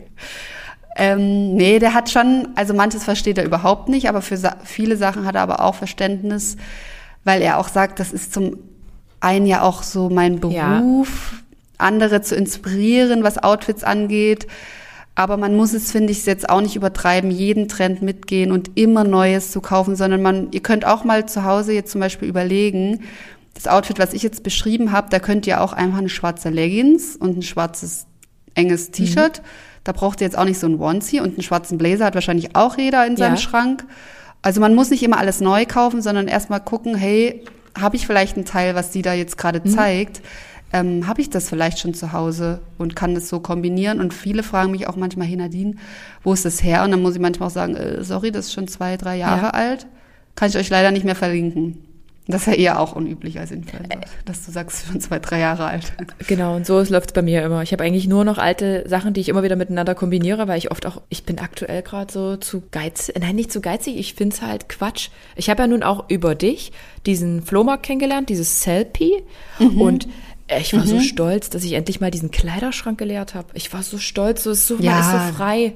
Ähm, 0.97 1.55
nee, 1.55 1.81
der 1.81 1.93
hat 1.93 2.09
schon, 2.11 2.49
also 2.55 2.73
manches 2.73 3.03
versteht 3.03 3.39
er 3.39 3.45
überhaupt 3.45 3.89
nicht, 3.89 4.09
aber 4.09 4.23
für 4.23 4.37
sa 4.37 4.57
viele 4.63 4.97
Sachen 4.97 5.27
hat 5.27 5.35
er 5.35 5.43
aber 5.43 5.61
auch 5.61 5.75
Verständnis, 5.75 6.57
weil 7.25 7.43
er 7.43 7.59
auch 7.59 7.69
sagt, 7.69 7.99
das 7.99 8.13
ist 8.13 8.33
zum 8.33 8.59
einen 9.19 9.47
ja 9.47 9.63
auch 9.63 9.83
so 9.83 10.09
mein 10.09 10.41
Ja. 10.51 10.79
Beruf, 10.79 11.43
andere 11.79 12.23
zu 12.23 12.37
inspirieren, 12.37 13.25
was 13.25 13.43
Outfits 13.43 13.83
angeht. 13.83 14.47
Aber 15.17 15.37
man 15.37 15.57
muss 15.57 15.73
es, 15.73 15.93
finde 15.93 16.13
ich, 16.13 16.27
jetzt 16.27 16.49
auch 16.49 16.61
nicht 16.61 16.77
übertreiben, 16.77 17.31
jeden 17.31 17.69
Trend 17.69 18.03
mitgehen 18.03 18.51
und 18.51 18.73
immer 18.77 19.05
Neues 19.05 19.53
zu 19.53 19.61
kaufen, 19.61 19.95
sondern 19.97 20.23
man, 20.23 20.49
ihr 20.51 20.61
könnt 20.61 20.85
auch 20.85 21.05
mal 21.05 21.27
zu 21.27 21.45
Hause 21.45 21.73
jetzt 21.73 21.93
zum 21.93 22.01
Beispiel 22.01 22.29
überlegen, 22.29 23.05
das 23.55 23.67
Outfit, 23.69 23.99
was 23.99 24.13
ich 24.13 24.23
jetzt 24.23 24.43
beschrieben 24.43 24.93
habe, 24.93 25.09
da 25.11 25.19
könnt 25.21 25.47
ihr 25.47 25.61
auch 25.61 25.73
einfach 25.73 25.99
eine 25.99 26.09
schwarze 26.09 26.51
Leggings 26.51 27.17
und 27.17 27.39
ein 27.39 27.43
schwarzes 27.43 28.07
enges 28.55 28.91
T-Shirt. 28.91 29.43
Da 29.85 29.93
braucht 29.93 30.21
ihr 30.21 30.27
jetzt 30.27 30.37
auch 30.39 30.45
nicht 30.45 30.59
so 30.59 30.67
ein 30.67 30.81
Onesie 30.81 31.21
und 31.21 31.35
einen 31.35 31.43
schwarzen 31.43 31.79
Blazer 31.79 32.05
hat 32.07 32.15
wahrscheinlich 32.15 32.57
auch 32.57 32.77
jeder 32.79 33.07
in 33.07 33.17
seinem 33.17 33.35
Ja. 33.35 33.41
Schrank. 33.41 33.85
Also 34.43 34.61
man 34.61 34.75
muss 34.75 34.91
nicht 34.91 35.03
immer 35.03 35.19
alles 35.19 35.41
neu 35.41 35.65
kaufen, 35.67 36.03
sondern 36.03 36.29
erstmal 36.29 36.61
gucken, 36.61 36.95
hey, 36.95 37.45
habe 37.79 37.97
ich 37.97 38.07
vielleicht 38.07 38.37
einen 38.37 38.45
Teil, 38.45 38.75
was 38.75 38.93
sie 38.93 39.03
da 39.03 39.15
jetzt 39.15 39.37
gerade 39.39 39.61
Mhm. 39.65 39.71
zeigt, 39.71 40.21
ähm, 40.73 41.07
habe 41.07 41.21
ich 41.21 41.31
das 41.31 41.49
vielleicht 41.49 41.79
schon 41.79 41.95
zu 41.95 42.13
Hause 42.13 42.61
und 42.79 42.97
kann 42.97 43.15
das 43.15 43.29
so 43.29 43.41
kombinieren. 43.41 44.01
Und 44.01 44.13
viele 44.15 44.43
fragen 44.43 44.71
mich 44.73 44.89
auch 44.89 44.97
manchmal, 44.97 45.27
hey 45.27 45.37
Nadine, 45.37 45.75
wo 46.23 46.33
ist 46.33 46.45
das 46.45 46.63
her? 46.63 46.83
Und 46.85 46.91
dann 46.91 47.03
muss 47.03 47.15
ich 47.15 47.21
manchmal 47.21 47.49
auch 47.49 47.53
sagen, 47.53 47.77
äh, 47.77 48.03
sorry, 48.05 48.33
das 48.33 48.47
ist 48.47 48.53
schon 48.53 48.69
zwei, 48.69 48.97
drei 48.97 49.17
Jahre 49.17 49.47
Ja. 49.47 49.51
alt. 49.51 49.87
Kann 50.35 50.49
ich 50.49 50.57
euch 50.57 50.69
leider 50.71 50.91
nicht 50.91 51.05
mehr 51.05 51.15
verlinken. 51.15 51.79
Das 52.27 52.43
ist 52.43 52.47
ja 52.47 52.53
eher 52.55 52.81
auch 52.81 52.97
unüblich 52.97 53.39
als 53.39 53.51
Influencer, 53.51 54.01
dass 54.25 54.47
du 54.47 54.51
sagst, 54.51 54.87
schon 54.87 54.99
zwei, 55.01 55.19
drei 55.19 55.41
Jahre 55.41 55.67
alt. 55.67 55.93
Genau, 56.27 56.57
und 56.57 56.65
so 56.65 56.79
läuft 56.79 57.11
es 57.11 57.13
bei 57.13 57.21
mir 57.21 57.43
immer. 57.43 57.63
Ich 57.63 57.73
habe 57.73 57.85
eigentlich 57.85 58.07
nur 58.09 58.25
noch 58.25 58.39
alte 58.39 58.89
Sachen, 58.89 59.13
die 59.13 59.21
ich 59.21 59.29
immer 59.29 59.43
wieder 59.43 59.57
miteinander 59.57 59.95
kombiniere, 59.95 60.49
weil 60.49 60.57
ich 60.57 60.71
oft 60.71 60.87
auch, 60.87 61.03
ich 61.11 61.25
bin 61.25 61.39
aktuell 61.39 61.83
gerade 61.83 62.11
so 62.11 62.37
zu 62.37 62.63
geizig, 62.71 63.15
nein, 63.21 63.37
nicht 63.37 63.53
zu 63.53 63.61
geizig, 63.61 63.97
ich 63.99 64.15
finde 64.15 64.35
es 64.37 64.41
halt 64.43 64.71
Quatsch. 64.71 65.11
Ich 65.37 65.51
habe 65.51 65.63
ja 65.63 65.67
nun 65.67 65.83
auch 65.83 66.09
über 66.09 66.35
dich 66.35 66.73
diesen 67.05 67.43
Flohmarkt 67.43 67.83
kennengelernt, 67.83 68.31
dieses 68.31 68.63
Selfie 68.63 69.23
und 69.59 70.09
äh, 70.49 70.61
ich 70.61 70.73
war 70.75 70.87
so 70.87 71.01
stolz, 71.01 71.51
dass 71.51 71.63
ich 71.65 71.75
endlich 71.75 72.01
mal 72.01 72.11
diesen 72.11 72.31
Kleiderschrank 72.31 72.97
geleert 72.99 73.35
habe. 73.35 73.49
Ich 73.53 73.71
war 73.75 73.83
so 73.83 73.99
stolz, 73.99 74.43
so 74.43 74.55
so, 74.55 74.77
man 74.77 74.85
Ja. 74.85 75.01
ist 75.01 75.11
so 75.11 75.35
frei. 75.37 75.75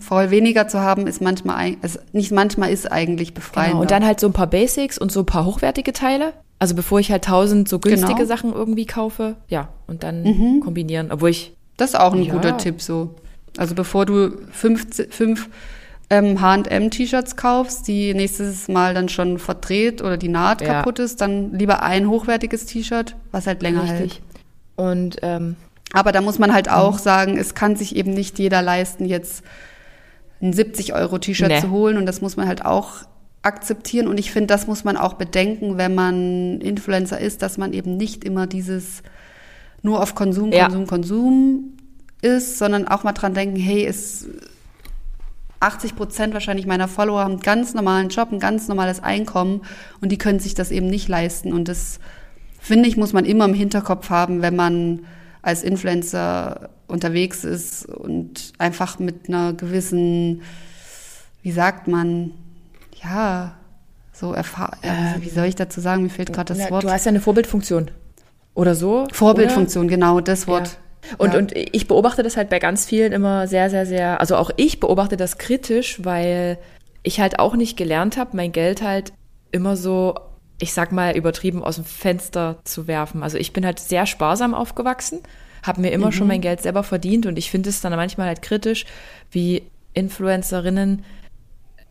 Voll 0.00 0.30
weniger 0.30 0.68
zu 0.68 0.80
haben 0.80 1.06
ist 1.06 1.20
manchmal, 1.20 1.76
also 1.82 1.98
nicht 2.12 2.32
manchmal 2.32 2.70
ist 2.70 2.90
eigentlich 2.90 3.34
befreiend. 3.34 3.72
Genau, 3.72 3.82
und 3.82 3.90
dann 3.90 4.04
halt 4.04 4.20
so 4.20 4.26
ein 4.26 4.32
paar 4.32 4.46
Basics 4.46 4.98
und 4.98 5.12
so 5.12 5.20
ein 5.20 5.26
paar 5.26 5.44
hochwertige 5.44 5.92
Teile. 5.92 6.32
Also 6.58 6.74
bevor 6.74 7.00
ich 7.00 7.10
halt 7.10 7.24
tausend 7.24 7.68
so 7.68 7.78
günstige 7.78 8.14
Genau. 8.14 8.24
Sachen 8.26 8.52
irgendwie 8.52 8.86
kaufe, 8.86 9.36
ja, 9.48 9.68
und 9.86 10.02
dann 10.02 10.60
kombinieren. 10.64 11.10
Obwohl 11.12 11.30
ich 11.30 11.52
Das 11.76 11.90
ist 11.90 12.00
auch 12.00 12.14
ein 12.14 12.22
Ja. 12.22 12.32
guter 12.32 12.56
Tipp 12.56 12.80
so. 12.80 13.14
Also 13.58 13.74
bevor 13.74 14.06
du 14.06 14.30
fünf, 14.50 14.86
fünf 15.10 15.50
ähm, 16.08 16.40
H&M-T-Shirts 16.40 17.36
kaufst, 17.36 17.86
die 17.88 18.14
nächstes 18.14 18.68
Mal 18.68 18.94
dann 18.94 19.08
schon 19.10 19.38
verdreht 19.38 20.00
oder 20.00 20.16
die 20.16 20.28
Naht 20.28 20.62
Ja. 20.62 20.74
kaputt 20.74 20.98
ist, 21.00 21.20
dann 21.20 21.52
lieber 21.52 21.82
ein 21.82 22.08
hochwertiges 22.08 22.64
T-Shirt, 22.66 23.14
was 23.32 23.46
halt 23.46 23.60
länger 23.62 23.84
hält. 23.84 24.04
Richtig. 24.04 24.22
Und 24.76 25.16
ähm, 25.22 25.56
Aber 25.92 26.12
da 26.12 26.20
muss 26.20 26.38
man 26.38 26.52
halt 26.52 26.70
auch 26.70 26.98
sagen, 26.98 27.38
es 27.38 27.54
kann 27.54 27.76
sich 27.76 27.96
eben 27.96 28.12
nicht 28.12 28.38
jeder 28.38 28.60
leisten, 28.62 29.04
jetzt 29.06 29.44
ein 30.42 30.52
70-Euro-T-Shirt 30.52 31.48
Nee. 31.48 31.60
zu 31.60 31.70
holen. 31.70 31.96
Und 31.96 32.06
das 32.06 32.20
muss 32.20 32.36
man 32.36 32.48
halt 32.48 32.64
auch 32.64 32.90
akzeptieren. 33.42 34.08
Und 34.08 34.18
ich 34.18 34.30
finde, 34.32 34.48
das 34.48 34.66
muss 34.66 34.84
man 34.84 34.96
auch 34.96 35.14
bedenken, 35.14 35.78
wenn 35.78 35.94
man 35.94 36.60
Influencer 36.60 37.20
ist, 37.20 37.42
dass 37.42 37.56
man 37.58 37.72
eben 37.72 37.96
nicht 37.96 38.24
immer 38.24 38.46
dieses 38.46 39.02
nur 39.82 40.02
auf 40.02 40.14
Konsum, 40.14 40.52
Ja. 40.52 40.64
Konsum, 40.64 40.86
Konsum 40.86 41.64
ist, 42.22 42.58
sondern 42.58 42.88
auch 42.88 43.04
mal 43.04 43.12
dran 43.12 43.34
denken, 43.34 43.56
hey, 43.56 43.86
es 43.86 44.26
80 45.60 45.96
Prozent 45.96 46.34
wahrscheinlich 46.34 46.66
meiner 46.66 46.88
Follower 46.88 47.20
haben 47.20 47.32
einen 47.34 47.40
ganz 47.40 47.72
normalen 47.72 48.08
Job, 48.08 48.30
ein 48.32 48.40
ganz 48.40 48.68
normales 48.68 49.02
Einkommen 49.02 49.62
und 50.00 50.10
die 50.10 50.18
können 50.18 50.38
sich 50.38 50.54
das 50.54 50.70
eben 50.70 50.86
nicht 50.88 51.08
leisten. 51.08 51.52
Und 51.52 51.68
das, 51.68 51.98
finde 52.60 52.88
ich, 52.88 52.96
muss 52.96 53.12
man 53.12 53.24
immer 53.24 53.46
im 53.46 53.54
Hinterkopf 53.54 54.10
haben, 54.10 54.42
wenn 54.42 54.56
man 54.56 55.06
als 55.46 55.62
Influencer 55.62 56.70
unterwegs 56.88 57.44
ist 57.44 57.86
und 57.86 58.52
einfach 58.58 58.98
mit 58.98 59.28
einer 59.28 59.52
gewissen, 59.52 60.42
wie 61.42 61.52
sagt 61.52 61.86
man, 61.86 62.32
ja, 63.00 63.54
so 64.12 64.32
erfahren, 64.32 64.76
wie 65.20 65.28
soll 65.28 65.44
ich 65.46 65.54
dazu 65.54 65.80
sagen, 65.80 66.02
mir 66.02 66.08
fehlt 66.08 66.32
gerade 66.32 66.52
das 66.52 66.58
na, 66.64 66.70
Wort. 66.70 66.82
du 66.82 66.90
hast 66.90 67.04
ja 67.04 67.10
eine 67.10 67.20
Vorbildfunktion. 67.20 67.92
Oder 68.54 68.74
so. 68.74 69.06
Vorbildfunktion, 69.12 69.86
genau, 69.86 70.20
das 70.20 70.48
Oder? 70.48 70.58
Wort. 70.58 70.78
Ja. 71.10 71.14
Und, 71.18 71.32
Ja. 71.34 71.38
und 71.38 71.52
ich 71.54 71.86
beobachte 71.86 72.24
das 72.24 72.36
halt 72.36 72.48
bei 72.50 72.58
ganz 72.58 72.84
vielen 72.84 73.12
immer 73.12 73.46
sehr, 73.46 73.70
sehr, 73.70 73.86
sehr, 73.86 74.18
also 74.20 74.34
auch 74.34 74.50
ich 74.56 74.80
beobachte 74.80 75.16
das 75.16 75.38
kritisch, 75.38 76.00
weil 76.02 76.58
ich 77.04 77.20
halt 77.20 77.38
auch 77.38 77.54
nicht 77.54 77.76
gelernt 77.76 78.16
habe, 78.16 78.36
mein 78.36 78.50
Geld 78.50 78.82
halt 78.82 79.12
immer 79.52 79.76
so, 79.76 80.16
ich 80.58 80.72
sag 80.72 80.92
mal, 80.92 81.16
übertrieben 81.16 81.62
aus 81.62 81.76
dem 81.76 81.84
Fenster 81.84 82.58
zu 82.64 82.86
werfen. 82.86 83.22
Also 83.22 83.38
ich 83.38 83.52
bin 83.52 83.66
halt 83.66 83.78
sehr 83.78 84.06
sparsam 84.06 84.54
aufgewachsen, 84.54 85.20
habe 85.62 85.80
mir 85.80 85.90
immer 85.90 86.12
schon 86.12 86.28
mein 86.28 86.40
Geld 86.40 86.62
selber 86.62 86.82
verdient 86.82 87.26
und 87.26 87.36
ich 87.38 87.50
finde 87.50 87.70
es 87.70 87.80
dann 87.80 87.92
manchmal 87.92 88.28
halt 88.28 88.42
kritisch, 88.42 88.86
wie 89.30 89.64
Influencerinnen 89.94 91.04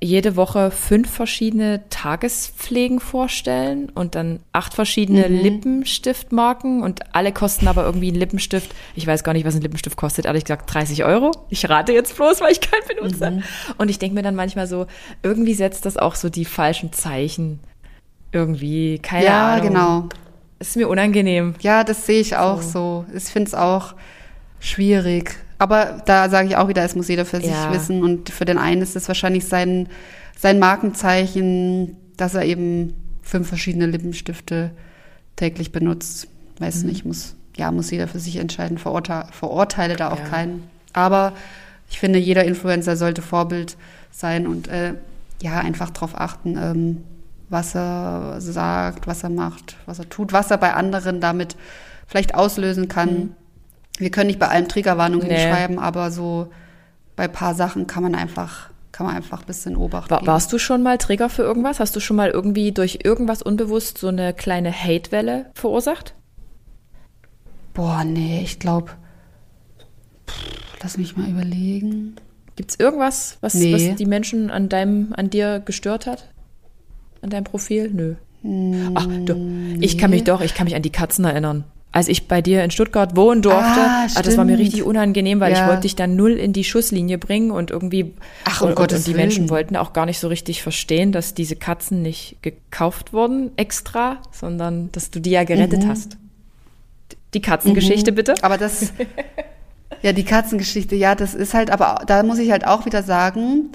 jede 0.01 0.35
Woche 0.35 0.71
fünf 0.71 1.09
verschiedene 1.09 1.83
Tagespflegen 1.89 2.99
vorstellen 2.99 3.89
und 3.89 4.15
dann 4.15 4.39
acht 4.51 4.73
verschiedene 4.73 5.27
Lippenstiftmarken 5.27 6.83
und 6.83 7.15
alle 7.15 7.31
kosten 7.31 7.67
aber 7.67 7.85
irgendwie 7.85 8.09
einen 8.09 8.17
Lippenstift. 8.17 8.75
Ich 8.95 9.07
weiß 9.07 9.23
gar 9.23 9.33
nicht, 9.33 9.45
was 9.45 9.55
ein 9.55 9.61
Lippenstift 9.61 9.97
kostet, 9.97 10.25
ehrlich 10.25 10.43
gesagt 10.43 10.71
30 10.73 11.05
Euro. 11.05 11.31
Ich 11.49 11.67
rate 11.69 11.93
jetzt 11.93 12.15
bloß, 12.15 12.41
weil 12.41 12.51
ich 12.51 12.61
keinen 12.61 12.87
benutze. 12.87 13.43
Und 13.77 13.89
ich 13.89 13.97
denke 13.97 14.15
mir 14.15 14.21
dann 14.21 14.35
manchmal 14.35 14.67
so, 14.67 14.85
irgendwie 15.23 15.53
setzt 15.53 15.85
das 15.85 15.97
auch 15.97 16.15
so 16.15 16.29
die 16.29 16.45
falschen 16.45 16.91
Zeichen. 16.91 17.59
Irgendwie, 18.35 18.99
keine 18.99 19.25
ja, 19.25 19.53
Ahnung. 19.53 19.67
genau. 19.67 20.09
Es 20.59 20.69
ist 20.69 20.75
mir 20.77 20.87
unangenehm. 20.89 21.55
Ja, 21.61 21.83
das 21.83 22.05
sehe 22.05 22.19
ich 22.19 22.35
auch 22.35 22.61
so. 22.61 23.05
Ich 23.15 23.23
finde 23.25 23.47
es 23.47 23.53
auch 23.55 23.95
schwierig. 24.59 25.35
Aber 25.57 26.01
da 26.05 26.29
sage 26.29 26.49
ich 26.49 26.57
auch 26.57 26.67
wieder, 26.67 26.83
es 26.83 26.95
muss 26.95 27.07
jeder 27.07 27.25
für 27.25 27.37
sich 27.37 27.49
Ja. 27.49 27.71
wissen. 27.73 28.03
Und 28.03 28.29
für 28.29 28.45
den 28.45 28.57
einen 28.57 28.81
ist 28.81 28.95
es 28.95 29.07
wahrscheinlich 29.07 29.45
sein, 29.45 29.87
sein 30.37 30.59
Markenzeichen, 30.59 31.95
dass 32.17 32.33
er 32.35 32.43
eben 32.43 32.93
fünf 33.21 33.47
verschiedene 33.47 33.85
Lippenstifte 33.85 34.71
täglich 35.35 35.71
benutzt. 35.71 36.27
Weiß 36.59 36.83
Mhm. 36.83 36.89
nicht, 36.89 37.05
muss, 37.05 37.35
ja, 37.57 37.71
muss 37.71 37.91
jeder 37.91 38.07
für 38.07 38.19
sich 38.19 38.35
entscheiden. 38.37 38.77
Verurte 38.77 39.25
verurteile 39.31 39.95
da 39.95 40.09
auch 40.11 40.19
Ja. 40.19 40.25
keinen. 40.25 40.63
Aber 40.93 41.33
ich 41.89 41.99
finde, 41.99 42.19
jeder 42.19 42.43
Influencer 42.45 42.95
sollte 42.97 43.21
Vorbild 43.21 43.77
sein 44.11 44.47
und 44.47 44.67
äh, 44.67 44.93
ja, 45.41 45.59
einfach 45.59 45.89
darauf 45.89 46.19
achten, 46.19 46.57
ähm, 46.57 47.03
was 47.49 47.75
er 47.75 48.35
sagt, 48.39 49.07
was 49.07 49.23
er 49.23 49.29
macht, 49.29 49.75
was 49.85 49.99
er 49.99 50.09
tut, 50.09 50.33
was 50.33 50.51
er 50.51 50.57
bei 50.57 50.73
anderen 50.73 51.21
damit 51.21 51.55
vielleicht 52.07 52.35
auslösen 52.35 52.87
kann. 52.87 53.35
Wir 53.97 54.09
können 54.11 54.27
nicht 54.27 54.39
bei 54.39 54.47
allem 54.49 54.67
Triggerwarnungen 54.67 55.27
Mhm. 55.27 55.33
Nee. 55.33 55.39
hinschreiben, 55.39 55.79
aber 55.79 56.11
so 56.11 56.47
bei 57.15 57.25
ein 57.25 57.31
paar 57.31 57.53
Sachen 57.55 57.87
kann 57.87 58.03
man 58.03 58.13
einfach, 58.15 58.69
kann 58.91 59.05
man 59.07 59.15
einfach 59.15 59.41
ein 59.41 59.45
bisschen 59.47 59.75
Obacht 59.77 60.11
War, 60.11 60.25
warst 60.27 60.51
du 60.51 60.57
schon 60.57 60.83
mal 60.83 60.97
Trigger 60.97 61.29
für 61.29 61.43
irgendwas? 61.43 61.79
Hast 61.79 61.95
du 61.95 61.99
schon 61.99 62.17
mal 62.17 62.29
irgendwie 62.29 62.71
durch 62.71 62.99
irgendwas 63.03 63.41
unbewusst 63.41 63.97
so 63.97 64.07
eine 64.09 64.33
kleine 64.33 64.71
Hatewelle 64.73 65.51
verursacht? 65.53 66.13
Boah, 67.73 68.03
nee, 68.03 68.41
ich 68.43 68.59
glaube, 68.59 68.91
lass 70.81 70.97
mich 70.97 71.15
mal 71.17 71.29
überlegen. 71.29 72.15
Gibt 72.55 72.71
es 72.71 72.79
irgendwas, 72.79 73.37
was, 73.41 73.53
Nee. 73.53 73.73
was 73.89 73.95
die 73.97 74.05
Menschen 74.05 74.49
an 74.49 74.69
deinem, 74.69 75.13
an 75.15 75.29
dir 75.29 75.59
gestört 75.59 76.05
hat? 76.07 76.29
An 77.25 77.31
deinem 77.31 77.43
Profil? 77.43 77.89
Nö. 77.91 78.13
Ach, 78.93 79.07
du, 79.25 79.35
ich 79.81 79.97
kann 79.97 80.11
mich 80.11 80.23
doch, 80.23 80.41
ich 80.41 80.53
kann 80.53 80.65
mich 80.65 80.75
an 80.75 80.83
die 80.83 80.91
Katzen 80.91 81.25
erinnern. 81.25 81.63
Als 81.91 82.07
ich 82.07 82.27
bei 82.27 82.39
dir 82.43 82.63
in 82.63 82.69
Stuttgart 82.69 83.15
wohnen 83.15 83.41
durfte, 83.41 83.79
Ah, 83.79 84.05
ah, 84.13 84.21
das 84.21 84.37
war 84.37 84.45
mir 84.45 84.59
richtig 84.59 84.83
unangenehm, 84.83 85.39
weil 85.39 85.51
ich 85.53 85.57
Ja. 85.59 85.65
wollte 85.67 85.81
dich 85.81 85.95
dann 85.95 86.15
null 86.15 86.33
in 86.33 86.53
die 86.53 86.63
Schusslinie 86.63 87.17
bringen 87.17 87.49
und 87.49 87.71
irgendwie 87.71 88.13
Ach, 88.43 88.61
um 88.61 88.65
und, 88.67 88.71
und, 88.73 88.75
Gottes 88.77 88.97
und 88.99 89.07
die 89.07 89.11
Willen. 89.13 89.21
Menschen 89.29 89.49
wollten 89.49 89.75
auch 89.75 89.91
gar 89.93 90.05
nicht 90.05 90.19
so 90.19 90.27
richtig 90.27 90.61
verstehen, 90.61 91.11
dass 91.11 91.33
diese 91.33 91.55
Katzen 91.55 92.03
nicht 92.03 92.35
gekauft 92.43 93.11
wurden 93.13 93.49
extra, 93.57 94.17
sondern 94.31 94.91
dass 94.91 95.09
du 95.09 95.19
die 95.19 95.31
ja 95.31 95.43
gerettet 95.45 95.83
Mhm. 95.85 95.87
hast. 95.87 96.17
Die 97.33 97.41
Katzengeschichte 97.41 98.11
bitte. 98.11 98.35
Aber 98.43 98.59
das, 98.59 98.93
ja, 100.03 100.13
die 100.13 100.23
Katzengeschichte, 100.25 100.95
ja, 100.95 101.15
das 101.15 101.33
ist 101.33 101.55
halt, 101.55 101.71
aber 101.71 102.03
da 102.05 102.21
muss 102.21 102.37
ich 102.37 102.51
halt 102.51 102.67
auch 102.67 102.85
wieder 102.85 103.01
sagen, 103.01 103.71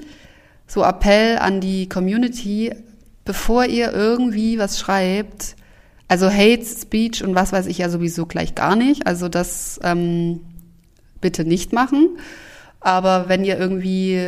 so 0.67 0.83
Appell 0.85 1.37
an 1.39 1.59
die 1.59 1.89
Community, 1.89 2.71
bevor 3.25 3.65
ihr 3.65 3.91
irgendwie 3.93 4.57
was 4.57 4.79
schreibt, 4.79 5.55
also 6.07 6.29
Hate 6.29 6.65
Speech 6.65 7.23
und 7.23 7.35
was 7.35 7.53
weiß 7.53 7.67
ich 7.67 7.77
ja 7.77 7.89
sowieso 7.89 8.25
gleich 8.25 8.55
gar 8.55 8.75
nicht, 8.75 9.07
also 9.07 9.29
das 9.29 9.79
ähm, 9.83 10.41
bitte 11.21 11.45
nicht 11.45 11.71
machen. 11.71 12.17
Aber 12.81 13.29
wenn 13.29 13.45
ihr 13.45 13.57
irgendwie 13.57 14.19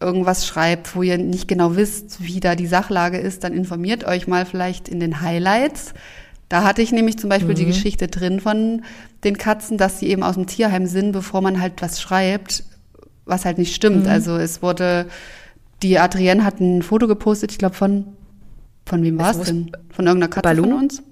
irgendwas 0.00 0.46
schreibt, 0.46 0.96
wo 0.96 1.02
ihr 1.02 1.18
nicht 1.18 1.46
genau 1.46 1.76
wisst, 1.76 2.24
wie 2.24 2.40
da 2.40 2.54
die 2.54 2.66
Sachlage 2.66 3.18
ist, 3.18 3.44
dann 3.44 3.52
informiert 3.52 4.04
euch 4.04 4.26
mal 4.26 4.46
vielleicht 4.46 4.88
in 4.88 5.00
den 5.00 5.20
Highlights. 5.20 5.92
Da 6.48 6.64
hatte 6.64 6.82
ich 6.82 6.90
nämlich 6.90 7.18
zum 7.18 7.28
Beispiel 7.28 7.54
die 7.54 7.66
Geschichte 7.66 8.08
drin 8.08 8.40
von 8.40 8.82
den 9.22 9.36
Katzen, 9.36 9.76
dass 9.76 9.98
sie 9.98 10.08
eben 10.08 10.22
aus 10.22 10.34
dem 10.34 10.46
Tierheim 10.46 10.86
sind, 10.86 11.12
bevor 11.12 11.42
man 11.42 11.60
halt 11.60 11.82
was 11.82 12.00
schreibt, 12.00 12.64
was 13.24 13.44
halt 13.44 13.58
nicht 13.58 13.74
stimmt. 13.74 14.08
Also 14.08 14.36
es 14.36 14.62
wurde, 14.62 15.06
die 15.82 15.98
Adrienne 15.98 16.44
hat 16.44 16.60
ein 16.60 16.82
Foto 16.82 17.06
gepostet, 17.06 17.52
ich 17.52 17.58
glaube 17.58 17.76
von, 17.76 18.16
von 18.90 19.02
wem 19.02 19.18
war 19.18 19.30
es 19.30 19.40
denn? 19.40 19.70
Von 19.90 20.06
irgendeiner 20.06 20.30
Katze 20.30 20.42
Balu? 20.42 20.62
von 20.64 20.72
uns? 20.74 21.02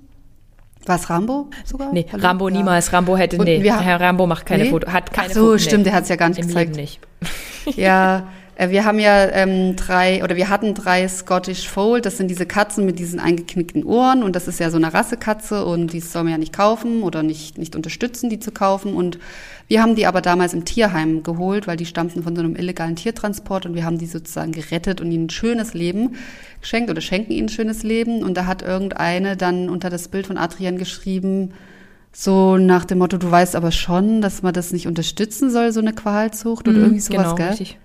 War 0.85 0.97
es 0.97 1.09
Rambo 1.11 1.49
sogar? 1.65 1.93
Nee, 1.93 2.07
Balu? 2.11 2.23
Rambo 2.25 2.49
Ja. 2.49 2.57
niemals. 2.57 2.93
Rambo 2.93 3.17
hätte, 3.17 3.37
Und 3.39 3.45
nee, 3.45 3.63
Herr 3.63 4.01
Rambo 4.01 4.27
macht 4.27 4.45
keine 4.47 4.65
Nee? 4.65 4.71
Foto, 4.71 4.91
hat 4.93 5.13
keine 5.13 5.29
Ach 5.31 5.35
so, 5.35 5.41
Foto, 5.41 5.53
nee. 5.55 5.59
stimmt, 5.61 5.87
der 5.87 5.93
hat's 5.95 6.09
ja 6.09 6.17
gar 6.17 6.29
nicht 6.29 6.39
Im 6.41 6.49
gezeigt. 6.49 6.77
Leben 6.77 6.81
nicht. 6.83 7.01
Ja, 7.77 8.27
wir 8.59 8.85
haben 8.85 8.99
ja 8.99 9.29
ähm, 9.31 9.77
drei, 9.77 10.25
oder 10.25 10.35
wir 10.35 10.49
hatten 10.49 10.75
drei 10.75 11.07
Scottish 11.07 11.69
Fold, 11.69 12.05
das 12.05 12.17
sind 12.17 12.29
diese 12.29 12.45
Katzen 12.45 12.85
mit 12.85 12.99
diesen 12.99 13.21
eingeknickten 13.21 13.85
Ohren. 13.85 14.25
Und 14.25 14.35
das 14.35 14.49
ist 14.49 14.59
ja 14.59 14.69
so 14.71 14.77
eine 14.77 14.93
Rassekatze 14.93 15.65
und 15.65 15.93
die 15.93 16.01
soll 16.01 16.25
man 16.25 16.33
ja 16.33 16.39
nicht 16.39 16.53
kaufen 16.53 17.05
oder 17.05 17.23
nicht, 17.23 17.57
nicht 17.57 17.77
unterstützen, 17.77 18.31
die 18.31 18.41
zu 18.41 18.51
kaufen. 18.51 18.95
Und 18.95 19.21
wir 19.69 19.81
haben 19.81 19.95
die 19.95 20.07
aber 20.07 20.21
damals 20.23 20.55
im 20.55 20.65
Tierheim 20.65 21.23
geholt, 21.23 21.69
weil 21.69 21.77
die 21.77 21.87
stammten 21.87 22.25
von 22.25 22.35
so 22.35 22.43
einem 22.43 22.57
illegalen 22.57 22.97
Tiertransport. 22.97 23.65
Und 23.65 23.77
wir 23.77 23.85
haben 23.85 23.99
die 23.99 24.07
sozusagen 24.07 24.51
gerettet 24.51 25.01
und 25.01 25.13
ihnen 25.13 25.27
ein 25.27 25.31
schönes 25.31 25.73
Leben 25.73 26.17
geschenkt 26.61 26.91
oder 26.91 27.01
schenken 27.01 27.31
ihnen 27.31 27.47
ein 27.47 27.51
schönes 27.51 27.85
Leben. 27.85 28.25
Und 28.25 28.37
da 28.37 28.47
hat 28.47 28.63
irgendeine 28.63 29.37
dann 29.37 29.69
unter 29.69 29.89
das 29.89 30.09
Bild 30.09 30.27
von 30.27 30.37
Adrian 30.37 30.79
geschrieben, 30.79 31.53
so 32.13 32.57
nach 32.57 32.85
dem 32.87 32.99
Motto, 32.99 33.19
du 33.19 33.31
weißt 33.31 33.55
aber 33.55 33.71
schon, 33.71 34.21
dass 34.21 34.43
man 34.43 34.53
das 34.53 34.73
nicht 34.73 34.89
unterstützen 34.89 35.51
soll, 35.51 35.71
so 35.71 35.79
eine 35.79 35.93
Qualzucht 35.93 36.67
oder 36.67 36.79
mhm, 36.79 36.85
irgendwie 36.85 37.01
sowas, 37.01 37.23
genau, 37.23 37.35
gell? 37.37 37.49
Richtig. 37.51 37.79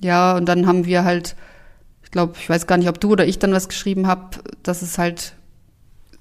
Ja, 0.00 0.36
und 0.36 0.46
dann 0.46 0.66
haben 0.66 0.86
wir 0.86 1.04
halt, 1.04 1.36
ich 2.02 2.10
glaube, 2.10 2.34
ich 2.38 2.48
weiß 2.48 2.66
gar 2.66 2.78
nicht, 2.78 2.88
ob 2.88 3.00
du 3.00 3.12
oder 3.12 3.26
ich 3.26 3.38
dann 3.38 3.52
was 3.52 3.68
geschrieben 3.68 4.06
habe, 4.06 4.38
dass 4.62 4.82
es 4.82 4.98
halt 4.98 5.34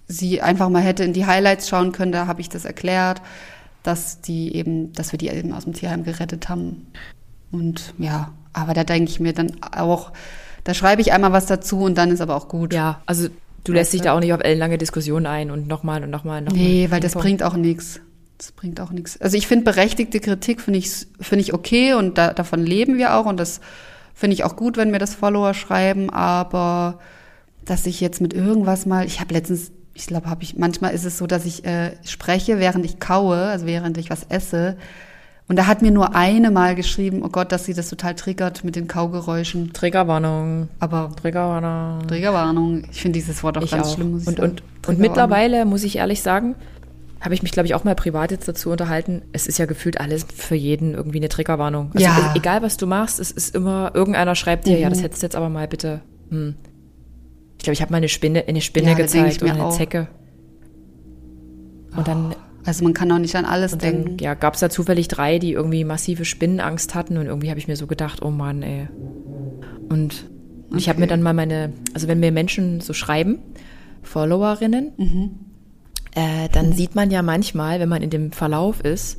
sie 0.07 0.41
einfach 0.41 0.69
mal 0.69 0.81
hätte 0.81 1.03
in 1.03 1.13
die 1.13 1.25
Highlights 1.25 1.69
schauen 1.69 1.91
können, 1.91 2.11
da 2.11 2.27
habe 2.27 2.41
ich 2.41 2.49
das 2.49 2.65
erklärt, 2.65 3.21
dass 3.83 4.21
die 4.21 4.55
eben, 4.55 4.91
dass 4.93 5.11
wir 5.13 5.19
die 5.19 5.29
eben 5.29 5.53
aus 5.53 5.63
dem 5.63 5.73
Tierheim 5.73 6.03
gerettet 6.03 6.49
haben. 6.49 6.87
Und 7.51 7.93
ja, 7.97 8.31
aber 8.51 8.73
da 8.73 8.83
denke 8.83 9.09
ich 9.09 9.19
mir 9.19 9.33
dann 9.33 9.57
auch, 9.61 10.11
da 10.63 10.73
schreibe 10.73 11.01
ich 11.01 11.13
einmal 11.13 11.31
was 11.31 11.45
dazu 11.45 11.81
und 11.81 11.97
dann 11.97 12.11
ist 12.11 12.21
aber 12.21 12.35
auch 12.35 12.47
gut. 12.47 12.73
Ja, 12.73 13.01
also 13.05 13.29
du 13.63 13.71
lässt 13.71 13.93
dich 13.93 14.01
da 14.01 14.13
auch 14.13 14.19
nicht 14.19 14.33
auf 14.33 14.41
ellenlange 14.41 14.77
Diskussionen 14.77 15.27
ein 15.27 15.51
und 15.51 15.67
nochmal 15.67 16.03
und 16.03 16.09
nochmal 16.09 16.39
und 16.39 16.45
nochmal. 16.45 16.61
Nee, 16.61 16.87
weil 16.89 16.99
das 16.99 17.13
bringt 17.13 17.43
auch 17.43 17.55
nichts. 17.55 18.01
Das 18.39 18.53
bringt 18.53 18.79
auch 18.79 18.91
nichts. 18.91 19.19
Also 19.19 19.35
ich 19.35 19.47
finde 19.47 19.65
berechtigte 19.65 20.21
Kritik 20.21 20.61
finde 20.61 20.79
ich 20.79 21.07
finde 21.19 21.41
ich 21.41 21.53
okay 21.53 21.93
und 21.93 22.17
da, 22.17 22.33
davon 22.33 22.65
leben 22.65 22.97
wir 22.97 23.15
auch 23.15 23.25
und 23.25 23.37
das 23.37 23.59
finde 24.13 24.33
ich 24.33 24.45
auch 24.45 24.55
gut, 24.55 24.77
wenn 24.77 24.91
mir 24.91 24.97
das 24.97 25.13
Follower 25.13 25.53
schreiben, 25.53 26.09
aber 26.09 26.99
dass 27.65 27.85
ich 27.85 27.99
jetzt 27.99 28.21
mit 28.21 28.33
irgendwas 28.33 28.85
mal, 28.85 29.05
ich 29.05 29.19
habe 29.19 29.33
letztens, 29.33 29.71
ich 29.93 30.07
glaube, 30.07 30.29
habe 30.29 30.41
ich 30.43 30.57
manchmal 30.57 30.93
ist 30.93 31.03
es 31.03 31.17
so, 31.17 31.27
dass 31.27 31.45
ich 31.45 31.65
äh, 31.65 31.91
spreche, 32.05 32.59
während 32.59 32.85
ich 32.85 33.01
kaue, 33.01 33.35
also 33.35 33.65
während 33.65 33.97
ich 33.97 34.09
was 34.09 34.23
esse. 34.29 34.77
Und 35.49 35.57
da 35.57 35.67
hat 35.67 35.81
mir 35.81 35.91
nur 35.91 36.15
eine 36.15 36.49
mal 36.49 36.75
geschrieben, 36.75 37.21
oh 37.25 37.29
Gott, 37.29 37.51
dass 37.51 37.65
sie 37.65 37.73
das 37.73 37.89
total 37.89 38.15
triggert 38.15 38.63
mit 38.63 38.77
den 38.77 38.87
Kaugeräuschen. 38.87 39.73
Triggerwarnung. 39.73 40.69
Aber 40.79 41.11
Triggerwarnung. 41.19 42.07
Triggerwarnung. 42.07 42.83
Ich 42.89 43.01
finde 43.01 43.19
dieses 43.19 43.43
Wort 43.43 43.57
auch 43.57 43.63
ich 43.63 43.71
ganz 43.71 43.87
auch. 43.87 43.95
schlimm. 43.95 44.11
Muss 44.11 44.21
ich 44.21 44.27
und, 44.27 44.37
sagen. 44.37 44.51
und, 44.51 44.87
und 44.87 44.99
mittlerweile 44.99 45.65
muss 45.65 45.83
ich 45.83 45.97
ehrlich 45.97 46.21
sagen, 46.21 46.55
habe 47.21 47.33
ich 47.33 47.43
mich, 47.43 47.51
glaube 47.51 47.67
ich, 47.67 47.75
auch 47.75 47.83
mal 47.83 47.95
privat 47.95 48.31
jetzt 48.31 48.47
dazu 48.47 48.69
unterhalten. 48.69 49.23
Es 49.33 49.45
ist 49.45 49.59
ja 49.59 49.65
gefühlt 49.65 49.99
alles 49.99 50.25
für 50.33 50.55
jeden 50.55 50.93
irgendwie 50.93 51.17
eine 51.17 51.29
Triggerwarnung. 51.29 51.91
Also 51.93 52.05
ja. 52.05 52.33
egal, 52.35 52.61
was 52.61 52.77
du 52.77 52.87
machst, 52.87 53.19
es 53.19 53.31
ist 53.31 53.55
immer, 53.55 53.91
irgendeiner 53.93 54.35
schreibt 54.35 54.67
dir, 54.67 54.77
mhm. 54.77 54.81
ja, 54.83 54.89
das 54.89 55.03
hättest 55.03 55.21
du 55.21 55.25
jetzt 55.25 55.35
aber 55.35 55.49
mal 55.49 55.67
bitte. 55.67 56.01
Hm. 56.29 56.55
Ich 57.57 57.63
glaube, 57.63 57.73
ich 57.73 57.81
habe 57.81 57.91
mal 57.91 57.97
eine 57.97 58.07
Spinne, 58.07 58.45
eine 58.47 58.61
Spinne 58.61 58.91
ja, 58.91 58.95
gezeigt 58.95 59.43
oder 59.43 59.53
eine 59.53 59.65
auch. 59.65 59.75
Zecke. 59.75 60.07
Und 61.95 62.07
dann. 62.07 62.35
Also 62.65 62.83
man 62.83 62.93
kann 62.93 63.11
auch 63.11 63.17
nicht 63.17 63.35
an 63.35 63.45
alles 63.45 63.73
und 63.73 63.81
denken. 63.81 64.17
ja, 64.19 64.33
gab 64.33 64.53
es 64.53 64.59
da 64.59 64.69
zufällig 64.69 65.07
drei, 65.07 65.39
die 65.39 65.53
irgendwie 65.53 65.83
massive 65.85 66.23
Spinnenangst 66.23 66.93
hatten 66.93 67.17
und 67.17 67.25
irgendwie 67.25 67.49
habe 67.49 67.59
ich 67.59 67.67
mir 67.67 67.75
so 67.75 67.87
gedacht, 67.87 68.21
oh 68.21 68.29
Mann, 68.29 68.61
ey. 68.63 68.87
Und 69.89 70.25
okay. 70.67 70.77
ich 70.77 70.89
habe 70.89 70.99
mir 70.99 71.07
dann 71.07 71.21
mal 71.21 71.33
meine, 71.33 71.73
also 71.93 72.07
wenn 72.07 72.19
mir 72.19 72.31
Menschen 72.31 72.79
so 72.81 72.93
schreiben, 72.93 73.39
Followerinnen, 74.03 74.91
mhm 74.97 75.48
äh, 76.15 76.49
dann 76.51 76.73
sieht 76.73 76.95
man 76.95 77.11
ja 77.11 77.21
manchmal, 77.21 77.79
wenn 77.79 77.89
man 77.89 78.01
in 78.01 78.09
dem 78.09 78.31
Verlauf 78.31 78.81
ist, 78.81 79.17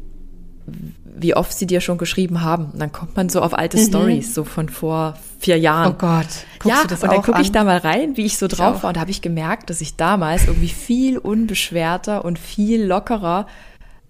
wie 1.21 1.35
oft 1.35 1.53
sie 1.53 1.67
dir 1.67 1.81
schon 1.81 1.99
geschrieben 1.99 2.43
haben. 2.43 2.67
Und 2.73 2.81
dann 2.81 2.93
kommt 2.93 3.17
man 3.17 3.29
so 3.29 3.43
auf 3.43 3.57
alte 3.57 3.77
mhm. 3.77 3.87
Stories, 3.87 4.35
so 4.35 4.45
von 4.45 4.69
vor 4.69 5.15
vier 5.39 5.59
Jahren. 5.59 5.93
Oh 5.93 5.97
Gott. 5.99 6.27
Guckst 6.59 6.67
ja, 6.69 6.83
und 6.83 7.13
dann 7.13 7.23
gucke 7.23 7.43
ich 7.43 7.53
da 7.53 7.65
mal 7.65 7.79
rein, 7.79 8.17
wie 8.17 8.25
ich 8.25 8.39
so 8.39 8.47
drauf 8.47 8.77
ich 8.77 8.83
war. 8.83 8.89
Und 8.89 8.97
da 8.97 9.01
habe 9.01 9.11
ich 9.11 9.23
gemerkt, 9.23 9.71
dass 9.71 9.81
ich 9.81 9.97
damals 9.97 10.47
irgendwie 10.47 10.69
viel 10.69 11.19
unbeschwerter 11.19 12.25
und 12.25 12.39
viel 12.39 12.85
lockerer 12.85 13.47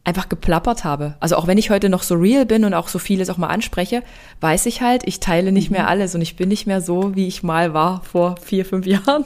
einfach 0.05 0.29
geplappert 0.29 0.85
habe. 0.85 1.17
Also 1.21 1.37
auch 1.37 1.47
wenn 1.47 1.59
ich 1.59 1.71
heute 1.71 1.89
noch 1.89 2.03
so 2.03 2.15
real 2.15 2.47
bin 2.47 2.65
und 2.65 2.75
auch 2.75 2.89
so 2.89 2.99
vieles 2.99 3.29
auch 3.29 3.37
mal 3.37 3.49
anspreche, 3.49 4.03
weiß 4.41 4.67
ich 4.67 4.81
halt, 4.81 5.03
ich 5.05 5.21
teile 5.21 5.53
nicht 5.53 5.71
mhm. 5.71 5.79
mehr 5.79 5.89
alles 5.89 6.15
und 6.15 6.21
ich 6.21 6.37
bin 6.37 6.49
nicht 6.49 6.67
mehr 6.67 6.81
so, 6.81 7.15
wie 7.17 7.27
ich 7.27 7.43
mal 7.43 7.75
war 7.75 8.03
vor 8.03 8.37
vier, 8.41 8.65
fünf 8.65 8.87
Jahren. 8.87 9.25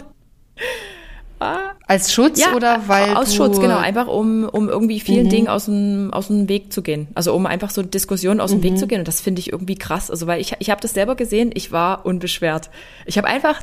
Als 1.86 2.12
Schutz 2.12 2.40
ja, 2.40 2.54
oder 2.54 2.82
weil 2.86 3.14
aus 3.14 3.34
Schutz 3.34 3.60
genau. 3.60 3.78
Einfach 3.78 4.06
um 4.06 4.48
um 4.48 4.68
irgendwie 4.68 5.00
vielen 5.00 5.26
mhm. 5.26 5.30
Dingen 5.30 5.48
aus 5.48 5.66
dem 5.66 6.12
aus 6.12 6.28
dem 6.28 6.48
Weg 6.48 6.72
zu 6.72 6.82
gehen. 6.82 7.08
Also 7.14 7.34
um 7.34 7.46
einfach 7.46 7.70
so 7.70 7.82
Diskussionen 7.82 8.40
aus 8.40 8.50
dem 8.50 8.60
mhm. 8.60 8.64
Weg 8.64 8.78
zu 8.78 8.86
gehen. 8.86 9.00
Und 9.00 9.08
das 9.08 9.20
finde 9.20 9.40
ich 9.40 9.52
irgendwie 9.52 9.74
krass. 9.74 10.10
Also 10.10 10.26
weil 10.26 10.40
ich 10.40 10.54
ich 10.58 10.70
habe 10.70 10.80
das 10.80 10.94
selber 10.94 11.14
gesehen 11.14 11.50
ich 11.52 11.72
war 11.72 12.06
unbeschwert. 12.06 12.70
Ich 13.04 13.18
habe 13.18 13.28
einfach 13.28 13.62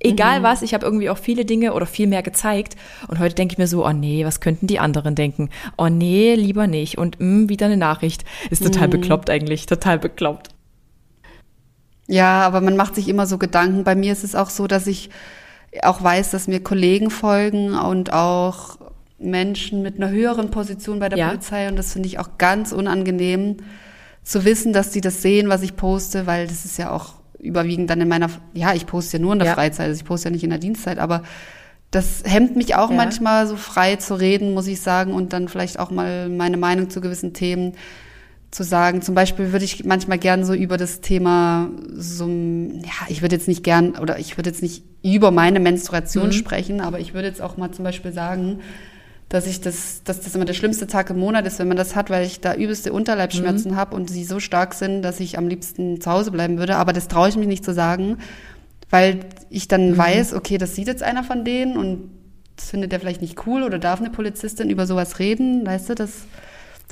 egal 0.00 0.40
mhm. 0.40 0.44
was 0.44 0.62
ich 0.62 0.72
habe 0.72 0.86
irgendwie 0.86 1.10
auch 1.10 1.18
viele 1.18 1.44
Dinge 1.44 1.74
oder 1.74 1.84
viel 1.84 2.06
mehr 2.06 2.22
gezeigt. 2.22 2.76
Und 3.08 3.18
heute 3.18 3.34
denke 3.34 3.52
ich 3.52 3.58
mir 3.58 3.66
so 3.66 3.84
oh 3.84 3.92
nee 3.92 4.24
was 4.24 4.40
könnten 4.40 4.66
die 4.66 4.78
anderen 4.78 5.14
denken? 5.14 5.50
Oh 5.76 5.88
nee 5.88 6.34
lieber 6.34 6.66
nicht. 6.66 6.96
Und 6.96 7.20
mh, 7.20 7.26
hm, 7.26 7.48
wieder 7.48 7.66
eine 7.66 7.76
Nachricht. 7.76 8.24
Ist 8.48 8.62
total 8.62 8.86
mhm. 8.86 8.92
bekloppt 8.92 9.28
eigentlich. 9.28 9.66
Total 9.66 9.98
bekloppt. 9.98 10.48
Ja 12.06 12.46
aber 12.46 12.62
man 12.62 12.76
macht 12.76 12.94
sich 12.94 13.08
immer 13.08 13.26
so 13.26 13.36
Gedanken. 13.36 13.84
Bei 13.84 13.94
mir 13.94 14.12
ist 14.12 14.24
es 14.24 14.34
auch 14.34 14.48
so 14.48 14.66
dass 14.66 14.86
ich 14.86 15.10
auch 15.82 16.02
weiß, 16.02 16.30
dass 16.30 16.48
mir 16.48 16.62
Kollegen 16.62 17.10
folgen 17.10 17.74
und 17.74 18.12
auch 18.12 18.78
Menschen 19.18 19.82
mit 19.82 19.96
einer 19.96 20.10
höheren 20.10 20.50
Position 20.50 20.98
bei 20.98 21.08
der 21.08 21.18
ja. 21.18 21.28
Polizei. 21.28 21.68
Und 21.68 21.76
das 21.76 21.92
finde 21.92 22.08
ich 22.08 22.18
auch 22.18 22.38
ganz 22.38 22.72
unangenehm 22.72 23.58
zu 24.22 24.44
wissen, 24.44 24.72
dass 24.72 24.90
die 24.90 25.00
das 25.00 25.22
sehen, 25.22 25.48
was 25.48 25.62
ich 25.62 25.76
poste, 25.76 26.26
weil 26.26 26.46
das 26.46 26.64
ist 26.64 26.78
ja 26.78 26.90
auch 26.90 27.14
überwiegend 27.38 27.90
dann 27.90 28.00
in 28.00 28.08
meiner, 28.08 28.30
ja, 28.52 28.72
ich 28.74 28.86
poste 28.86 29.16
ja 29.16 29.22
nur 29.22 29.32
in 29.32 29.40
der 29.40 29.48
ja. 29.48 29.54
Freizeit, 29.54 29.88
also 29.88 30.00
ich 30.00 30.06
poste 30.06 30.28
ja 30.28 30.32
nicht 30.32 30.44
in 30.44 30.50
der 30.50 30.60
Dienstzeit, 30.60 30.98
aber 30.98 31.22
das 31.90 32.22
hemmt 32.24 32.56
mich 32.56 32.74
auch 32.76 32.90
ja. 32.90 32.96
manchmal 32.96 33.46
so 33.46 33.56
frei 33.56 33.96
zu 33.96 34.14
reden, 34.14 34.54
muss 34.54 34.66
ich 34.66 34.80
sagen, 34.80 35.12
und 35.12 35.32
dann 35.32 35.48
vielleicht 35.48 35.78
auch 35.78 35.90
mal 35.90 36.28
meine 36.28 36.56
Meinung 36.56 36.88
zu 36.88 37.00
gewissen 37.00 37.34
Themen 37.34 37.74
zu 38.52 38.62
sagen. 38.62 39.02
Zum 39.02 39.14
Beispiel 39.14 39.50
würde 39.50 39.64
ich 39.64 39.84
manchmal 39.84 40.18
gern 40.18 40.44
so 40.44 40.54
über 40.54 40.76
das 40.76 41.00
Thema 41.00 41.70
so, 41.96 42.28
ja, 42.28 43.08
ich 43.08 43.22
würde 43.22 43.34
jetzt 43.34 43.48
nicht 43.48 43.64
gern 43.64 43.96
oder 43.96 44.18
ich 44.18 44.36
würde 44.36 44.50
jetzt 44.50 44.62
nicht 44.62 44.84
über 45.02 45.30
meine 45.30 45.58
Menstruation 45.58 46.26
mhm. 46.26 46.32
sprechen, 46.32 46.80
aber 46.80 47.00
ich 47.00 47.14
würde 47.14 47.26
jetzt 47.26 47.40
auch 47.40 47.56
mal 47.56 47.72
zum 47.72 47.84
Beispiel 47.84 48.12
sagen, 48.12 48.60
dass 49.30 49.46
ich 49.46 49.62
das, 49.62 50.02
dass 50.04 50.20
das 50.20 50.34
immer 50.34 50.44
der 50.44 50.52
schlimmste 50.52 50.86
Tag 50.86 51.08
im 51.08 51.18
Monat 51.18 51.46
ist, 51.46 51.58
wenn 51.58 51.68
man 51.68 51.78
das 51.78 51.96
hat, 51.96 52.10
weil 52.10 52.26
ich 52.26 52.40
da 52.40 52.54
übelste 52.54 52.92
Unterleibsschmerzen 52.92 53.72
mhm. 53.72 53.76
habe 53.76 53.96
und 53.96 54.10
sie 54.10 54.24
so 54.24 54.38
stark 54.38 54.74
sind, 54.74 55.00
dass 55.00 55.18
ich 55.20 55.38
am 55.38 55.48
liebsten 55.48 56.02
zu 56.02 56.10
Hause 56.10 56.30
bleiben 56.30 56.58
würde. 56.58 56.76
Aber 56.76 56.92
das 56.92 57.08
traue 57.08 57.30
ich 57.30 57.36
mich 57.36 57.48
nicht 57.48 57.64
zu 57.64 57.72
sagen, 57.72 58.18
weil 58.90 59.20
ich 59.48 59.66
dann 59.66 59.92
mhm. 59.92 59.98
weiß, 59.98 60.34
okay, 60.34 60.58
das 60.58 60.74
sieht 60.74 60.88
jetzt 60.88 61.02
einer 61.02 61.24
von 61.24 61.46
denen 61.46 61.78
und 61.78 62.10
das 62.56 62.68
findet 62.68 62.92
er 62.92 63.00
vielleicht 63.00 63.22
nicht 63.22 63.46
cool 63.46 63.62
oder 63.62 63.78
darf 63.78 64.00
eine 64.00 64.10
Polizistin 64.10 64.68
über 64.68 64.86
sowas 64.86 65.18
reden, 65.18 65.64
weißt 65.64 65.88
du, 65.88 65.94
das 65.94 66.26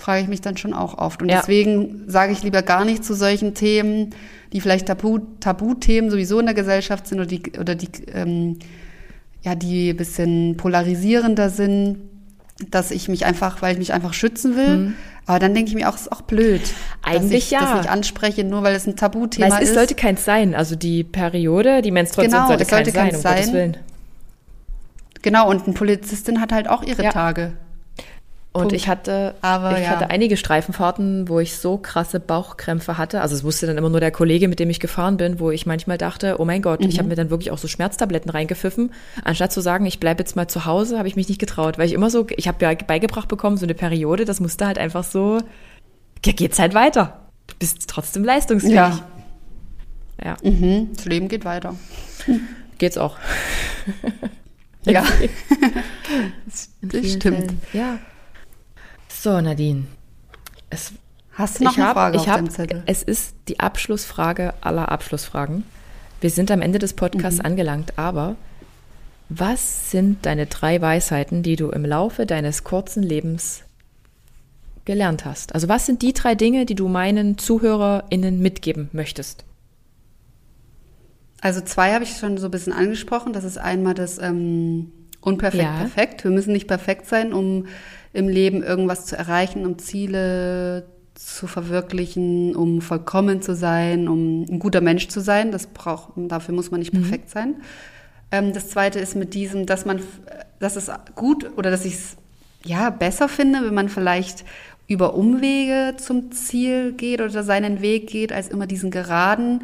frage 0.01 0.23
ich 0.23 0.29
mich 0.29 0.41
dann 0.41 0.57
schon 0.57 0.73
auch 0.73 0.99
oft. 0.99 1.23
Und 1.23 1.29
ja. 1.29 1.39
deswegen 1.39 2.05
sage 2.07 2.33
ich 2.33 2.43
lieber 2.43 2.63
gar 2.63 2.85
nicht 2.85 3.05
zu 3.05 3.15
solchen 3.15 3.55
Themen, 3.55 4.11
die 4.53 4.61
vielleicht 4.61 4.87
Tabu, 4.87 5.21
Tabuthemen 5.41 6.11
sowieso 6.11 6.41
in 6.41 6.47
der 6.47 6.55
Gesellschaft 6.55 7.07
sind 7.07 7.19
oder 7.19 7.27
die, 7.27 7.43
oder 7.59 7.75
die, 7.75 7.89
ähm, 8.13 8.59
ja, 9.43 9.55
die 9.55 9.93
bisschen 9.95 10.57
polarisierender 10.57 11.51
sind, 11.51 11.99
dass 12.71 12.91
ich 12.91 13.09
mich 13.09 13.25
einfach, 13.25 13.63
weil 13.63 13.73
ich 13.73 13.79
mich 13.79 13.93
einfach 13.93 14.13
schützen 14.13 14.57
will. 14.57 14.77
Mhm. 14.77 14.95
Aber 15.27 15.39
dann 15.39 15.55
denke 15.55 15.69
ich 15.69 15.75
mir 15.75 15.89
auch, 15.89 15.95
es 15.95 16.03
ist 16.03 16.13
auch 16.13 16.23
blöd. 16.23 16.61
Eigentlich 17.03 17.45
dass 17.45 17.45
ich 17.45 17.51
ja. 17.51 17.61
das 17.61 17.75
nicht 17.77 17.91
anspreche, 17.91 18.45
nur 18.45 18.63
weil 18.63 18.75
es 18.75 18.87
ein 18.87 18.97
Tabuthema 18.97 19.47
ist. 19.47 19.63
Es 19.63 19.69
ist, 19.71 19.75
sollte 19.75 19.95
keins 19.95 20.25
sein. 20.25 20.55
Also 20.55 20.77
die 20.77 21.05
Periode, 21.05 21.83
die 21.83 21.93
Menstruation 21.93 22.33
genau, 22.33 22.49
sollte, 22.49 22.65
es 22.65 22.69
sollte 22.69 22.93
keins 22.93 23.23
sein, 23.23 23.49
um 23.49 23.55
Willen. 23.55 23.77
Genau, 25.23 25.49
und 25.51 25.65
eine 25.65 25.75
Polizistin 25.75 26.41
hat 26.41 26.53
halt 26.53 26.69
auch 26.69 26.83
ihre 26.83 27.05
ja. 27.05 27.13
Tage. 27.13 27.53
Und 28.53 28.63
Punkt. 28.63 28.75
ich 28.75 28.89
hatte, 28.89 29.37
Aber, 29.43 29.79
ich 29.79 29.85
ja. 29.85 29.91
hatte 29.91 30.11
einige 30.11 30.37
Streifenfahrten, 30.37 31.29
wo 31.29 31.39
ich 31.39 31.57
so 31.57 31.77
krasse 31.77 32.19
Bauchkrämpfe 32.19 32.99
hatte. 32.99 33.21
Also 33.21 33.37
es 33.37 33.45
wusste 33.45 33.69
dann 33.69 33.79
immer 33.79 33.91
nur 33.91 34.01
der 34.01 34.11
Kollege, 34.11 34.49
mit 34.49 34.59
dem 34.59 34.69
ich 34.71 34.81
gefahren 34.81 35.19
bin, 35.19 35.39
wo 35.39 35.53
ich 35.53 35.67
manchmal 35.67 35.99
dachte, 35.99 36.41
oh 36.41 36.45
mein 36.45 36.61
Gott, 36.61 36.81
mhm. 36.81 36.89
ich 36.89 36.99
habe 36.99 37.09
mir 37.09 37.15
dann 37.15 37.31
wirklich 37.31 37.53
auch 37.53 37.59
so 37.59 37.69
Schmerztabletten 37.69 38.29
reingepfiffen. 38.29 38.93
Anstatt 39.23 39.53
zu 39.53 39.61
sagen, 39.61 39.87
ich 39.87 40.01
bleibe 40.01 40.21
jetzt 40.21 40.35
mal 40.35 40.49
zu 40.49 40.65
Hause, 40.65 40.99
habe 40.99 41.07
ich 41.07 41.15
mich 41.15 41.29
nicht 41.29 41.39
getraut, 41.39 41.79
weil 41.79 41.87
ich 41.87 41.93
immer 41.93 42.11
so, 42.11 42.27
ich 42.29 42.49
habe 42.49 42.65
ja 42.65 42.75
beigebracht 42.75 43.29
bekommen, 43.29 43.57
so 43.57 43.67
eine 43.67 43.75
Periode, 43.75 44.25
das 44.25 44.41
musste 44.41 44.67
halt 44.67 44.79
einfach 44.79 45.05
so, 45.05 45.39
ja, 46.27 46.33
geht's 46.33 46.59
halt 46.59 46.75
weiter. 46.75 47.21
Du 47.47 47.55
bist 47.57 47.89
trotzdem 47.89 48.25
leistungsfähig. 48.25 48.75
Ja. 48.75 49.01
ja. 50.25 50.37
Mhm. 50.43 50.89
Das 50.97 51.05
Leben 51.05 51.29
geht 51.29 51.45
weiter. 51.45 51.77
Geht's 52.79 52.99
auch. 52.99 53.17
ja. 54.85 55.05
das, 56.83 57.13
stimmt. 57.13 57.23
Fällen. 57.23 57.61
Ja. 57.73 57.99
So, 59.23 59.39
Nadine. 59.39 59.85
Es, 60.71 60.95
Hast 61.35 61.61
du 61.61 61.65
noch 61.65 61.77
eine 61.77 61.89
hab, 61.89 61.93
Frage 61.93 62.17
ich 62.17 62.23
auf 62.23 62.29
hab, 62.29 62.51
Zettel? 62.51 62.83
Es 62.87 63.03
ist 63.03 63.35
die 63.49 63.61
Abschlussfrage 63.61 64.55
aller 64.63 64.91
Abschlussfragen. 64.91 65.65
Wir 66.23 66.31
sind 66.31 66.51
am 66.51 66.63
Ende 66.63 66.79
des 66.79 66.95
Podcasts 66.95 67.41
mhm. 67.41 67.45
angelangt, 67.45 67.99
aber 67.99 68.37
was 69.29 69.91
sind 69.91 70.25
deine 70.25 70.47
drei 70.47 70.81
Weisheiten, 70.81 71.43
die 71.43 71.57
du 71.57 71.69
im 71.69 71.85
Laufe 71.85 72.25
deines 72.25 72.65
kurzen 72.65 73.03
Lebens 73.03 73.63
gelernt 74.87 75.27
hast? 75.27 75.55
Also 75.55 75.69
was 75.69 75.85
sind 75.85 76.01
die 76.01 76.15
drei 76.15 76.35
Dinge, 76.35 76.65
die 76.65 76.75
du 76.75 76.89
meinen 76.89 77.37
ZuhörerInnen 77.37 78.41
mitgeben 78.41 78.89
möchtest? 78.93 79.45
Also 81.43 81.61
zwei 81.61 81.93
habe 81.93 82.05
ich 82.05 82.17
schon 82.17 82.39
so 82.39 82.47
ein 82.47 82.51
bisschen 82.51 82.73
angesprochen. 82.73 83.35
Das 83.35 83.45
ist 83.45 83.59
einmal 83.59 83.93
das 83.93 84.17
ähm, 84.17 84.93
Unperfekt 85.21 85.63
Ja. 85.63 85.77
perfekt. 85.77 86.25
Wir 86.25 86.31
müssen 86.31 86.53
nicht 86.53 86.67
perfekt 86.67 87.07
sein, 87.07 87.35
um 87.35 87.67
im 88.13 88.29
Leben 88.29 88.63
irgendwas 88.63 89.07
zu 89.07 89.17
erreichen, 89.17 89.65
um 89.67 89.79
Ziele 89.79 90.87
zu 91.15 91.47
verwirklichen, 91.47 92.57
um 92.57 92.81
vollkommen 92.81 93.43
zu 93.43 93.55
sein, 93.55 94.09
um 94.09 94.43
ein 94.43 94.59
guter 94.59 94.81
Mensch 94.81 95.09
zu 95.09 95.21
sein. 95.21 95.53
Das 95.53 95.67
braucht, 95.67 96.13
dafür 96.17 96.55
muss 96.55 96.71
man 96.71 96.81
nicht 96.81 96.93
perfekt 96.93 97.31
sein. 97.31 97.57
Ähm, 98.33 98.53
das 98.53 98.71
zweite 98.71 98.99
ist 98.99 99.17
mit 99.17 99.35
diesem, 99.35 99.67
dass 99.67 99.85
man, 99.85 100.01
dass 100.59 100.77
es 100.77 100.91
gut 101.15 101.51
oder 101.57 101.71
dass 101.71 101.85
ich 101.85 101.95
es 101.95 102.17
ja 102.65 102.91
besser 102.91 103.29
finde, 103.29 103.65
wenn 103.65 103.75
man 103.75 103.89
vielleicht 103.89 104.45
über 104.87 105.15
Umwege 105.15 105.95
zum 105.99 106.33
Ziel 106.33 106.93
geht 106.93 107.21
oder 107.21 107.45
seinen 107.45 107.81
Weg 107.81 108.09
geht, 108.09 108.33
als 108.33 108.49
immer 108.49 108.67
diesen 108.67 108.91
geraden 108.91 109.63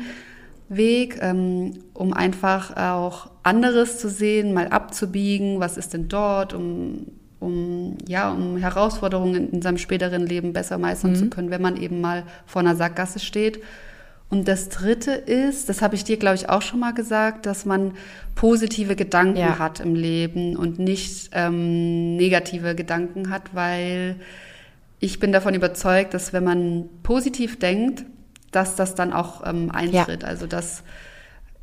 Weg, 0.69 1.19
ähm, 1.21 1.79
um 1.95 2.13
einfach 2.13 2.77
auch 2.77 3.31
anderes 3.43 3.99
zu 3.99 4.09
sehen, 4.09 4.53
mal 4.53 4.69
abzubiegen, 4.69 5.61
was 5.61 5.77
ist 5.77 5.95
denn 5.95 6.09
dort, 6.09 6.55
um, 6.55 7.07
um, 7.41 7.97
ja, 8.09 8.31
um 8.31 8.57
Herausforderungen 8.57 9.51
in 9.53 9.63
seinem 9.63 9.79
späteren 9.79 10.27
Leben 10.27 10.53
besser 10.53 10.79
meistern 10.79 11.15
zu 11.15 11.29
können, 11.31 11.51
wenn 11.51 11.63
man 11.63 11.77
eben 11.77 12.01
mal 12.01 12.25
vor 12.47 12.61
einer 12.61 12.77
Sackgasse 12.77 13.19
steht. 13.21 13.63
Und 14.29 14.49
das 14.49 14.69
Dritte 14.71 15.13
ist, 15.13 15.69
das 15.69 15.83
habe 15.83 15.95
ich 15.95 16.03
dir, 16.03 16.17
glaube 16.17 16.35
ich, 16.35 16.49
auch 16.49 16.63
schon 16.63 16.81
mal 16.81 16.93
gesagt, 16.93 17.47
dass 17.47 17.65
man 17.65 17.93
positive 18.35 18.97
Gedanken 18.97 19.39
Ja. 19.39 19.59
hat 19.59 19.79
im 19.81 19.95
Leben 19.95 20.57
und 20.57 20.79
nicht 20.81 21.31
ähm, 21.33 22.17
negative 22.17 22.75
Gedanken 22.75 23.31
hat, 23.31 23.55
weil 23.55 24.17
ich 24.99 25.21
bin 25.21 25.31
davon 25.31 25.55
überzeugt, 25.55 26.13
dass 26.15 26.33
wenn 26.33 26.43
man 26.43 26.89
positiv 27.05 27.59
denkt, 27.59 28.05
dass 28.51 28.75
das 28.75 28.95
dann 28.95 29.13
auch 29.13 29.47
ähm, 29.47 29.71
eintritt. 29.71 30.25
Also 30.25 30.47
dass 30.47 30.83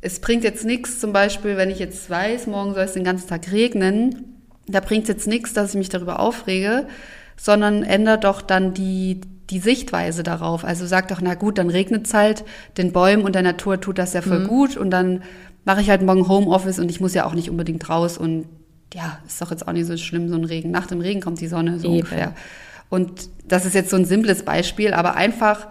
es 0.00 0.20
bringt 0.20 0.44
jetzt 0.44 0.64
nichts, 0.64 1.00
zum 1.00 1.12
Beispiel, 1.12 1.56
wenn 1.56 1.70
ich 1.70 1.78
jetzt 1.78 2.08
weiß, 2.08 2.46
morgen 2.46 2.74
soll 2.74 2.84
es 2.84 2.92
den 2.92 3.04
ganzen 3.04 3.28
Tag 3.28 3.50
regnen, 3.52 4.36
da 4.66 4.80
bringt 4.80 5.04
es 5.04 5.08
jetzt 5.08 5.26
nichts, 5.26 5.52
dass 5.52 5.70
ich 5.70 5.76
mich 5.76 5.88
darüber 5.88 6.20
aufrege, 6.20 6.86
sondern 7.36 7.82
ändert 7.82 8.24
doch 8.24 8.42
dann 8.42 8.74
die, 8.74 9.20
die 9.50 9.58
Sichtweise 9.58 10.22
darauf. 10.22 10.64
Also 10.64 10.86
sagt 10.86 11.10
doch, 11.10 11.20
na 11.20 11.34
gut, 11.34 11.58
dann 11.58 11.70
regnet 11.70 12.06
es 12.06 12.14
halt, 12.14 12.44
den 12.76 12.92
Bäumen 12.92 13.24
und 13.24 13.34
der 13.34 13.42
Natur 13.42 13.80
tut 13.80 13.98
das 13.98 14.12
ja 14.12 14.22
voll 14.22 14.46
gut 14.46 14.76
und 14.76 14.90
dann 14.90 15.22
mache 15.64 15.80
ich 15.80 15.90
halt 15.90 16.02
morgen 16.02 16.28
Homeoffice 16.28 16.78
und 16.78 16.90
ich 16.90 17.00
muss 17.00 17.14
ja 17.14 17.24
auch 17.24 17.34
nicht 17.34 17.50
unbedingt 17.50 17.88
raus 17.88 18.18
und 18.18 18.46
ja, 18.94 19.18
ist 19.26 19.40
doch 19.40 19.50
jetzt 19.50 19.66
auch 19.66 19.72
nicht 19.72 19.86
so 19.86 19.96
schlimm, 19.96 20.28
so 20.28 20.36
ein 20.36 20.44
Regen. 20.44 20.70
Nach 20.70 20.86
dem 20.86 21.00
Regen 21.00 21.20
kommt 21.20 21.40
die 21.40 21.48
Sonne, 21.48 21.78
so 21.78 21.88
Eben. 21.88 21.96
ungefähr. 21.96 22.34
Und 22.88 23.28
das 23.48 23.64
ist 23.64 23.74
jetzt 23.74 23.90
so 23.90 23.96
ein 23.96 24.04
simples 24.04 24.44
Beispiel, 24.44 24.94
aber 24.94 25.16
einfach 25.16 25.66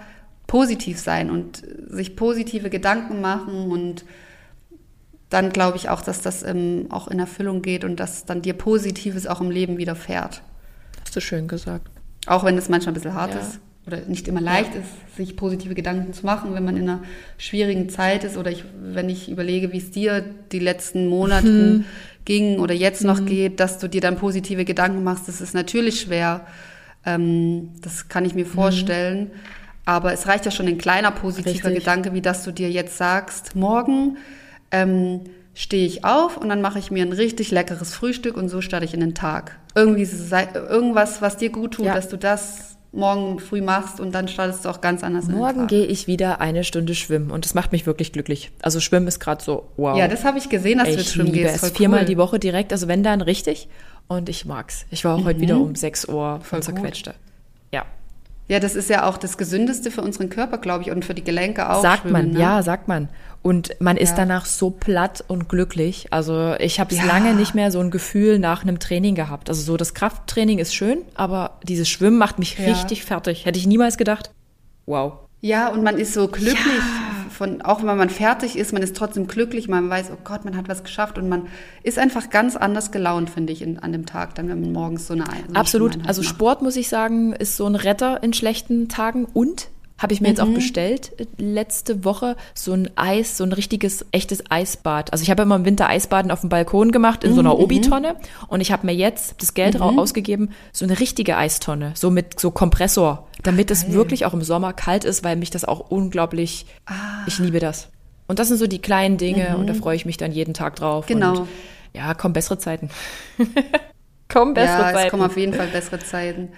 positiv 0.46 1.00
sein 1.00 1.30
und 1.30 1.64
sich 1.88 2.16
positive 2.16 2.70
Gedanken 2.70 3.22
machen 3.22 3.72
und 3.72 4.04
dann 5.34 5.52
glaube 5.52 5.78
ich 5.78 5.90
auch, 5.90 6.02
dass 6.02 6.22
das 6.22 6.44
ähm, 6.44 6.86
auch 6.90 7.08
in 7.08 7.20
Erfüllung 7.20 7.62
geht 7.62 7.84
und 7.84 8.00
dass 8.00 8.26
dann 8.26 8.42
dir 8.42 8.54
Positives 8.54 9.26
auch 9.28 9.42
im 9.42 9.50
Leben 9.50 9.78
widerfährt. 9.78 10.42
Hast 11.04 11.16
du 11.16 11.20
schön 11.22 11.48
gesagt. 11.48 11.88
Auch 12.28 12.44
wenn 12.44 12.58
es 12.58 12.70
manchmal 12.70 12.92
ein 12.92 12.96
bisschen 12.96 13.16
hart 13.16 13.34
Ja. 13.34 13.42
ist 13.42 13.60
oder 13.86 13.98
nicht 14.08 14.28
immer 14.30 14.40
leicht 14.40 14.76
ist, 14.76 15.18
sich 15.18 15.36
positive 15.36 15.74
Gedanken 15.76 16.14
zu 16.14 16.26
machen, 16.26 16.54
wenn 16.54 16.64
man 16.64 16.78
in 16.78 16.84
einer 16.88 17.04
schwierigen 17.38 17.90
Zeit 17.90 18.24
ist 18.24 18.38
oder 18.38 18.50
ich, 18.52 18.64
wenn 18.82 19.10
ich 19.10 19.30
überlege, 19.30 19.74
wie 19.74 19.80
es 19.80 19.92
dir 19.92 20.24
die 20.52 20.60
letzten 20.60 21.08
Monate 21.08 21.48
Mhm. 21.80 21.86
ging 22.24 22.60
oder 22.60 22.74
jetzt 22.74 23.04
noch 23.04 23.26
geht, 23.26 23.60
dass 23.60 23.80
du 23.80 23.90
dir 23.90 24.00
dann 24.02 24.16
positive 24.16 24.64
Gedanken 24.64 25.04
machst, 25.04 25.28
das 25.28 25.42
ist 25.42 25.54
natürlich 25.54 26.00
schwer. 26.02 26.46
Ähm, 27.06 27.72
das 27.82 28.08
kann 28.08 28.24
ich 28.24 28.36
mir 28.36 28.46
vorstellen. 28.46 29.32
Aber 29.86 30.14
es 30.14 30.28
reicht 30.28 30.46
ja 30.46 30.52
schon 30.52 30.68
ein 30.68 30.78
kleiner 30.78 31.12
positiver 31.12 31.66
Richtig. 31.70 31.84
Gedanke, 31.84 32.14
wie 32.14 32.22
dass 32.22 32.46
du 32.46 32.52
dir 32.52 32.70
jetzt 32.72 32.98
sagst, 32.98 33.56
morgen 33.56 34.16
ähm, 34.74 35.22
stehe 35.54 35.86
ich 35.86 36.04
auf 36.04 36.36
und 36.38 36.50
dann 36.50 36.62
mache 36.62 36.80
ich 36.80 36.92
mir 36.92 37.06
ein 37.06 37.14
richtig 37.14 37.52
leckeres 37.52 37.94
Frühstück 37.94 38.36
und 38.36 38.50
so 38.50 38.60
starte 38.60 38.86
ich 38.86 38.94
in 38.94 39.00
den 39.00 39.14
Tag. 39.16 39.58
Irgendwie 39.76 40.08
irgendwas, 40.54 41.22
was 41.22 41.38
dir 41.38 41.50
gut 41.52 41.76
tut, 41.76 41.86
Ja. 41.86 41.94
dass 41.94 42.10
du 42.10 42.18
das 42.18 42.76
morgen 42.92 43.40
früh 43.40 43.62
machst 43.62 44.00
und 44.00 44.14
dann 44.14 44.28
startest 44.28 44.66
du 44.66 44.70
auch 44.70 44.80
ganz 44.82 45.04
anders 45.04 45.26
in 45.26 45.32
den 45.32 45.40
Morgen 45.40 45.66
gehe 45.68 45.86
ich 45.86 46.06
wieder 46.06 46.40
eine 46.42 46.64
Stunde 46.64 46.94
schwimmen 46.94 47.32
und 47.32 47.44
das 47.44 47.56
macht 47.56 47.72
mich 47.72 47.88
wirklich 47.88 48.12
glücklich. 48.14 48.52
Also 48.62 48.80
Schwimmen 48.80 49.08
ist 49.08 49.20
gerade 49.20 49.44
so, 49.44 49.68
wow. 49.78 49.98
Ja, 49.98 50.08
das 50.08 50.24
habe 50.26 50.38
ich 50.38 50.50
gesehen, 50.50 50.78
dass 50.78 50.88
du 50.90 50.94
jetzt 50.96 51.02
ich 51.08 51.10
schwimmen 51.14 51.32
liebe 51.32 51.40
gehst. 51.48 51.56
es. 51.56 51.62
Voll 51.62 51.70
Viermal 51.72 52.00
cool. 52.02 52.06
die 52.06 52.18
Woche 52.18 52.40
direkt, 52.40 52.72
also 52.72 52.88
wenn 52.88 53.02
dann 53.04 53.22
richtig. 53.22 53.68
Und 54.08 54.30
ich 54.30 54.46
mag's. 54.46 54.86
Ich 54.92 55.06
war 55.06 55.16
auch 55.16 55.24
heute 55.26 55.40
wieder 55.40 55.58
um 55.58 55.76
6 55.76 56.06
Uhr 56.10 56.40
Voll 56.44 56.62
zerquetschte. 56.62 57.16
Ja. 57.72 57.86
Ja, 58.48 58.60
das 58.60 58.76
ist 58.76 58.90
ja 58.90 59.08
auch 59.08 59.18
das 59.18 59.38
Gesündeste 59.38 59.90
für 59.90 60.02
unseren 60.02 60.30
Körper, 60.30 60.58
glaube 60.58 60.84
ich, 60.84 60.92
und 60.92 61.06
für 61.06 61.14
die 61.14 61.24
Gelenke 61.24 61.70
auch. 61.70 61.82
sagt 61.82 62.06
man, 62.06 62.24
Schwimmen, 62.24 62.34
ne? 62.36 62.42
ja, 62.42 62.62
sagt 62.62 62.88
man. 62.88 63.08
Und 63.44 63.76
man 63.80 63.98
ist 63.98 64.12
Ja. 64.12 64.16
danach 64.18 64.46
so 64.46 64.70
platt 64.72 65.24
und 65.28 65.50
glücklich. 65.50 66.08
Also 66.12 66.56
ich 66.60 66.80
habe 66.80 66.96
Ja. 66.96 67.04
lange 67.06 67.34
nicht 67.36 67.54
mehr 67.54 67.70
so 67.72 67.80
ein 67.82 67.92
Gefühl 67.92 68.40
nach 68.40 68.64
einem 68.64 68.80
Training 68.80 69.14
gehabt. 69.16 69.50
Also 69.50 69.62
so 69.62 69.78
das 69.78 69.94
Krafttraining 69.94 70.58
ist 70.60 70.74
schön, 70.74 71.00
aber 71.16 71.60
dieses 71.64 71.90
Schwimmen 71.90 72.18
macht 72.18 72.40
mich 72.40 72.58
Ja. 72.58 72.66
richtig 72.74 73.04
fertig. 73.04 73.46
Hätte 73.46 73.60
ich 73.60 73.68
niemals 73.68 73.98
gedacht. 73.98 74.32
Wow. 74.86 75.14
Ja, 75.42 75.68
und 75.68 75.84
man 75.84 75.98
ist 75.98 76.14
so 76.14 76.30
glücklich, 76.30 76.58
von, 77.30 77.62
auch 77.64 77.80
wenn 77.84 77.98
man 77.98 78.10
fertig 78.10 78.56
ist, 78.58 78.72
man 78.72 78.82
ist 78.82 78.96
trotzdem 78.96 79.28
glücklich, 79.28 79.68
man 79.68 79.90
weiß, 79.90 80.12
oh 80.14 80.18
Gott, 80.24 80.46
man 80.46 80.56
hat 80.56 80.70
was 80.70 80.84
geschafft 80.84 81.18
und 81.18 81.28
man 81.28 81.48
ist 81.84 82.00
einfach 82.00 82.30
ganz 82.30 82.56
anders 82.56 82.92
gelaunt, 82.92 83.30
finde 83.30 83.52
ich, 83.52 83.62
in, 83.62 83.78
an 83.80 83.92
dem 83.92 84.06
Tag, 84.06 84.36
dann 84.36 84.48
wenn 84.48 84.62
man 84.62 84.72
morgens 84.72 85.08
so 85.08 85.14
eine, 85.16 85.26
so 85.26 85.32
eine 85.50 85.56
Absolut. 85.60 85.92
Schwimmeinheit 85.94 86.08
Also 86.08 86.22
macht. 86.22 86.30
Sport, 86.30 86.62
muss 86.62 86.78
ich 86.78 86.88
sagen, 86.88 87.34
ist 87.34 87.58
so 87.58 87.66
ein 87.68 87.76
Retter 87.76 88.24
in 88.24 88.32
schlechten 88.32 88.88
Tagen. 88.88 89.26
Und 89.26 89.68
habe 90.04 90.14
ich 90.14 90.22
mir 90.22 90.28
jetzt 90.28 90.42
auch 90.42 90.48
bestellt 90.54 91.12
äh, 91.18 91.26
letzte 91.38 92.06
Woche 92.06 92.36
so 92.54 92.74
ein 92.74 92.90
Eis, 92.96 93.38
so 93.38 93.44
ein 93.44 93.54
richtiges, 93.54 94.06
echtes 94.12 94.44
Eisbad. 94.52 95.12
Also 95.12 95.24
ich 95.24 95.32
habe 95.32 95.42
immer 95.44 95.56
im 95.56 95.66
Winter 95.66 95.90
Eisbaden 95.90 96.30
auf 96.30 96.42
dem 96.42 96.50
Balkon 96.50 96.92
gemacht 96.92 97.24
in 97.24 97.34
so 97.34 97.40
einer 97.40 97.58
Obi-Tonne. 97.58 98.16
Und 98.48 98.62
ich 98.62 98.72
habe 98.72 98.86
mir 98.86 98.94
jetzt 98.94 99.42
das 99.42 99.54
Geld 99.54 99.80
rau- 99.80 99.98
ausgegeben, 99.98 100.52
so 100.72 100.86
eine 100.86 101.00
richtige 101.00 101.38
Eistonne, 101.38 101.94
so 101.96 102.12
mit 102.12 102.40
so 102.40 102.52
Kompressor, 102.52 103.28
damit 103.42 103.72
es 103.72 103.92
wirklich 103.92 104.26
auch 104.26 104.34
im 104.34 104.44
Sommer 104.44 104.74
kalt 104.74 105.06
ist, 105.06 105.24
weil 105.24 105.36
mich 105.38 105.50
das 105.50 105.66
auch 105.66 105.80
unglaublich, 105.90 106.66
ich 107.26 107.40
liebe 107.40 107.60
das. 107.60 107.90
Und 108.28 108.40
das 108.40 108.48
sind 108.50 108.58
so 108.58 108.68
die 108.68 108.80
kleinen 108.80 109.18
Dinge 109.18 109.58
und 109.58 109.68
da 109.68 109.74
freue 109.74 109.96
ich 109.96 110.06
mich 110.06 110.18
dann 110.18 110.32
jeden 110.32 110.54
Tag 110.54 110.76
drauf. 110.76 111.06
Genau. 111.08 111.40
Und 111.42 111.48
ja, 111.94 112.14
kommen 112.14 112.34
bessere 112.34 112.58
Zeiten. 112.58 112.90
kommen 114.30 114.54
bessere 114.54 114.82
Ja, 114.82 114.88
es 114.90 114.96
Zeiten. 114.96 115.10
kommen 115.12 115.24
auf 115.24 115.38
jeden 115.38 115.54
Fall 115.54 115.68
bessere 115.68 116.00
Zeiten. 116.00 116.50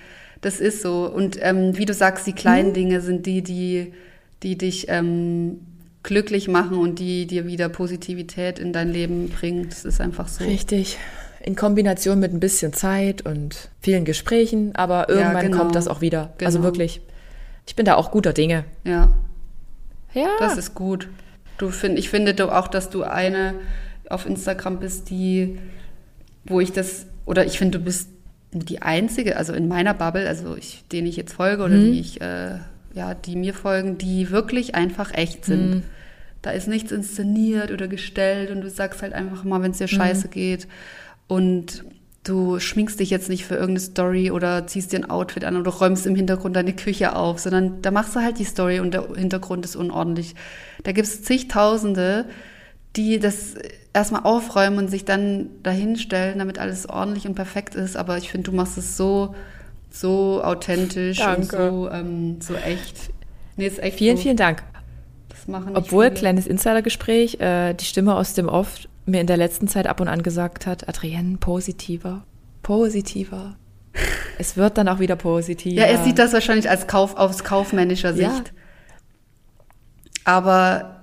Das 0.45 0.59
ist 0.59 0.83
so. 0.83 1.11
Und 1.11 1.39
ähm, 1.41 1.75
wie 1.75 1.85
du 1.85 1.93
sagst, 1.95 2.27
die 2.27 2.33
kleinen 2.33 2.69
Mhm. 2.69 2.73
Dinge 2.73 3.01
sind 3.01 3.25
die, 3.25 3.41
die, 3.41 3.93
die 4.43 4.55
dich 4.59 4.85
ähm, 4.89 5.61
glücklich 6.03 6.47
machen 6.47 6.77
und 6.77 6.99
die 6.99 7.25
dir 7.25 7.47
wieder 7.47 7.67
Positivität 7.67 8.59
in 8.59 8.71
dein 8.71 8.91
Leben 8.91 9.29
bringen. 9.29 9.69
Das 9.69 9.85
ist 9.85 9.99
einfach 9.99 10.27
so. 10.27 10.43
Richtig. 10.43 10.99
In 11.41 11.55
Kombination 11.55 12.19
mit 12.19 12.31
ein 12.31 12.39
bisschen 12.39 12.73
Zeit 12.73 13.25
und 13.25 13.71
vielen 13.81 14.05
Gesprächen, 14.05 14.75
aber 14.75 15.09
irgendwann 15.09 15.47
genau. 15.47 15.57
kommt 15.57 15.73
das 15.73 15.87
auch 15.87 16.01
wieder. 16.01 16.35
Also 16.39 16.59
Genau. 16.59 16.63
wirklich. 16.69 17.01
Ich 17.65 17.75
bin 17.75 17.85
da 17.87 17.95
auch 17.95 18.11
guter 18.11 18.31
Dinge. 18.31 18.65
Ja. 18.83 19.17
Ja. 20.13 20.27
Das 20.37 20.57
ist 20.59 20.75
gut. 20.75 21.09
Du 21.57 21.71
find, 21.71 21.97
ich 21.97 22.09
finde 22.11 22.35
du 22.35 22.55
auch, 22.55 22.67
dass 22.67 22.91
du 22.91 23.01
eine 23.01 23.55
auf 24.11 24.27
Instagram 24.27 24.79
bist, 24.79 25.09
die, 25.09 25.57
wo 26.43 26.59
ich 26.59 26.71
das, 26.71 27.07
oder 27.25 27.47
ich 27.47 27.57
finde, 27.57 27.79
du 27.79 27.83
bist 27.83 28.09
die 28.63 28.81
einzige, 28.81 29.37
also 29.37 29.53
in 29.53 29.67
meiner 29.67 29.93
Bubble, 29.93 30.27
also 30.27 30.55
ich, 30.55 30.83
denen 30.91 31.07
ich 31.07 31.15
jetzt 31.17 31.33
folge 31.33 31.63
oder 31.63 31.75
Mhm. 31.75 31.91
die 31.91 31.99
ich, 31.99 32.21
äh, 32.21 32.59
ja, 32.93 33.13
die 33.13 33.35
mir 33.35 33.53
folgen, 33.53 33.97
die 33.97 34.31
wirklich 34.31 34.75
einfach 34.75 35.13
echt 35.13 35.45
sind. 35.45 35.69
Mhm. 35.75 35.83
Da 36.41 36.51
ist 36.51 36.67
nichts 36.67 36.91
inszeniert 36.91 37.71
oder 37.71 37.87
gestellt 37.87 38.51
und 38.51 38.61
du 38.61 38.69
sagst 38.69 39.01
halt 39.01 39.13
einfach 39.13 39.43
mal, 39.43 39.61
wenn 39.61 39.71
es 39.71 39.79
Mhm. 39.79 39.85
dir 39.85 39.87
scheiße 39.89 40.27
geht. 40.29 40.67
Und 41.27 41.83
du 42.23 42.59
schminkst 42.59 42.99
dich 42.99 43.09
jetzt 43.09 43.29
nicht 43.29 43.45
für 43.45 43.55
irgendeine 43.55 43.79
Story 43.81 44.31
oder 44.31 44.65
ziehst 44.67 44.91
dir 44.93 44.97
ein 44.99 45.09
Outfit 45.09 45.43
an 45.43 45.57
oder 45.57 45.71
räumst 45.71 46.05
im 46.07 46.15
Hintergrund 46.15 46.55
deine 46.55 46.73
Küche 46.73 47.15
auf, 47.15 47.39
sondern 47.39 47.82
da 47.82 47.91
machst 47.91 48.15
du 48.15 48.19
halt 48.21 48.39
die 48.39 48.45
Story 48.45 48.79
und 48.79 48.93
der 48.93 49.07
Hintergrund 49.15 49.65
ist 49.65 49.75
unordentlich. 49.75 50.33
Da 50.83 50.91
gibt 50.91 51.07
es 51.07 51.23
zigtausende, 51.23 52.25
die 52.96 53.20
das 53.20 53.55
erstmal 53.93 54.24
aufräumen 54.24 54.78
und 54.78 54.88
sich 54.89 55.05
dann 55.05 55.50
dahinstellen, 55.63 56.39
damit 56.39 56.59
alles 56.59 56.88
ordentlich 56.88 57.28
und 57.28 57.36
perfekt 57.36 57.76
ist. 57.76 57.97
Aber 57.97 58.17
ich 58.17 58.30
finde, 58.30 58.51
du 58.51 58.55
machst 58.55 58.78
es 58.78 58.97
so, 58.97 59.36
so 59.89 60.42
authentisch 60.43 61.17
Danke. 61.17 61.72
und 61.72 61.82
so, 61.82 61.89
ähm, 61.92 62.42
so 62.42 62.55
echt. 62.55 63.12
Nee, 63.58 63.67
ist 63.67 63.82
echt 63.82 63.97
vielen, 63.97 64.17
so. 64.17 64.24
vielen 64.24 64.38
Dank. 64.38 64.63
Das 65.30 65.47
machen 65.47 65.76
Obwohl, 65.76 66.05
viele. 66.05 66.16
kleines 66.16 66.47
Insidergespräch, 66.47 67.39
äh, 67.39 67.74
die 67.74 67.86
Stimme 67.86 68.16
aus 68.16 68.34
dem 68.34 68.50
Off 68.50 68.88
mir 69.05 69.22
in 69.22 69.28
der 69.28 69.38
letzten 69.38 69.67
Zeit 69.67 69.88
ab 69.88 70.01
und 70.01 70.08
an 70.08 70.24
gesagt 70.24 70.66
hat, 70.66 70.89
Adrienne, 70.89 71.38
positiver, 71.38 72.24
positiver. 72.63 73.55
es 74.39 74.58
wird 74.58 74.78
dann 74.78 74.89
auch 74.89 75.00
wieder 75.00 75.16
positiver. 75.16 75.82
Ja, 75.82 75.86
er 75.86 76.04
sieht 76.04 76.20
das 76.20 76.34
wahrscheinlich 76.34 76.70
als 76.70 76.88
Kauf, 76.88 77.16
aus 77.16 77.43
kaufmännischer 77.43 78.13
Sicht. 78.13 78.30
Ja. 78.30 78.43
Aber 80.26 80.95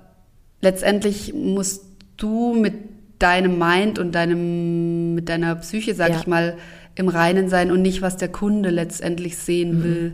letztendlich 0.63 1.33
musst 1.33 1.83
du 2.17 2.53
mit 2.55 2.73
deinem 3.19 3.59
Mind 3.59 3.99
und 3.99 4.13
deinem, 4.13 5.13
mit 5.15 5.29
deiner 5.29 5.55
Psyche, 5.55 5.93
sag 5.93 6.09
Ja. 6.11 6.19
ich 6.19 6.27
mal, 6.27 6.57
im 6.95 7.07
Reinen 7.09 7.49
sein 7.49 7.71
und 7.71 7.81
nicht, 7.81 8.01
was 8.01 8.17
der 8.17 8.29
Kunde 8.29 8.69
letztendlich 8.69 9.37
sehen 9.37 9.77
Mhm. 9.79 9.83
will. 9.83 10.13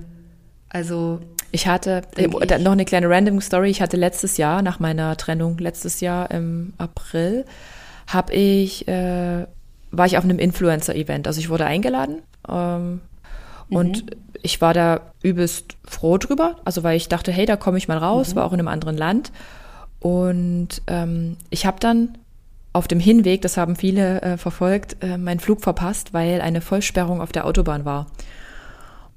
Also, 0.70 1.20
Ich 1.52 1.68
hatte 1.68 2.02
äh, 2.16 2.22
Denk 2.28 2.36
ich. 2.44 2.60
noch 2.64 2.72
eine 2.74 2.86
kleine 2.86 3.10
random 3.10 3.42
Story. 3.42 3.70
Ich 3.72 3.82
hatte 3.82 3.98
letztes 3.98 4.38
Jahr, 4.38 4.62
nach 4.62 4.80
meiner 4.80 5.18
Trennung, 5.18 5.58
letztes 5.58 6.00
Jahr 6.00 6.30
im 6.32 6.74
April, 6.78 7.46
habe 8.08 8.34
ich, 8.34 8.88
äh, 8.88 9.46
war 9.92 10.06
ich 10.06 10.18
auf 10.18 10.24
einem 10.24 10.38
Influencer-Event. 10.40 11.26
Also 11.28 11.40
ich 11.40 11.50
wurde 11.50 11.66
eingeladen 11.66 12.22
ähm, 12.48 13.02
und 13.72 14.06
ich 14.44 14.62
war 14.62 14.74
da 14.76 15.02
übelst 15.24 15.76
froh 15.86 16.18
drüber. 16.20 16.58
Also 16.66 16.84
weil 16.84 16.96
ich 16.98 17.10
dachte, 17.10 17.32
hey, 17.32 17.46
da 17.48 17.56
komme 17.58 17.78
ich 17.80 17.88
mal 17.88 17.98
raus, 17.98 18.36
war 18.36 18.46
auch 18.46 18.54
in 18.54 18.60
einem 18.60 18.68
anderen 18.68 18.96
Land. 18.98 19.32
Und 20.00 20.82
ähm, 20.88 21.38
ich 21.50 21.66
habe 21.66 21.80
dann 21.80 22.18
auf 22.72 22.88
dem 22.88 23.00
Hinweg, 23.00 23.42
das 23.42 23.58
haben 23.58 23.76
viele 23.76 24.22
äh, 24.22 24.38
verfolgt, 24.38 24.98
äh, 25.02 25.18
meinen 25.18 25.40
Flug 25.40 25.62
verpasst, 25.62 26.14
weil 26.14 26.42
eine 26.42 26.62
Vollsperrung 26.62 27.22
auf 27.22 27.32
der 27.32 27.46
Autobahn 27.46 27.86
war. 27.86 28.08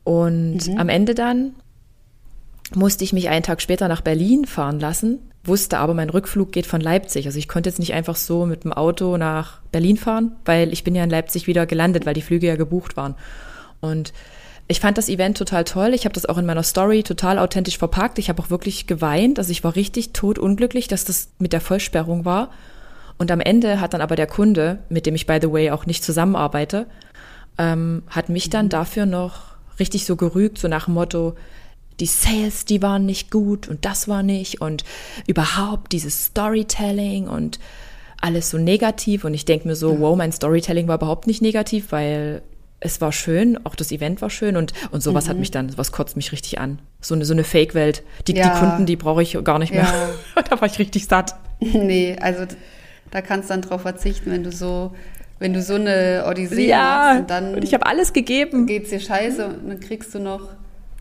Und 0.05 0.69
am 0.77 0.89
Ende 0.89 1.15
dann 1.15 1.53
musste 2.75 3.05
ich 3.05 3.13
mich 3.13 3.29
einen 3.29 3.43
Tag 3.43 3.61
später 3.61 3.87
nach 3.89 4.01
Berlin 4.01 4.47
fahren 4.47 4.81
lassen, 4.81 5.19
wusste 5.45 5.79
aber, 5.79 5.95
mein 5.95 6.11
Rückflug 6.11 6.53
geht 6.53 6.67
von 6.67 6.81
Leipzig. 6.81 7.27
Also 7.27 7.39
ich 7.39 7.49
konnte 7.49 7.69
jetzt 7.69 7.79
nicht 7.79 7.95
einfach 7.95 8.17
so 8.17 8.47
mit 8.47 8.65
dem 8.65 8.73
Auto 8.73 9.17
nach 9.17 9.61
Berlin 9.71 9.97
fahren, 9.97 10.37
weil 10.45 10.73
ich 10.73 10.83
bin 10.83 10.95
ja 10.95 11.05
in 11.05 11.11
Leipzig 11.11 11.47
wieder 11.47 11.67
gelandet, 11.67 12.07
weil 12.07 12.15
die 12.15 12.23
Flüge 12.23 12.47
ja 12.47 12.57
gebucht 12.57 12.97
waren. 12.97 13.15
Und 13.81 14.13
ich 14.69 14.81
fand 14.81 14.97
das 14.97 15.09
Event 15.09 15.37
total 15.37 15.65
toll. 15.65 15.93
Ich 15.95 16.05
habe 16.05 16.15
das 16.15 16.27
auch 16.27 16.39
in 16.39 16.47
meiner 16.47 16.63
Story 16.63 17.03
total 17.03 17.39
authentisch 17.39 17.79
verpackt. 17.79 18.19
Ich 18.19 18.29
habe 18.29 18.43
auch 18.43 18.51
wirklich 18.51 18.87
geweint. 18.87 19.39
Also 19.39 19.51
ich 19.51 19.65
war 19.65 19.77
richtig 19.77 20.13
totunglücklich, 20.13 20.89
dass 20.89 21.05
das 21.05 21.29
mit 21.39 21.53
der 21.53 21.61
Vollsperrung 21.61 22.25
war. 22.25 22.51
Und 23.19 23.31
am 23.31 23.41
Ende 23.41 23.81
hat 23.81 23.95
dann 23.95 24.01
aber 24.01 24.17
der 24.17 24.27
Kunde, 24.27 24.79
mit 24.89 25.07
dem 25.07 25.15
ich 25.15 25.27
by 25.27 25.39
the 25.41 25.53
way 25.53 25.71
auch 25.71 25.87
nicht 25.87 26.03
zusammenarbeite, 26.03 26.87
ähm, 27.59 28.03
hat 28.09 28.29
mich 28.29 28.51
dann 28.51 28.69
dafür 28.69 29.07
noch 29.07 29.53
richtig 29.79 30.07
so 30.07 30.17
gerügt, 30.17 30.59
so 30.59 30.69
nach 30.69 30.87
dem 30.87 30.95
Motto, 30.95 31.35
die 32.01 32.07
Sales, 32.07 32.65
die 32.65 32.83
waren 32.83 33.05
nicht 33.05 33.31
gut 33.31 33.69
und 33.69 33.85
das 33.85 34.09
war 34.09 34.23
nicht 34.23 34.61
und 34.61 34.85
überhaupt 35.27 35.93
dieses 35.93 36.27
Storytelling 36.27 37.29
und 37.29 37.59
alles 38.21 38.51
so 38.51 38.59
negativ 38.59 39.25
und 39.25 39.35
ich 39.35 39.45
denke 39.45 39.69
mir 39.69 39.77
so, 39.77 40.01
wow, 40.01 40.17
mein 40.17 40.33
Storytelling 40.33 40.89
war 40.89 40.97
überhaupt 40.97 41.27
nicht 41.27 41.43
negativ, 41.43 41.93
weil 41.93 42.43
es 42.85 43.01
war 43.01 43.13
schön, 43.13 43.65
auch 43.65 43.75
das 43.75 43.93
Event 43.93 44.21
war 44.23 44.31
schön 44.31 44.57
und, 44.57 44.73
und 44.91 45.03
sowas 45.03 45.29
hat 45.29 45.39
mich 45.39 45.51
dann, 45.51 45.77
was 45.79 45.93
kotzt 45.93 46.17
mich 46.17 46.33
richtig 46.33 46.59
an. 46.59 46.81
So 47.01 47.15
eine, 47.15 47.25
so 47.25 47.33
eine 47.33 47.45
Fake-Welt. 47.45 48.03
Die, 48.27 48.35
Ja. 48.35 48.49
die 48.49 48.59
Kunden, 48.59 48.87
die 48.87 48.97
brauche 48.97 49.23
ich 49.23 49.37
gar 49.45 49.59
nicht 49.59 49.73
mehr. 49.73 49.85
Ja. 50.37 50.43
da 50.51 50.61
war 50.61 50.67
ich 50.69 50.79
richtig 50.79 51.07
satt. 51.07 51.35
Nee, 51.61 52.17
also 52.21 52.45
da 53.13 53.21
kannst 53.23 53.49
du 53.49 53.55
dann 53.55 53.63
drauf 53.63 53.83
verzichten, 53.83 54.33
wenn 54.33 54.43
du 54.43 54.51
so, 54.51 54.95
wenn 55.39 55.53
du 55.55 55.63
so 55.63 55.75
eine 55.75 56.25
Odyssee 56.29 56.67
Ja, 56.69 56.79
machst 57.13 57.21
und 57.21 57.31
dann 57.31 57.55
und 57.55 57.63
ich 57.65 57.73
habe 57.75 57.87
alles 57.87 58.13
gegeben. 58.13 58.67
geht's 58.67 58.91
dir 58.91 58.99
scheiße 58.99 59.47
und 59.47 59.69
dann 59.69 59.79
kriegst 59.81 60.13
du 60.15 60.19
noch 60.19 60.41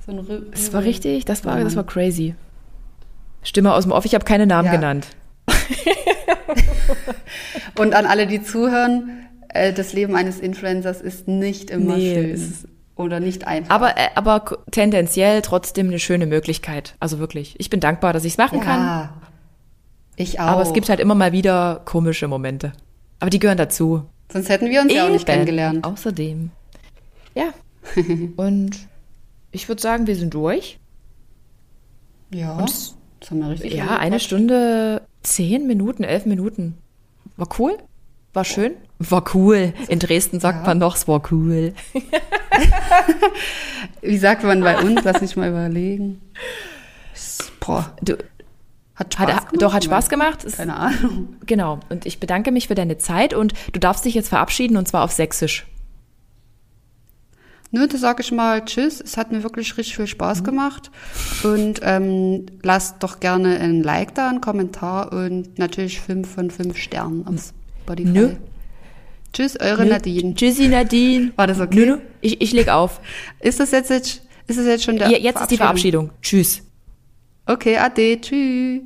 so 0.06 0.12
ein 0.12 0.20
Rü 0.20 0.42
Das 0.52 0.72
war 0.74 0.84
richtig, 0.84 1.26
das 1.26 1.46
war, 1.46 1.60
das 1.64 1.76
war 1.76 1.84
crazy. 1.86 2.36
Stimme 3.44 3.74
aus 3.74 3.86
dem 3.86 3.92
Off, 3.92 4.06
ich 4.06 4.14
habe 4.14 4.24
keine 4.26 4.46
Namen 4.46 4.68
Ja. 4.68 4.72
genannt. 4.76 5.08
Und 7.78 7.94
an 7.94 8.06
alle, 8.06 8.28
die 8.28 8.44
zuhören, 8.44 9.26
äh, 9.54 9.74
das 9.74 9.94
Leben 9.94 10.16
eines 10.16 10.40
Influencers 10.40 11.02
ist 11.02 11.28
nicht 11.28 11.70
immer 11.70 11.96
Nee, 11.98 12.36
schön. 12.38 12.54
Oder 12.96 13.20
nicht 13.20 13.48
einfach. 13.48 13.74
Aber, 13.74 13.98
äh, 13.98 14.10
aber 14.16 14.44
tendenziell 14.70 15.42
trotzdem 15.42 15.88
eine 15.88 16.00
schöne 16.00 16.26
Möglichkeit. 16.28 16.96
Also 17.00 17.20
wirklich. 17.20 17.56
Ich 17.58 17.70
bin 17.70 17.80
dankbar, 17.80 18.14
dass 18.14 18.26
ich 18.26 18.34
es 18.34 18.38
machen 18.38 18.60
kann. 18.60 18.80
ja, 18.80 19.14
ich 20.18 20.40
auch. 20.40 20.46
Aber 20.46 20.62
es 20.62 20.74
gibt 20.74 20.90
halt 20.90 21.00
immer 21.00 21.16
mal 21.16 21.32
wieder 21.32 21.82
komische 21.86 22.28
Momente. 22.28 22.74
Aber 23.20 23.30
die 23.30 23.40
gehören 23.40 23.58
dazu. 23.58 24.04
Sonst 24.32 24.50
hätten 24.50 24.70
wir 24.70 24.82
uns 24.82 24.94
ja 24.94 25.06
auch 25.06 25.10
nicht 25.10 25.28
Eben. 25.28 25.34
kennengelernt. 25.34 25.84
Außerdem. 25.86 26.52
Ja. 27.34 27.46
Und 28.38 28.78
ich 29.52 29.68
würde 29.68 29.82
sagen, 29.82 30.06
wir 30.08 30.16
sind 30.16 30.34
durch. 30.34 30.80
Ja, 32.34 32.58
Und 32.58 32.70
das 33.20 33.30
haben 33.32 33.40
wir 33.40 33.50
richtig 33.50 33.74
Ja, 33.74 33.98
eine. 33.98 34.20
Stunde, 34.20 35.02
zehn 35.24 35.68
Minuten, 35.68 36.04
elf 36.04 36.26
Minuten. 36.26 36.78
War 37.38 37.48
cool. 37.60 37.78
War 38.34 38.46
schön. 38.46 38.74
War 39.00 39.24
cool. 39.34 39.74
In 39.90 40.00
Dresden 40.00 40.40
sagt 40.40 40.60
Ja. 40.62 40.68
man 40.68 40.78
noch, 40.78 40.96
es 40.96 41.08
war 41.08 41.22
cool. 41.32 41.74
Wie 44.02 44.18
sagt 44.18 44.44
man 44.44 44.62
bei 44.62 44.80
uns? 44.80 45.02
Lass 45.04 45.22
mich 45.22 45.36
mal 45.36 45.50
überlegen. 45.50 46.22
Boah, 47.60 47.94
Du, 48.02 48.18
hat 48.96 49.14
Spaß 49.14 49.28
hat, 49.28 49.38
gemacht? 49.50 49.62
doch, 49.62 49.74
hat 49.74 49.84
Spaß 49.84 50.10
gemacht. 50.10 50.46
Keine 50.56 50.76
Ahnung. 50.76 51.36
Genau. 51.46 51.80
Und 51.90 52.06
ich 52.06 52.20
bedanke 52.20 52.52
mich 52.52 52.68
für 52.68 52.76
deine 52.76 52.98
Zeit 52.98 53.34
und 53.34 53.54
du 53.74 53.80
darfst 53.80 54.06
dich 54.06 54.14
jetzt 54.14 54.30
verabschieden 54.30 54.78
und 54.78 54.88
zwar 54.88 55.04
auf 55.04 55.12
Sächsisch. 55.12 55.68
Nö, 57.74 57.88
da 57.88 57.98
sage 57.98 58.22
ich 58.22 58.32
mal 58.32 58.66
Tschüss. 58.66 59.00
Es 59.00 59.16
hat 59.18 59.32
mir 59.32 59.44
wirklich 59.44 59.78
richtig 59.78 59.96
viel 59.96 60.04
Mhm. 60.06 60.10
Spaß 60.10 60.44
gemacht. 60.44 60.92
Und 61.44 61.80
ähm, 61.84 62.46
lasst 62.64 63.02
doch 63.02 63.20
gerne 63.22 63.60
ein 63.60 63.82
Like 63.82 64.14
da, 64.16 64.28
einen 64.30 64.42
Kommentar 64.42 65.14
und 65.14 65.58
natürlich 65.58 66.02
fünf 66.02 66.34
von 66.34 66.52
fünf 66.52 66.78
Sternen 66.78 67.26
auf 67.28 67.54
Spotify. 67.92 68.10
Nö. 68.10 68.30
Tschüss, 69.34 69.60
eure 69.60 69.86
Nadine. 69.86 70.36
Tschüssi, 70.36 70.68
Nadine. 70.68 71.32
War 71.36 71.48
das 71.48 71.60
okay? 71.60 71.76
Nö, 71.76 71.86
nö. 71.86 71.98
Ich, 72.22 72.42
ich 72.42 72.52
leg 72.52 72.70
auf. 72.70 73.02
Ist 73.40 73.60
das 73.60 73.72
jetzt, 73.72 73.90
jetzt, 73.90 74.22
ist 74.48 74.60
das 74.60 74.66
jetzt 74.66 74.84
schon 74.84 74.98
der 74.98 75.10
Ja, 75.10 75.18
jetzt 75.18 75.42
ist 75.42 75.52
die 75.52 75.58
Verabschiedung. 75.58 76.12
Tschüss. 76.22 76.62
Okay, 77.46 77.78
ade, 77.78 78.20
tschüss. 78.20 78.82